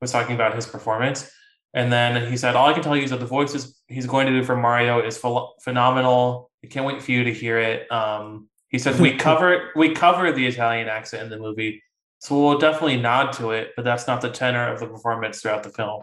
was 0.00 0.10
talking 0.10 0.34
about 0.34 0.54
his 0.54 0.66
performance, 0.66 1.30
and 1.74 1.92
then 1.92 2.30
he 2.30 2.36
said, 2.36 2.56
"All 2.56 2.66
I 2.68 2.72
can 2.72 2.82
tell 2.82 2.96
you 2.96 3.02
is 3.02 3.10
that 3.10 3.20
the 3.20 3.26
voices 3.26 3.78
he's 3.88 4.06
going 4.06 4.26
to 4.26 4.32
do 4.32 4.42
for 4.42 4.56
Mario 4.56 5.00
is 5.04 5.18
ph- 5.18 5.48
phenomenal. 5.62 6.50
I 6.64 6.68
can't 6.68 6.86
wait 6.86 7.02
for 7.02 7.12
you 7.12 7.24
to 7.24 7.32
hear 7.32 7.58
it." 7.58 7.90
Um, 7.92 8.48
he 8.68 8.78
said, 8.78 8.98
"We 9.00 9.14
cover 9.14 9.70
we 9.76 9.92
cover 9.94 10.32
the 10.32 10.46
Italian 10.46 10.88
accent 10.88 11.24
in 11.24 11.28
the 11.28 11.38
movie, 11.38 11.82
so 12.18 12.40
we'll 12.42 12.58
definitely 12.58 12.96
nod 12.96 13.32
to 13.34 13.50
it, 13.52 13.72
but 13.76 13.84
that's 13.84 14.06
not 14.06 14.20
the 14.20 14.30
tenor 14.30 14.72
of 14.72 14.80
the 14.80 14.86
performance 14.86 15.40
throughout 15.42 15.62
the 15.62 15.70
film." 15.70 16.02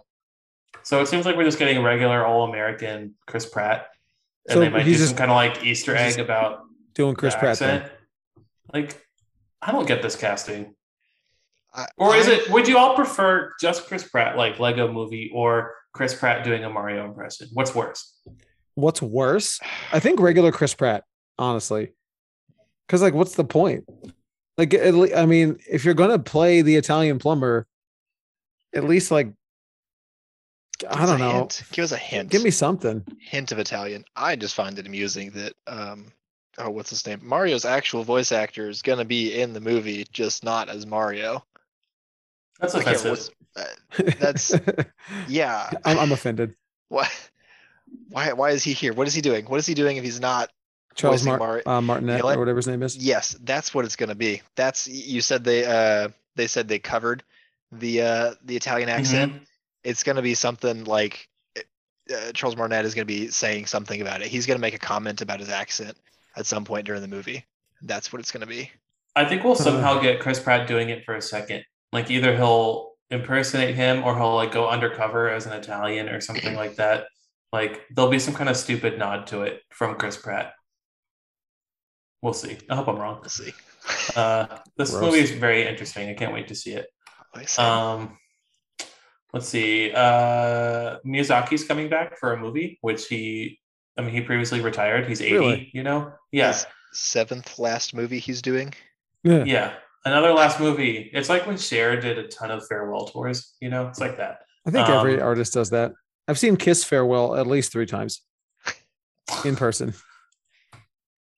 So 0.84 1.02
it 1.02 1.08
seems 1.08 1.26
like 1.26 1.36
we're 1.36 1.44
just 1.46 1.58
getting 1.60 1.82
regular 1.84 2.26
all 2.26 2.44
American 2.48 3.16
Chris 3.26 3.46
Pratt, 3.46 3.88
and 4.48 4.54
So 4.54 4.60
they 4.60 4.70
might 4.70 4.84
do 4.84 4.90
he's 4.90 4.98
some 5.00 5.06
just- 5.08 5.18
kind 5.18 5.32
of 5.32 5.36
like 5.36 5.64
Easter 5.64 5.96
egg 5.96 6.20
about 6.20 6.62
Doing 6.94 7.16
Chris 7.16 7.36
Pratt. 7.36 7.58
Thing. 7.58 7.82
Like, 8.74 9.06
I 9.62 9.72
don't 9.72 9.88
get 9.88 10.02
this 10.02 10.16
casting. 10.16 10.76
I, 11.74 11.88
Or 11.98 12.16
is 12.16 12.28
I- 12.28 12.34
it? 12.34 12.50
Would 12.52 12.68
you 12.68 12.78
all 12.78 12.96
prefer 12.96 13.54
just 13.60 13.88
Chris 13.88 14.08
Pratt, 14.08 14.38
like 14.38 14.60
Lego 14.60 14.92
Movie, 14.92 15.30
or 15.34 15.76
Chris 15.92 16.14
Pratt 16.14 16.44
doing 16.46 16.64
a 16.64 16.70
Mario 16.70 17.04
impression? 17.06 17.48
What's 17.54 17.74
worse? 17.76 18.14
What's 18.76 19.02
worse? 19.02 19.60
I 19.92 20.00
think 20.00 20.20
regular 20.20 20.52
Chris 20.52 20.74
Pratt, 20.74 21.04
honestly. 21.40 21.94
Because 22.86 23.02
like, 23.02 23.14
what's 23.14 23.36
the 23.36 23.44
point? 23.44 23.86
Like, 24.58 24.74
at 24.74 24.94
le- 24.94 25.14
I 25.16 25.26
mean, 25.26 25.60
if 25.70 25.84
you're 25.86 25.94
gonna 25.94 26.20
play 26.20 26.62
the 26.62 26.76
Italian 26.76 27.20
plumber, 27.20 27.68
at 28.74 28.84
least 28.86 29.12
like, 29.12 29.28
give 30.80 30.90
I 30.92 31.06
don't 31.06 31.20
know, 31.20 31.32
hint. 31.40 31.64
Give 31.72 31.84
us 31.84 31.92
a 31.92 31.98
hint. 31.98 32.30
give 32.30 32.44
me 32.44 32.52
something. 32.52 33.04
hint 33.20 33.52
of 33.52 33.60
Italian. 33.60 34.06
I 34.16 34.36
just 34.36 34.56
find 34.56 34.78
it 34.80 34.88
amusing 34.88 35.32
that 35.32 35.54
um 35.68 36.12
oh 36.58 36.70
what's 36.70 36.90
his 36.90 37.06
name? 37.06 37.20
Mario's 37.24 37.66
actual 37.66 38.04
voice 38.04 38.32
actor 38.32 38.70
is 38.70 38.82
gonna 38.82 39.06
be 39.06 39.40
in 39.40 39.54
the 39.54 39.62
movie, 39.62 40.06
just 40.12 40.44
not 40.44 40.70
as 40.70 40.86
Mario. 40.86 41.44
That's 42.60 42.76
I 42.76 42.84
can't- 42.84 42.96
offensive. 42.98 43.12
what's- 43.12 43.32
uh, 44.00 44.04
That's- 44.20 44.54
yeah. 45.28 45.70
I'm, 45.86 45.98
I'm 46.00 46.12
offended. 46.12 46.56
Why 46.90 47.08
why 48.10 48.32
why 48.34 48.50
is 48.52 48.64
he 48.64 48.72
here? 48.74 48.94
What 48.94 49.08
is 49.08 49.14
he 49.14 49.22
doing? 49.22 49.46
What 49.46 49.60
is 49.60 49.66
he 49.66 49.74
doing 49.74 49.98
if 49.98 50.04
he's 50.04 50.20
not 50.20 50.50
Charles 50.96 51.22
voicing 51.22 51.38
Mar- 51.38 51.62
Mar- 51.66 51.78
uh, 51.78 51.82
Martinet 51.82 52.24
what? 52.24 52.38
or 52.38 52.40
whatever 52.40 52.58
his 52.58 52.68
name 52.68 52.82
is. 52.82 52.96
Yes, 52.96 53.38
that's 53.44 53.74
what 53.74 53.86
it's 53.86 53.96
gonna 53.96 54.16
be. 54.16 54.42
That's 54.56 54.88
you 54.88 55.22
said 55.22 55.44
they 55.44 55.66
uh 55.66 56.10
they 56.36 56.48
said 56.48 56.68
they 56.68 56.80
covered 56.80 57.24
the 57.72 58.02
uh 58.02 58.34
the 58.44 58.56
Italian 58.56 58.90
accent. 58.90 59.34
Mhm. 59.34 59.40
It's 59.84 60.04
gonna 60.04 60.22
be 60.22 60.34
something 60.34 60.86
like 60.86 61.28
uh, 61.58 62.32
Charles 62.34 62.56
Martinet 62.56 62.86
is 62.86 62.94
gonna 62.96 63.06
be 63.06 63.28
saying 63.28 63.66
something 63.66 64.02
about 64.02 64.22
it. 64.22 64.28
He's 64.28 64.46
gonna 64.46 64.60
make 64.60 64.74
a 64.74 64.80
comment 64.80 65.22
about 65.22 65.40
his 65.40 65.50
accent 65.50 65.98
at 66.38 66.46
some 66.46 66.64
point 66.64 66.86
during 66.86 67.02
the 67.02 67.08
movie. 67.08 67.46
That's 67.82 68.14
what 68.14 68.20
it's 68.20 68.32
gonna 68.32 68.46
be. 68.46 68.72
I 69.16 69.26
think 69.26 69.44
we'll 69.44 69.56
somehow 69.56 70.00
get 70.00 70.20
Chris 70.20 70.40
Pratt 70.40 70.68
doing 70.68 70.90
it 70.90 71.06
for 71.06 71.16
a 71.16 71.22
second. 71.22 71.64
Like 71.92 72.10
either 72.10 72.36
he'll 72.36 72.94
impersonate 73.12 73.76
him, 73.76 74.04
or 74.04 74.16
he'll 74.18 74.36
like 74.36 74.52
go 74.52 74.68
undercover 74.70 75.30
as 75.30 75.46
an 75.46 75.54
Italian 75.54 76.10
or 76.10 76.22
something 76.22 76.56
like 76.56 76.76
that. 76.78 77.06
Like 77.54 77.82
there'll 77.94 78.12
be 78.12 78.20
some 78.20 78.34
kind 78.34 78.50
of 78.50 78.58
stupid 78.58 78.98
nod 78.98 79.28
to 79.28 79.44
it 79.44 79.62
from 79.70 79.96
Chris 79.96 80.18
Pratt. 80.18 80.54
We'll 82.26 82.34
see. 82.34 82.58
I 82.72 82.76
hope 82.76 82.88
I'm 82.88 82.98
wrong. 82.98 83.20
We'll 83.22 83.30
see. 83.30 83.54
Uh, 84.16 84.48
this 84.78 84.90
Gross. 84.90 85.02
movie 85.04 85.20
is 85.20 85.30
very 85.30 85.68
interesting. 85.68 86.10
I 86.10 86.16
can't 86.16 86.34
wait 86.34 86.48
to 86.48 86.56
see 86.56 86.72
it. 86.72 86.88
I 87.36 87.46
say. 87.46 87.62
Um, 87.62 88.18
let's 89.32 89.48
see. 89.48 89.92
Uh, 89.94 90.98
Miyazaki's 91.06 91.66
coming 91.66 91.88
back 91.88 92.18
for 92.18 92.34
a 92.34 92.38
movie, 92.40 92.80
which 92.82 93.06
he, 93.08 93.60
I 93.96 94.02
mean, 94.02 94.10
he 94.10 94.22
previously 94.22 94.60
retired. 94.60 95.08
He's 95.08 95.22
80, 95.22 95.34
Really? 95.36 95.70
you 95.72 95.84
know? 95.84 96.14
Yeah. 96.32 96.48
His 96.48 96.66
seventh 96.94 97.60
last 97.60 97.94
movie 97.94 98.18
he's 98.18 98.42
doing. 98.42 98.74
Yeah. 99.24 99.44
Yeah. 99.44 99.74
Another 100.04 100.34
last 100.34 100.60
movie. 100.60 101.12
It's 101.14 101.30
like 101.30 101.46
when 101.46 101.58
Cher 101.58 102.02
did 102.02 102.18
a 102.18 102.28
ton 102.28 102.50
of 102.50 102.66
farewell 102.68 103.06
tours, 103.06 103.54
you 103.62 103.70
know? 103.70 103.88
It's 103.88 104.00
like 104.00 104.18
that. 104.18 104.40
I 104.66 104.72
think 104.72 104.90
every 104.90 105.22
Um, 105.22 105.28
artist 105.28 105.54
does 105.54 105.70
that. 105.70 105.92
I've 106.28 106.40
seen 106.40 106.58
Kiss 106.58 106.84
Farewell 106.84 107.36
at 107.36 107.46
least 107.46 107.72
three 107.72 107.86
times 107.86 108.22
in 109.46 109.56
person. 109.56 109.94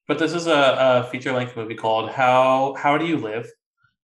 But 0.07 0.19
this 0.19 0.34
is 0.34 0.47
a, 0.47 1.03
a 1.05 1.09
feature 1.11 1.34
length 1.34 1.55
movie 1.55 1.75
called 1.75 2.09
How 2.09 2.75
How 2.77 2.97
Do 2.97 3.05
You 3.05 3.17
Live? 3.17 3.49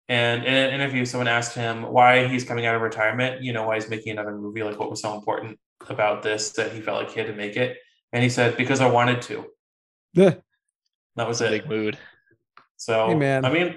And 0.09 0.45
in 0.45 0.53
an 0.53 0.73
interview, 0.75 1.05
someone 1.05 1.29
asked 1.29 1.55
him 1.55 1.83
why 1.85 2.27
he's 2.27 2.43
coming 2.43 2.67
out 2.67 2.75
of 2.75 2.83
retirement, 2.83 3.43
you 3.43 3.53
know, 3.53 3.67
why 3.69 3.77
he's 3.77 3.89
making 3.89 4.13
another 4.13 4.33
movie, 4.37 4.63
like 4.65 4.79
what 4.81 4.91
was 4.91 5.01
so 5.03 5.15
important 5.15 5.59
about 5.89 6.23
this 6.23 6.51
that 6.53 6.73
he 6.73 6.81
felt 6.81 6.99
like 7.05 7.13
he 7.13 7.21
had 7.21 7.29
to 7.29 7.35
make 7.35 7.57
it. 7.57 7.77
And 8.13 8.23
he 8.23 8.29
said, 8.29 8.57
Because 8.57 8.81
I 8.81 8.89
wanted 8.91 9.23
to. 9.23 9.47
Yeah. 10.15 10.35
That 11.17 11.29
was 11.29 11.41
Big 11.41 11.63
it. 11.63 11.69
mood. 11.69 11.99
So 12.77 13.09
Hey, 13.09 13.15
man. 13.15 13.45
I 13.45 13.53
mean 13.53 13.77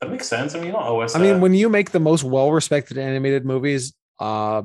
that 0.00 0.10
makes 0.10 0.28
sense. 0.28 0.54
I 0.54 0.58
mean 0.58 0.66
you 0.66 0.72
don't 0.72 0.84
owe 0.86 1.00
us 1.00 1.16
I 1.16 1.18
mean, 1.18 1.40
when 1.40 1.54
you 1.54 1.68
make 1.68 1.90
the 1.90 2.00
most 2.00 2.22
well-respected 2.24 2.98
animated 2.98 3.44
movies, 3.46 3.94
uh, 4.20 4.62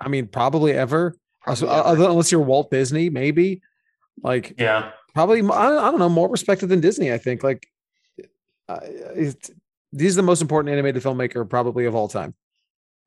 I 0.00 0.08
mean, 0.08 0.26
probably 0.26 0.72
ever, 0.72 1.14
Probably 1.42 1.68
Uh, 1.68 1.72
ever. 1.80 1.88
other- 1.88 2.04
unless 2.10 2.32
you're 2.32 2.40
Walt 2.40 2.70
Disney, 2.70 3.10
maybe. 3.10 3.62
Like, 4.22 4.54
yeah. 4.58 4.92
Probably 5.14 5.38
I 5.38 5.42
don't, 5.42 5.52
I 5.84 5.90
don't 5.90 5.98
know 5.98 6.08
more 6.08 6.28
respected 6.28 6.68
than 6.68 6.80
Disney. 6.80 7.12
I 7.12 7.18
think 7.18 7.42
like 7.42 7.66
uh, 8.68 8.80
it, 8.82 9.50
he's 9.96 10.16
the 10.16 10.22
most 10.22 10.40
important 10.42 10.72
animated 10.72 11.02
filmmaker 11.02 11.48
probably 11.48 11.84
of 11.86 11.94
all 11.94 12.08
time, 12.08 12.34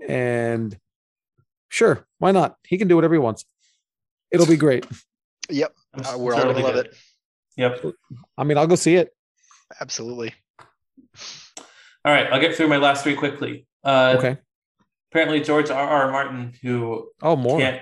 and 0.08 0.78
sure, 1.70 2.06
why 2.20 2.32
not? 2.32 2.56
He 2.68 2.78
can 2.78 2.88
do 2.88 2.96
whatever 2.96 3.14
he 3.16 3.20
wants. 3.20 3.46
It'll 4.32 4.46
be 4.48 4.58
great. 4.58 4.86
Yep. 5.50 5.74
Uh, 5.94 6.16
we're 6.18 6.34
sure 6.36 6.44
all 6.46 6.50
it'll 6.50 6.54
gonna 6.54 6.66
love 6.66 6.74
good. 6.76 6.86
it. 6.88 6.96
Yep. 7.58 7.86
I 8.38 8.44
mean, 8.44 8.58
I'll 8.58 8.68
go 8.68 8.76
see 8.76 8.96
it. 8.96 9.10
Absolutely. 9.80 10.34
All 12.04 12.12
right, 12.14 12.28
I'll 12.32 12.40
get 12.42 12.56
through 12.56 12.68
my 12.68 12.78
last 12.78 13.04
three 13.04 13.16
quickly. 13.16 13.66
Uh 13.84 14.16
Okay. 14.18 14.38
apparently 15.12 15.42
George 15.42 15.70
R. 15.70 15.88
R. 15.88 16.12
Martin, 16.12 16.54
who 16.62 17.10
Oh, 17.22 17.36
more. 17.36 17.60
can't 17.60 17.82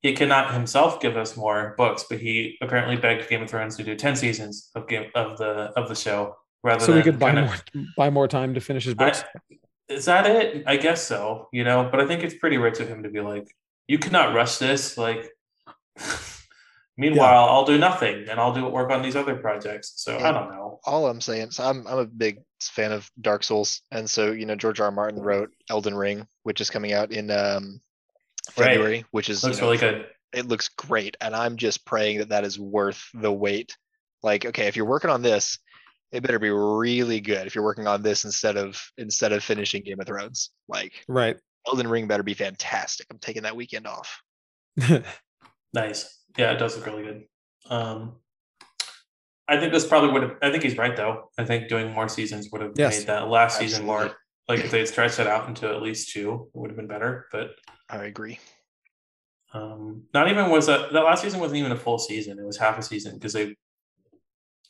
he 0.00 0.12
cannot 0.14 0.52
himself 0.54 1.00
give 1.00 1.16
us 1.16 1.36
more 1.36 1.74
books, 1.76 2.04
but 2.08 2.18
he 2.20 2.56
apparently 2.62 2.96
begged 2.96 3.28
Game 3.28 3.42
of 3.42 3.50
Thrones 3.50 3.76
to 3.76 3.82
do 3.84 3.94
ten 3.96 4.14
seasons 4.16 4.70
of 4.74 4.86
game 4.88 5.10
of 5.14 5.38
the 5.38 5.72
of 5.76 5.88
the 5.88 5.94
show 5.94 6.36
rather 6.62 6.84
So 6.84 6.92
we 6.92 6.98
than 7.02 7.04
could 7.04 7.18
buy 7.18 7.32
kinda- 7.32 7.62
more 7.74 7.84
buy 7.96 8.10
more 8.10 8.28
time 8.28 8.54
to 8.54 8.60
finish 8.60 8.84
his 8.84 8.94
books. 8.94 9.22
I- 9.22 9.54
is 9.88 10.04
that 10.04 10.26
it? 10.26 10.64
I 10.66 10.76
guess 10.76 11.02
so, 11.06 11.48
you 11.52 11.64
know, 11.64 11.88
but 11.90 11.98
I 11.98 12.06
think 12.06 12.22
it's 12.22 12.34
pretty 12.34 12.58
rich 12.58 12.78
of 12.78 12.88
him 12.88 13.02
to 13.04 13.08
be 13.08 13.20
like, 13.20 13.46
you 13.86 13.98
cannot 13.98 14.34
rush 14.34 14.58
this. 14.58 14.98
Like, 14.98 15.30
meanwhile, 16.96 17.44
I'll 17.48 17.64
do 17.64 17.78
nothing 17.78 18.26
and 18.28 18.38
I'll 18.38 18.52
do 18.52 18.66
work 18.66 18.90
on 18.90 19.02
these 19.02 19.16
other 19.16 19.36
projects. 19.36 19.94
So 19.96 20.18
I 20.18 20.32
don't 20.32 20.50
know. 20.50 20.80
All 20.84 21.06
I'm 21.08 21.20
saying, 21.20 21.52
so 21.52 21.64
I'm 21.64 21.86
I'm 21.86 21.98
a 21.98 22.04
big 22.04 22.42
fan 22.60 22.92
of 22.92 23.10
Dark 23.20 23.42
Souls, 23.44 23.80
and 23.90 24.08
so 24.08 24.30
you 24.32 24.46
know 24.46 24.54
George 24.56 24.80
R. 24.80 24.86
R. 24.86 24.92
Martin 24.92 25.20
wrote 25.22 25.50
Elden 25.70 25.94
Ring, 25.94 26.26
which 26.42 26.60
is 26.60 26.70
coming 26.70 26.92
out 26.92 27.10
in 27.12 27.30
um, 27.30 27.80
Right. 28.56 28.68
February, 28.70 29.04
which 29.10 29.28
is 29.28 29.42
you 29.42 29.48
Looks 29.48 29.60
know, 29.60 29.66
really 29.66 29.78
good. 29.78 30.06
it 30.32 30.46
looks 30.46 30.68
great, 30.68 31.16
and 31.20 31.34
I'm 31.34 31.56
just 31.56 31.84
praying 31.84 32.18
that 32.18 32.28
that 32.30 32.44
is 32.44 32.58
worth 32.58 33.08
the 33.14 33.32
wait. 33.32 33.76
Like, 34.22 34.46
okay, 34.46 34.66
if 34.66 34.76
you're 34.76 34.86
working 34.86 35.10
on 35.10 35.22
this, 35.22 35.58
it 36.12 36.22
better 36.22 36.38
be 36.38 36.50
really 36.50 37.20
good. 37.20 37.46
If 37.46 37.54
you're 37.54 37.64
working 37.64 37.86
on 37.86 38.02
this 38.02 38.24
instead 38.24 38.56
of 38.56 38.80
instead 38.96 39.32
of 39.32 39.44
finishing 39.44 39.82
Game 39.82 40.00
of 40.00 40.06
Thrones, 40.06 40.50
like 40.68 41.04
Right. 41.08 41.36
Elden 41.66 41.86
Ring 41.88 42.06
better 42.06 42.22
be 42.22 42.34
fantastic. 42.34 43.06
I'm 43.10 43.18
taking 43.18 43.42
that 43.42 43.56
weekend 43.56 43.86
off. 43.86 44.22
Nice. 45.74 46.22
Yeah, 46.38 46.52
it 46.52 46.56
does 46.58 46.76
look 46.76 46.86
really 46.86 47.02
good. 47.02 47.24
Um, 47.68 48.16
I 49.46 49.58
think 49.58 49.72
this 49.72 49.86
probably 49.86 50.10
would 50.12 50.22
have. 50.22 50.32
I 50.42 50.50
think 50.50 50.62
he's 50.62 50.78
right 50.78 50.96
though. 50.96 51.30
I 51.38 51.44
think 51.44 51.68
doing 51.68 51.92
more 51.92 52.08
seasons 52.08 52.48
would 52.52 52.62
have 52.62 52.72
Yes. 52.76 53.00
made 53.00 53.06
that 53.08 53.28
last 53.28 53.58
season 53.58 53.84
more. 53.86 54.16
Absolutely. 54.48 54.56
Like 54.56 54.64
if 54.64 54.70
they 54.70 54.78
had 54.78 54.88
stretched 54.88 55.16
that 55.18 55.26
out 55.26 55.48
into 55.48 55.68
at 55.68 55.82
least 55.82 56.10
two, 56.10 56.48
it 56.54 56.58
would 56.58 56.70
have 56.70 56.76
been 56.76 56.86
better. 56.86 57.26
But 57.30 57.50
I 57.90 58.04
agree. 58.04 58.38
um, 59.52 60.04
not 60.14 60.30
even 60.30 60.50
was 60.50 60.66
that 60.66 60.92
that 60.92 61.04
last 61.04 61.22
season 61.22 61.40
wasn't 61.40 61.58
even 61.58 61.72
a 61.72 61.76
full 61.76 61.98
season. 61.98 62.38
It 62.38 62.44
was 62.44 62.56
half 62.56 62.78
a 62.78 62.82
season 62.82 63.14
because 63.14 63.32
they 63.32 63.56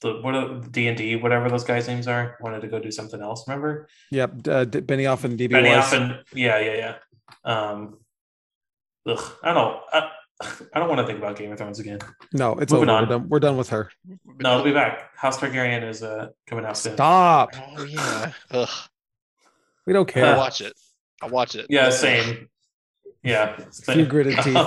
the 0.01 0.21
what 0.21 0.71
D 0.73 0.89
and 0.89 0.97
D 0.97 1.17
whatever 1.17 1.49
those 1.49 1.65
guys' 1.65 1.89
names 1.89 2.07
are 2.07 2.37
wanted 2.41 2.61
to 2.61 2.69
go 2.69 2.79
do 2.79 2.91
something 2.91 3.21
else. 3.21 3.47
Remember 3.49 3.89
yep. 4.11 4.33
Uh, 4.47 4.65
D- 4.65 4.81
Benioff 4.81 5.25
and 5.25 5.39
DB 5.39 5.51
Benioff 5.51 5.93
and 5.93 6.21
yeah 6.35 6.59
yeah 6.59 6.75
yeah. 6.75 6.95
Um, 7.45 7.99
ugh, 9.07 9.33
I 9.43 9.53
don't. 9.53 9.81
I, 9.93 10.11
I 10.73 10.79
don't 10.79 10.89
want 10.89 11.01
to 11.01 11.07
think 11.07 11.19
about 11.19 11.37
Game 11.37 11.51
of 11.51 11.59
Thrones 11.59 11.81
again. 11.81 11.99
No, 12.33 12.53
it's 12.59 12.73
Moving 12.73 12.91
over. 12.91 12.99
on. 12.99 13.03
We're 13.03 13.09
done, 13.09 13.29
we're 13.29 13.41
done 13.41 13.57
with 13.57 13.69
her. 13.71 13.91
No, 14.41 14.53
it'll 14.53 14.65
be 14.65 14.73
back. 14.73 15.17
House 15.17 15.37
Targaryen 15.37 15.83
is 15.89 16.03
uh 16.05 16.29
coming 16.47 16.65
out 16.65 16.79
soon. 16.79 16.95
Stop. 16.95 17.51
Oh 17.77 17.83
yeah. 17.83 18.33
Ugh. 18.53 18.69
We 19.89 19.95
don't 19.95 20.07
care. 20.07 20.27
I'll 20.27 20.37
watch 20.37 20.61
it. 20.61 20.75
I'll 21.23 21.31
watch 21.31 21.55
it. 21.55 21.65
Yeah, 21.71 21.89
same. 21.89 22.51
Yeah, 23.23 23.57
Few 23.57 23.67
same. 23.73 24.07
gritted 24.07 24.37
teeth. 24.43 24.67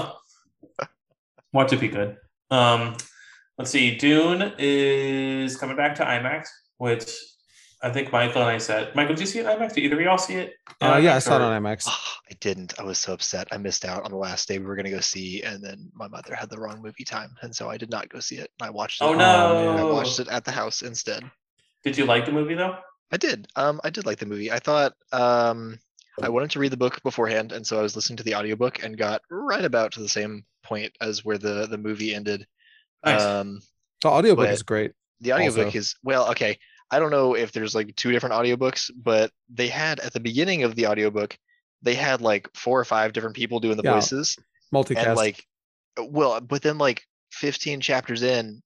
Watch 1.53 1.73
it 1.73 1.79
be 1.79 1.89
good. 1.89 2.17
Um, 2.49 2.95
let's 3.59 3.69
see. 3.69 3.95
Dune 3.95 4.51
is 4.57 5.57
coming 5.57 5.77
back 5.77 5.93
to 5.97 6.03
IMAX, 6.03 6.47
which 6.79 7.11
I 7.83 7.91
think 7.91 8.11
Michael 8.11 8.41
and 8.41 8.49
I 8.49 8.57
said. 8.57 8.95
Michael, 8.95 9.13
did 9.13 9.21
you 9.21 9.27
see 9.27 9.39
it 9.39 9.45
in 9.45 9.51
IMAX? 9.59 9.73
Did 9.75 9.83
either 9.83 9.95
of 9.99 10.01
y'all 10.01 10.17
see 10.17 10.37
it? 10.37 10.53
Uh, 10.81 10.99
yeah, 11.01 11.15
I 11.15 11.19
saw 11.19 11.35
it 11.35 11.41
on 11.43 11.61
IMAX. 11.61 11.83
Ah, 11.87 12.17
I 12.31 12.33
didn't. 12.39 12.73
I 12.79 12.83
was 12.83 12.97
so 12.97 13.13
upset. 13.13 13.47
I 13.51 13.57
missed 13.57 13.85
out 13.85 14.03
on 14.03 14.09
the 14.09 14.17
last 14.17 14.47
day 14.47 14.57
we 14.57 14.65
were 14.65 14.75
gonna 14.75 14.89
go 14.89 15.01
see, 15.01 15.43
and 15.43 15.63
then 15.63 15.91
my 15.93 16.07
mother 16.07 16.33
had 16.33 16.49
the 16.49 16.57
wrong 16.57 16.81
movie 16.81 17.03
time, 17.05 17.35
and 17.43 17.55
so 17.55 17.69
I 17.69 17.77
did 17.77 17.91
not 17.91 18.09
go 18.09 18.19
see 18.19 18.37
it. 18.37 18.49
I 18.59 18.71
watched 18.71 19.01
it. 19.03 19.05
Oh 19.05 19.13
Oh, 19.13 19.15
no! 19.15 19.77
I 19.77 19.83
watched 19.93 20.19
it 20.19 20.29
at 20.29 20.45
the 20.45 20.51
house 20.51 20.81
instead. 20.81 21.29
Did 21.83 21.95
you 21.95 22.05
like 22.05 22.25
the 22.25 22.31
movie 22.31 22.55
though? 22.55 22.75
I 23.11 23.17
did. 23.17 23.47
Um, 23.55 23.81
I 23.83 23.89
did 23.89 24.05
like 24.05 24.19
the 24.19 24.25
movie. 24.25 24.51
I 24.51 24.59
thought 24.59 24.93
um, 25.11 25.79
I 26.21 26.29
wanted 26.29 26.51
to 26.51 26.59
read 26.59 26.71
the 26.71 26.77
book 26.77 27.01
beforehand, 27.03 27.51
and 27.51 27.65
so 27.65 27.77
I 27.77 27.81
was 27.81 27.95
listening 27.95 28.17
to 28.17 28.23
the 28.23 28.35
audiobook 28.35 28.83
and 28.83 28.97
got 28.97 29.21
right 29.29 29.65
about 29.65 29.91
to 29.93 29.99
the 29.99 30.09
same 30.09 30.45
point 30.63 30.93
as 31.01 31.25
where 31.25 31.37
the 31.37 31.67
the 31.67 31.77
movie 31.77 32.13
ended. 32.15 32.47
Nice. 33.05 33.21
Um, 33.21 33.59
The 34.01 34.09
audiobook 34.09 34.49
is 34.49 34.63
great. 34.63 34.93
the 35.19 35.33
audiobook 35.33 35.65
Also. 35.67 35.77
is 35.77 35.95
well, 36.03 36.29
okay. 36.31 36.57
I 36.93 36.99
don't 36.99 37.11
know 37.11 37.35
if 37.35 37.51
there's 37.53 37.73
like 37.73 37.95
two 37.95 38.11
different 38.11 38.35
audiobooks, 38.35 38.91
but 38.95 39.31
they 39.49 39.67
had 39.69 39.99
at 40.01 40.13
the 40.13 40.19
beginning 40.19 40.63
of 40.63 40.75
the 40.75 40.87
audiobook, 40.87 41.37
they 41.81 41.95
had 41.95 42.19
like 42.21 42.49
four 42.53 42.79
or 42.79 42.85
five 42.85 43.13
different 43.13 43.35
people 43.35 43.59
doing 43.59 43.77
the 43.77 43.83
Yeah. 43.83 43.93
voices. 43.93 44.37
Multicast. 44.73 45.03
and 45.07 45.15
like 45.17 45.45
well 45.99 46.39
but 46.39 46.61
then 46.61 46.77
like 46.77 47.03
15 47.33 47.81
chapters 47.81 48.23
in 48.23 48.61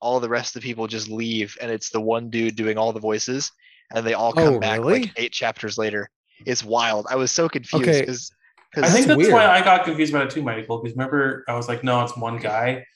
all 0.00 0.18
the 0.20 0.28
rest 0.30 0.56
of 0.56 0.62
the 0.62 0.66
people 0.66 0.86
just 0.86 1.08
leave 1.10 1.58
and 1.60 1.70
it's 1.70 1.90
the 1.90 2.00
one 2.00 2.30
dude 2.30 2.56
doing 2.56 2.78
all 2.78 2.94
the 2.94 3.00
voices 3.00 3.52
and 3.94 4.06
they 4.06 4.14
all 4.14 4.32
come 4.32 4.54
Oh, 4.54 4.60
back 4.60 4.78
really? 4.80 5.00
like 5.02 5.12
eight 5.16 5.32
chapters 5.32 5.76
later 5.78 6.10
it's 6.46 6.64
wild 6.64 7.06
i 7.10 7.16
was 7.16 7.30
so 7.30 7.48
confused 7.48 7.86
Okay. 7.88 8.00
because 8.00 8.32
I 8.76 8.88
think 8.88 9.06
that's 9.08 9.18
that's 9.20 9.32
why. 9.32 9.46
I 9.48 9.62
got 9.64 9.84
confused 9.84 10.14
about 10.14 10.26
it 10.26 10.30
too, 10.30 10.42
Michael. 10.42 10.78
Because 10.78 10.96
remember, 10.96 11.44
I 11.48 11.56
was 11.56 11.66
like, 11.66 11.82
no, 11.82 12.04
it's 12.04 12.16
one 12.16 12.38
guy. 12.38 12.86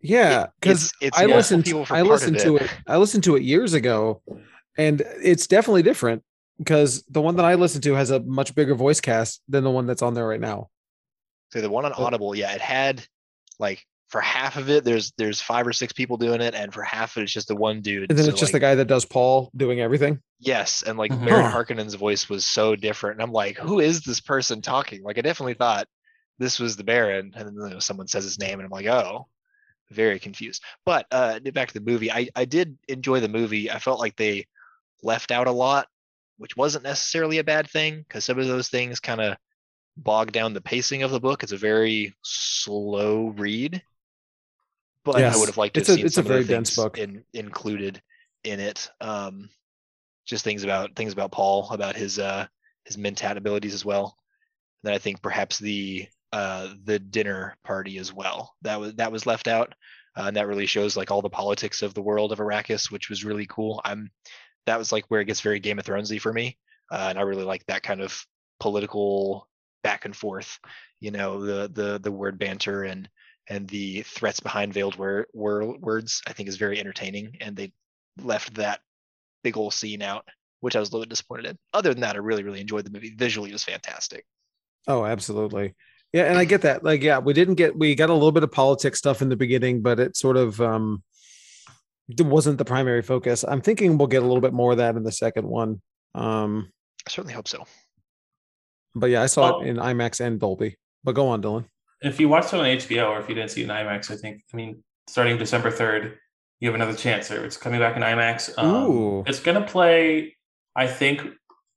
yeah, 0.00 0.46
because 0.60 0.86
it's, 0.86 0.92
it's 1.00 1.18
I 1.18 1.26
listened. 1.26 1.64
people 1.64 1.82
I 1.82 1.84
part 1.84 2.00
of 2.00 2.06
listened 2.08 2.38
to 2.40 2.56
it. 2.56 2.62
it. 2.62 2.70
I 2.88 2.96
listened 2.96 3.22
to 3.24 3.36
it 3.36 3.44
years 3.44 3.74
ago, 3.74 4.22
and 4.76 5.02
it's 5.22 5.46
definitely 5.46 5.84
different 5.84 6.24
because 6.58 7.04
the 7.08 7.22
one 7.22 7.36
that 7.36 7.44
I 7.44 7.54
listened 7.54 7.84
to 7.84 7.94
has 7.94 8.10
a 8.10 8.18
much 8.20 8.56
bigger 8.56 8.74
voice 8.74 9.00
cast 9.00 9.40
than 9.48 9.62
the 9.62 9.70
one 9.70 9.86
that's 9.86 10.02
on 10.02 10.14
there 10.14 10.26
right 10.26 10.40
now. 10.40 10.68
so 11.52 11.60
the 11.60 11.70
one 11.70 11.84
on 11.84 11.92
audible 11.92 12.34
yeah 12.34 12.52
it 12.52 12.60
had 12.60 13.06
like 13.60 13.86
for 14.14 14.20
half 14.20 14.56
of 14.56 14.70
it 14.70 14.84
there's 14.84 15.12
there's 15.18 15.40
five 15.40 15.66
or 15.66 15.72
six 15.72 15.92
people 15.92 16.16
doing 16.16 16.40
it 16.40 16.54
and 16.54 16.72
for 16.72 16.84
half 16.84 17.16
of 17.16 17.20
it 17.20 17.24
it's 17.24 17.32
just 17.32 17.48
the 17.48 17.56
one 17.56 17.80
dude 17.80 18.08
And 18.08 18.16
then 18.16 18.26
So, 18.26 18.30
it's 18.30 18.38
just 18.38 18.52
like, 18.52 18.60
the 18.60 18.64
guy 18.64 18.74
that 18.76 18.86
does 18.86 19.04
Paul 19.04 19.50
doing 19.56 19.80
everything. 19.80 20.20
Yes, 20.38 20.84
and 20.86 20.96
like. 20.96 21.10
Baron 21.10 21.50
Huh. 21.50 21.50
Harkonnen's 21.50 21.94
voice 21.94 22.28
was 22.28 22.46
so 22.46 22.76
different. 22.76 23.16
And 23.16 23.22
I'm 23.24 23.32
like, 23.32 23.58
who 23.58 23.80
is 23.80 24.02
this 24.02 24.20
person 24.20 24.62
talking? 24.62 25.02
Like 25.02 25.18
I 25.18 25.22
definitely 25.22 25.54
thought 25.54 25.88
this 26.38 26.60
was 26.60 26.76
the 26.76 26.84
Baron, 26.84 27.32
and 27.34 27.48
then 27.48 27.54
you 27.54 27.70
know, 27.70 27.78
someone 27.80 28.06
says 28.06 28.22
his 28.22 28.38
name, 28.38 28.60
and 28.60 28.66
I'm 28.66 28.70
like, 28.70 28.86
oh, 28.86 29.26
very 29.90 30.20
confused. 30.20 30.62
But 30.86 31.06
uh 31.10 31.40
back 31.52 31.68
to 31.72 31.74
the 31.74 31.90
movie. 31.90 32.12
I, 32.12 32.28
I 32.36 32.44
did 32.44 32.78
enjoy 32.86 33.18
the 33.18 33.28
movie. 33.28 33.68
I 33.68 33.80
felt 33.80 33.98
like 33.98 34.14
they 34.14 34.46
left 35.02 35.32
out 35.32 35.48
a 35.48 35.52
lot, 35.52 35.88
which 36.38 36.56
wasn't 36.56 36.84
necessarily 36.84 37.38
a 37.38 37.44
bad 37.44 37.68
thing, 37.68 38.04
because 38.06 38.24
some 38.24 38.38
of 38.38 38.46
those 38.46 38.68
things 38.68 39.00
kind 39.00 39.20
of 39.20 39.36
bog 39.96 40.30
down 40.30 40.54
the 40.54 40.60
pacing 40.60 41.02
of 41.02 41.10
the 41.10 41.20
book. 41.20 41.42
It's 41.42 41.50
a 41.52 41.56
very 41.56 42.14
slow 42.22 43.34
read. 43.36 43.82
But 45.04 45.26
I 45.28 45.36
would 45.36 45.48
have 45.48 45.56
liked 45.58 45.74
to 45.74 45.80
it's 45.80 45.88
have 45.88 45.88
a- 45.88 45.96
seen 45.98 46.06
it's 46.06 46.16
a 46.18 46.22
some 46.22 46.26
of 46.26 46.32
the 46.32 46.34
very 46.34 46.44
dense 46.44 46.74
book. 46.74 46.98
in, 46.98 47.24
included 47.34 48.02
in 48.44 48.60
it. 48.60 48.90
Um, 49.00 49.50
just 50.26 50.44
things 50.44 50.64
about 50.64 50.96
things 50.96 51.12
about 51.12 51.32
Paul, 51.32 51.68
about 51.70 51.96
his 51.96 52.18
uh 52.18 52.46
his 52.84 52.96
mentat 52.96 53.36
abilities 53.36 53.74
as 53.74 53.84
well. 53.84 54.16
And 54.82 54.88
then 54.88 54.94
I 54.94 54.98
think 54.98 55.22
perhaps 55.22 55.58
the 55.58 56.08
uh 56.32 56.74
the 56.84 56.98
dinner 56.98 57.56
party 57.64 57.98
as 57.98 58.12
well. 58.12 58.54
That 58.62 58.80
was 58.80 58.94
that 58.94 59.12
was 59.12 59.26
left 59.26 59.48
out. 59.48 59.74
uh, 60.16 60.24
and 60.26 60.36
that 60.36 60.46
really 60.48 60.66
shows 60.66 60.96
like 60.96 61.10
all 61.10 61.22
the 61.22 61.30
politics 61.30 61.82
of 61.82 61.92
the 61.94 62.02
world 62.02 62.32
of 62.32 62.38
Arrakis, 62.38 62.90
which 62.90 63.08
was 63.10 63.24
really 63.24 63.46
cool. 63.46 63.80
I'm 63.84 64.10
that 64.66 64.78
was 64.78 64.92
like 64.92 65.04
where 65.08 65.20
it 65.20 65.26
gets 65.26 65.40
very 65.42 65.60
Game 65.60 65.78
of 65.78 65.84
Thronesy 65.84 66.20
for 66.20 66.32
me, 66.32 66.56
uh, 66.92 67.06
and 67.10 67.18
I 67.18 67.22
really 67.22 67.44
like 67.44 67.66
that 67.66 67.82
kind 67.82 68.00
of 68.00 68.24
political 68.60 69.48
back 69.82 70.04
and 70.06 70.16
forth. 70.16 70.58
You 71.00 71.10
know, 71.10 71.44
the 71.44 71.68
the 71.72 71.98
the 72.00 72.12
word 72.12 72.38
banter 72.38 72.84
and 72.84 73.08
and 73.48 73.68
the 73.68 74.02
threats 74.02 74.40
behind 74.40 74.72
veiled 74.74 74.96
word, 74.96 75.26
word 75.34 75.80
words. 75.80 76.22
I 76.26 76.32
think 76.32 76.48
is 76.48 76.56
very 76.56 76.78
entertaining, 76.80 77.36
and 77.40 77.56
they 77.56 77.72
left 78.22 78.54
that 78.54 78.80
big 79.42 79.56
old 79.56 79.74
scene 79.74 80.02
out, 80.02 80.26
which 80.60 80.76
I 80.76 80.80
was 80.80 80.88
a 80.90 80.92
little 80.92 81.04
bit 81.04 81.10
disappointed 81.10 81.46
in. 81.46 81.58
Other 81.72 81.92
than 81.92 82.00
that, 82.02 82.14
I 82.16 82.18
really 82.18 82.42
really 82.42 82.60
enjoyed 82.60 82.84
the 82.86 82.90
movie. 82.90 83.14
Visually, 83.16 83.50
it 83.50 83.54
was 83.54 83.64
fantastic. 83.64 84.24
Oh, 84.86 85.04
absolutely. 85.04 85.74
Yeah, 86.12 86.24
and 86.24 86.38
I 86.38 86.44
get 86.44 86.62
that. 86.62 86.84
Like, 86.84 87.02
yeah, 87.02 87.18
we 87.18 87.32
didn't 87.32 87.56
get 87.56 87.76
we 87.76 87.94
got 87.94 88.10
a 88.10 88.14
little 88.14 88.30
bit 88.32 88.44
of 88.44 88.52
politics 88.52 88.98
stuff 88.98 89.20
in 89.22 89.28
the 89.28 89.36
beginning, 89.36 89.82
but 89.82 89.98
it 89.98 90.16
sort 90.16 90.36
of 90.36 90.60
um 90.60 91.02
wasn't 92.18 92.58
the 92.58 92.64
primary 92.64 93.02
focus. 93.02 93.44
I'm 93.46 93.60
thinking 93.62 93.96
we'll 93.98 94.08
get 94.08 94.22
a 94.22 94.26
little 94.26 94.40
bit 94.42 94.52
more 94.52 94.72
of 94.72 94.78
that 94.78 94.94
in 94.96 95.02
the 95.02 95.12
second 95.12 95.46
one. 95.46 95.80
Um 96.14 96.70
I 97.06 97.10
certainly 97.10 97.34
hope 97.34 97.48
so. 97.48 97.64
but 98.94 99.10
yeah, 99.10 99.22
I 99.22 99.26
saw 99.26 99.58
Well- 99.58 99.60
it 99.62 99.68
in 99.68 99.76
IMAX 99.76 100.20
and 100.24 100.38
Dolby. 100.38 100.76
But 101.02 101.12
go 101.14 101.28
on, 101.28 101.42
Dylan. 101.42 101.66
If 102.04 102.20
you 102.20 102.28
watched 102.28 102.52
it 102.52 102.60
on 102.60 102.66
HBO 102.66 103.08
or 103.10 103.20
if 103.20 103.28
you 103.28 103.34
didn't 103.34 103.50
see 103.50 103.62
it 103.62 103.64
in 103.64 103.70
IMAX, 103.70 104.10
I 104.10 104.16
think 104.16 104.42
I 104.52 104.56
mean 104.56 104.82
starting 105.06 105.38
December 105.38 105.70
third, 105.70 106.18
you 106.60 106.68
have 106.68 106.74
another 106.74 106.96
chance. 106.96 107.30
Or 107.30 107.44
it's 107.44 107.56
coming 107.56 107.80
back 107.80 107.96
in 107.96 108.02
IMAX. 108.02 108.52
Um, 108.58 108.74
Ooh. 108.74 109.24
It's 109.26 109.40
gonna 109.40 109.66
play, 109.66 110.36
I 110.76 110.86
think, 110.86 111.22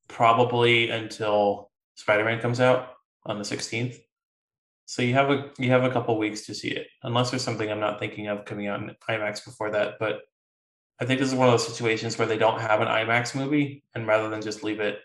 probably 0.07 0.89
until 0.89 1.71
Spider 1.95 2.25
Man 2.25 2.39
comes 2.39 2.59
out 2.59 2.93
on 3.25 3.37
the 3.37 3.45
sixteenth. 3.45 3.97
So 4.85 5.01
you 5.01 5.13
have 5.15 5.29
a 5.29 5.51
you 5.57 5.69
have 5.71 5.83
a 5.83 5.91
couple 5.91 6.17
weeks 6.17 6.45
to 6.45 6.55
see 6.55 6.69
it, 6.69 6.87
unless 7.03 7.29
there's 7.29 7.43
something 7.43 7.69
I'm 7.69 7.79
not 7.79 7.99
thinking 7.99 8.27
of 8.27 8.45
coming 8.45 8.67
out 8.67 8.81
in 8.81 8.95
IMAX 9.09 9.43
before 9.43 9.71
that. 9.71 9.95
But 9.99 10.21
I 10.99 11.05
think 11.05 11.19
this 11.19 11.29
is 11.29 11.35
one 11.35 11.47
of 11.47 11.53
those 11.53 11.67
situations 11.67 12.17
where 12.17 12.27
they 12.27 12.37
don't 12.37 12.61
have 12.61 12.81
an 12.81 12.87
IMAX 12.87 13.35
movie, 13.35 13.83
and 13.93 14.07
rather 14.07 14.29
than 14.29 14.41
just 14.41 14.63
leave 14.63 14.79
it 14.79 14.99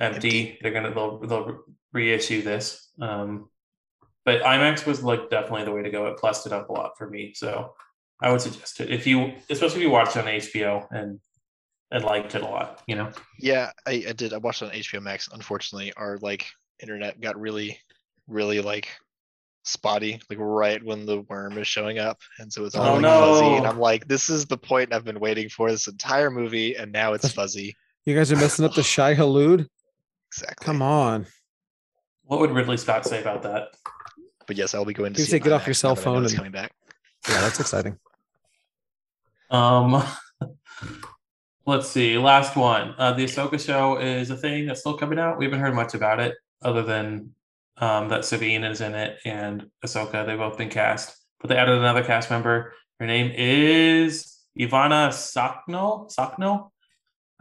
empty, 0.00 0.16
Empty. 0.16 0.58
they're 0.60 0.72
gonna 0.72 0.92
they'll 0.92 1.18
they'll 1.20 1.60
reissue 1.92 2.42
this. 2.42 2.90
Um, 3.00 3.48
but 4.26 4.42
IMAX 4.42 4.84
was 4.84 5.02
like 5.02 5.30
definitely 5.30 5.64
the 5.64 5.72
way 5.72 5.82
to 5.82 5.90
go. 5.90 6.06
It 6.08 6.18
plussed 6.18 6.44
it 6.46 6.52
up 6.52 6.68
a 6.68 6.72
lot 6.72 6.98
for 6.98 7.08
me, 7.08 7.32
so 7.34 7.72
I 8.20 8.30
would 8.30 8.42
suggest 8.42 8.80
it 8.80 8.90
if 8.90 9.06
you, 9.06 9.32
especially 9.48 9.78
if 9.78 9.82
you 9.84 9.90
watched 9.90 10.16
it 10.16 10.20
on 10.20 10.26
HBO 10.26 10.86
and 10.90 11.18
and 11.90 12.04
liked 12.04 12.34
it 12.34 12.42
a 12.42 12.46
lot. 12.46 12.82
You 12.86 12.96
know, 12.96 13.10
Yeah, 13.40 13.70
I, 13.86 14.04
I 14.08 14.12
did. 14.12 14.34
I 14.34 14.38
watched 14.38 14.60
it 14.60 14.66
on 14.66 14.72
HBO 14.72 15.00
Max. 15.00 15.28
Unfortunately, 15.32 15.92
our 15.96 16.18
like 16.18 16.44
internet 16.82 17.20
got 17.20 17.40
really, 17.40 17.78
really 18.26 18.60
like 18.60 18.88
spotty, 19.64 20.20
like 20.28 20.38
right 20.40 20.82
when 20.84 21.06
the 21.06 21.20
worm 21.22 21.56
is 21.58 21.66
showing 21.68 21.98
up, 21.98 22.18
and 22.40 22.52
so 22.52 22.64
it's 22.64 22.74
all 22.74 22.96
Oh, 22.96 22.98
like 22.98 23.04
fuzzy. 23.04 23.46
And. 23.56 23.66
I'm 23.66 23.78
like, 23.78 24.06
this 24.08 24.28
is 24.28 24.44
the 24.46 24.58
point 24.58 24.92
I've 24.92 25.04
been 25.04 25.20
waiting 25.20 25.48
for 25.48 25.70
this 25.70 25.86
entire 25.86 26.30
movie, 26.30 26.74
and 26.76 26.90
now 26.92 27.12
it's 27.12 27.32
fuzzy. 27.32 27.76
You 28.04 28.14
guys 28.16 28.30
are 28.32 28.36
messing 28.36 28.64
up 28.64 28.74
the 28.74 28.82
Shai-Hulud. 28.84 29.66
Exactly. 30.32 30.64
Come 30.64 30.82
on. 30.82 31.26
what 32.24 32.40
would 32.40 32.50
Ridley 32.50 32.76
Scott 32.76 33.04
say 33.06 33.20
about 33.20 33.42
that? 33.42 33.68
But 34.46 34.56
yes, 34.56 34.74
I'll 34.74 34.84
be 34.84 34.92
going 34.94 35.12
to 35.14 35.18
You 35.20 35.24
see 35.24 35.32
say 35.32 35.36
it 35.38 35.42
get 35.42 35.52
off 35.52 35.66
your 35.66 35.74
cell 35.74 35.94
that 35.94 36.00
I 36.00 36.04
know 36.04 36.14
phone 36.14 36.24
it's 36.24 36.32
and- 36.32 36.38
coming 36.38 36.52
back. 36.52 36.72
Yeah, 37.28 37.40
that's 37.40 37.58
exciting. 37.58 37.98
Um, 39.50 40.02
let's 41.66 41.88
see. 41.88 42.18
Last 42.18 42.56
one. 42.56 42.94
Uh, 42.98 43.12
the 43.12 43.24
Ahsoka 43.24 43.58
show 43.64 43.98
is 43.98 44.30
a 44.30 44.36
thing 44.36 44.66
that's 44.66 44.80
still 44.80 44.96
coming 44.96 45.18
out. 45.18 45.38
We 45.38 45.44
haven't 45.46 45.60
heard 45.60 45.74
much 45.74 45.94
about 45.94 46.20
it, 46.20 46.36
other 46.62 46.82
than 46.82 47.34
um, 47.78 48.08
that 48.08 48.24
Sabine 48.24 48.64
is 48.64 48.80
in 48.80 48.94
it 48.94 49.18
and 49.24 49.68
Ahsoka. 49.84 50.24
They've 50.24 50.38
both 50.38 50.56
been 50.58 50.70
cast, 50.70 51.16
but 51.40 51.48
they 51.48 51.56
added 51.56 51.78
another 51.78 52.04
cast 52.04 52.30
member. 52.30 52.72
Her 53.00 53.06
name 53.06 53.32
is 53.34 54.38
Ivana 54.58 55.08
Sakno. 55.10 56.10
Sakno. 56.14 56.70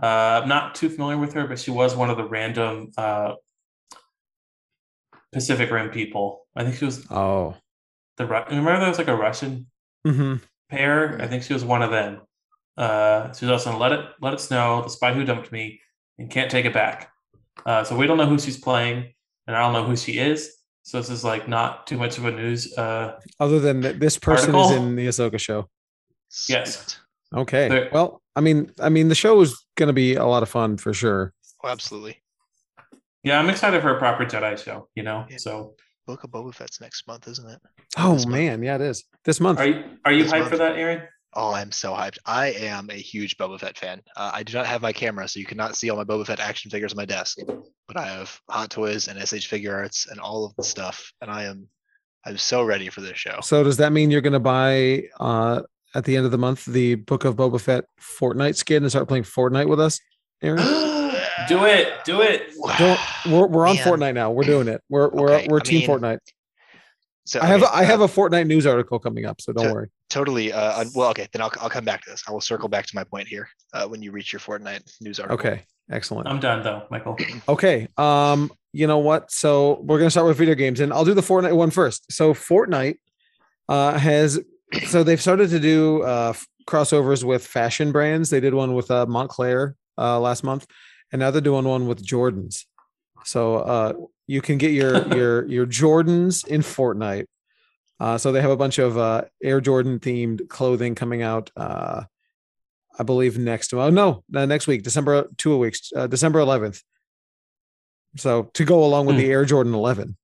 Uh, 0.01 0.41
I'm 0.43 0.49
not 0.49 0.75
too 0.75 0.89
familiar 0.89 1.17
with 1.17 1.33
her, 1.33 1.47
but 1.47 1.59
she 1.59 1.71
was 1.71 1.95
one 1.95 2.09
of 2.09 2.17
the 2.17 2.25
random 2.27 2.91
uh, 2.97 3.33
Pacific 5.31 5.69
Rim 5.71 5.89
people. 5.89 6.44
I 6.55 6.63
think 6.63 6.75
she 6.77 6.85
was 6.85 7.05
Oh. 7.11 7.55
the. 8.17 8.25
Ru- 8.25 8.45
Remember, 8.49 8.79
there 8.79 8.89
was 8.89 8.97
like 8.97 9.07
a 9.07 9.15
Russian 9.15 9.67
hmm 10.05 10.35
pair. 10.69 11.21
I 11.21 11.27
think 11.27 11.43
she 11.43 11.53
was 11.53 11.63
one 11.65 11.81
of 11.83 11.91
them. 11.91 12.21
Uh, 12.77 13.31
she 13.33 13.45
was 13.45 13.51
also 13.51 13.71
in 13.73 13.79
Let 13.79 13.91
It 13.93 14.05
Let 14.21 14.33
It 14.33 14.39
Snow, 14.39 14.81
The 14.83 14.89
Spy 14.89 15.13
Who 15.13 15.23
Dumped 15.25 15.51
Me, 15.51 15.79
and 16.17 16.29
Can't 16.29 16.49
Take 16.51 16.65
It 16.65 16.73
Back. 16.73 17.11
Uh, 17.65 17.83
so 17.83 17.95
we 17.95 18.07
don't 18.07 18.17
know 18.17 18.25
who 18.25 18.37
she's 18.39 18.57
playing, 18.57 19.13
and 19.47 19.55
I 19.55 19.59
don't 19.61 19.73
know 19.73 19.85
who 19.85 19.95
she 19.95 20.17
is. 20.17 20.51
So 20.83 20.97
this 20.99 21.09
is 21.09 21.23
like 21.23 21.47
not 21.47 21.87
too 21.87 21.97
much 21.97 22.17
of 22.17 22.25
a 22.25 22.31
news. 22.31 22.77
Uh, 22.77 23.19
Other 23.39 23.59
than 23.59 23.81
that, 23.81 23.99
this 23.99 24.17
person 24.19 24.55
is 24.55 24.71
in 24.71 24.95
the 24.95 25.07
Ahsoka 25.07 25.39
show. 25.39 25.67
Yes. 26.47 26.75
Sweet. 26.77 26.99
Okay. 27.41 27.69
There- 27.69 27.89
Well, 27.91 28.21
I 28.35 28.41
mean, 28.41 28.71
I 28.79 28.89
mean, 28.89 29.07
the 29.07 29.15
show 29.15 29.39
is 29.41 29.65
going 29.77 29.87
to 29.87 29.93
be 29.93 30.15
a 30.15 30.25
lot 30.25 30.43
of 30.43 30.49
fun 30.49 30.77
for 30.77 30.93
sure. 30.93 31.33
Oh, 31.63 31.69
absolutely. 31.69 32.21
yeah, 33.23 33.39
I'm 33.39 33.49
excited 33.49 33.81
for 33.81 33.95
a 33.95 33.97
proper 33.97 34.25
Jedi 34.25 34.63
show. 34.63 34.89
You 34.95 35.03
know, 35.03 35.25
Yeah. 35.29 35.37
so 35.37 35.75
Book 36.05 36.23
of 36.23 36.31
Boba 36.31 36.53
Fett's 36.53 36.79
next 36.81 37.07
month, 37.07 37.27
isn't 37.27 37.49
it? 37.49 37.59
Oh 37.97 38.13
This 38.13 38.25
month. 38.25 38.35
man, 38.35 38.63
yeah, 38.63 38.75
it 38.75 38.81
is 38.81 39.03
this 39.23 39.39
month. 39.39 39.59
are 39.59 39.65
you 39.67 39.83
are 40.05 40.11
you 40.11 40.23
This 40.23 40.31
hyped 40.31 40.39
month. 40.39 40.51
for 40.51 40.57
that, 40.57 40.75
Aaron? 40.77 41.01
Oh, 41.37 41.51
I'm 41.53 41.71
so 41.71 41.91
hyped. 41.93 42.17
I 42.25 42.51
am 42.51 42.89
a 42.89 42.95
huge 42.95 43.35
Boba 43.37 43.59
Fett 43.59 43.77
fan. 43.77 44.01
Uh, 44.15 44.31
I 44.33 44.43
do 44.43 44.53
not 44.53 44.65
have 44.67 44.81
my 44.81 44.93
camera, 44.93 45.27
so 45.27 45.37
you 45.39 45.45
cannot 45.45 45.75
see 45.75 45.89
all 45.89 45.97
my 45.97 46.05
Boba 46.05 46.25
Fett 46.25 46.39
action 46.39 46.71
figures 46.71 46.93
on 46.93 46.97
my 46.97 47.05
desk. 47.05 47.39
But 47.87 47.97
I 47.97 48.05
have 48.05 48.39
Hot 48.49 48.69
Toys 48.69 49.09
and 49.09 49.19
SH 49.19 49.49
Figuarts 49.49 50.09
and 50.09 50.19
all 50.19 50.45
of 50.45 50.55
the 50.55 50.63
stuff. 50.63 51.11
And 51.21 51.29
I 51.29 51.43
am 51.43 51.67
I'm 52.25 52.37
so 52.37 52.63
ready 52.63 52.89
for 52.89 53.01
this 53.01 53.17
show. 53.17 53.39
So 53.41 53.63
does 53.63 53.77
that 53.77 53.91
mean 53.91 54.11
you're 54.11 54.21
going 54.21 54.33
to 54.33 54.39
buy 54.39 55.03
uh, 55.19 55.61
at 55.93 56.05
the 56.05 56.15
end 56.15 56.25
of 56.25 56.31
the 56.31 56.37
month 56.37 56.65
the 56.65 56.95
Book 56.95 57.25
of 57.25 57.35
Boba 57.35 57.59
Fett 57.59 57.85
Fortnite 57.99 58.55
skin 58.55 58.83
and 58.83 58.89
start 58.89 59.07
playing 59.07 59.23
Fortnite 59.25 59.67
with 59.67 59.79
us, 59.81 59.99
Aaron? 60.41 60.59
Do 61.47 61.65
it, 61.65 61.93
do 62.05 62.21
it. 62.21 62.51
Don't, 62.77 62.99
we're 63.27 63.47
we're 63.47 63.67
on 63.67 63.75
Man. 63.75 63.85
Fortnite 63.85 64.13
now. 64.13 64.31
We're 64.31 64.43
doing 64.43 64.67
it. 64.67 64.81
We're 64.89 65.09
we're 65.09 65.31
Okay, 65.35 65.47
we're 65.49 65.57
I 65.57 65.61
team 65.61 65.79
mean, 65.81 65.89
Fortnite. 65.89 66.19
So, 67.27 67.39
I 67.41 67.47
have 67.47 67.63
okay, 67.63 67.71
I 67.73 67.83
have 67.83 68.01
uh, 68.01 68.05
a 68.05 68.07
Fortnite 68.07 68.47
news 68.47 68.65
article 68.65 68.99
coming 68.99 69.25
up, 69.25 69.41
so 69.41 69.51
don't 69.51 69.65
So- 69.65 69.73
worry. 69.73 69.89
totally. 70.09 70.53
Uh, 70.53 70.85
well, 70.93 71.09
okay, 71.09 71.27
then 71.33 71.41
I'll 71.41 71.51
I'll 71.59 71.69
come 71.69 71.83
back 71.85 72.03
to 72.03 72.11
this. 72.11 72.23
I 72.27 72.31
will 72.31 72.41
circle 72.41 72.69
back 72.69 72.85
to 72.85 72.95
my 72.95 73.03
point 73.03 73.27
here 73.27 73.49
uh, 73.73 73.87
when 73.87 74.01
you 74.01 74.11
reach 74.11 74.31
your 74.31 74.39
Fortnite 74.39 74.81
news 75.01 75.19
article. 75.19 75.39
Okay, 75.51 75.63
excellent. 75.91 76.27
I'm 76.27 76.39
done 76.39 76.63
though, 76.63 76.83
Michael. 76.89 77.17
Okay. 77.49 77.87
Um, 77.97 78.51
you 78.73 78.87
know 78.87 78.99
what? 78.99 79.31
So 79.31 79.81
we're 79.83 79.97
gonna 79.97 80.11
start 80.11 80.27
with 80.27 80.37
video 80.37 80.55
games, 80.55 80.79
and 80.79 80.93
I'll 80.93 81.05
do 81.05 81.13
the 81.13 81.21
Fortnite 81.21 81.55
one 81.55 81.71
first. 81.71 82.11
So 82.11 82.33
Fortnite 82.33 82.97
uh 83.67 83.97
has 83.97 84.39
so 84.87 85.03
they've 85.03 85.21
started 85.21 85.49
to 85.49 85.59
do 85.59 86.03
uh 86.03 86.33
crossovers 86.67 87.23
with 87.23 87.45
fashion 87.45 87.91
brands. 87.91 88.29
They 88.29 88.39
did 88.39 88.53
one 88.53 88.73
with 88.75 88.91
uh 88.91 89.05
Moncler 89.07 89.73
uh 89.97 90.19
last 90.19 90.43
month, 90.43 90.67
and 91.11 91.19
now 91.19 91.31
they're 91.31 91.41
doing 91.41 91.65
one 91.65 91.87
with 91.87 92.05
Jordans. 92.05 92.65
So 93.23 93.57
uh 93.57 93.93
you 94.27 94.41
can 94.41 94.57
get 94.57 94.71
your 94.71 95.07
your 95.15 95.45
your 95.47 95.65
Jordans 95.65 96.45
in 96.47 96.61
Fortnite. 96.61 97.25
Uh, 97.99 98.17
so 98.17 98.31
they 98.31 98.41
have 98.41 98.51
a 98.51 98.57
bunch 98.57 98.77
of 98.77 98.97
uh, 98.97 99.23
Air 99.41 99.61
Jordan 99.61 99.99
themed 99.99 100.49
clothing 100.49 100.95
coming 100.95 101.21
out. 101.21 101.49
Uh, 101.55 102.03
I 102.97 103.03
believe 103.03 103.37
next. 103.37 103.73
Oh 103.73 103.89
no, 103.89 104.23
next 104.29 104.67
week, 104.67 104.83
December 104.83 105.27
two 105.37 105.57
weeks, 105.57 105.91
uh, 105.95 106.07
December 106.07 106.39
11th. 106.39 106.81
So 108.17 108.49
to 108.53 108.65
go 108.65 108.83
along 108.85 109.07
with 109.07 109.17
the 109.17 109.29
Air 109.29 109.45
Jordan 109.45 109.73
11, 109.73 110.15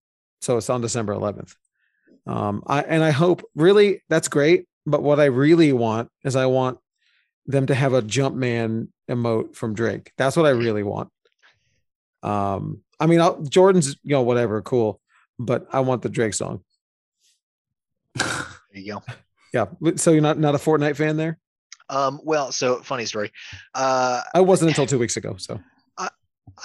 so 0.41 0.57
it's 0.57 0.69
on 0.69 0.81
December 0.81 1.13
11th. 1.13 1.55
Um, 2.25 2.63
I 2.65 2.81
and 2.81 3.03
I 3.03 3.11
hope 3.11 3.43
really 3.55 4.03
that's 4.09 4.27
great. 4.27 4.65
But 4.85 5.03
what 5.03 5.19
I 5.19 5.25
really 5.25 5.73
want 5.73 6.09
is 6.23 6.35
I 6.35 6.47
want 6.47 6.79
them 7.51 7.67
to 7.67 7.75
have 7.75 7.93
a 7.93 8.01
Jumpman 8.01 8.87
emote 9.09 9.55
from 9.55 9.73
Drake. 9.73 10.11
That's 10.17 10.35
what 10.35 10.45
I 10.45 10.49
really 10.51 10.83
want. 10.83 11.09
Um, 12.23 12.81
I 12.99 13.07
mean, 13.07 13.21
I'll, 13.21 13.41
Jordan's 13.41 13.97
you 14.03 14.11
know 14.11 14.21
whatever, 14.21 14.61
cool, 14.61 14.99
but 15.39 15.67
I 15.71 15.79
want 15.81 16.01
the 16.01 16.09
Drake 16.09 16.33
song. 16.33 16.63
There 18.73 18.81
you 18.81 18.93
go. 18.93 19.03
Yeah. 19.53 19.65
So 19.97 20.11
you're 20.11 20.21
not 20.21 20.39
not 20.39 20.55
a 20.55 20.57
Fortnite 20.57 20.95
fan 20.95 21.17
there? 21.17 21.37
Um, 21.89 22.21
well, 22.23 22.53
so 22.53 22.77
funny 22.77 23.05
story. 23.05 23.31
Uh, 23.75 24.21
I 24.33 24.39
wasn't 24.39 24.69
until 24.71 24.85
two 24.85 24.97
weeks 24.97 25.17
ago. 25.17 25.35
So 25.37 25.59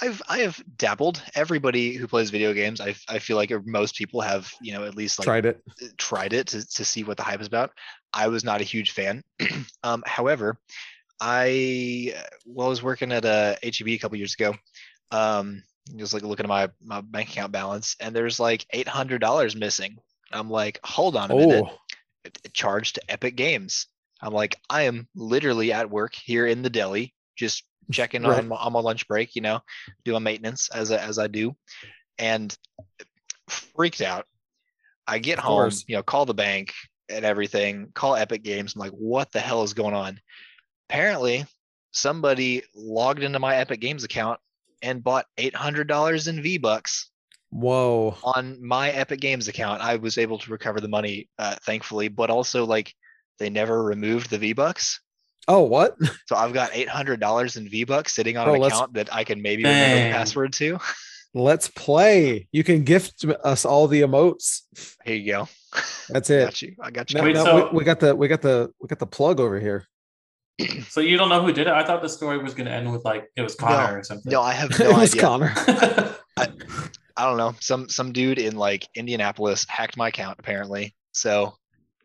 I've 0.01 0.21
I 0.27 0.39
have 0.39 0.61
dabbled. 0.77 1.21
Everybody 1.35 1.93
who 1.93 2.07
plays 2.07 2.29
video 2.29 2.53
games, 2.53 2.81
I 2.81 2.95
I 3.07 3.19
feel 3.19 3.35
like 3.35 3.51
most 3.65 3.95
people 3.95 4.21
have 4.21 4.51
you 4.61 4.73
know 4.73 4.83
at 4.83 4.95
least 4.95 5.19
like 5.19 5.25
tried 5.25 5.45
it. 5.45 5.61
tried 5.97 6.33
it 6.33 6.47
to, 6.47 6.65
to 6.65 6.85
see 6.85 7.03
what 7.03 7.17
the 7.17 7.23
hype 7.23 7.41
is 7.41 7.47
about. 7.47 7.71
I 8.13 8.27
was 8.27 8.43
not 8.43 8.61
a 8.61 8.65
huge 8.65 8.91
fan. 8.91 9.23
um, 9.83 10.03
however, 10.05 10.59
I 11.19 12.13
uh, 12.15 12.21
well, 12.45 12.67
I 12.67 12.69
was 12.69 12.83
working 12.83 13.11
at 13.11 13.25
a 13.25 13.57
HEB 13.63 13.89
a 13.89 13.97
couple 13.97 14.17
years 14.17 14.33
ago. 14.33 14.55
Um, 15.11 15.63
just 15.95 16.13
like 16.13 16.23
looking 16.23 16.45
at 16.45 16.49
my 16.49 16.69
my 16.83 17.01
bank 17.01 17.29
account 17.29 17.51
balance, 17.51 17.95
and 17.99 18.15
there's 18.15 18.39
like 18.39 18.65
eight 18.71 18.87
hundred 18.87 19.19
dollars 19.21 19.55
missing. 19.55 19.97
I'm 20.31 20.49
like, 20.49 20.79
hold 20.83 21.15
on 21.15 21.31
a 21.31 21.35
minute. 21.35 21.65
Oh, 21.67 21.77
it 22.25 22.53
charged 22.53 22.95
to 22.95 23.01
Epic 23.09 23.35
Games. 23.35 23.87
I'm 24.21 24.33
like, 24.33 24.55
I 24.69 24.83
am 24.83 25.07
literally 25.15 25.71
at 25.71 25.89
work 25.89 26.15
here 26.15 26.45
in 26.45 26.61
the 26.61 26.69
deli, 26.69 27.13
just 27.37 27.63
checking 27.91 28.23
Right. 28.23 28.39
on, 28.39 28.49
my, 28.49 28.55
on 28.57 28.73
my 28.73 28.79
lunch 28.81 29.07
break, 29.07 29.35
you 29.35 29.41
know, 29.41 29.61
doing 30.03 30.23
maintenance 30.23 30.69
as 30.69 30.91
I, 30.91 30.97
as 30.97 31.17
I 31.19 31.27
do, 31.27 31.55
and 32.17 32.55
freaked 33.47 34.01
out. 34.01 34.25
I 35.07 35.19
get 35.19 35.39
home, 35.39 35.71
you 35.87 35.95
know, 35.95 36.03
call 36.03 36.25
the 36.25 36.33
bank, 36.33 36.73
and 37.09 37.23
everything. 37.23 37.89
Call 37.93 38.15
Epic 38.15 38.43
Games. 38.43 38.75
I'm 38.75 38.81
like, 38.81 38.91
what 38.91 39.31
the 39.31 39.39
hell 39.39 39.63
is 39.63 39.73
going 39.73 39.93
on? 39.93 40.19
Apparently, 40.89 41.45
somebody 41.91 42.63
logged 42.75 43.23
into 43.23 43.39
my 43.39 43.55
Epic 43.55 43.79
Games 43.79 44.03
account 44.03 44.39
and 44.81 45.03
bought 45.03 45.25
$800 45.37 46.27
in 46.27 46.41
V 46.41 46.57
Bucks 46.57 47.09
Whoa. 47.49 48.17
on 48.23 48.65
my 48.65 48.89
Epic 48.89 49.19
Games 49.19 49.47
account. 49.47 49.81
I 49.81 49.95
was 49.95 50.17
able 50.17 50.37
to 50.39 50.51
recover 50.51 50.79
the 50.81 50.87
money, 50.87 51.29
uh, 51.39 51.55
thankfully, 51.63 52.09
but 52.09 52.29
also 52.29 52.65
like 52.65 52.93
they 53.39 53.49
never 53.49 53.81
removed 53.83 54.29
the 54.29 54.37
V 54.37 54.53
Bucks. 54.53 54.99
Oh, 55.47 55.61
what? 55.61 55.95
So 56.27 56.35
I've 56.35 56.51
got 56.53 56.71
$800 56.71 57.57
in 57.57 57.69
V 57.69 57.83
Bucks 57.85 58.13
sitting 58.13 58.35
on 58.37 58.45
Bro, 58.45 58.55
an 58.55 58.63
account 58.63 58.93
that 58.95 59.13
I 59.13 59.23
can 59.23 59.41
maybe 59.41 59.63
remember 59.63 60.07
the 60.09 60.13
password 60.13 60.51
to. 60.53 60.77
Let's 61.33 61.67
play. 61.69 62.47
You 62.51 62.63
can 62.63 62.83
gift 62.83 63.23
us 63.43 63.63
all 63.63 63.87
the 63.87 64.01
emotes. 64.01 64.61
Here 65.05 65.15
you 65.15 65.31
go. 65.31 65.47
That's 66.09 66.29
it. 66.31 66.43
got 66.45 66.61
you. 66.61 66.75
I 66.81 66.91
got 66.91 67.11
you. 67.11 67.17
No, 67.19 67.23
Wait, 67.23 67.35
no, 67.35 67.43
so- 67.45 67.69
we, 67.71 67.77
we 67.79 67.83
got 67.85 67.99
the 67.99 68.15
we 68.15 68.27
got 68.27 68.41
the 68.41 68.71
we 68.81 68.87
got 68.87 68.99
the 68.99 69.07
plug 69.07 69.39
over 69.39 69.59
here. 69.59 69.85
So 70.89 71.01
you 71.01 71.17
don't 71.17 71.29
know 71.29 71.41
who 71.43 71.51
did 71.53 71.67
it? 71.67 71.73
I 71.73 71.85
thought 71.85 72.01
the 72.01 72.09
story 72.09 72.39
was 72.39 72.53
going 72.55 72.65
to 72.65 72.71
end 72.73 72.91
with 72.91 73.05
like 73.05 73.29
it 73.35 73.43
was 73.43 73.53
Connor 73.55 73.99
or 73.99 74.03
something. 74.03 74.31
No, 74.31 74.41
I 74.41 74.53
have 74.53 74.71
no 74.79 74.85
it 74.87 74.91
no 74.91 74.99
was 74.99 75.11
idea. 75.11 75.21
Connor. 75.21 75.53
I 77.15 77.25
don't 77.25 77.37
know. 77.37 77.53
Some 77.59 77.89
some 77.89 78.11
dude 78.11 78.39
in 78.39 78.55
like 78.55 78.87
Indianapolis 78.95 79.65
hacked 79.69 79.97
my 79.97 80.07
account 80.09 80.39
apparently. 80.39 80.95
So 81.11 81.53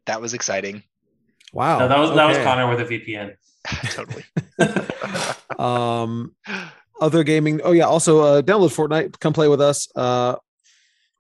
that 0.07 0.21
was 0.21 0.35
exciting. 0.35 0.83
Wow. 1.53 1.81
no, 1.81 1.89
that 1.89 1.99
was 1.99 2.11
that 2.15 2.27
was. 2.27 2.39
Connor 2.39 2.69
with 2.69 2.81
a 2.81 2.85
VPN. 2.85 3.37
totally. 3.91 4.25
Um, 5.59 6.35
other 7.01 7.23
gaming. 7.25 7.61
Oh 7.63 7.73
yeah. 7.73 7.85
Also, 7.85 8.21
uh, 8.21 8.43
download 8.43 8.75
Fortnite. 8.75 9.21
Come 9.21 9.33
play 9.33 9.49
with 9.49 9.61
us. 9.61 9.89
Uh, 9.95 10.37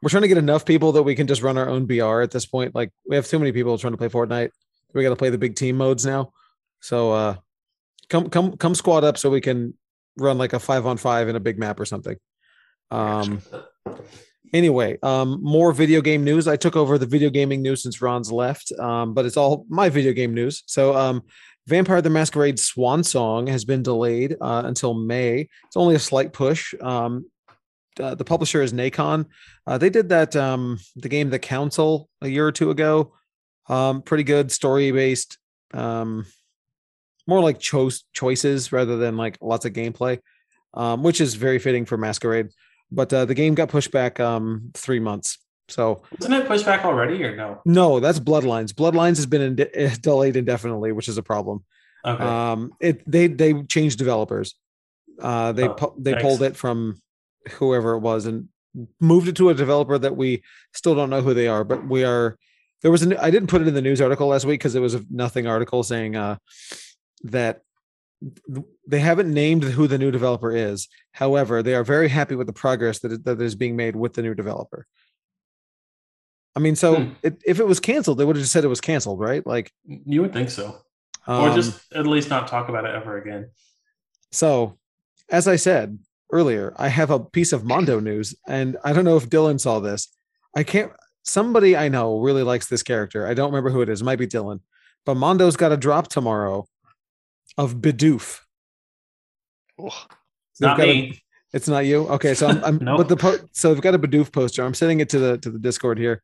we're 0.00 0.08
trying 0.08 0.22
to 0.22 0.28
get 0.28 0.38
enough 0.38 0.64
people 0.64 0.92
that 0.92 1.02
we 1.04 1.14
can 1.14 1.26
just 1.26 1.42
run 1.42 1.56
our 1.56 1.68
own 1.68 1.86
BR 1.86 2.22
at 2.22 2.30
this 2.30 2.46
point. 2.46 2.74
Like 2.74 2.90
we 3.06 3.14
have 3.14 3.26
too 3.26 3.38
many 3.38 3.52
people 3.52 3.78
trying 3.78 3.92
to 3.92 3.96
play 3.96 4.08
Fortnite. 4.08 4.50
We 4.94 5.02
got 5.02 5.10
to 5.10 5.16
play 5.16 5.30
the 5.30 5.38
big 5.38 5.54
team 5.54 5.76
modes 5.76 6.04
now. 6.04 6.32
So 6.80 7.12
uh, 7.12 7.36
come 8.08 8.30
come 8.30 8.56
come 8.56 8.74
squad 8.74 9.04
up 9.04 9.16
so 9.16 9.30
we 9.30 9.40
can 9.40 9.74
run 10.18 10.38
like 10.38 10.52
a 10.52 10.58
five 10.58 10.86
on 10.86 10.96
five 10.96 11.28
in 11.28 11.36
a 11.36 11.40
big 11.40 11.58
map 11.58 11.78
or 11.78 11.84
something. 11.84 12.16
Um, 12.92 13.40
anyway, 14.52 14.98
um, 15.02 15.40
more 15.42 15.72
video 15.72 16.00
game 16.00 16.22
news. 16.22 16.46
I 16.46 16.56
took 16.56 16.76
over 16.76 16.98
the 16.98 17.06
video 17.06 17.30
gaming 17.30 17.62
news 17.62 17.82
since 17.82 18.02
Ron's 18.02 18.30
left, 18.30 18.70
um, 18.78 19.14
but 19.14 19.24
it's 19.24 19.36
all 19.36 19.66
my 19.68 19.88
video 19.88 20.12
game 20.12 20.34
news. 20.34 20.62
So, 20.66 20.94
um, 20.94 21.22
Vampire 21.68 22.02
the 22.02 22.10
Masquerade 22.10 22.58
Swan 22.58 23.04
Song 23.04 23.46
has 23.46 23.64
been 23.64 23.84
delayed 23.84 24.36
uh, 24.40 24.62
until 24.64 24.94
May. 24.94 25.48
It's 25.66 25.76
only 25.76 25.94
a 25.94 26.00
slight 26.00 26.32
push. 26.32 26.74
Um, 26.80 27.26
uh, 28.00 28.14
the 28.14 28.24
publisher 28.24 28.62
is 28.62 28.72
Nacon. 28.72 29.26
Uh, 29.66 29.78
they 29.78 29.88
did 29.88 30.08
that 30.08 30.34
um, 30.34 30.80
the 30.96 31.08
game 31.08 31.30
The 31.30 31.38
Council 31.38 32.08
a 32.20 32.28
year 32.28 32.46
or 32.46 32.52
two 32.52 32.70
ago. 32.70 33.14
Um, 33.68 34.02
pretty 34.02 34.24
good 34.24 34.50
story 34.50 34.90
based. 34.90 35.38
Um, 35.72 36.26
more 37.28 37.40
like 37.40 37.60
choice 37.60 38.02
choices 38.12 38.72
rather 38.72 38.96
than 38.96 39.16
like 39.16 39.38
lots 39.40 39.64
of 39.64 39.72
gameplay, 39.72 40.18
um, 40.74 41.04
which 41.04 41.20
is 41.20 41.34
very 41.34 41.60
fitting 41.60 41.84
for 41.86 41.96
Masquerade. 41.96 42.48
But 42.94 43.12
uh, 43.12 43.24
the 43.24 43.34
game 43.34 43.54
got 43.54 43.68
pushed 43.70 43.90
back 43.90 44.20
um, 44.20 44.70
three 44.74 45.00
months. 45.00 45.38
So 45.68 46.02
Isn't 46.18 46.32
it 46.32 46.46
pushed 46.46 46.66
back 46.66 46.84
already 46.84 47.22
or 47.24 47.34
no? 47.34 47.60
no, 47.64 48.00
that's 48.00 48.18
Bloodlines. 48.20 48.72
Bloodlines 48.72 49.16
has 49.16 49.26
been 49.26 49.40
inde- 49.42 50.00
delayed 50.02 50.36
indefinitely, 50.36 50.92
which 50.92 51.08
is 51.08 51.16
a 51.16 51.22
problem. 51.22 51.64
Okay. 52.04 52.22
Um, 52.22 52.72
it 52.80 53.02
they 53.10 53.28
they 53.28 53.62
changed 53.62 53.98
developers. 53.98 54.54
Uh, 55.20 55.52
they 55.52 55.68
Oh, 55.68 55.74
pu- 55.74 55.94
they 55.98 56.12
nice. 56.12 56.22
pulled 56.22 56.42
it 56.42 56.56
from 56.56 57.00
whoever 57.52 57.92
it 57.94 58.00
was 58.00 58.26
and 58.26 58.48
moved 59.00 59.28
it 59.28 59.36
to 59.36 59.50
a 59.50 59.54
developer 59.54 59.98
that 59.98 60.16
we 60.16 60.42
still 60.74 60.94
don't 60.94 61.10
know 61.10 61.20
who 61.22 61.32
they 61.32 61.46
are. 61.48 61.64
But 61.64 61.86
we 61.88 62.04
are. 62.04 62.36
There 62.82 62.90
was 62.90 63.02
an 63.02 63.16
I 63.18 63.30
didn't 63.30 63.48
put 63.48 63.62
it 63.62 63.68
in 63.68 63.74
the 63.74 63.80
news 63.82 64.00
article 64.00 64.26
last 64.26 64.44
week 64.44 64.60
because 64.60 64.74
it 64.74 64.80
was 64.80 64.94
a 64.94 65.04
nothing 65.10 65.46
article 65.46 65.82
saying 65.84 66.16
uh, 66.16 66.36
that 67.24 67.62
they 68.86 69.00
haven't 69.00 69.32
named 69.32 69.64
who 69.64 69.86
the 69.86 69.98
new 69.98 70.10
developer 70.10 70.54
is. 70.54 70.88
However, 71.12 71.62
they 71.62 71.74
are 71.74 71.84
very 71.84 72.08
happy 72.08 72.34
with 72.34 72.46
the 72.46 72.52
progress 72.52 73.00
that 73.00 73.12
is, 73.12 73.18
that 73.22 73.40
is 73.40 73.54
being 73.54 73.76
made 73.76 73.96
with 73.96 74.14
the 74.14 74.22
new 74.22 74.34
developer. 74.34 74.86
I 76.54 76.60
mean, 76.60 76.76
so 76.76 76.96
Hmm. 76.96 77.12
it, 77.22 77.42
if 77.46 77.60
it 77.60 77.66
was 77.66 77.80
canceled, 77.80 78.18
they 78.18 78.24
would 78.24 78.36
have 78.36 78.42
just 78.42 78.52
said 78.52 78.64
it 78.64 78.68
was 78.68 78.80
canceled, 78.80 79.20
right? 79.20 79.46
Like, 79.46 79.72
you 79.84 80.20
would 80.22 80.32
think 80.32 80.50
so. 80.50 80.76
um, 81.26 81.44
or 81.50 81.54
just 81.54 81.80
at 81.94 82.06
least 82.06 82.28
not 82.30 82.48
talk 82.48 82.68
about 82.68 82.84
it 82.84 82.94
ever 82.94 83.16
again. 83.16 83.50
So, 84.32 84.78
as 85.30 85.48
I 85.48 85.56
said 85.56 85.98
earlier, 86.32 86.74
I 86.76 86.88
have 86.88 87.10
a 87.10 87.20
piece 87.20 87.52
of 87.52 87.64
Mondo 87.64 88.00
news, 88.00 88.34
and 88.46 88.76
I 88.84 88.92
don't 88.92 89.04
know 89.04 89.16
if 89.16 89.30
Dylan 89.30 89.60
saw 89.60 89.78
this. 89.80 90.08
I 90.56 90.62
can't. 90.62 90.92
Somebody 91.24 91.76
I 91.76 91.88
know 91.88 92.18
really 92.18 92.42
likes 92.42 92.66
this 92.66 92.82
character. 92.82 93.26
I 93.26 93.34
don't 93.34 93.50
remember 93.50 93.70
who 93.70 93.80
it 93.82 93.88
is. 93.88 94.00
It 94.00 94.04
might 94.04 94.18
be 94.18 94.26
Dylan, 94.26 94.60
but 95.06 95.14
Mondo's 95.16 95.56
got 95.56 95.70
a 95.72 95.76
drop 95.76 96.08
tomorrow 96.08 96.66
of 97.58 97.76
Bidoof. 97.76 98.40
Oh, 99.78 100.06
They've 100.60 100.68
Not 100.68 100.76
got 100.78 100.88
a- 100.88 100.92
me. 101.10 101.22
it's 101.52 101.68
not 101.68 101.86
you. 101.86 102.06
Okay, 102.08 102.34
so 102.34 102.46
I'm. 102.48 102.64
I'm 102.64 102.78
No. 102.78 102.96
But 102.98 103.08
the 103.08 103.16
po- 103.16 103.38
so 103.52 103.70
I've 103.70 103.80
got 103.80 103.94
a 103.94 103.98
Bidoof 103.98 104.32
poster. 104.32 104.62
I'm 104.64 104.74
sending 104.74 105.00
it 105.00 105.08
to 105.10 105.18
the 105.18 105.38
to 105.38 105.50
the 105.50 105.58
Discord 105.58 105.98
here. 105.98 106.22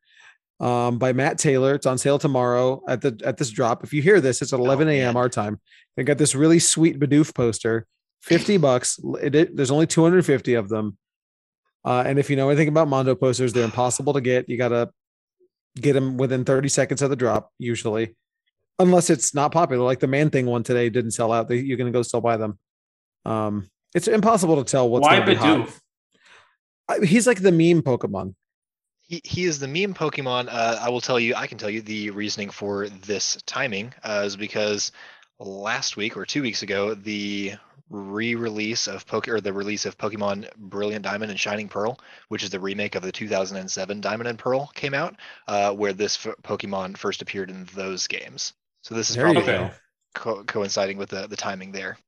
Um, 0.60 0.98
by 0.98 1.12
Matt 1.12 1.38
Taylor. 1.38 1.74
It's 1.74 1.86
on 1.86 1.98
sale 1.98 2.18
tomorrow 2.18 2.82
at 2.88 3.00
the 3.00 3.18
at 3.24 3.36
this 3.38 3.50
drop. 3.50 3.84
If 3.84 3.92
you 3.92 4.02
hear 4.02 4.20
this, 4.20 4.42
it's 4.42 4.52
at 4.52 4.58
11 4.60 4.88
a.m. 4.88 5.16
our 5.16 5.28
time. 5.28 5.60
They 5.96 6.04
got 6.04 6.18
this 6.18 6.34
really 6.34 6.58
sweet 6.58 6.98
Bidoof 7.00 7.34
poster, 7.34 7.86
50 8.22 8.56
bucks. 8.58 8.98
It, 9.22 9.34
it- 9.34 9.56
there's 9.56 9.70
only 9.70 9.86
250 9.86 10.54
of 10.54 10.68
them. 10.68 10.98
Uh, 11.84 12.02
and 12.04 12.18
if 12.18 12.28
you 12.28 12.36
know 12.36 12.48
anything 12.50 12.68
about 12.68 12.88
Mondo 12.88 13.14
posters, 13.14 13.52
they're 13.52 13.64
impossible 13.64 14.12
to 14.14 14.20
get. 14.20 14.48
You 14.48 14.58
gotta 14.58 14.90
get 15.76 15.92
them 15.94 16.16
within 16.16 16.44
30 16.44 16.68
seconds 16.68 17.02
of 17.02 17.08
the 17.10 17.16
drop, 17.16 17.50
usually, 17.58 18.16
unless 18.78 19.10
it's 19.10 19.34
not 19.34 19.52
popular. 19.52 19.84
Like 19.84 20.00
the 20.00 20.06
Man 20.06 20.30
Thing 20.30 20.46
one 20.46 20.62
today 20.62 20.88
didn't 20.90 21.12
sell 21.12 21.32
out. 21.32 21.48
They, 21.48 21.56
you're 21.56 21.76
gonna 21.76 21.90
go 21.90 22.02
still 22.02 22.20
buy 22.20 22.36
them. 22.36 22.58
Um, 23.24 23.68
it's 23.94 24.08
impossible 24.08 24.62
to 24.62 24.70
tell 24.70 24.88
what's 24.88 25.02
Why 25.04 25.18
gonna 25.18 25.26
be 25.26 25.34
hot. 25.34 25.66
Bidoof? 25.68 25.80
I- 26.88 27.04
He's 27.06 27.26
like 27.26 27.40
the 27.40 27.52
meme 27.52 27.82
Pokemon. 27.82 28.34
he, 29.08 29.20
he 29.24 29.44
is 29.44 29.58
the 29.58 29.68
meme 29.68 29.94
Pokemon. 29.94 30.48
Uh, 30.50 30.78
I 30.80 30.88
will 30.90 31.00
tell 31.00 31.18
you, 31.20 31.34
I 31.34 31.46
can 31.46 31.58
tell 31.58 31.70
you 31.70 31.82
the 31.82 32.10
reasoning 32.10 32.50
for 32.50 32.88
this 32.88 33.38
timing 33.46 33.92
uh, 34.04 34.22
is 34.24 34.36
because 34.36 34.92
last 35.38 35.96
week 35.96 36.16
or 36.16 36.24
two 36.24 36.42
weeks 36.42 36.62
ago, 36.62 36.94
the 36.94 37.54
re-release 37.90 38.86
of 38.86 39.06
Poke 39.06 39.28
or 39.28 39.40
the 39.40 39.52
release 39.52 39.86
of 39.86 39.96
Pokemon 39.96 40.46
Brilliant 40.56 41.04
Diamond 41.04 41.30
and 41.30 41.40
Shining 41.40 41.68
Pearl, 41.68 41.98
which 42.28 42.42
is 42.42 42.50
the 42.50 42.60
remake 42.60 42.94
of 42.96 43.02
the 43.02 43.10
2007 43.12 44.00
Diamond 44.02 44.28
and 44.28 44.38
Pearl, 44.38 44.66
came 44.74 44.92
out, 44.92 45.16
uh, 45.46 45.72
where 45.72 45.94
this 45.94 46.26
f- 46.26 46.34
Pokemon 46.42 46.98
first 46.98 47.22
appeared 47.22 47.48
in 47.48 47.66
those 47.74 48.06
games. 48.06 48.52
So 48.82 48.94
this 48.94 49.10
is 49.10 49.16
There 49.16 49.24
probably 49.24 49.42
Okay. 49.42 49.70
co- 50.14 50.44
coinciding 50.44 50.98
with 50.98 51.10
the, 51.10 51.26
the 51.26 51.36
timing 51.36 51.72
there. 51.72 51.98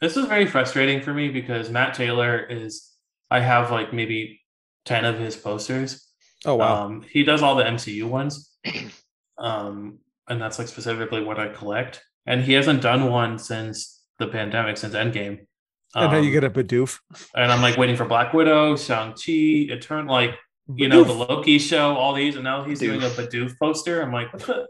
This 0.00 0.16
is 0.16 0.26
very 0.26 0.46
frustrating 0.46 1.00
for 1.00 1.12
me 1.14 1.28
because 1.28 1.70
Matt 1.70 1.94
Taylor 1.94 2.38
is. 2.38 2.88
I 3.30 3.40
have 3.40 3.70
like 3.70 3.92
maybe 3.92 4.40
ten 4.84 5.04
of 5.04 5.18
his 5.18 5.36
posters. 5.36 6.06
Oh 6.44 6.56
wow. 6.56 6.84
Um, 6.86 7.02
he 7.02 7.22
does 7.24 7.42
all 7.42 7.54
the 7.54 7.64
MCU 7.64 8.04
ones, 8.08 8.50
um, 9.38 9.98
and 10.28 10.40
that's 10.40 10.58
like 10.58 10.68
specifically 10.68 11.22
what 11.22 11.38
I 11.38 11.48
collect. 11.48 12.02
And 12.26 12.42
he 12.42 12.52
hasn't 12.52 12.82
done 12.82 13.10
one 13.10 13.38
since 13.38 14.02
the 14.18 14.28
pandemic, 14.28 14.76
since 14.76 14.94
Endgame. 14.94 15.46
and 15.94 16.12
now 16.12 16.18
you 16.18 16.26
Um, 16.28 16.32
get 16.32 16.44
a 16.44 16.50
Bidoof. 16.50 16.98
and 17.34 17.50
I'm 17.50 17.62
like 17.62 17.76
waiting 17.76 17.96
for 17.96 18.04
Black 18.04 18.32
Widow, 18.32 18.76
Shang 18.76 19.12
Chi, 19.12 19.72
Eternal, 19.72 20.12
like 20.12 20.34
you 20.74 20.88
know 20.88 21.04
the 21.04 21.12
Loki 21.12 21.58
show, 21.58 21.96
all 21.96 22.12
these, 22.14 22.34
and 22.36 22.44
now 22.44 22.64
he's 22.64 22.78
doing 22.80 23.02
a 23.02 23.06
Bidoof. 23.06 23.30
Bidoof 23.50 23.58
poster. 23.58 24.02
I'm 24.02 24.12
like, 24.12 24.32
what 24.32 24.42
the? 24.42 24.66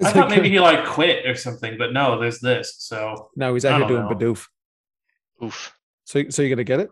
It's 0.00 0.08
I 0.08 0.12
thought 0.12 0.30
maybe 0.30 0.48
he 0.48 0.58
like 0.60 0.84
quit 0.86 1.26
or 1.26 1.34
something, 1.34 1.76
but 1.78 1.92
no, 1.92 2.18
there's 2.18 2.40
this. 2.40 2.74
So 2.78 3.30
No, 3.36 3.52
he's 3.54 3.64
I 3.66 3.72
out 3.72 3.80
here 3.80 3.88
doing 3.88 4.02
know. 4.08 4.08
Bidoof. 4.14 4.46
Oof. 5.44 5.72
So, 6.04 6.24
so 6.30 6.42
you're 6.42 6.48
gonna 6.50 6.64
get 6.64 6.80
it? 6.80 6.90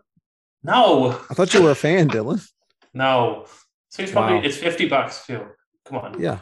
no, 0.63 1.11
I 1.29 1.33
thought 1.33 1.53
you 1.53 1.61
were 1.63 1.71
a 1.71 1.75
fan, 1.75 2.09
Dylan. 2.09 2.41
no. 2.93 3.45
So 3.89 4.03
he's 4.03 4.11
probably 4.11 4.37
Wow. 4.37 4.41
it's 4.43 4.57
fifty 4.57 4.87
bucks 4.87 5.25
too. 5.25 5.45
Come 5.85 5.97
on, 5.97 6.21
Yeah, 6.21 6.39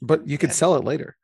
but 0.00 0.26
you 0.26 0.36
could 0.38 0.50
Yeah. 0.50 0.54
sell 0.54 0.74
it 0.74 0.84
later. 0.84 1.16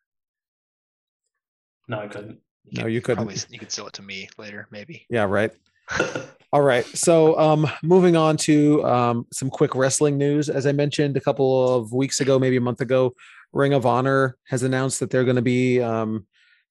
no, 1.88 2.00
I 2.00 2.08
couldn't. 2.08 2.38
No, 2.72 2.86
you 2.86 3.00
couldn't. 3.00 3.24
Probably 3.24 3.40
you 3.50 3.58
could 3.58 3.72
sell 3.72 3.86
it 3.86 3.94
to 3.94 4.02
me 4.02 4.28
later, 4.38 4.68
maybe. 4.70 5.06
Yeah, 5.08 5.24
right. 5.24 5.50
All 6.52 6.60
right. 6.62 6.84
So, 6.86 7.38
um, 7.38 7.66
moving 7.82 8.14
on 8.16 8.36
to 8.38 8.84
um, 8.84 9.26
some 9.32 9.48
quick 9.50 9.74
wrestling 9.74 10.18
news. 10.18 10.48
As 10.50 10.66
I 10.66 10.72
mentioned 10.72 11.16
a 11.16 11.20
couple 11.20 11.74
of 11.76 11.92
weeks 11.92 12.20
ago, 12.20 12.38
maybe 12.38 12.56
a 12.56 12.60
month 12.60 12.80
ago, 12.82 13.14
Ring 13.52 13.72
of 13.72 13.86
Honor 13.86 14.36
has 14.48 14.62
announced 14.62 15.00
that 15.00 15.10
they're 15.10 15.24
going 15.24 15.36
to 15.36 15.42
be 15.42 15.80
um, 15.80 16.26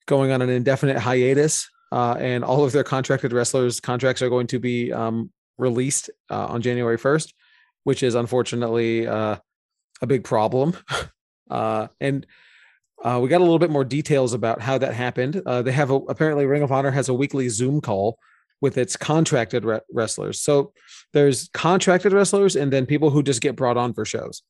going 0.05 0.31
on 0.31 0.41
an 0.41 0.49
indefinite 0.49 0.97
hiatus, 0.97 1.69
uh, 1.91 2.15
and 2.19 2.43
all 2.43 2.63
of 2.63 2.71
their 2.71 2.83
contracted 2.83 3.33
wrestlers' 3.33 3.79
contracts 3.79 4.21
are 4.21 4.29
going 4.29 4.47
to 4.47 4.59
be 4.59 4.91
um, 4.91 5.31
released 5.57 6.09
uh, 6.29 6.45
on 6.47 6.61
January 6.61 6.97
1st, 6.97 7.33
which 7.83 8.03
is 8.03 8.15
unfortunately 8.15 9.07
uh, 9.07 9.37
a 10.01 10.07
big 10.07 10.23
problem. 10.23 10.75
uh, 11.49 11.87
and 11.99 12.25
uh, 13.03 13.19
we 13.21 13.29
got 13.29 13.41
a 13.41 13.43
little 13.43 13.59
bit 13.59 13.69
more 13.69 13.85
details 13.85 14.33
about 14.33 14.61
how 14.61 14.77
that 14.77 14.93
happened. 14.93 15.41
Uh, 15.45 15.61
they 15.61 15.71
have 15.71 15.91
a, 15.91 15.95
apparently 15.95 16.45
Ring 16.45 16.63
of 16.63 16.71
Honor 16.71 16.91
has 16.91 17.09
a 17.09 17.13
weekly 17.13 17.49
Zoom 17.49 17.81
call 17.81 18.17
with 18.59 18.77
its 18.77 18.95
contracted 18.97 19.63
re- 19.65 19.79
wrestlers. 19.91 20.41
So 20.41 20.73
there's 21.13 21.49
contracted 21.53 22.11
wrestlers 22.11 22.55
and 22.55 22.73
then 22.73 22.85
people 22.85 23.11
who 23.11 23.21
just 23.21 23.41
get 23.41 23.55
brought 23.55 23.77
on 23.77 23.93
for 23.93 24.03
shows. 24.03 24.41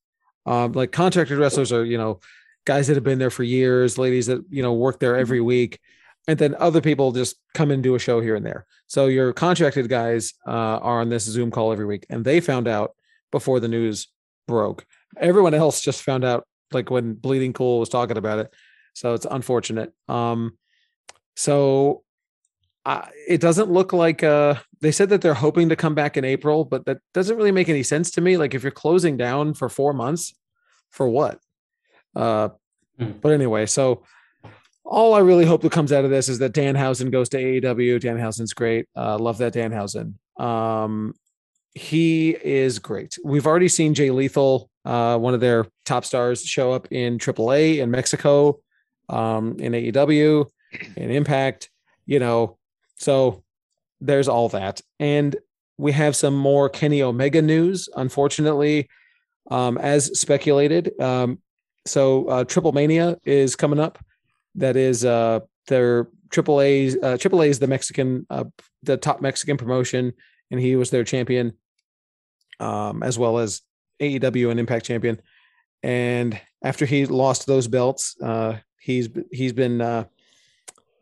Um, 0.47 0.71
like 0.71 0.91
contracted 0.91 1.37
wrestlers 1.37 1.71
are, 1.71 1.85
you 1.85 1.97
know, 1.97 2.19
guys 2.65 2.87
that 2.87 2.95
have 2.95 3.03
been 3.03 3.19
there 3.19 3.29
for 3.29 3.43
years, 3.43 3.97
ladies 3.97 4.27
that, 4.27 4.43
you 4.49 4.63
know, 4.63 4.73
work 4.73 4.99
there 4.99 5.17
every 5.17 5.41
week. 5.41 5.79
And 6.27 6.37
then 6.37 6.55
other 6.59 6.81
people 6.81 7.11
just 7.11 7.37
come 7.53 7.71
and 7.71 7.81
do 7.81 7.95
a 7.95 7.99
show 7.99 8.19
here 8.19 8.35
and 8.35 8.45
there. 8.45 8.65
So 8.87 9.07
your 9.07 9.31
contracted 9.33 9.87
guys 9.89 10.33
uh, 10.45 10.51
are 10.51 11.01
on 11.01 11.09
this 11.09 11.23
Zoom 11.23 11.51
call 11.51 11.71
every 11.71 11.85
week, 11.85 12.05
and 12.09 12.23
they 12.25 12.39
found 12.39 12.67
out 12.67 12.91
before 13.31 13.59
the 13.59 13.67
news 13.67 14.07
broke. 14.47 14.85
Everyone 15.17 15.53
else 15.53 15.81
just 15.81 16.01
found 16.01 16.23
out 16.25 16.45
like 16.71 16.89
when 16.89 17.13
Bleeding 17.13 17.53
Cool 17.53 17.79
was 17.79 17.89
talking 17.89 18.17
about 18.17 18.39
it. 18.39 18.53
So 18.93 19.13
it's 19.13 19.27
unfortunate. 19.29 19.93
Um, 20.09 20.57
so 21.35 22.03
uh, 22.87 23.07
it 23.27 23.41
doesn't 23.41 23.71
look 23.71 23.93
like 23.93 24.23
uh, 24.23 24.55
they 24.81 24.91
said 24.91 25.09
that 25.09 25.21
they're 25.21 25.33
hoping 25.33 25.69
to 25.69 25.75
come 25.75 25.93
back 25.93 26.17
in 26.17 26.25
April, 26.25 26.65
but 26.65 26.85
that 26.85 26.99
doesn't 27.13 27.37
really 27.37 27.51
make 27.51 27.69
any 27.69 27.83
sense 27.83 28.11
to 28.11 28.21
me. 28.21 28.37
Like 28.37 28.53
if 28.53 28.63
you're 28.63 28.71
closing 28.71 29.17
down 29.17 29.53
for 29.53 29.69
four 29.69 29.93
months, 29.93 30.33
for 30.89 31.07
what? 31.07 31.39
Uh, 32.15 32.49
Hmm. 32.99 33.11
But 33.21 33.31
anyway, 33.31 33.65
so 33.65 34.03
all 34.83 35.13
I 35.13 35.19
really 35.19 35.45
hope 35.45 35.61
that 35.61 35.71
comes 35.71 35.91
out 35.91 36.05
of 36.05 36.11
this 36.11 36.29
is 36.29 36.39
that 36.39 36.53
Danhausen 36.53 37.11
goes 37.11 37.29
to 37.29 37.37
AEW. 37.37 37.99
Danhausen's 37.99 38.53
great. 38.53 38.87
Uh, 38.95 39.17
love 39.17 39.37
that 39.39 39.53
Danhausen. 39.53 40.13
Um, 40.41 41.13
he 41.73 42.31
is 42.31 42.79
great. 42.79 43.17
We've 43.23 43.45
already 43.45 43.67
seen 43.67 43.93
Jay 43.93 44.09
Lethal, 44.09 44.69
uh, 44.85 45.17
one 45.17 45.33
of 45.33 45.41
their 45.41 45.67
top 45.85 46.05
stars, 46.05 46.43
show 46.43 46.71
up 46.71 46.91
in 46.91 47.19
AAA 47.19 47.79
in 47.79 47.91
Mexico, 47.91 48.59
um, 49.09 49.57
in 49.59 49.73
AEW, 49.73 50.49
in 50.95 51.11
Impact. 51.11 51.69
You 52.05 52.19
know, 52.19 52.56
so 52.97 53.43
there's 54.01 54.27
all 54.27 54.49
that, 54.49 54.81
and 54.99 55.35
we 55.77 55.91
have 55.91 56.15
some 56.15 56.35
more 56.35 56.69
Kenny 56.69 57.01
Omega 57.01 57.41
news. 57.41 57.89
Unfortunately, 57.95 58.89
um, 59.49 59.77
as 59.77 60.19
speculated, 60.19 60.99
um, 60.99 61.39
so 61.85 62.27
uh, 62.27 62.43
Triple 62.43 62.73
Mania 62.73 63.17
is 63.23 63.55
coming 63.55 63.79
up. 63.79 64.03
That 64.55 64.75
is 64.75 65.05
uh, 65.05 65.41
their 65.67 66.09
Triple. 66.29 66.59
Uh, 66.59 67.17
Triple 67.17 67.41
A 67.41 67.49
is 67.49 67.59
the 67.59 67.67
Mexican, 67.67 68.25
uh, 68.29 68.45
the 68.83 68.97
top 68.97 69.21
Mexican 69.21 69.57
promotion, 69.57 70.13
and 70.51 70.59
he 70.59 70.75
was 70.75 70.89
their 70.89 71.03
champion, 71.03 71.53
um, 72.59 73.03
as 73.03 73.17
well 73.17 73.37
as 73.37 73.61
AEW 74.01 74.51
and 74.51 74.59
Impact 74.59 74.85
champion. 74.85 75.21
And 75.83 76.39
after 76.63 76.85
he 76.85 77.05
lost 77.05 77.45
those 77.45 77.67
belts, 77.67 78.15
uh, 78.21 78.57
he's 78.79 79.09
he's 79.31 79.53
been 79.53 79.81
uh, 79.81 80.05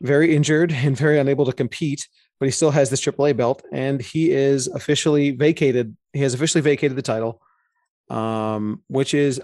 very 0.02 0.36
injured 0.36 0.72
and 0.76 0.98
very 0.98 1.20
unable 1.20 1.46
to 1.46 1.54
compete. 1.54 2.08
But 2.40 2.48
he 2.48 2.52
still 2.52 2.72
has 2.72 2.90
this 2.90 3.00
AAA 3.00 3.38
belt, 3.38 3.64
and 3.72 4.02
he 4.02 4.32
is 4.32 4.68
officially 4.68 5.32
vacated. 5.32 5.96
He 6.12 6.20
has 6.20 6.34
officially 6.34 6.62
vacated 6.62 6.98
the 6.98 7.02
title, 7.02 7.42
um, 8.10 8.84
which 8.88 9.14
is 9.14 9.42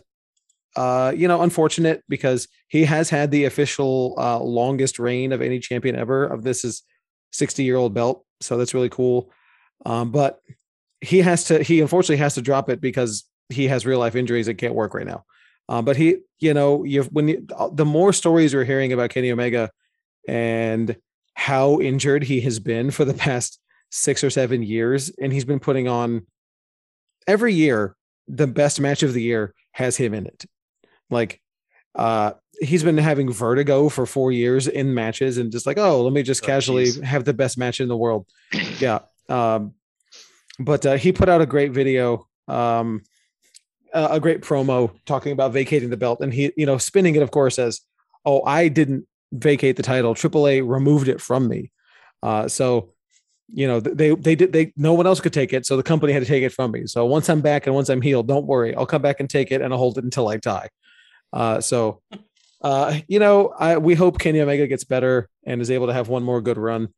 uh, 0.76 1.14
you 1.16 1.28
know, 1.28 1.42
unfortunate 1.42 2.04
because 2.08 2.48
he 2.70 2.86
has 2.86 3.10
had 3.10 3.32
the 3.32 3.46
official 3.46 4.16
uh, 4.18 4.40
longest 4.40 5.00
reign 5.00 5.34
of 5.34 5.42
any 5.42 5.60
champion 5.60 5.96
ever. 5.96 6.26
Of 6.26 6.44
this 6.44 6.64
is 6.64 6.84
60 7.34 7.64
year 7.64 7.76
old 7.76 7.94
belt, 7.94 8.26
so 8.40 8.58
that's 8.58 8.74
really 8.74 8.90
cool. 8.90 9.32
Um, 9.86 10.12
but 10.12 10.40
he 11.02 11.20
has 11.20 11.46
to. 11.46 11.62
He 11.64 11.82
unfortunately 11.82 12.18
has 12.18 12.36
to 12.36 12.42
drop 12.42 12.70
it 12.70 12.80
because 12.80 13.26
he 13.50 13.68
has 13.68 13.86
real 13.86 14.00
life 14.00 14.16
injuries 14.16 14.48
and 14.48 14.58
can't 14.58 14.76
work 14.76 14.94
right 14.94 15.08
now. 15.08 15.26
Um, 15.68 15.86
but 15.86 15.98
he, 15.98 16.18
you 16.40 16.54
know, 16.54 16.84
you've 16.84 17.08
when 17.08 17.28
you, 17.28 17.48
the 17.74 17.86
more 17.86 18.14
stories 18.14 18.54
we're 18.54 18.64
hearing 18.64 18.94
about 18.94 19.10
Kenny 19.10 19.32
Omega 19.32 19.72
and 20.28 20.96
how 21.34 21.80
injured 21.80 22.24
he 22.24 22.42
has 22.42 22.60
been 22.60 22.92
for 22.92 23.06
the 23.06 23.14
past 23.14 23.60
six 23.90 24.24
or 24.24 24.30
seven 24.30 24.64
years, 24.64 25.12
and 25.22 25.34
he's 25.34 25.46
been 25.46 25.60
putting 25.60 25.88
on 25.88 26.26
every 27.28 27.54
year 27.54 27.96
the 28.28 28.48
best 28.48 28.80
match 28.80 29.04
of 29.04 29.14
the 29.14 29.22
year 29.22 29.54
has 29.72 29.98
him 29.98 30.14
in 30.14 30.26
it. 30.26 30.46
Like 31.10 31.42
uh 31.96 32.34
he's 32.62 32.84
been 32.84 32.98
having 32.98 33.32
vertigo 33.32 33.90
for 33.90 34.06
four 34.06 34.32
years 34.32 34.68
in 34.68 34.94
matches 34.94 35.38
and 35.38 35.52
just 35.52 35.66
like, 35.66 35.78
oh, 35.78 36.04
let 36.04 36.14
me 36.14 36.24
just 36.24 36.44
Oh, 36.44 36.48
casually 36.48 36.86
jeez. 36.86 37.04
have 37.04 37.26
the 37.26 37.34
best 37.34 37.58
match 37.58 37.80
in 37.82 37.88
the 37.88 37.98
world. 37.98 38.28
yeah. 38.80 39.00
Um 39.28 39.74
but 40.60 40.86
uh, 40.86 40.98
he 40.98 41.12
put 41.12 41.28
out 41.30 41.42
a 41.42 41.46
great 41.46 41.72
video, 41.72 42.28
um 42.48 43.02
a 43.94 44.20
great 44.22 44.42
promo 44.42 44.92
talking 45.06 45.34
about 45.34 45.52
vacating 45.52 45.90
the 45.90 45.98
belt 45.98 46.22
and 46.22 46.34
he, 46.34 46.54
you 46.56 46.66
know, 46.66 46.78
spinning 46.78 47.16
it, 47.16 47.22
of 47.24 47.32
course, 47.32 47.60
as 47.60 47.82
oh, 48.26 48.42
I 48.46 48.70
didn't 48.70 49.06
vacate 49.32 49.78
the 49.78 49.84
title. 49.84 50.14
AAA 50.14 50.68
removed 50.68 51.08
it 51.08 51.22
from 51.22 51.48
me. 51.48 51.72
Uh 52.22 52.48
so 52.48 52.94
you 53.54 53.68
know 53.68 53.80
they 53.80 54.16
they 54.16 54.36
did 54.36 54.54
they 54.54 54.72
no 54.76 54.94
one 54.94 55.08
else 55.08 55.20
could 55.20 55.34
take 55.34 55.54
it. 55.54 55.66
So 55.66 55.78
the 55.78 55.84
company 55.84 56.14
had 56.14 56.22
to 56.22 56.28
take 56.28 56.44
it 56.44 56.54
from 56.54 56.72
me. 56.72 56.88
So 56.88 57.06
once 57.06 57.30
i'm 57.30 57.42
back 57.42 57.66
and 57.66 57.76
once 57.76 57.90
i'm 57.90 58.02
healed 58.02 58.28
don't 58.28 58.46
worry. 58.46 58.76
I'll 58.76 58.86
come 58.86 59.02
back 59.02 59.20
and 59.20 59.30
take 59.30 59.52
it 59.52 59.62
and 59.62 59.74
i'll 59.74 59.80
hold 59.80 59.98
it 59.98 60.04
until 60.04 60.28
i 60.30 60.38
die. 60.38 60.70
Uh 61.34 61.62
so 61.62 62.02
uh 62.62 63.00
you 63.08 63.20
know 63.20 63.54
i 63.58 63.78
we 63.78 63.96
hope 63.96 64.20
kenny 64.20 64.40
omega 64.40 64.68
gets 64.68 64.84
better 64.84 65.28
and 65.46 65.62
is 65.62 65.72
able 65.72 65.88
to 65.88 65.94
have 65.94 66.10
one 66.10 66.24
more 66.24 66.42
good 66.42 66.58
run. 66.58 66.90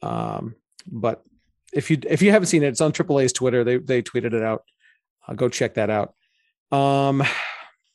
Um 0.00 0.54
but 0.86 1.22
if 1.72 1.90
you 1.90 1.98
if 2.08 2.22
you 2.22 2.30
haven't 2.30 2.46
seen 2.46 2.62
it 2.62 2.68
it's 2.68 2.80
on 2.80 2.92
AAA's 2.92 3.32
twitter. 3.32 3.64
They 3.64 3.76
they 3.78 4.02
tweeted 4.02 4.32
it 4.32 4.42
out. 4.42 4.64
Uh, 5.26 5.34
go 5.34 5.48
check 5.48 5.74
that 5.74 5.90
out. 5.90 6.14
Um 6.76 7.22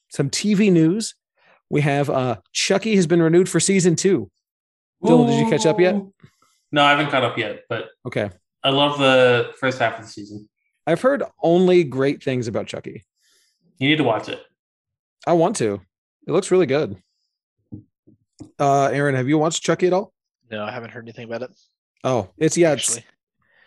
some 0.09 0.30
tv 0.30 0.72
news 0.72 1.15
we 1.69 1.81
have 1.81 2.10
uh 2.10 2.38
chucky 2.53 2.95
has 2.95 3.07
been 3.07 3.22
renewed 3.22 3.49
for 3.49 3.60
season 3.60 3.95
two 3.95 4.30
Dylan, 5.03 5.27
did 5.27 5.39
you 5.39 5.49
catch 5.49 5.65
up 5.65 5.80
yet? 5.80 5.95
No, 6.72 6.84
I 6.84 6.89
haven't 6.91 7.10
caught 7.11 7.23
up 7.23 7.38
yet, 7.38 7.64
but 7.69 7.89
okay 8.06 8.30
I 8.64 8.69
love 8.69 8.98
the 8.99 9.53
first 9.60 9.80
half 9.80 9.99
of 9.99 10.06
the 10.06 10.11
season. 10.11 10.49
i've 10.85 11.02
heard 11.02 11.23
only 11.41 11.84
great 11.84 12.23
things 12.23 12.48
about 12.48 12.68
chucky 12.68 13.03
You 13.77 13.89
need 13.89 13.98
to 13.98 14.03
watch 14.03 14.27
it. 14.30 14.41
I 15.26 15.34
want 15.34 15.56
to. 15.57 15.81
It 16.27 16.31
looks 16.31 16.52
really 16.52 16.65
good. 16.65 16.98
Uh, 18.60 18.85
Aaron, 18.88 19.15
have 19.15 19.27
you 19.27 19.38
watched 19.38 19.64
Chucky 19.64 19.88
at 19.88 19.94
all? 19.94 20.14
No, 20.49 20.64
I 20.64 20.72
haven't 20.72 20.91
heard 20.91 21.03
anything 21.03 21.26
about 21.26 21.41
it. 21.44 21.52
Oh, 22.03 22.30
it's 22.38 22.57
yeah, 22.57 22.73
it's 22.73 22.98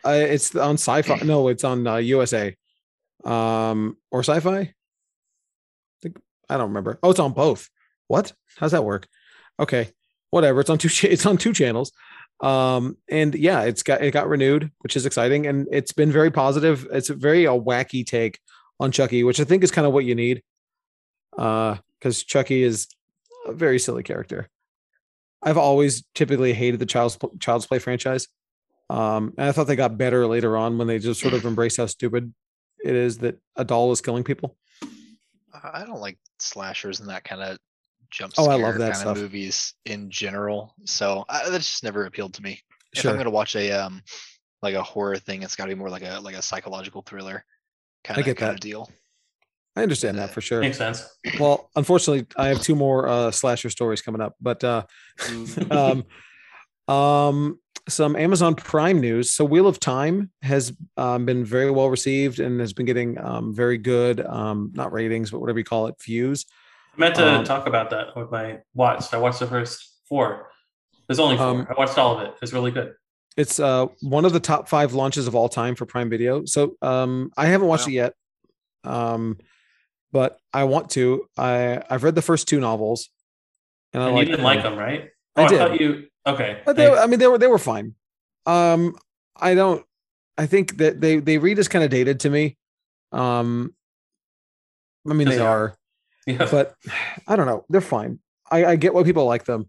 uh, 0.05 0.11
it's 0.11 0.55
on 0.57 0.75
Sci-Fi. 0.77 1.17
No, 1.25 1.49
it's 1.49 1.65
on 1.65 1.87
uh, 1.87 1.97
USA, 1.97 2.57
um, 3.25 3.97
or 4.11 4.21
Sci-Fi. 4.21 4.59
I 4.61 4.73
think 6.03 6.19
I 6.49 6.57
don't 6.57 6.69
remember. 6.69 6.99
Oh, 7.03 7.11
it's 7.11 7.19
on 7.21 7.33
both. 7.33 7.69
What? 8.11 8.33
How's 8.57 8.73
that 8.73 8.85
work? 8.85 9.07
Okay, 9.61 9.93
whatever. 10.31 10.61
It's 10.61 10.69
on 10.69 10.79
two. 10.79 10.89
It's 11.09 11.27
on 11.27 11.37
two 11.37 11.53
channels. 11.53 11.93
Um, 12.41 12.97
and 13.09 13.37
yeah, 13.37 13.63
it's 13.63 13.85
got 13.85 14.03
it 14.03 14.11
got 14.11 14.29
renewed, 14.29 14.73
which 14.81 14.97
is 14.97 15.07
exciting, 15.07 15.47
and 15.47 15.69
it's 15.71 15.93
been 15.93 16.11
very 16.11 16.33
positive. 16.33 16.89
It's 16.91 17.11
a 17.11 17.15
very 17.15 17.45
a 17.45 17.51
wacky 17.51 18.05
take 18.05 18.41
on 18.81 18.91
Chucky, 18.91 19.23
which 19.23 19.39
I 19.39 19.45
think 19.45 19.63
is 19.63 19.71
kind 19.71 19.87
of 19.87 19.93
what 19.93 20.05
you 20.05 20.17
need. 20.17 20.43
Uh, 21.39 21.77
because 22.01 22.25
Chucky 22.25 22.65
is 22.65 22.89
a 23.47 23.53
very 23.53 23.79
silly 23.79 24.03
character. 24.03 24.49
I've 25.41 25.59
always 25.59 26.03
typically 26.17 26.53
hated 26.53 26.81
the 26.81 26.87
Child's 26.87 27.17
Child's 27.39 27.67
Play 27.67 27.79
franchise. 27.79 28.27
Um, 28.89 29.35
and 29.39 29.47
I 29.47 29.53
thought 29.53 29.69
they 29.69 29.77
got 29.77 29.97
better 29.97 30.27
later 30.27 30.57
on 30.57 30.79
when 30.79 30.89
they 30.89 30.99
just 30.99 31.21
sort 31.21 31.35
of 31.35 31.45
embraced 31.45 31.77
how 31.77 31.87
stupid 31.87 32.35
it 32.85 32.97
is 32.97 33.19
that 33.19 33.39
a 33.55 33.65
doll 33.65 33.93
is 33.93 34.01
killing 34.01 34.25
people. 34.25 34.57
I 35.63 35.85
don't 35.85 36.01
like 36.01 36.19
slashers 36.41 36.99
and 36.99 37.09
that 37.09 37.23
kind 37.23 37.43
of 37.43 37.59
jump 38.11 38.35
Oh, 38.39 38.49
I 38.49 38.57
love 38.57 38.79
that 38.79 38.93
kind 38.93 38.97
stuff. 38.97 39.17
of 39.17 39.23
movies 39.23 39.75
in 39.85 40.11
general. 40.11 40.75
So 40.85 41.25
I, 41.29 41.49
that's 41.49 41.67
just 41.67 41.85
never 41.85 42.07
appealed 42.07 42.35
to 42.35 42.43
me. 42.43 42.61
If 42.93 43.07
I'm 43.07 43.17
gonna 43.17 43.31
watch 43.31 43.55
a 43.57 43.71
um 43.71 44.03
like 44.63 44.75
a 44.75 44.83
horror 44.83 45.17
thing, 45.17 45.43
it's 45.43 45.57
got 45.57 45.65
to 45.65 45.69
be 45.69 45.75
more 45.75 45.91
like 45.91 46.03
a 46.03 46.21
like 46.21 46.35
a 46.35 46.43
psychological 46.43 47.03
thriller 47.03 47.45
kind 48.05 48.19
of 48.19 48.25
get 48.25 48.37
kind 48.37 48.51
that. 48.51 48.55
of 48.55 48.61
deal. 48.61 48.91
I 49.77 49.83
understand 49.83 50.19
that 50.19 50.31
for 50.31 50.41
sure. 50.41 50.61
Makes 50.61 50.79
sense. 50.79 51.09
Well, 51.39 51.71
unfortunately, 51.77 52.27
I 52.37 52.49
have 52.49 52.61
two 52.61 52.75
more 52.75 53.09
uh, 53.09 53.31
slasher 53.31 53.71
stories 53.71 54.03
coming 54.03 54.21
up, 54.21 54.35
but 54.41 54.63
uh, 54.65 54.85
um, 55.71 56.05
um, 56.93 57.61
some 57.89 58.17
Amazon 58.17 58.57
Prime 58.57 59.01
news. 59.01 59.31
So, 59.31 59.45
Wheel 59.45 59.69
of 59.69 59.79
Time 59.79 60.33
has 60.43 60.73
um, 60.97 61.25
been 61.25 61.45
very 61.45 61.71
well 61.71 61.89
received 61.89 62.41
and 62.41 62.59
has 62.61 62.73
been 62.73 62.85
getting 62.85 63.19
um, 63.19 63.55
very 63.55 63.79
good, 63.79 64.21
um, 64.27 64.73
not 64.75 64.93
ratings, 64.93 65.31
but 65.31 65.41
whatever 65.41 65.59
you 65.61 65.65
call 65.65 65.87
it, 65.87 65.95
views. 66.03 66.47
I 67.01 67.05
meant 67.05 67.15
to 67.17 67.27
Um, 67.39 67.45
talk 67.45 67.67
about 67.67 67.89
that 67.91 68.15
with 68.15 68.31
my 68.31 68.59
watch. 68.75 69.13
I 69.15 69.17
watched 69.17 69.39
the 69.41 69.47
first 69.47 70.01
four. 70.07 70.51
There's 71.09 71.19
only 71.19 71.39
four. 71.39 71.47
Um, 71.47 71.67
I 71.71 71.73
watched 71.79 71.97
all 71.97 72.19
of 72.19 72.27
it. 72.27 72.35
It's 72.43 72.53
really 72.53 72.71
good. 72.71 72.95
It's 73.39 73.59
uh, 73.59 73.87
one 74.03 74.27
of 74.27 74.33
the 74.35 74.41
top 74.41 74.69
five 74.69 74.93
launches 74.93 75.27
of 75.27 75.35
all 75.35 75.49
time 75.49 75.77
for 75.77 75.87
Prime 75.87 76.11
Video. 76.11 76.45
So, 76.45 76.77
um, 76.83 77.33
I 77.39 77.47
haven't 77.47 77.69
watched 77.69 77.87
Wow. 77.87 77.91
it 77.93 77.95
yet, 77.95 78.15
um, 78.85 79.39
but 80.13 80.39
I 80.53 80.65
want 80.65 80.91
to. 80.91 81.27
I 81.39 81.83
I've 81.89 82.05
read 82.05 82.17
the 82.17 82.23
first 82.23 82.49
two 82.49 82.61
novels, 82.61 83.09
and 83.95 84.03
I 84.03 84.07
And 84.09 84.15
like 84.17 84.27
you 84.27 84.33
didn't 84.33 84.45
like 84.45 84.63
them, 84.63 84.77
right? 84.77 85.09
I 85.37 85.41
Oh, 85.43 85.45
I, 85.45 85.49
did. 85.49 85.59
thought 85.59 85.81
you. 85.81 86.07
Okay. 86.27 86.61
But 86.67 86.77
they, 86.77 86.87
thanks. 86.87 87.01
I 87.01 87.07
mean, 87.07 87.19
they 87.19 87.29
were 87.29 87.39
they 87.39 87.47
were 87.47 87.59
fine. 87.59 87.95
Um, 88.45 88.95
I 89.41 89.55
don't. 89.55 89.87
I 90.37 90.45
think 90.47 90.77
that 90.79 91.01
they 91.01 91.19
they 91.19 91.39
read 91.39 91.59
as 91.59 91.69
kind 91.69 91.83
of 91.85 91.91
dated 91.91 92.21
to 92.21 92.31
me. 92.31 92.59
Um, 93.11 93.75
I 95.09 95.15
mean, 95.15 95.29
they 95.29 95.37
they 95.37 95.41
are. 95.41 95.63
are, 95.63 95.77
Yeah. 96.27 96.47
but 96.51 96.75
I 97.27 97.37
don't 97.37 97.47
know. 97.47 97.65
They're 97.69 97.81
fine. 97.81 98.19
I, 98.51 98.65
I 98.65 98.77
get 98.77 98.93
why 98.95 99.03
people 99.05 99.25
like 99.25 99.45
them, 99.45 99.67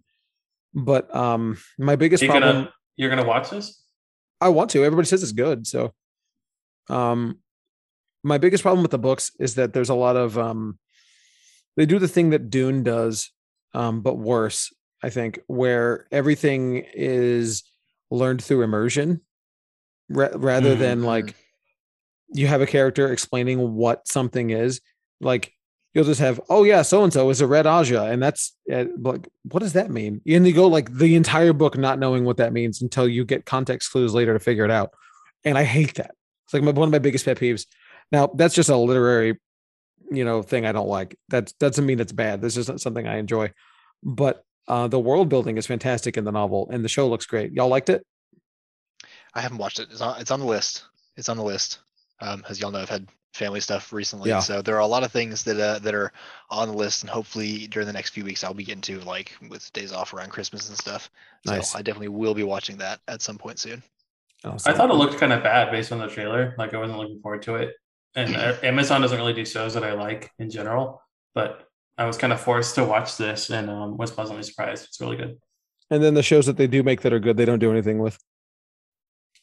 but 0.73 1.13
um, 1.15 1.57
my 1.79 1.95
biggest 1.95 2.21
you're 2.23 2.31
problem. 2.31 2.55
gonna 2.55 2.73
you're 2.97 3.09
gonna 3.09 3.25
watch 3.25 3.49
this? 3.49 3.81
I 4.41 4.49
want 4.49 4.69
to. 4.71 4.83
Everybody 4.83 5.07
says 5.07 5.23
it's 5.23 5.31
good, 5.31 5.65
so. 5.67 5.93
Um, 6.89 7.39
my 8.23 8.37
biggest 8.37 8.63
problem 8.63 8.81
with 8.81 8.91
the 8.91 8.99
books 8.99 9.31
is 9.39 9.55
that 9.55 9.73
there's 9.73 9.89
a 9.89 9.95
lot 9.95 10.15
of 10.15 10.37
um, 10.37 10.77
they 11.77 11.85
do 11.85 11.99
the 11.99 12.07
thing 12.07 12.31
that 12.31 12.49
Dune 12.49 12.83
does, 12.83 13.31
um, 13.73 14.01
but 14.01 14.15
worse. 14.17 14.73
I 15.03 15.09
think 15.09 15.39
where 15.47 16.05
everything 16.11 16.85
is 16.93 17.63
learned 18.11 18.43
through 18.43 18.61
immersion, 18.63 19.21
ra- 20.09 20.29
rather 20.35 20.75
than 20.75 20.99
Mhm. 21.01 21.05
like 21.05 21.35
you 22.33 22.47
have 22.47 22.61
a 22.61 22.67
character 22.67 23.11
explaining 23.11 23.73
what 23.75 24.07
something 24.07 24.49
is. 24.51 24.81
Like 25.21 25.53
you'll 25.93 26.05
just 26.05 26.21
have, 26.21 26.39
oh 26.49 26.63
yeah, 26.63 26.81
so 26.81 27.03
and 27.03 27.11
so 27.11 27.29
is 27.29 27.41
a 27.41 27.47
red 27.47 27.65
Ajah, 27.65 28.11
and 28.11 28.21
that's 28.21 28.55
uh, 28.71 28.85
like, 28.97 29.27
what 29.43 29.59
does 29.59 29.73
that 29.73 29.91
mean? 29.91 30.21
And 30.27 30.47
you 30.47 30.53
go 30.53 30.67
like 30.67 30.93
the 30.93 31.15
entire 31.15 31.53
book 31.53 31.77
not 31.77 31.99
knowing 31.99 32.23
what 32.23 32.37
that 32.37 32.53
means 32.53 32.81
until 32.81 33.07
you 33.07 33.25
get 33.25 33.45
context 33.45 33.91
clues 33.91 34.13
later 34.13 34.33
to 34.33 34.39
figure 34.39 34.65
it 34.65 34.71
out. 34.71 34.91
And 35.43 35.57
I 35.57 35.63
hate 35.63 35.95
that. 35.95 36.11
It's 36.45 36.53
like 36.53 36.63
my, 36.63 36.71
one 36.71 36.87
of 36.87 36.91
my 36.91 36.99
biggest 36.99 37.25
pet 37.25 37.37
peeves. 37.37 37.65
Now 38.11 38.27
that's 38.33 38.55
just 38.55 38.69
a 38.69 38.75
literary, 38.75 39.39
you 40.11 40.23
know, 40.25 40.41
thing 40.41 40.65
I 40.65 40.71
don't 40.71 40.87
like. 40.87 41.17
That 41.29 41.53
doesn't 41.59 41.85
mean 41.85 41.99
it's 41.99 42.11
bad. 42.11 42.41
This 42.41 42.57
isn't 42.57 42.81
something 42.81 43.07
I 43.07 43.17
enjoy, 43.17 43.51
but 44.03 44.43
uh, 44.67 44.87
the 44.87 44.99
world 44.99 45.29
building 45.29 45.57
is 45.57 45.67
fantastic 45.67 46.17
in 46.17 46.23
the 46.23 46.31
novel, 46.31 46.69
and 46.71 46.85
the 46.85 46.89
show 46.89 47.07
looks 47.07 47.25
great. 47.25 47.51
Y'all 47.53 47.67
liked 47.67 47.89
it? 47.89 48.05
I 49.33 49.41
haven't 49.41 49.57
watched 49.57 49.79
it. 49.79 49.89
It's 49.91 50.01
on. 50.01 50.19
It's 50.19 50.31
on 50.31 50.39
the 50.39 50.45
list. 50.45 50.85
It's 51.17 51.29
on 51.29 51.37
the 51.37 51.43
list. 51.43 51.79
Um, 52.19 52.43
as 52.47 52.59
y'all 52.59 52.71
know, 52.71 52.79
I've 52.79 52.89
had 52.89 53.07
family 53.33 53.59
stuff 53.61 53.93
recently, 53.93 54.29
Yeah. 54.29 54.39
so 54.39 54.61
there 54.61 54.75
are 54.75 54.79
a 54.81 54.87
lot 54.87 55.03
of 55.03 55.11
things 55.11 55.43
that 55.45 55.59
uh, 55.59 55.79
that 55.79 55.93
are 55.95 56.11
on 56.49 56.67
the 56.67 56.73
list, 56.73 57.01
and 57.03 57.09
hopefully 57.09 57.67
during 57.67 57.87
the 57.87 57.93
next 57.93 58.09
few 58.09 58.23
weeks 58.25 58.43
I'll 58.43 58.53
be 58.53 58.63
getting 58.63 58.81
to 58.81 58.99
like 59.01 59.31
with 59.49 59.71
days 59.73 59.93
off 59.93 60.13
around 60.13 60.29
Christmas 60.29 60.67
and 60.69 60.77
stuff. 60.77 61.09
So 61.45 61.53
Nice. 61.55 61.75
I 61.75 61.81
definitely 61.81 62.09
will 62.09 62.33
be 62.33 62.43
watching 62.43 62.77
that 62.77 62.99
at 63.07 63.21
some 63.21 63.37
point 63.37 63.59
soon. 63.59 63.81
Oh, 64.43 64.57
I 64.65 64.73
thought 64.73 64.89
it 64.89 64.95
looked 64.95 65.17
kind 65.19 65.33
of 65.33 65.43
bad 65.43 65.71
based 65.71 65.91
on 65.91 65.99
the 65.99 66.07
trailer. 66.07 66.55
Like 66.57 66.73
I 66.73 66.77
wasn't 66.77 66.99
looking 66.99 67.19
forward 67.21 67.41
to 67.43 67.55
it. 67.55 67.75
And 68.15 68.35
uh, 68.35 68.55
Amazon 68.63 69.01
doesn't 69.01 69.17
really 69.17 69.33
do 69.33 69.45
shows 69.45 69.73
that 69.75 69.83
I 69.83 69.93
like 69.93 70.31
in 70.39 70.49
general, 70.49 71.01
but 71.33 71.67
I 71.97 72.05
was 72.05 72.17
kind 72.17 72.33
of 72.33 72.41
forced 72.41 72.75
to 72.75 72.83
watch 72.83 73.17
this 73.17 73.49
and 73.49 73.69
um, 73.69 73.97
was 73.97 74.11
pleasantly 74.11 74.43
surprised. 74.43 74.85
It's 74.85 74.99
really 74.99 75.17
good. 75.17 75.37
And 75.89 76.03
then 76.03 76.13
the 76.15 76.23
shows 76.23 76.45
that 76.47 76.57
they 76.57 76.67
do 76.67 76.83
make 76.83 77.01
that 77.01 77.13
are 77.13 77.19
good, 77.19 77.37
they 77.37 77.45
don't 77.45 77.59
do 77.59 77.71
anything 77.71 77.99
with. 77.99 78.17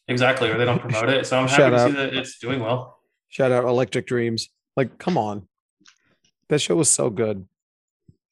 Exactly, 0.09 0.51
or 0.51 0.59
they 0.59 0.65
don't 0.65 0.81
promote 0.86 1.09
it. 1.10 1.27
So 1.27 1.39
I'm 1.39 1.47
happy 1.48 1.62
Shout 1.62 1.70
to 1.73 1.78
out. 1.78 1.89
see 1.90 1.97
that 1.97 2.15
it's 2.15 2.39
doing 2.39 2.60
well. 2.60 2.98
Shout 3.28 3.52
out 3.52 3.64
Electric 3.64 4.06
Dreams. 4.06 4.48
Like, 4.76 4.98
come 4.98 5.16
on. 5.18 5.46
That 6.48 6.60
show 6.60 6.76
was 6.76 6.90
so 6.90 7.10
good. 7.10 7.46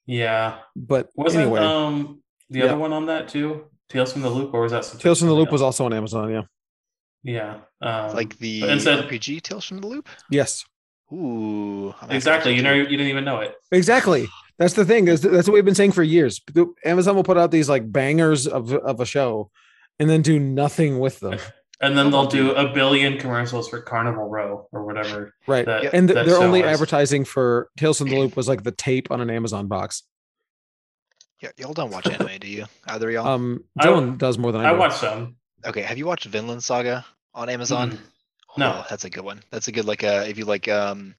Yeah. 0.07 0.59
But 0.75 1.11
Wasn't 1.17 1.43
anyway, 1.43 1.61
um 1.61 2.23
the 2.49 2.61
Yeah. 2.61 2.65
other 2.67 2.79
one 2.79 2.93
on 2.93 3.07
that 3.07 3.29
too? 3.29 3.65
Tales 3.89 4.13
from 4.13 4.23
the 4.23 4.31
Loop, 4.31 4.55
or 4.55 4.61
was 4.63 4.73
that 4.73 4.85
something- 4.85 5.01
Tales 5.01 5.19
from 5.19 5.29
the 5.29 5.33
something 5.33 5.41
Loop 5.45 5.53
was 5.53 5.63
also 5.63 5.85
on 5.85 5.93
Amazon. 5.93 6.31
Yeah. 6.31 6.43
Yeah. 7.23 7.59
Um, 7.83 8.15
like 8.15 8.39
the 8.39 8.61
but 8.63 8.71
instead- 8.71 9.05
RPG 9.09 9.41
Tales 9.43 9.65
from 9.65 9.79
the 9.81 9.87
Loop. 9.87 10.09
Yes. 10.31 10.65
Ooh, 11.13 11.17
I'm 11.17 11.21
gonna 11.21 11.91
have 11.91 12.01
to 12.01 12.07
watch 12.07 12.15
exactly. 12.15 12.55
You 12.57 12.63
know, 12.63 12.73
too. 12.75 12.91
you 12.91 12.97
didn't 12.97 13.09
even 13.09 13.25
know 13.25 13.41
it. 13.41 13.55
Exactly. 13.71 14.29
That's 14.59 14.75
the 14.75 14.85
thing. 14.85 15.05
That's, 15.05 15.21
that's 15.21 15.47
what 15.47 15.55
we've 15.55 15.65
been 15.65 15.75
saying 15.75 15.93
for 15.93 16.03
years. 16.03 16.41
Amazon 16.85 17.15
will 17.15 17.23
put 17.25 17.37
out 17.37 17.51
these 17.51 17.69
like 17.69 17.91
bangers 17.93 18.47
of, 18.47 18.73
of 18.73 19.01
a 19.01 19.05
show 19.07 19.51
and 20.01 20.09
then 20.09 20.23
do 20.23 20.39
nothing 20.41 20.99
with 20.99 21.21
them. 21.21 21.39
And 21.81 21.97
then 21.97 22.11
they'll 22.11 22.27
do 22.27 22.53
a 22.53 22.73
billion 22.73 23.19
commercials 23.19 23.69
for 23.69 23.83
Carnival 23.83 24.29
Row 24.29 24.67
or 24.73 24.85
whatever. 24.87 25.35
Right. 25.47 25.67
That, 25.67 25.93
and 25.95 26.09
th- 26.09 26.15
that 26.15 26.27
they're 26.27 26.39
only 26.43 26.63
was. 26.63 26.71
advertising 26.71 27.25
for 27.27 27.69
Tales 27.77 27.99
from 27.99 28.09
the 28.09 28.19
Loop 28.19 28.35
was 28.35 28.49
like 28.49 28.63
the 28.63 28.73
tape 28.73 29.11
on 29.11 29.21
an 29.21 29.29
Amazon 29.29 29.67
box. 29.67 30.03
Yeah, 31.43 31.51
y'all 31.59 31.75
don't 31.75 31.91
watch 31.91 32.07
anime, 32.07 32.39
do 32.41 32.49
you? 32.49 32.65
Either 32.87 33.09
of 33.09 33.15
y'all? 33.15 33.27
Um, 33.29 33.63
I- 33.79 33.87
Dylan 33.87 34.17
does 34.17 34.39
more 34.39 34.53
than 34.53 34.63
I, 34.63 34.71
I 34.71 34.73
do. 34.73 34.79
watched 34.79 34.99
some. 35.01 35.37
okay, 35.67 35.83
have 35.83 35.99
you 35.99 36.07
watched 36.07 36.25
Vinland 36.27 36.65
Saga 36.65 37.05
on 37.35 37.51
Amazon? 37.51 37.91
Mm. 37.93 37.99
No. 38.59 38.73
Oh, 38.79 38.87
that's 38.89 39.05
a 39.05 39.11
good 39.11 39.25
one. 39.25 39.43
That's 39.51 39.69
a 39.69 39.73
good 39.73 39.85
like 39.85 40.03
uh 40.03 40.25
if 40.27 40.39
you 40.39 40.47
like 40.47 40.67
um 40.69 41.15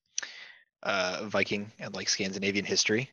uh 0.81 1.25
Viking 1.25 1.71
and 1.77 1.93
like 1.93 2.09
Scandinavian 2.09 2.65
history, 2.65 3.11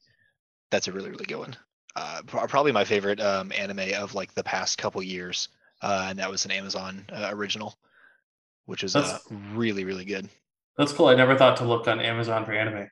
that's 0.70 0.88
a 0.88 0.92
really 0.92 1.10
really 1.10 1.26
good 1.26 1.36
one. 1.40 1.54
Uh, 1.94 2.22
pro- 2.26 2.46
probably 2.46 2.72
my 2.72 2.84
favorite 2.84 3.20
um 3.20 3.52
anime 3.52 3.92
of 3.96 4.14
like 4.14 4.32
the 4.32 4.42
past 4.42 4.78
couple 4.78 5.02
years, 5.02 5.50
uh, 5.82 6.06
and 6.10 6.18
that 6.18 6.30
was 6.30 6.44
an 6.44 6.50
Amazon 6.50 7.04
uh, 7.12 7.28
original, 7.32 7.74
which 8.66 8.84
is 8.84 8.96
uh 8.96 9.18
really 9.54 9.84
really 9.84 10.04
good. 10.04 10.28
That's 10.78 10.92
cool. 10.92 11.06
I 11.06 11.14
never 11.14 11.36
thought 11.36 11.56
to 11.58 11.64
look 11.64 11.86
on 11.88 12.00
Amazon 12.00 12.44
for 12.44 12.52
anime. 12.52 12.88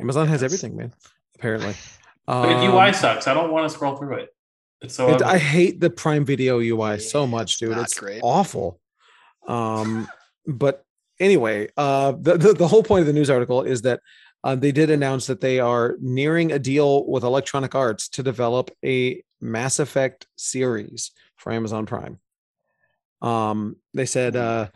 Amazon 0.00 0.28
has 0.28 0.40
That's- 0.40 0.42
everything, 0.54 0.76
man. 0.76 0.92
Apparently. 1.36 1.74
But 2.26 2.46
the 2.60 2.66
Um, 2.66 2.74
UI 2.76 2.92
sucks. 2.92 3.26
I 3.26 3.34
don't 3.34 3.50
want 3.50 3.68
to 3.68 3.74
scroll 3.74 3.96
through 3.96 4.18
it. 4.18 4.28
It's 4.82 4.94
so 4.94 5.08
It. 5.14 5.22
I 5.22 5.36
hate 5.36 5.80
the 5.80 5.90
Prime 5.90 6.24
Video 6.24 6.60
UI 6.60 7.00
so 7.00 7.26
much, 7.26 7.58
dude. 7.58 7.70
not 7.70 7.80
It's 7.84 7.98
great. 7.98 8.20
awful. 8.22 8.78
Um, 9.48 10.06
but 10.46 10.84
anyway, 11.18 11.68
uh, 11.76 12.12
the, 12.12 12.36
the 12.38 12.52
the 12.52 12.68
whole 12.68 12.84
point 12.84 13.00
of 13.00 13.06
the 13.08 13.12
news 13.12 13.30
article 13.30 13.62
is 13.62 13.82
that 13.82 14.00
uh, 14.44 14.54
they 14.54 14.70
did 14.70 14.90
announce 14.90 15.26
that 15.26 15.40
they 15.40 15.58
are 15.58 15.96
nearing 16.00 16.52
a 16.52 16.58
deal 16.58 17.04
with 17.08 17.24
Electronic 17.24 17.74
Arts 17.74 18.08
to 18.10 18.22
develop 18.22 18.70
a 18.84 19.22
Mass 19.40 19.80
Effect 19.80 20.28
series 20.36 21.10
for 21.40 21.52
Amazon 21.52 21.86
Prime. 21.86 22.18
Um, 23.22 23.76
they 23.92 24.06
said, 24.06 24.36
uh, 24.36 24.68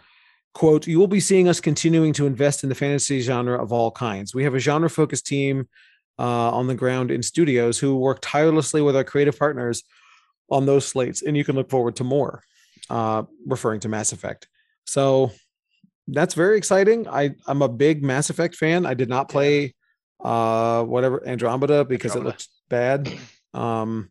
"quote 0.52 0.86
You 0.86 0.98
will 0.98 1.06
be 1.06 1.20
seeing 1.20 1.48
us 1.48 1.60
continuing 1.60 2.12
to 2.14 2.26
invest 2.26 2.62
in 2.62 2.68
the 2.68 2.74
fantasy 2.74 3.20
genre 3.20 3.62
of 3.62 3.72
all 3.72 3.90
kinds. 3.90 4.34
We 4.34 4.44
have 4.44 4.54
a 4.54 4.58
genre 4.58 4.90
focused 4.90 5.26
team." 5.26 5.68
uh, 6.18 6.50
on 6.50 6.66
the 6.66 6.74
ground 6.74 7.10
in 7.10 7.22
studios 7.22 7.78
who 7.78 7.96
work 7.96 8.18
tirelessly 8.22 8.80
with 8.80 8.96
our 8.96 9.04
creative 9.04 9.38
partners 9.38 9.82
on 10.50 10.66
those 10.66 10.86
slates, 10.86 11.22
and 11.22 11.36
you 11.36 11.44
can 11.44 11.56
look 11.56 11.70
forward 11.70 11.96
to 11.96 12.04
more. 12.04 12.42
Uh, 12.90 13.22
referring 13.46 13.80
to 13.80 13.88
Mass 13.88 14.12
Effect, 14.12 14.46
so 14.84 15.32
that's 16.06 16.34
very 16.34 16.58
exciting. 16.58 17.08
I 17.08 17.34
I'm 17.46 17.62
a 17.62 17.68
big 17.68 18.02
Mass 18.04 18.28
Effect 18.28 18.54
fan. 18.56 18.84
I 18.84 18.92
did 18.92 19.08
not 19.08 19.30
play 19.30 19.74
uh 20.22 20.84
whatever 20.84 21.26
Andromeda 21.26 21.86
because 21.86 22.12
Andromeda. 22.12 22.28
it 22.28 22.32
looked 22.32 22.48
bad. 22.68 23.18
Um, 23.54 24.10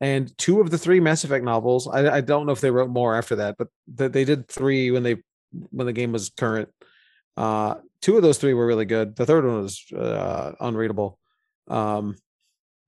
and 0.00 0.36
two 0.38 0.60
of 0.60 0.70
the 0.70 0.78
three 0.78 1.00
Mass 1.00 1.24
Effect 1.24 1.44
novels, 1.44 1.88
I, 1.88 2.16
I 2.16 2.20
don't 2.20 2.46
know 2.46 2.52
if 2.52 2.60
they 2.60 2.70
wrote 2.70 2.90
more 2.90 3.16
after 3.16 3.36
that, 3.36 3.56
but 3.58 3.68
th- 3.96 4.12
they 4.12 4.24
did 4.24 4.48
three 4.48 4.90
when 4.90 5.02
they 5.02 5.16
when 5.70 5.86
the 5.86 5.92
game 5.92 6.12
was 6.12 6.30
current. 6.30 6.68
Uh, 7.36 7.76
two 8.00 8.16
of 8.16 8.22
those 8.22 8.38
three 8.38 8.54
were 8.54 8.66
really 8.66 8.84
good. 8.84 9.16
The 9.16 9.26
third 9.26 9.44
one 9.44 9.62
was 9.62 9.84
uh, 9.92 10.52
unreadable. 10.60 11.18
Um, 11.68 12.16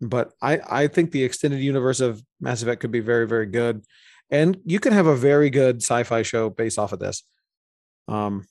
but 0.00 0.32
I 0.42 0.60
I 0.68 0.86
think 0.88 1.10
the 1.10 1.24
extended 1.24 1.60
universe 1.60 2.00
of 2.00 2.22
Mass 2.40 2.62
Effect 2.62 2.80
could 2.80 2.90
be 2.90 3.00
very 3.00 3.26
very 3.26 3.46
good, 3.46 3.82
and 4.30 4.58
you 4.64 4.80
can 4.80 4.92
have 4.92 5.06
a 5.06 5.16
very 5.16 5.48
good 5.48 5.76
sci-fi 5.76 6.22
show 6.22 6.50
based 6.50 6.78
off 6.78 6.92
of 6.92 6.98
this. 6.98 7.22
Um, 8.08 8.46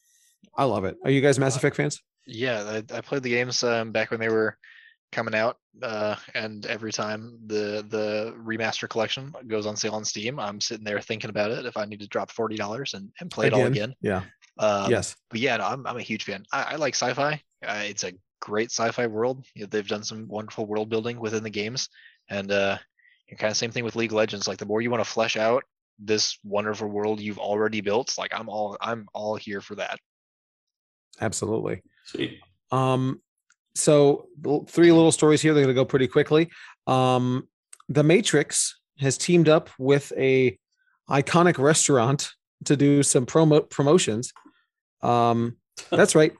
I 0.57 0.63
love 0.63 0.85
it. 0.85 0.97
Are 1.03 1.11
you 1.11 1.21
guys 1.21 1.37
Mass 1.37 1.55
Effect 1.55 1.75
fans? 1.75 2.01
Yeah, 2.25 2.81
I, 2.91 2.97
I 2.97 3.01
played 3.01 3.23
the 3.23 3.29
games 3.29 3.63
um, 3.63 3.91
back 3.91 4.09
when 4.09 4.19
they 4.19 4.29
were 4.29 4.57
coming 5.15 5.33
out, 5.33 5.57
uh, 5.81 6.15
and 6.35 6.65
every 6.65 6.91
time 6.91 7.39
the 7.47 7.85
the 7.89 8.35
remaster 8.37 8.87
collection 8.87 9.33
goes 9.47 9.65
on 9.65 9.75
sale 9.75 9.93
on 9.95 10.05
Steam, 10.05 10.39
I'm 10.39 10.61
sitting 10.61 10.83
there 10.83 10.99
thinking 10.99 11.29
about 11.29 11.51
it 11.51 11.65
if 11.65 11.77
I 11.77 11.85
need 11.85 12.01
to 12.01 12.07
drop 12.07 12.29
forty 12.29 12.57
dollars 12.57 12.93
and, 12.93 13.09
and 13.19 13.31
play 13.31 13.47
it 13.47 13.53
all 13.53 13.65
again. 13.65 13.95
Yeah. 14.01 14.23
Um, 14.57 14.91
yes. 14.91 15.15
but 15.29 15.39
yeah, 15.39 15.57
no, 15.57 15.65
I'm 15.65 15.87
I'm 15.87 15.97
a 15.97 16.01
huge 16.01 16.25
fan. 16.25 16.45
I, 16.51 16.73
I 16.73 16.75
like 16.75 16.93
sci-fi. 16.93 17.41
Uh, 17.65 17.83
it's 17.83 18.03
a 18.03 18.13
great 18.41 18.69
sci-fi 18.71 19.07
world. 19.07 19.45
You 19.55 19.63
know, 19.63 19.67
they've 19.71 19.87
done 19.87 20.03
some 20.03 20.27
wonderful 20.27 20.65
world 20.65 20.89
building 20.89 21.19
within 21.19 21.43
the 21.43 21.49
games, 21.49 21.89
and 22.29 22.51
uh, 22.51 22.77
kind 23.37 23.51
of 23.51 23.57
same 23.57 23.71
thing 23.71 23.83
with 23.83 23.95
League 23.95 24.11
of 24.11 24.17
Legends. 24.17 24.47
Like 24.47 24.57
the 24.59 24.65
more 24.65 24.81
you 24.81 24.91
want 24.91 25.03
to 25.03 25.09
flesh 25.09 25.37
out 25.37 25.63
this 25.97 26.37
wonderful 26.43 26.89
world 26.89 27.21
you've 27.21 27.39
already 27.39 27.81
built, 27.81 28.17
like 28.17 28.33
I'm 28.33 28.49
all 28.49 28.77
I'm 28.81 29.07
all 29.13 29.35
here 29.35 29.61
for 29.61 29.75
that. 29.75 29.97
Absolutely. 31.21 31.81
Sweet. 32.05 32.39
Um, 32.71 33.21
so 33.75 34.27
three 34.67 34.91
little 34.91 35.11
stories 35.11 35.41
here. 35.41 35.53
They're 35.53 35.63
going 35.63 35.75
to 35.75 35.79
go 35.79 35.85
pretty 35.85 36.07
quickly. 36.07 36.49
Um, 36.87 37.47
the 37.89 38.03
Matrix 38.03 38.79
has 38.99 39.17
teamed 39.17 39.49
up 39.49 39.69
with 39.77 40.11
a 40.17 40.57
iconic 41.09 41.57
restaurant 41.59 42.31
to 42.63 42.75
do 42.75 43.03
some 43.03 43.25
promo 43.25 43.69
promotions. 43.69 44.33
Um, 45.01 45.57
that's 45.89 46.15
right. 46.15 46.33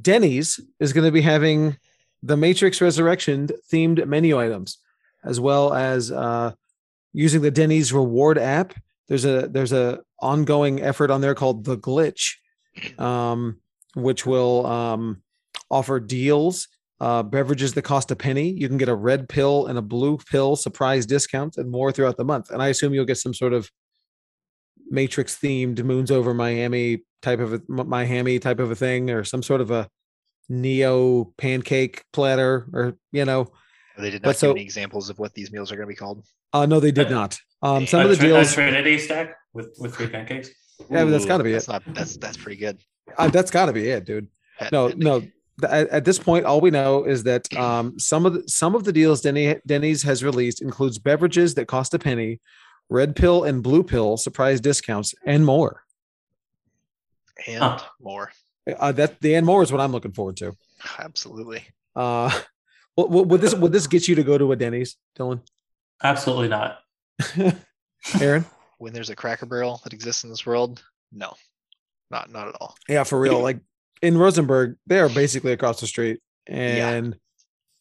Denny's 0.00 0.58
is 0.80 0.92
going 0.92 1.04
to 1.04 1.12
be 1.12 1.20
having 1.20 1.76
the 2.22 2.36
Matrix 2.36 2.80
Resurrection 2.80 3.48
themed 3.72 4.04
menu 4.06 4.38
items, 4.38 4.78
as 5.24 5.38
well 5.38 5.74
as 5.74 6.10
uh, 6.10 6.52
using 7.12 7.42
the 7.42 7.50
Denny's 7.50 7.92
reward 7.92 8.38
app. 8.38 8.74
There's 9.08 9.24
a 9.24 9.48
there's 9.48 9.72
a 9.72 10.00
ongoing 10.20 10.82
effort 10.82 11.10
on 11.10 11.20
there 11.20 11.34
called 11.34 11.64
the 11.64 11.76
Glitch, 11.76 12.34
um, 12.98 13.60
which 13.94 14.26
will 14.26 14.66
um, 14.66 15.22
offer 15.70 16.00
deals, 16.00 16.68
uh, 17.00 17.22
beverages 17.22 17.74
that 17.74 17.82
cost 17.82 18.10
a 18.10 18.16
penny. 18.16 18.50
You 18.50 18.68
can 18.68 18.78
get 18.78 18.88
a 18.88 18.94
red 18.94 19.28
pill 19.28 19.66
and 19.66 19.78
a 19.78 19.82
blue 19.82 20.18
pill 20.30 20.56
surprise 20.56 21.06
discounts 21.06 21.56
and 21.58 21.70
more 21.70 21.92
throughout 21.92 22.16
the 22.16 22.24
month. 22.24 22.50
And 22.50 22.62
I 22.62 22.68
assume 22.68 22.94
you'll 22.94 23.04
get 23.04 23.18
some 23.18 23.34
sort 23.34 23.52
of 23.52 23.70
Matrix 24.90 25.36
themed 25.38 25.82
Moons 25.84 26.10
over 26.10 26.32
Miami 26.34 27.02
type 27.22 27.40
of 27.40 27.52
a 27.52 27.60
M- 27.70 27.88
Miami 27.88 28.38
type 28.38 28.58
of 28.60 28.70
a 28.70 28.74
thing, 28.74 29.10
or 29.10 29.24
some 29.24 29.42
sort 29.42 29.60
of 29.60 29.70
a 29.70 29.88
Neo 30.48 31.24
pancake 31.36 32.04
platter, 32.12 32.66
or 32.72 32.96
you 33.12 33.24
know. 33.24 33.50
They 33.98 34.10
did 34.10 34.22
But 34.22 34.28
not 34.28 34.32
give 34.32 34.38
so- 34.38 34.50
any 34.52 34.62
examples 34.62 35.10
of 35.10 35.18
what 35.18 35.34
these 35.34 35.50
meals 35.52 35.70
are 35.72 35.76
going 35.76 35.88
to 35.88 35.92
be 35.92 35.96
called. 35.96 36.24
Uh, 36.52 36.64
no, 36.66 36.80
they 36.80 36.92
did 36.92 37.08
Uh, 37.08 37.10
not. 37.10 37.38
Um, 37.62 37.86
some 37.86 38.00
a, 38.00 38.04
of 38.04 38.10
the 38.10 38.16
deals. 38.16 38.52
a 38.52 38.54
Trinity 38.54 38.96
stack 38.98 39.36
with 39.52 39.76
with 39.78 39.94
three 39.96 40.06
pancakes. 40.08 40.48
Yeah, 40.90 41.04
but 41.04 41.10
that's 41.10 41.24
Ooh, 41.24 41.28
gotta 41.28 41.44
be 41.44 41.52
that's 41.52 41.66
it. 41.68 41.72
Not, 41.72 41.82
that's 41.88 42.16
that's 42.16 42.36
pretty 42.36 42.56
good. 42.58 42.80
Uh, 43.18 43.28
that's 43.28 43.50
got 43.50 43.66
to 43.66 43.72
be 43.72 43.88
it, 43.88 44.04
dude. 44.06 44.28
Patent 44.58 44.72
No, 45.00 45.18
no. 45.20 45.26
Th- 45.60 45.72
at, 45.72 45.88
at 45.88 46.04
this 46.04 46.18
point, 46.18 46.44
all 46.44 46.60
we 46.60 46.70
know 46.70 47.04
is 47.04 47.24
that 47.24 47.54
um, 47.56 47.98
some 47.98 48.26
of 48.26 48.34
the, 48.34 48.48
some 48.48 48.74
of 48.74 48.84
the 48.84 48.92
deals 48.92 49.20
Denny, 49.20 49.56
Denny's 49.66 50.02
has 50.02 50.24
released 50.24 50.62
includes 50.62 50.98
beverages 50.98 51.54
that 51.54 51.66
cost 51.66 51.94
a 51.94 51.98
penny, 51.98 52.40
red 52.88 53.16
pill 53.16 53.44
and 53.44 53.62
blue 53.62 53.82
pill 53.82 54.16
surprise 54.16 54.60
discounts, 54.60 55.14
and 55.24 55.44
more. 55.44 55.82
And 57.46 57.62
Huh. 57.62 57.78
more. 58.00 58.32
Uh, 58.78 58.92
that 58.92 59.20
the 59.20 59.34
and 59.34 59.46
more 59.46 59.62
is 59.62 59.72
what 59.72 59.80
I'm 59.80 59.92
looking 59.92 60.12
forward 60.12 60.36
to. 60.38 60.56
Absolutely. 60.98 61.64
Uh, 61.96 62.30
what, 62.94 63.10
what, 63.10 63.26
would 63.28 63.40
this 63.40 63.54
would 63.54 63.72
this 63.72 63.86
get 63.86 64.08
you 64.08 64.14
to 64.16 64.22
go 64.22 64.38
to 64.38 64.52
a 64.52 64.56
Denny's, 64.56 64.96
Dylan? 65.18 65.40
Absolutely 66.02 66.48
not. 66.48 66.78
Aaron? 68.20 68.44
When 68.78 68.92
there's 68.92 69.10
a 69.10 69.16
cracker 69.16 69.46
barrel 69.46 69.80
that 69.82 69.92
exists 69.92 70.22
in 70.22 70.30
this 70.30 70.46
world, 70.46 70.82
no. 71.12 71.34
Not 72.10 72.30
not 72.30 72.48
at 72.48 72.54
all. 72.60 72.76
Yeah, 72.88 73.04
for 73.04 73.18
real. 73.18 73.40
Like 73.42 73.58
in 74.02 74.16
Rosenberg, 74.18 74.76
they 74.86 74.98
are 74.98 75.08
basically 75.08 75.52
across 75.52 75.80
the 75.80 75.86
street, 75.86 76.20
and 76.46 77.16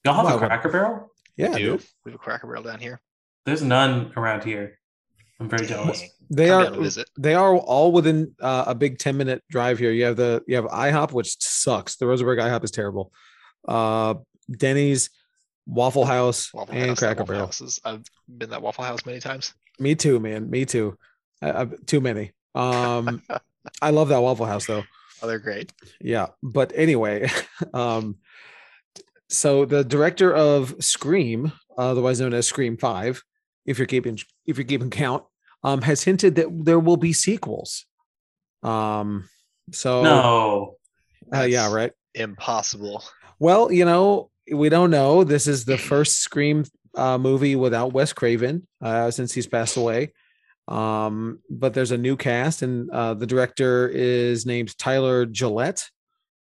Y'all 0.06 0.16
have 0.16 0.26
Wow. 0.26 0.36
a 0.36 0.48
Cracker 0.48 0.70
Barrel? 0.70 1.12
yeah, 1.36 1.50
we 1.50 1.58
do. 1.58 1.72
dude. 1.78 1.84
We 2.06 2.12
have 2.12 2.16
a 2.20 2.24
cracker 2.24 2.48
barrel 2.48 2.64
down 2.64 2.80
here. 2.80 3.02
There's 3.46 3.62
none 3.62 4.12
around 4.16 4.44
here. 4.44 4.80
I'm 5.40 5.50
very 5.50 5.66
jealous. 5.68 6.04
They 6.30 6.48
Come 6.48 6.74
are 6.74 6.82
visit. 6.82 7.10
they 7.18 7.36
are 7.36 7.56
all 7.56 7.92
within 7.92 8.34
uh, 8.42 8.66
a 8.68 8.76
big 8.76 8.98
10 9.00 9.16
minute 9.18 9.44
drive 9.50 9.80
here 9.80 9.92
you 9.92 10.04
have 10.06 10.18
the 10.18 10.44
you 10.48 10.56
have 10.58 10.66
ihop 10.66 11.14
which 11.14 11.38
sucks 11.40 11.96
the 11.96 12.06
rosenberg 12.06 12.40
ihop 12.40 12.64
is 12.66 12.72
terrible 12.72 13.14
uh 13.66 14.16
denny's 14.52 15.10
waffle 15.66 16.04
house 16.04 16.54
Waffle 16.54 16.76
and 16.76 16.90
House, 16.90 17.00
cracker 17.00 17.20
Waffle 17.22 17.26
barrel 17.34 17.46
Houses. 17.46 17.80
I've 17.86 18.04
been 18.28 18.50
that 18.50 18.62
Waffle 18.62 18.84
House 18.84 19.06
many 19.06 19.20
times. 19.22 19.54
me 19.80 19.96
too 19.96 20.20
man 20.20 20.50
me 20.50 20.66
too 20.66 20.98
I, 21.42 21.62
I, 21.62 21.66
too 21.86 22.02
many 22.02 22.32
um 22.56 23.22
i 23.82 23.92
love 23.92 24.10
that 24.10 24.20
waffle 24.22 24.46
house 24.48 24.66
though 24.66 24.84
Oh, 25.22 25.28
they're 25.28 25.40
great. 25.40 25.74
yeah 26.02 26.28
but 26.44 26.72
anyway 26.76 27.30
um 27.74 28.18
so 29.30 29.66
the 29.66 29.84
director 29.84 30.34
of 30.34 30.76
scream 30.80 31.52
otherwise 31.78 32.20
known 32.22 32.34
as 32.34 32.48
scream 32.48 32.78
5 32.78 33.24
if 33.66 33.78
you're 33.78 33.88
keeping 33.88 34.18
if 34.46 34.58
you're 34.58 34.66
keeping 34.66 34.90
count 34.90 35.24
um 35.64 35.82
has 35.82 36.04
hinted 36.04 36.36
that 36.36 36.48
there 36.66 36.80
will 36.80 36.98
be 36.98 37.14
sequels 37.14 37.86
um 38.64 39.28
so 39.72 40.04
No. 40.04 40.76
uh, 41.36 41.44
yeah 41.44 41.72
right 41.72 41.92
Impossible. 42.16 43.04
well 43.40 43.72
you 43.72 43.86
know 43.86 44.30
we 44.54 44.70
don't 44.70 44.92
know 44.92 45.24
this 45.24 45.48
is 45.48 45.66
the 45.66 45.78
first 45.92 46.20
scream 46.22 46.64
uh 46.96 47.18
movie 47.18 47.56
without 47.56 47.92
wes 47.94 48.14
craven 48.14 48.68
uh 48.82 49.12
since 49.12 49.34
he's 49.34 49.48
passed 49.48 49.78
away 49.78 50.14
um 50.68 51.40
but 51.50 51.74
there's 51.74 51.92
a 51.92 51.98
new 51.98 52.18
cast 52.18 52.62
and 52.62 52.90
uh 52.92 53.14
the 53.14 53.26
director 53.26 53.88
is 53.88 54.46
named 54.46 54.78
tyler 54.78 55.26
gillett 55.26 55.90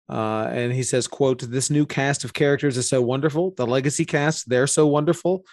uh 0.08 0.48
and 0.50 0.72
he 0.72 0.82
says 0.82 1.08
quote 1.08 1.40
this 1.50 1.70
new 1.70 1.84
cast 1.84 2.22
of 2.24 2.32
characters 2.32 2.76
is 2.76 2.88
so 2.88 3.02
wonderful. 3.02 3.52
The 3.56 3.66
legacy 3.66 4.04
cast 4.04 4.48
they're 4.48 4.66
so 4.66 4.86
wonderful. 4.86 5.44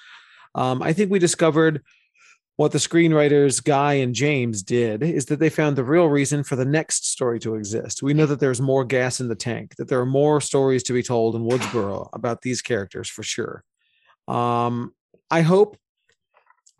Um 0.53 0.83
i 0.83 0.93
think 0.93 1.09
we 1.09 1.19
discovered 1.19 1.83
what 2.57 2.71
the 2.73 2.77
screenwriters 2.77 3.63
guy 3.63 3.93
and 3.93 4.13
james 4.13 4.61
did 4.61 5.01
is 5.01 5.25
that 5.27 5.39
they 5.39 5.49
found 5.49 5.75
the 5.75 5.83
real 5.83 6.07
reason 6.07 6.43
for 6.43 6.57
the 6.57 6.65
next 6.65 7.09
story 7.09 7.39
to 7.39 7.55
exist. 7.55 8.03
We 8.03 8.13
know 8.13 8.25
that 8.25 8.41
there's 8.41 8.59
more 8.59 8.83
gas 8.83 9.19
in 9.21 9.29
the 9.29 9.35
tank 9.35 9.75
that 9.77 9.87
there 9.87 10.01
are 10.01 10.05
more 10.05 10.41
stories 10.41 10.83
to 10.83 10.93
be 10.93 11.01
told 11.01 11.35
in 11.35 11.43
woodsboro 11.43 12.09
about 12.13 12.41
these 12.41 12.61
characters 12.61 13.09
for 13.09 13.23
sure. 13.23 13.63
Um 14.27 14.93
i 15.31 15.41
hope 15.41 15.77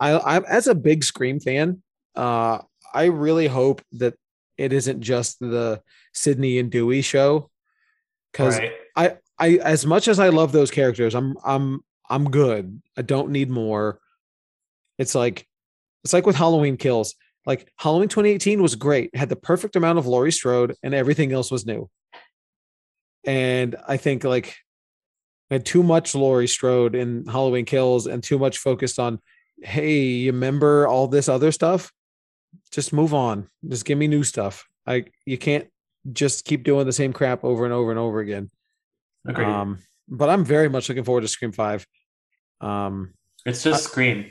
I, 0.00 0.12
I 0.12 0.40
as 0.40 0.66
a 0.66 0.74
big 0.74 1.04
Scream 1.04 1.38
fan, 1.38 1.82
uh, 2.16 2.58
I 2.92 3.04
really 3.04 3.46
hope 3.46 3.82
that 3.92 4.14
it 4.58 4.72
isn't 4.72 5.00
just 5.00 5.38
the 5.40 5.82
Sydney 6.12 6.58
and 6.58 6.70
Dewey 6.70 7.02
show. 7.02 7.50
Because 8.32 8.58
Right. 8.58 9.18
I, 9.40 9.56
as 9.56 9.86
much 9.86 10.06
as 10.06 10.18
I 10.18 10.28
love 10.28 10.52
those 10.52 10.70
characters, 10.70 11.14
I'm, 11.14 11.34
I'm, 11.42 11.80
I'm 12.10 12.30
good. 12.30 12.82
I 12.96 13.02
don't 13.02 13.30
need 13.30 13.48
more. 13.48 13.98
It's 14.98 15.14
like, 15.14 15.46
it's 16.04 16.12
like 16.12 16.26
with 16.26 16.36
Halloween 16.36 16.76
Kills. 16.76 17.14
Like 17.46 17.72
Halloween 17.78 18.08
2018 18.08 18.60
was 18.60 18.74
great, 18.76 19.16
had 19.16 19.30
the 19.30 19.36
perfect 19.36 19.76
amount 19.76 19.98
of 19.98 20.06
Laurie 20.06 20.30
Strode, 20.30 20.76
and 20.82 20.94
everything 20.94 21.32
else 21.32 21.50
was 21.50 21.64
new. 21.64 21.88
And 23.24 23.76
I 23.88 23.96
think 23.96 24.24
like 24.24 24.56
I 25.50 25.54
had 25.54 25.64
too 25.64 25.82
much 25.82 26.14
Laurie 26.14 26.46
Strode 26.46 26.94
in 26.94 27.24
Halloween 27.26 27.64
Kills 27.64 28.06
and 28.06 28.22
too 28.22 28.38
much 28.38 28.58
focused 28.58 28.98
on 28.98 29.20
hey, 29.62 29.98
you 29.98 30.32
remember 30.32 30.86
all 30.86 31.06
this 31.08 31.28
other 31.28 31.52
stuff? 31.52 31.92
Just 32.70 32.92
move 32.92 33.14
on. 33.14 33.48
Just 33.68 33.84
give 33.84 33.98
me 33.98 34.06
new 34.06 34.22
stuff. 34.22 34.66
I 34.86 35.04
you 35.24 35.38
can't 35.38 35.68
just 36.12 36.44
keep 36.44 36.62
doing 36.64 36.86
the 36.86 36.92
same 36.92 37.12
crap 37.12 37.44
over 37.44 37.64
and 37.64 37.74
over 37.74 37.90
and 37.90 37.98
over 37.98 38.20
again. 38.20 38.50
Agreed. 39.26 39.46
Um, 39.46 39.78
but 40.08 40.28
I'm 40.30 40.44
very 40.44 40.68
much 40.68 40.88
looking 40.88 41.04
forward 41.04 41.20
to 41.22 41.28
Scream 41.28 41.52
Five. 41.52 41.86
Um, 42.60 43.14
it's 43.44 43.62
just 43.62 43.84
Scream. 43.84 44.30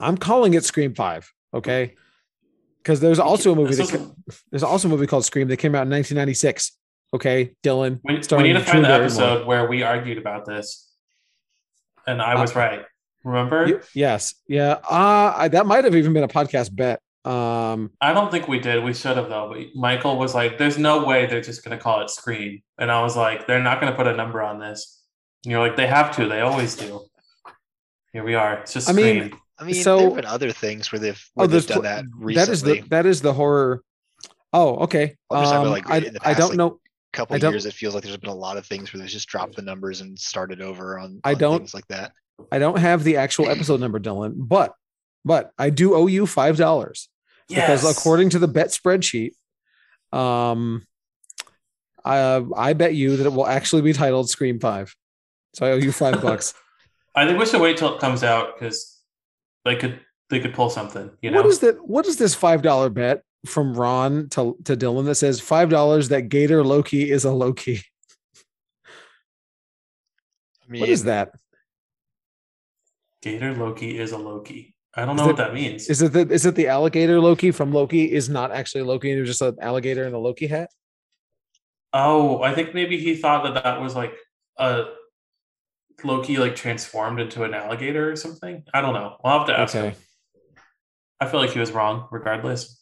I'm 0.00 0.16
calling 0.16 0.54
it 0.54 0.64
Scream 0.64 0.94
Five. 0.94 1.30
Okay, 1.52 1.94
because 2.82 3.00
there's 3.00 3.18
also 3.18 3.52
a 3.52 3.56
movie 3.56 3.74
that 3.74 3.88
ca- 3.88 4.32
there's 4.50 4.62
also 4.62 4.88
a 4.88 4.90
movie 4.90 5.06
called 5.06 5.24
Scream 5.24 5.48
that 5.48 5.56
came 5.56 5.74
out 5.74 5.82
in 5.86 5.90
1996. 5.90 6.72
Okay, 7.14 7.54
Dylan. 7.64 8.00
we, 8.04 8.14
we 8.14 8.42
need 8.42 8.52
to 8.52 8.58
Drew 8.60 8.64
find 8.64 8.84
the 8.84 8.88
Barrymore. 8.88 9.04
episode 9.04 9.46
where 9.46 9.66
we 9.66 9.82
argued 9.82 10.18
about 10.18 10.44
this. 10.44 10.86
And 12.06 12.20
I 12.20 12.38
was 12.40 12.54
right. 12.54 12.84
Remember? 13.28 13.64
Y- 13.66 13.80
yes, 13.94 14.34
yeah. 14.48 14.78
Uh, 14.90 15.32
I, 15.36 15.48
that 15.48 15.66
might 15.66 15.84
have 15.84 15.94
even 15.94 16.12
been 16.12 16.24
a 16.24 16.28
podcast 16.28 16.74
bet. 16.74 17.00
Um, 17.24 17.90
I 18.00 18.12
don't 18.14 18.30
think 18.30 18.48
we 18.48 18.58
did. 18.58 18.82
We 18.82 18.94
should 18.94 19.16
have 19.16 19.28
though. 19.28 19.52
But 19.52 19.66
Michael 19.74 20.18
was 20.18 20.34
like, 20.34 20.56
"There's 20.56 20.78
no 20.78 21.04
way 21.04 21.26
they're 21.26 21.42
just 21.42 21.64
going 21.64 21.76
to 21.76 21.82
call 21.82 22.00
it 22.00 22.10
Scream," 22.10 22.62
and 22.78 22.90
I 22.90 23.02
was 23.02 23.16
like, 23.16 23.46
"They're 23.46 23.62
not 23.62 23.80
going 23.80 23.92
to 23.92 23.96
put 23.96 24.06
a 24.06 24.14
number 24.16 24.40
on 24.42 24.58
this." 24.60 25.02
And 25.44 25.52
you're 25.52 25.60
like, 25.60 25.76
"They 25.76 25.86
have 25.86 26.14
to. 26.16 26.26
They 26.26 26.40
always 26.40 26.74
do." 26.76 27.02
Here 28.12 28.24
we 28.24 28.34
are. 28.34 28.60
It's 28.60 28.72
just 28.72 28.88
I 28.88 28.92
Scream. 28.92 29.18
mean, 29.18 29.32
I 29.58 29.64
mean, 29.64 29.74
So- 29.74 29.96
there 29.98 30.06
have 30.06 30.16
been 30.16 30.24
other 30.24 30.52
things 30.52 30.90
where 30.90 30.98
they've, 30.98 31.22
Oh, 31.36 31.40
where 31.40 31.48
there's 31.48 31.66
they've 31.66 31.74
done 31.76 31.84
that 31.84 32.04
recently. 32.16 32.34
that 32.34 32.48
is 32.52 32.62
the 32.62 32.80
that 32.88 33.06
is 33.06 33.20
the 33.20 33.32
horror. 33.34 33.82
Oh, 34.54 34.76
okay. 34.84 35.14
I'm 35.30 35.42
just 35.42 35.52
talking 35.52 35.66
Um, 35.66 35.72
like, 35.72 35.90
I, 35.90 35.98
in 35.98 36.14
the 36.14 36.20
I 36.26 36.32
don't 36.32 36.48
like, 36.50 36.56
know. 36.56 36.80
couple 37.12 37.36
I 37.36 37.50
years, 37.50 37.66
it 37.66 37.74
feels 37.74 37.94
like 37.94 38.02
there's 38.04 38.16
been 38.16 38.30
a 38.30 38.34
lot 38.34 38.56
of 38.56 38.64
things 38.64 38.90
where 38.94 39.02
they 39.02 39.06
just 39.08 39.28
dropped 39.28 39.56
the 39.56 39.62
numbers 39.62 40.00
and 40.00 40.18
started 40.18 40.62
over 40.62 40.98
on, 40.98 41.20
I 41.24 41.32
on 41.34 41.38
don't- 41.38 41.58
things 41.58 41.74
like 41.74 41.86
that. 41.88 42.12
I 42.52 42.58
don't 42.58 42.78
have 42.78 43.04
the 43.04 43.16
actual 43.16 43.48
episode 43.48 43.80
number, 43.80 43.98
Dylan, 44.00 44.34
but 44.36 44.74
but 45.24 45.50
I 45.58 45.70
do 45.70 45.94
owe 45.94 46.06
you 46.06 46.26
five 46.26 46.56
dollars 46.56 47.08
because 47.48 47.84
according 47.84 48.30
to 48.30 48.38
the 48.38 48.48
bet 48.48 48.68
spreadsheet, 48.68 49.32
um, 50.12 50.86
I 52.04 52.44
I 52.56 52.72
bet 52.72 52.94
you 52.94 53.16
that 53.16 53.26
it 53.26 53.32
will 53.32 53.46
actually 53.46 53.82
be 53.82 53.92
titled 53.92 54.30
Scream 54.30 54.60
Five. 54.60 54.94
So 55.54 55.66
I 55.66 55.72
owe 55.72 55.76
you 55.76 55.92
five 55.92 56.22
bucks. 56.22 56.54
I 57.14 57.26
think 57.26 57.38
we 57.38 57.46
should 57.46 57.60
wait 57.60 57.76
till 57.76 57.94
it 57.94 58.00
comes 58.00 58.22
out 58.22 58.58
because 58.58 59.02
they 59.64 59.76
could 59.76 60.00
they 60.30 60.40
could 60.40 60.54
pull 60.54 60.70
something. 60.70 61.10
You 61.20 61.30
know, 61.30 61.38
What 61.38 61.46
is 61.46 61.58
that? 61.60 61.86
What 61.86 62.06
is 62.06 62.16
this 62.16 62.34
five 62.34 62.62
dollar 62.62 62.90
bet 62.90 63.22
from 63.46 63.74
Ron 63.74 64.28
to 64.30 64.56
to 64.64 64.76
Dylan 64.76 65.04
that 65.06 65.16
says 65.16 65.40
five 65.40 65.68
dollars 65.68 66.10
that 66.10 66.28
Gator 66.28 66.62
Loki 66.62 67.10
is 67.10 67.24
a 67.24 67.32
Loki? 67.32 67.82
I 70.62 70.70
mean, 70.70 70.80
What 70.80 70.90
is 70.90 71.04
that? 71.04 71.32
Gator 73.28 73.54
Loki 73.54 73.98
is 73.98 74.12
a 74.12 74.18
Loki. 74.18 74.74
I 74.94 75.04
don't 75.04 75.16
Is 75.16 75.18
know 75.18 75.24
it- 75.24 75.26
what 75.28 75.36
that 75.36 75.54
means. 75.54 75.88
Is 75.90 76.00
it 76.02 76.12
the 76.12 76.20
is 76.32 76.46
it 76.46 76.54
the 76.54 76.68
alligator 76.68 77.20
Loki 77.20 77.50
from 77.50 77.72
Loki 77.72 78.10
is 78.10 78.28
not 78.28 78.50
actually 78.52 78.82
Loki 78.82 79.10
and 79.10 79.20
it's 79.20 79.28
just 79.28 79.42
an 79.42 79.56
alligator 79.60 80.04
in 80.06 80.14
a 80.14 80.18
Loki 80.18 80.46
hat? 80.46 80.70
oh, 81.94 82.42
I 82.42 82.54
think 82.54 82.74
maybe 82.74 82.98
he 82.98 83.16
thought 83.16 83.44
that 83.44 83.62
that 83.64 83.80
was 83.80 83.94
like 83.96 84.14
a 84.58 84.84
Loki 86.04 86.36
like 86.36 86.54
transformed 86.56 87.20
into 87.20 87.44
an 87.44 87.54
alligator 87.54 88.10
or 88.10 88.16
something. 88.16 88.62
I 88.74 88.80
don't 88.80 88.92
know. 88.94 89.16
I'll 89.24 89.38
have 89.38 89.48
to 89.48 89.58
ask 89.58 89.74
Okay. 89.76 89.88
him. 89.90 89.96
I 91.20 91.26
feel 91.26 91.40
like 91.40 91.50
he 91.50 91.58
was 91.58 91.72
wrong, 91.72 92.06
regardless. 92.10 92.80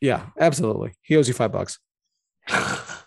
Yeah, 0.00 0.26
absolutely. 0.38 0.92
He 1.02 1.16
owes 1.16 1.28
you 1.28 1.34
five 1.34 1.52
bucks. 1.52 1.78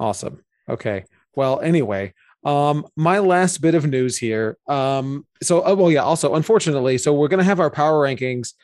Awesome. 0.00 0.44
Okay. 0.68 1.04
Well, 1.34 1.58
anyway, 1.60 2.14
um, 2.48 2.86
my 2.96 3.18
last 3.18 3.60
bit 3.60 3.74
of 3.74 3.86
news 3.86 4.16
here. 4.16 4.56
Um, 4.66 5.26
so 5.42 5.62
oh, 5.62 5.74
well, 5.74 5.90
yeah, 5.90 6.02
also, 6.02 6.34
unfortunately, 6.34 6.96
so 6.96 7.12
we're 7.12 7.28
gonna 7.28 7.44
have 7.44 7.60
our 7.60 7.70
power 7.70 8.02
rankings 8.06 8.54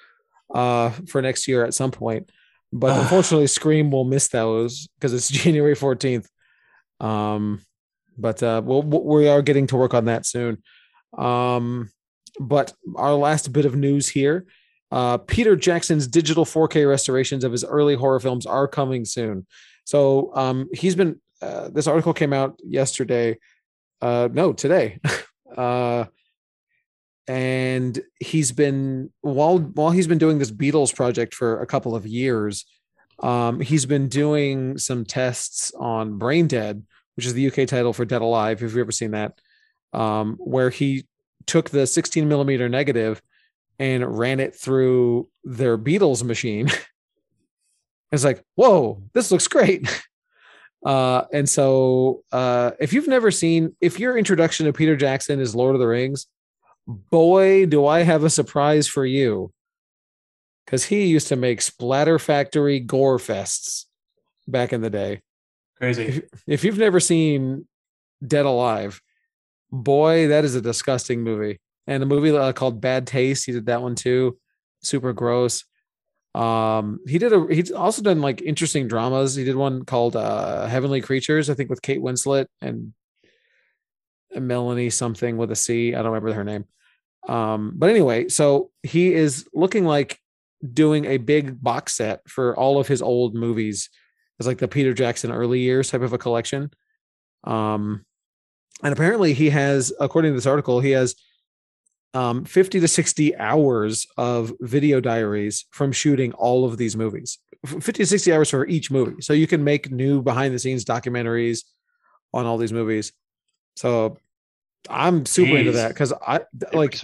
uh 0.54 0.90
for 1.08 1.20
next 1.20 1.46
year 1.46 1.64
at 1.64 1.74
some 1.74 1.90
point. 1.90 2.30
But 2.72 2.98
unfortunately, 2.98 3.46
Scream 3.46 3.90
will 3.90 4.04
miss 4.04 4.28
those 4.28 4.88
because 4.94 5.12
it's 5.12 5.28
January 5.42 5.76
14th. 5.76 6.26
Um, 6.98 7.60
but 8.16 8.42
uh 8.42 8.62
we'll, 8.64 8.82
we 8.82 9.28
are 9.28 9.42
getting 9.42 9.66
to 9.66 9.76
work 9.76 9.92
on 9.92 10.06
that 10.06 10.24
soon. 10.24 10.62
Um, 11.18 11.90
but 12.40 12.72
our 12.96 13.14
last 13.14 13.52
bit 13.52 13.66
of 13.66 13.76
news 13.76 14.08
here. 14.08 14.46
Uh, 14.90 15.18
Peter 15.18 15.56
Jackson's 15.56 16.06
digital 16.06 16.44
4K 16.44 16.88
restorations 16.88 17.42
of 17.42 17.52
his 17.52 17.64
early 17.64 17.96
horror 17.96 18.20
films 18.20 18.46
are 18.46 18.68
coming 18.68 19.04
soon. 19.04 19.46
So 19.84 20.30
um, 20.34 20.68
he's 20.72 20.94
been. 20.94 21.20
Uh, 21.42 21.68
this 21.68 21.86
article 21.86 22.14
came 22.14 22.32
out 22.32 22.58
yesterday. 22.64 23.36
Uh, 24.04 24.28
no, 24.30 24.52
today. 24.52 25.00
uh, 25.56 26.04
and 27.26 28.02
he's 28.20 28.52
been 28.52 29.10
while 29.22 29.58
while 29.58 29.90
he's 29.90 30.06
been 30.06 30.18
doing 30.18 30.38
this 30.38 30.50
Beatles 30.50 30.94
project 30.94 31.32
for 31.32 31.62
a 31.62 31.66
couple 31.66 31.96
of 31.96 32.06
years. 32.06 32.66
Um, 33.20 33.60
he's 33.60 33.86
been 33.86 34.08
doing 34.08 34.76
some 34.76 35.06
tests 35.06 35.72
on 35.78 36.18
Brain 36.18 36.48
Dead, 36.48 36.82
which 37.16 37.24
is 37.24 37.32
the 37.32 37.46
UK 37.46 37.66
title 37.66 37.94
for 37.94 38.04
Dead 38.04 38.20
Alive. 38.20 38.58
If 38.58 38.72
you've 38.72 38.76
ever 38.76 38.92
seen 38.92 39.12
that, 39.12 39.40
um, 39.94 40.36
where 40.38 40.68
he 40.68 41.06
took 41.46 41.70
the 41.70 41.86
16 41.86 42.28
millimeter 42.28 42.68
negative 42.68 43.22
and 43.78 44.18
ran 44.18 44.38
it 44.38 44.54
through 44.54 45.30
their 45.44 45.78
Beatles 45.78 46.22
machine. 46.22 46.68
it's 48.12 48.24
like, 48.24 48.44
whoa, 48.54 49.02
this 49.14 49.30
looks 49.30 49.48
great. 49.48 49.88
Uh, 50.84 51.24
and 51.32 51.48
so, 51.48 52.22
uh, 52.30 52.72
if 52.78 52.92
you've 52.92 53.08
never 53.08 53.30
seen, 53.30 53.74
if 53.80 53.98
your 53.98 54.18
introduction 54.18 54.66
to 54.66 54.72
Peter 54.72 54.96
Jackson 54.96 55.40
is 55.40 55.54
Lord 55.54 55.74
of 55.74 55.80
the 55.80 55.86
Rings, 55.86 56.26
boy, 56.86 57.66
do 57.66 57.86
I 57.86 58.02
have 58.02 58.24
a 58.24 58.30
surprise 58.30 58.86
for 58.86 59.06
you. 59.06 59.52
Because 60.64 60.84
he 60.84 61.06
used 61.06 61.28
to 61.28 61.36
make 61.36 61.60
Splatter 61.60 62.18
Factory 62.18 62.80
gore 62.80 63.18
fests 63.18 63.84
back 64.46 64.72
in 64.72 64.80
the 64.80 64.90
day. 64.90 65.20
Crazy. 65.78 66.04
If, 66.04 66.42
if 66.46 66.64
you've 66.64 66.78
never 66.78 67.00
seen 67.00 67.66
Dead 68.26 68.46
Alive, 68.46 69.00
boy, 69.70 70.28
that 70.28 70.44
is 70.44 70.54
a 70.54 70.60
disgusting 70.60 71.22
movie. 71.22 71.60
And 71.86 72.02
a 72.02 72.06
movie 72.06 72.34
uh, 72.34 72.52
called 72.52 72.80
Bad 72.80 73.06
Taste, 73.06 73.44
he 73.44 73.52
did 73.52 73.66
that 73.66 73.82
one 73.82 73.94
too. 73.94 74.38
Super 74.82 75.12
gross. 75.12 75.64
Um, 76.34 76.98
he 77.06 77.18
did 77.18 77.32
a 77.32 77.46
he's 77.48 77.70
also 77.70 78.02
done 78.02 78.20
like 78.20 78.42
interesting 78.42 78.88
dramas. 78.88 79.36
He 79.36 79.44
did 79.44 79.56
one 79.56 79.84
called 79.84 80.16
uh 80.16 80.66
Heavenly 80.66 81.00
Creatures, 81.00 81.48
I 81.48 81.54
think 81.54 81.70
with 81.70 81.82
Kate 81.82 82.00
Winslet 82.00 82.46
and, 82.60 82.92
Melanie 84.36 84.90
something 84.90 85.36
with 85.36 85.52
a 85.52 85.56
C. 85.56 85.94
I 85.94 85.98
don't 85.98 86.12
remember 86.12 86.32
her 86.32 86.42
name. 86.42 86.64
Um, 87.28 87.72
but 87.76 87.88
anyway, 87.88 88.28
so 88.28 88.72
he 88.82 89.14
is 89.14 89.48
looking 89.54 89.84
like 89.84 90.18
doing 90.72 91.04
a 91.04 91.18
big 91.18 91.62
box 91.62 91.94
set 91.94 92.28
for 92.28 92.56
all 92.56 92.80
of 92.80 92.88
his 92.88 93.00
old 93.00 93.34
movies. 93.34 93.90
It's 94.38 94.46
like 94.48 94.58
the 94.58 94.66
Peter 94.66 94.92
Jackson 94.92 95.30
early 95.30 95.60
years 95.60 95.90
type 95.90 96.02
of 96.02 96.12
a 96.12 96.18
collection. 96.18 96.70
Um, 97.44 98.04
and 98.82 98.92
apparently 98.92 99.34
he 99.34 99.50
has, 99.50 99.92
according 100.00 100.32
to 100.32 100.36
this 100.36 100.46
article, 100.46 100.80
he 100.80 100.90
has 100.90 101.14
um, 102.14 102.44
50 102.44 102.80
to 102.80 102.88
60 102.88 103.36
hours 103.36 104.06
of 104.16 104.52
video 104.60 105.00
diaries 105.00 105.66
from 105.70 105.92
shooting 105.92 106.32
all 106.32 106.64
of 106.64 106.78
these 106.78 106.96
movies. 106.96 107.38
50 107.66 107.92
to 107.92 108.06
60 108.06 108.32
hours 108.32 108.50
for 108.50 108.66
each 108.66 108.90
movie. 108.90 109.20
So 109.20 109.32
you 109.32 109.46
can 109.46 109.64
make 109.64 109.90
new 109.90 110.22
behind 110.22 110.54
the 110.54 110.58
scenes 110.58 110.84
documentaries 110.84 111.64
on 112.32 112.46
all 112.46 112.56
these 112.56 112.72
movies. 112.72 113.12
So 113.76 114.18
i'm 114.90 115.24
super 115.24 115.56
into 115.56 115.72
that 115.72 115.88
because 115.88 116.12
i 116.26 116.40
like 116.72 117.00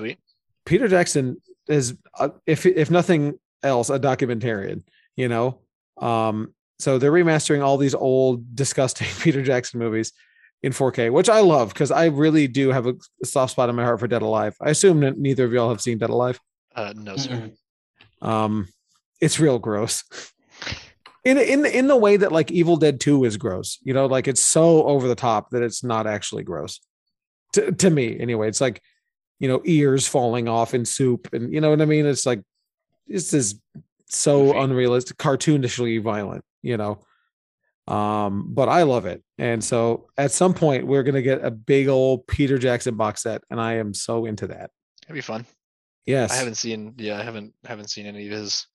peter 0.67 0.87
jackson 0.87 1.41
is 1.69 1.97
uh, 2.19 2.29
if 2.47 2.67
if 2.67 2.91
nothing 2.91 3.39
else 3.63 3.91
a 3.91 3.99
documentarian 3.99 4.83
you 5.17 5.29
know? 5.29 5.61
Um 5.99 6.55
so 6.79 6.97
they're 6.97 7.13
remastering 7.13 7.63
all 7.63 7.77
these 7.77 7.95
old 7.95 8.55
disgusting 8.55 9.09
peter 9.21 9.43
jackson 9.43 9.81
movies 9.81 10.13
in 10.63 10.73
4K, 10.73 11.11
which 11.11 11.29
I 11.29 11.41
love 11.41 11.73
because 11.73 11.91
I 11.91 12.07
really 12.07 12.47
do 12.47 12.71
have 12.71 12.87
a 12.87 12.95
soft 13.25 13.53
spot 13.53 13.71
in 13.71 13.77
my 13.77 13.85
heart 13.85 14.01
for 14.01 14.09
Dead 14.09 14.23
Alive. 14.23 14.55
I 14.61 14.71
assume 14.71 15.01
that 15.01 15.19
neither 15.19 15.45
of 15.45 15.53
y'all 15.53 15.71
have 15.71 15.81
seen 15.81 15.99
Dead 15.99 16.11
Alive. 16.11 16.39
Uh, 16.75 16.93
no, 16.97 17.17
sir. 17.17 17.51
Um, 18.23 18.69
it's 19.21 19.41
real 19.41 19.59
gross. 19.59 20.05
In 21.25 21.37
in 21.37 21.67
in 21.67 21.87
the 21.87 21.97
way 21.97 22.17
that 22.17 22.33
like 22.33 22.51
Evil 22.51 22.77
Dead 22.77 22.99
2 22.99 23.25
is 23.25 23.37
gross, 23.37 23.79
you 23.83 23.93
know, 23.93 24.07
like 24.07 24.27
it's 24.27 24.43
so 24.43 24.85
over 24.85 25.07
the 25.07 25.15
top 25.15 25.51
that 25.51 25.63
it's 25.63 25.85
not 25.85 26.07
actually 26.07 26.45
gross. 26.45 26.81
To 27.55 27.73
to 27.73 27.91
me, 27.91 28.19
anyway. 28.19 28.49
It's 28.49 28.61
like, 28.61 28.81
you 29.39 29.49
know, 29.49 29.61
ears 29.65 30.07
falling 30.07 30.49
off 30.49 30.73
in 30.73 30.85
soup, 30.85 31.29
and 31.35 31.53
you 31.53 31.61
know 31.61 31.71
what 31.71 31.83
I 31.83 31.85
mean? 31.85 32.07
It's 32.07 32.25
like 32.25 32.43
this 33.07 33.35
is 33.35 33.61
so 34.09 34.47
Goofy. 34.47 34.59
unrealistic, 34.61 35.17
cartoonishly 35.19 36.03
violent, 36.03 36.45
you 36.63 36.77
know. 36.77 37.01
Um, 37.89 38.47
but 38.55 38.69
I 38.69 38.83
love 38.85 39.07
it. 39.07 39.23
And 39.39 39.63
so 39.65 40.09
at 40.17 40.31
some 40.33 40.55
point 40.55 40.87
we're 40.87 41.03
gonna 41.03 41.23
get 41.23 41.45
a 41.45 41.51
big 41.51 41.89
old 41.89 42.27
Peter 42.27 42.59
Jackson 42.59 42.97
box 42.97 43.23
set, 43.23 43.43
and 43.51 43.61
I 43.61 43.75
am 43.75 43.93
so 43.95 44.27
into 44.27 44.47
that. 44.49 44.71
That'd 45.03 45.15
be 45.15 45.21
fun. 45.21 45.45
Yes. 46.07 46.31
I 46.33 46.37
haven't 46.37 46.55
seen. 46.57 46.95
Yeah, 46.99 47.19
I 47.19 47.23
haven't 47.23 47.53
haven't 47.65 47.91
seen 47.91 48.07
any 48.07 48.27
of 48.27 48.33
his 48.33 48.67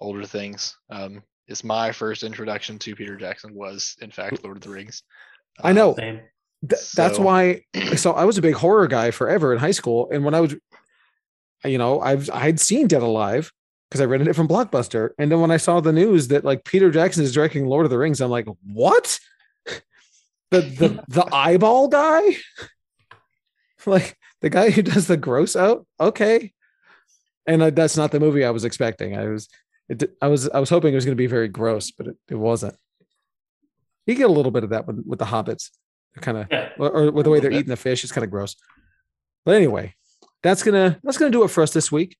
older 0.00 0.24
things. 0.24 0.76
Um, 0.90 1.22
it's 1.48 1.62
my 1.64 1.92
first 1.92 2.22
introduction 2.24 2.78
to 2.80 2.96
Peter 2.96 3.16
Jackson 3.16 3.54
was, 3.54 3.96
in 4.00 4.10
fact, 4.10 4.42
Lord 4.42 4.56
of 4.56 4.62
the 4.62 4.70
Rings. 4.70 5.02
I 5.62 5.72
know. 5.72 5.94
Same. 5.94 6.20
Th- 6.68 6.90
that's 6.96 7.16
So- 7.16 7.22
why 7.22 7.62
so 7.96 8.12
I 8.12 8.24
was 8.24 8.36
a 8.38 8.42
big 8.42 8.54
horror 8.54 8.88
guy 8.88 9.10
forever 9.12 9.52
in 9.52 9.58
high 9.60 9.70
school. 9.70 10.08
And 10.12 10.24
when 10.24 10.34
I 10.34 10.40
was 10.40 10.54
you 11.64 11.78
know, 11.78 12.00
I've 12.00 12.28
I'd 12.32 12.60
seen 12.60 12.86
Dead 12.88 13.02
Alive 13.02 13.52
because 13.88 14.00
I 14.00 14.04
rented 14.04 14.28
it 14.28 14.34
from 14.34 14.48
Blockbuster. 14.48 15.10
And 15.18 15.30
then 15.30 15.40
when 15.40 15.50
I 15.50 15.56
saw 15.58 15.80
the 15.80 15.92
news 15.92 16.28
that 16.28 16.44
like 16.44 16.64
Peter 16.64 16.90
Jackson 16.90 17.22
is 17.22 17.32
directing 17.32 17.66
Lord 17.66 17.86
of 17.86 17.90
the 17.90 17.98
Rings, 17.98 18.20
I'm 18.20 18.30
like, 18.30 18.46
what? 18.64 19.18
The 20.52 20.60
the 20.60 21.04
the 21.08 21.34
eyeball 21.34 21.88
guy? 21.88 22.22
like 23.86 24.16
the 24.42 24.48
guy 24.50 24.70
who 24.70 24.82
does 24.82 25.08
the 25.08 25.16
gross 25.16 25.56
out? 25.56 25.84
Okay. 25.98 26.52
And 27.48 27.62
that's 27.62 27.96
not 27.96 28.12
the 28.12 28.20
movie 28.20 28.44
I 28.44 28.50
was 28.50 28.64
expecting. 28.64 29.16
I 29.16 29.26
was 29.26 29.48
it, 29.88 30.16
I 30.22 30.28
was 30.28 30.48
I 30.48 30.60
was 30.60 30.70
hoping 30.70 30.92
it 30.92 30.96
was 30.96 31.04
going 31.04 31.16
to 31.16 31.20
be 31.20 31.26
very 31.26 31.48
gross, 31.48 31.90
but 31.90 32.06
it, 32.06 32.16
it 32.30 32.36
wasn't. 32.36 32.76
You 34.06 34.14
get 34.14 34.30
a 34.30 34.32
little 34.32 34.52
bit 34.52 34.62
of 34.62 34.70
that 34.70 34.86
with, 34.86 35.02
with 35.04 35.18
the 35.18 35.24
hobbits. 35.24 35.70
Kind 36.20 36.38
of 36.38 36.46
Yeah. 36.50 36.70
or, 36.78 36.90
or 36.90 37.10
with 37.10 37.24
the 37.24 37.30
way 37.30 37.40
they're 37.40 37.50
eating 37.50 37.66
the 37.68 37.76
fish. 37.76 38.04
It's 38.04 38.12
kind 38.12 38.24
of 38.24 38.30
gross. 38.30 38.54
But 39.44 39.56
anyway, 39.56 39.94
that's 40.44 40.62
gonna 40.62 40.98
that's 41.02 41.18
gonna 41.18 41.32
do 41.32 41.42
it 41.42 41.48
for 41.48 41.62
us 41.62 41.72
this 41.72 41.90
week. 41.90 42.16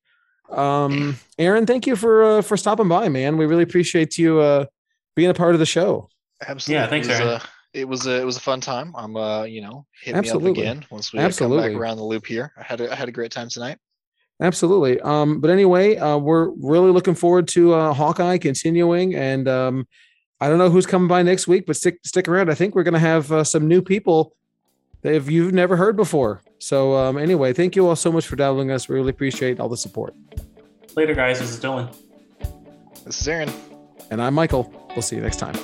Um, 0.51 1.17
Aaron, 1.39 1.67
thank 1.67 1.87
you 1.87 1.97
for 1.97 2.23
uh, 2.23 2.43
for 2.43 2.57
stopping 2.57 2.89
by, 2.89 3.09
man. 3.09 3.37
We 3.37 3.47
really 3.47 3.63
appreciate 3.63 4.19
you 4.19 4.41
uh, 4.41 4.67
being 5.15 5.31
a 5.31 5.35
part 5.35 5.55
of 5.55 5.59
the 5.59 5.67
show. 5.67 6.09
Absolutely. 6.47 6.83
Yeah, 6.83 6.89
thanks, 6.89 7.09
it 7.09 7.13
was, 7.13 7.21
Aaron. 7.21 7.33
uh, 7.35 7.41
it 7.73 7.89
was 7.89 8.07
a 8.07 8.21
it 8.21 8.25
was 8.25 8.37
a 8.37 8.41
fun 8.41 8.61
time. 8.61 8.95
I'm 8.97 9.17
uh 9.17 9.45
you 9.45 9.61
know 9.61 9.87
hit 10.03 10.17
me 10.17 10.31
up 10.31 10.43
again 10.43 10.85
once 10.91 11.13
we 11.13 11.19
uh, 11.19 11.31
come 11.31 11.57
back 11.57 11.73
around 11.73 11.99
the 11.99 12.05
loop 12.05 12.27
here. 12.27 12.53
I 12.57 12.63
had 12.63 12.81
a, 12.81 12.93
I 12.93 12.95
had 12.95 13.09
a 13.09 13.13
great 13.13 13.31
time 13.31 13.49
tonight. 13.49 13.79
Absolutely. 14.41 15.01
Um, 15.01 15.41
but 15.41 15.51
anyway, 15.51 15.97
uh, 15.97 16.19
we're 16.19 16.51
really 16.51 16.91
looking 16.91 17.15
forward 17.15 17.49
to 17.49 17.73
uh, 17.73 17.93
Hawkeye 17.95 18.39
continuing, 18.39 19.15
and 19.15 19.49
um, 19.49 19.89
I 20.41 20.49
don't 20.49 20.59
know 20.59 20.69
who's 20.69 20.87
coming 20.87 21.09
by 21.09 21.23
next 21.23 21.49
week, 21.49 21.65
but 21.67 21.77
stick 21.77 21.99
stick 22.05 22.29
around. 22.29 22.51
I 22.51 22.55
think 22.55 22.75
we're 22.75 22.83
gonna 22.83 22.99
have 22.99 23.33
uh, 23.33 23.45
some 23.45 23.67
new 23.67 23.83
people 23.83 24.35
that 25.03 25.31
you've 25.31 25.55
never 25.55 25.77
heard 25.77 25.97
before. 25.97 26.43
So 26.59 26.95
um, 26.97 27.19
anyway, 27.19 27.53
thank 27.53 27.77
you 27.77 27.87
all 27.87 27.97
so 27.97 28.11
much 28.11 28.27
for 28.27 28.37
downloading 28.37 28.71
us. 28.71 28.89
We 28.89 28.95
really 28.97 29.11
appreciate 29.11 29.61
all 29.61 29.69
the 29.69 29.77
support. 29.77 30.15
Later, 30.95 31.15
guys. 31.15 31.41
This 31.41 31.51
is 31.51 31.61
Dylan. 31.61 31.95
This 33.05 33.21
is 33.21 33.29
Aaron. 33.29 33.53
And 34.11 34.23
I'm 34.23 34.35
Michael. 34.35 34.73
We'll 34.91 35.03
see 35.03 35.17
you 35.17 35.23
next 35.23 35.39
time. 35.39 35.57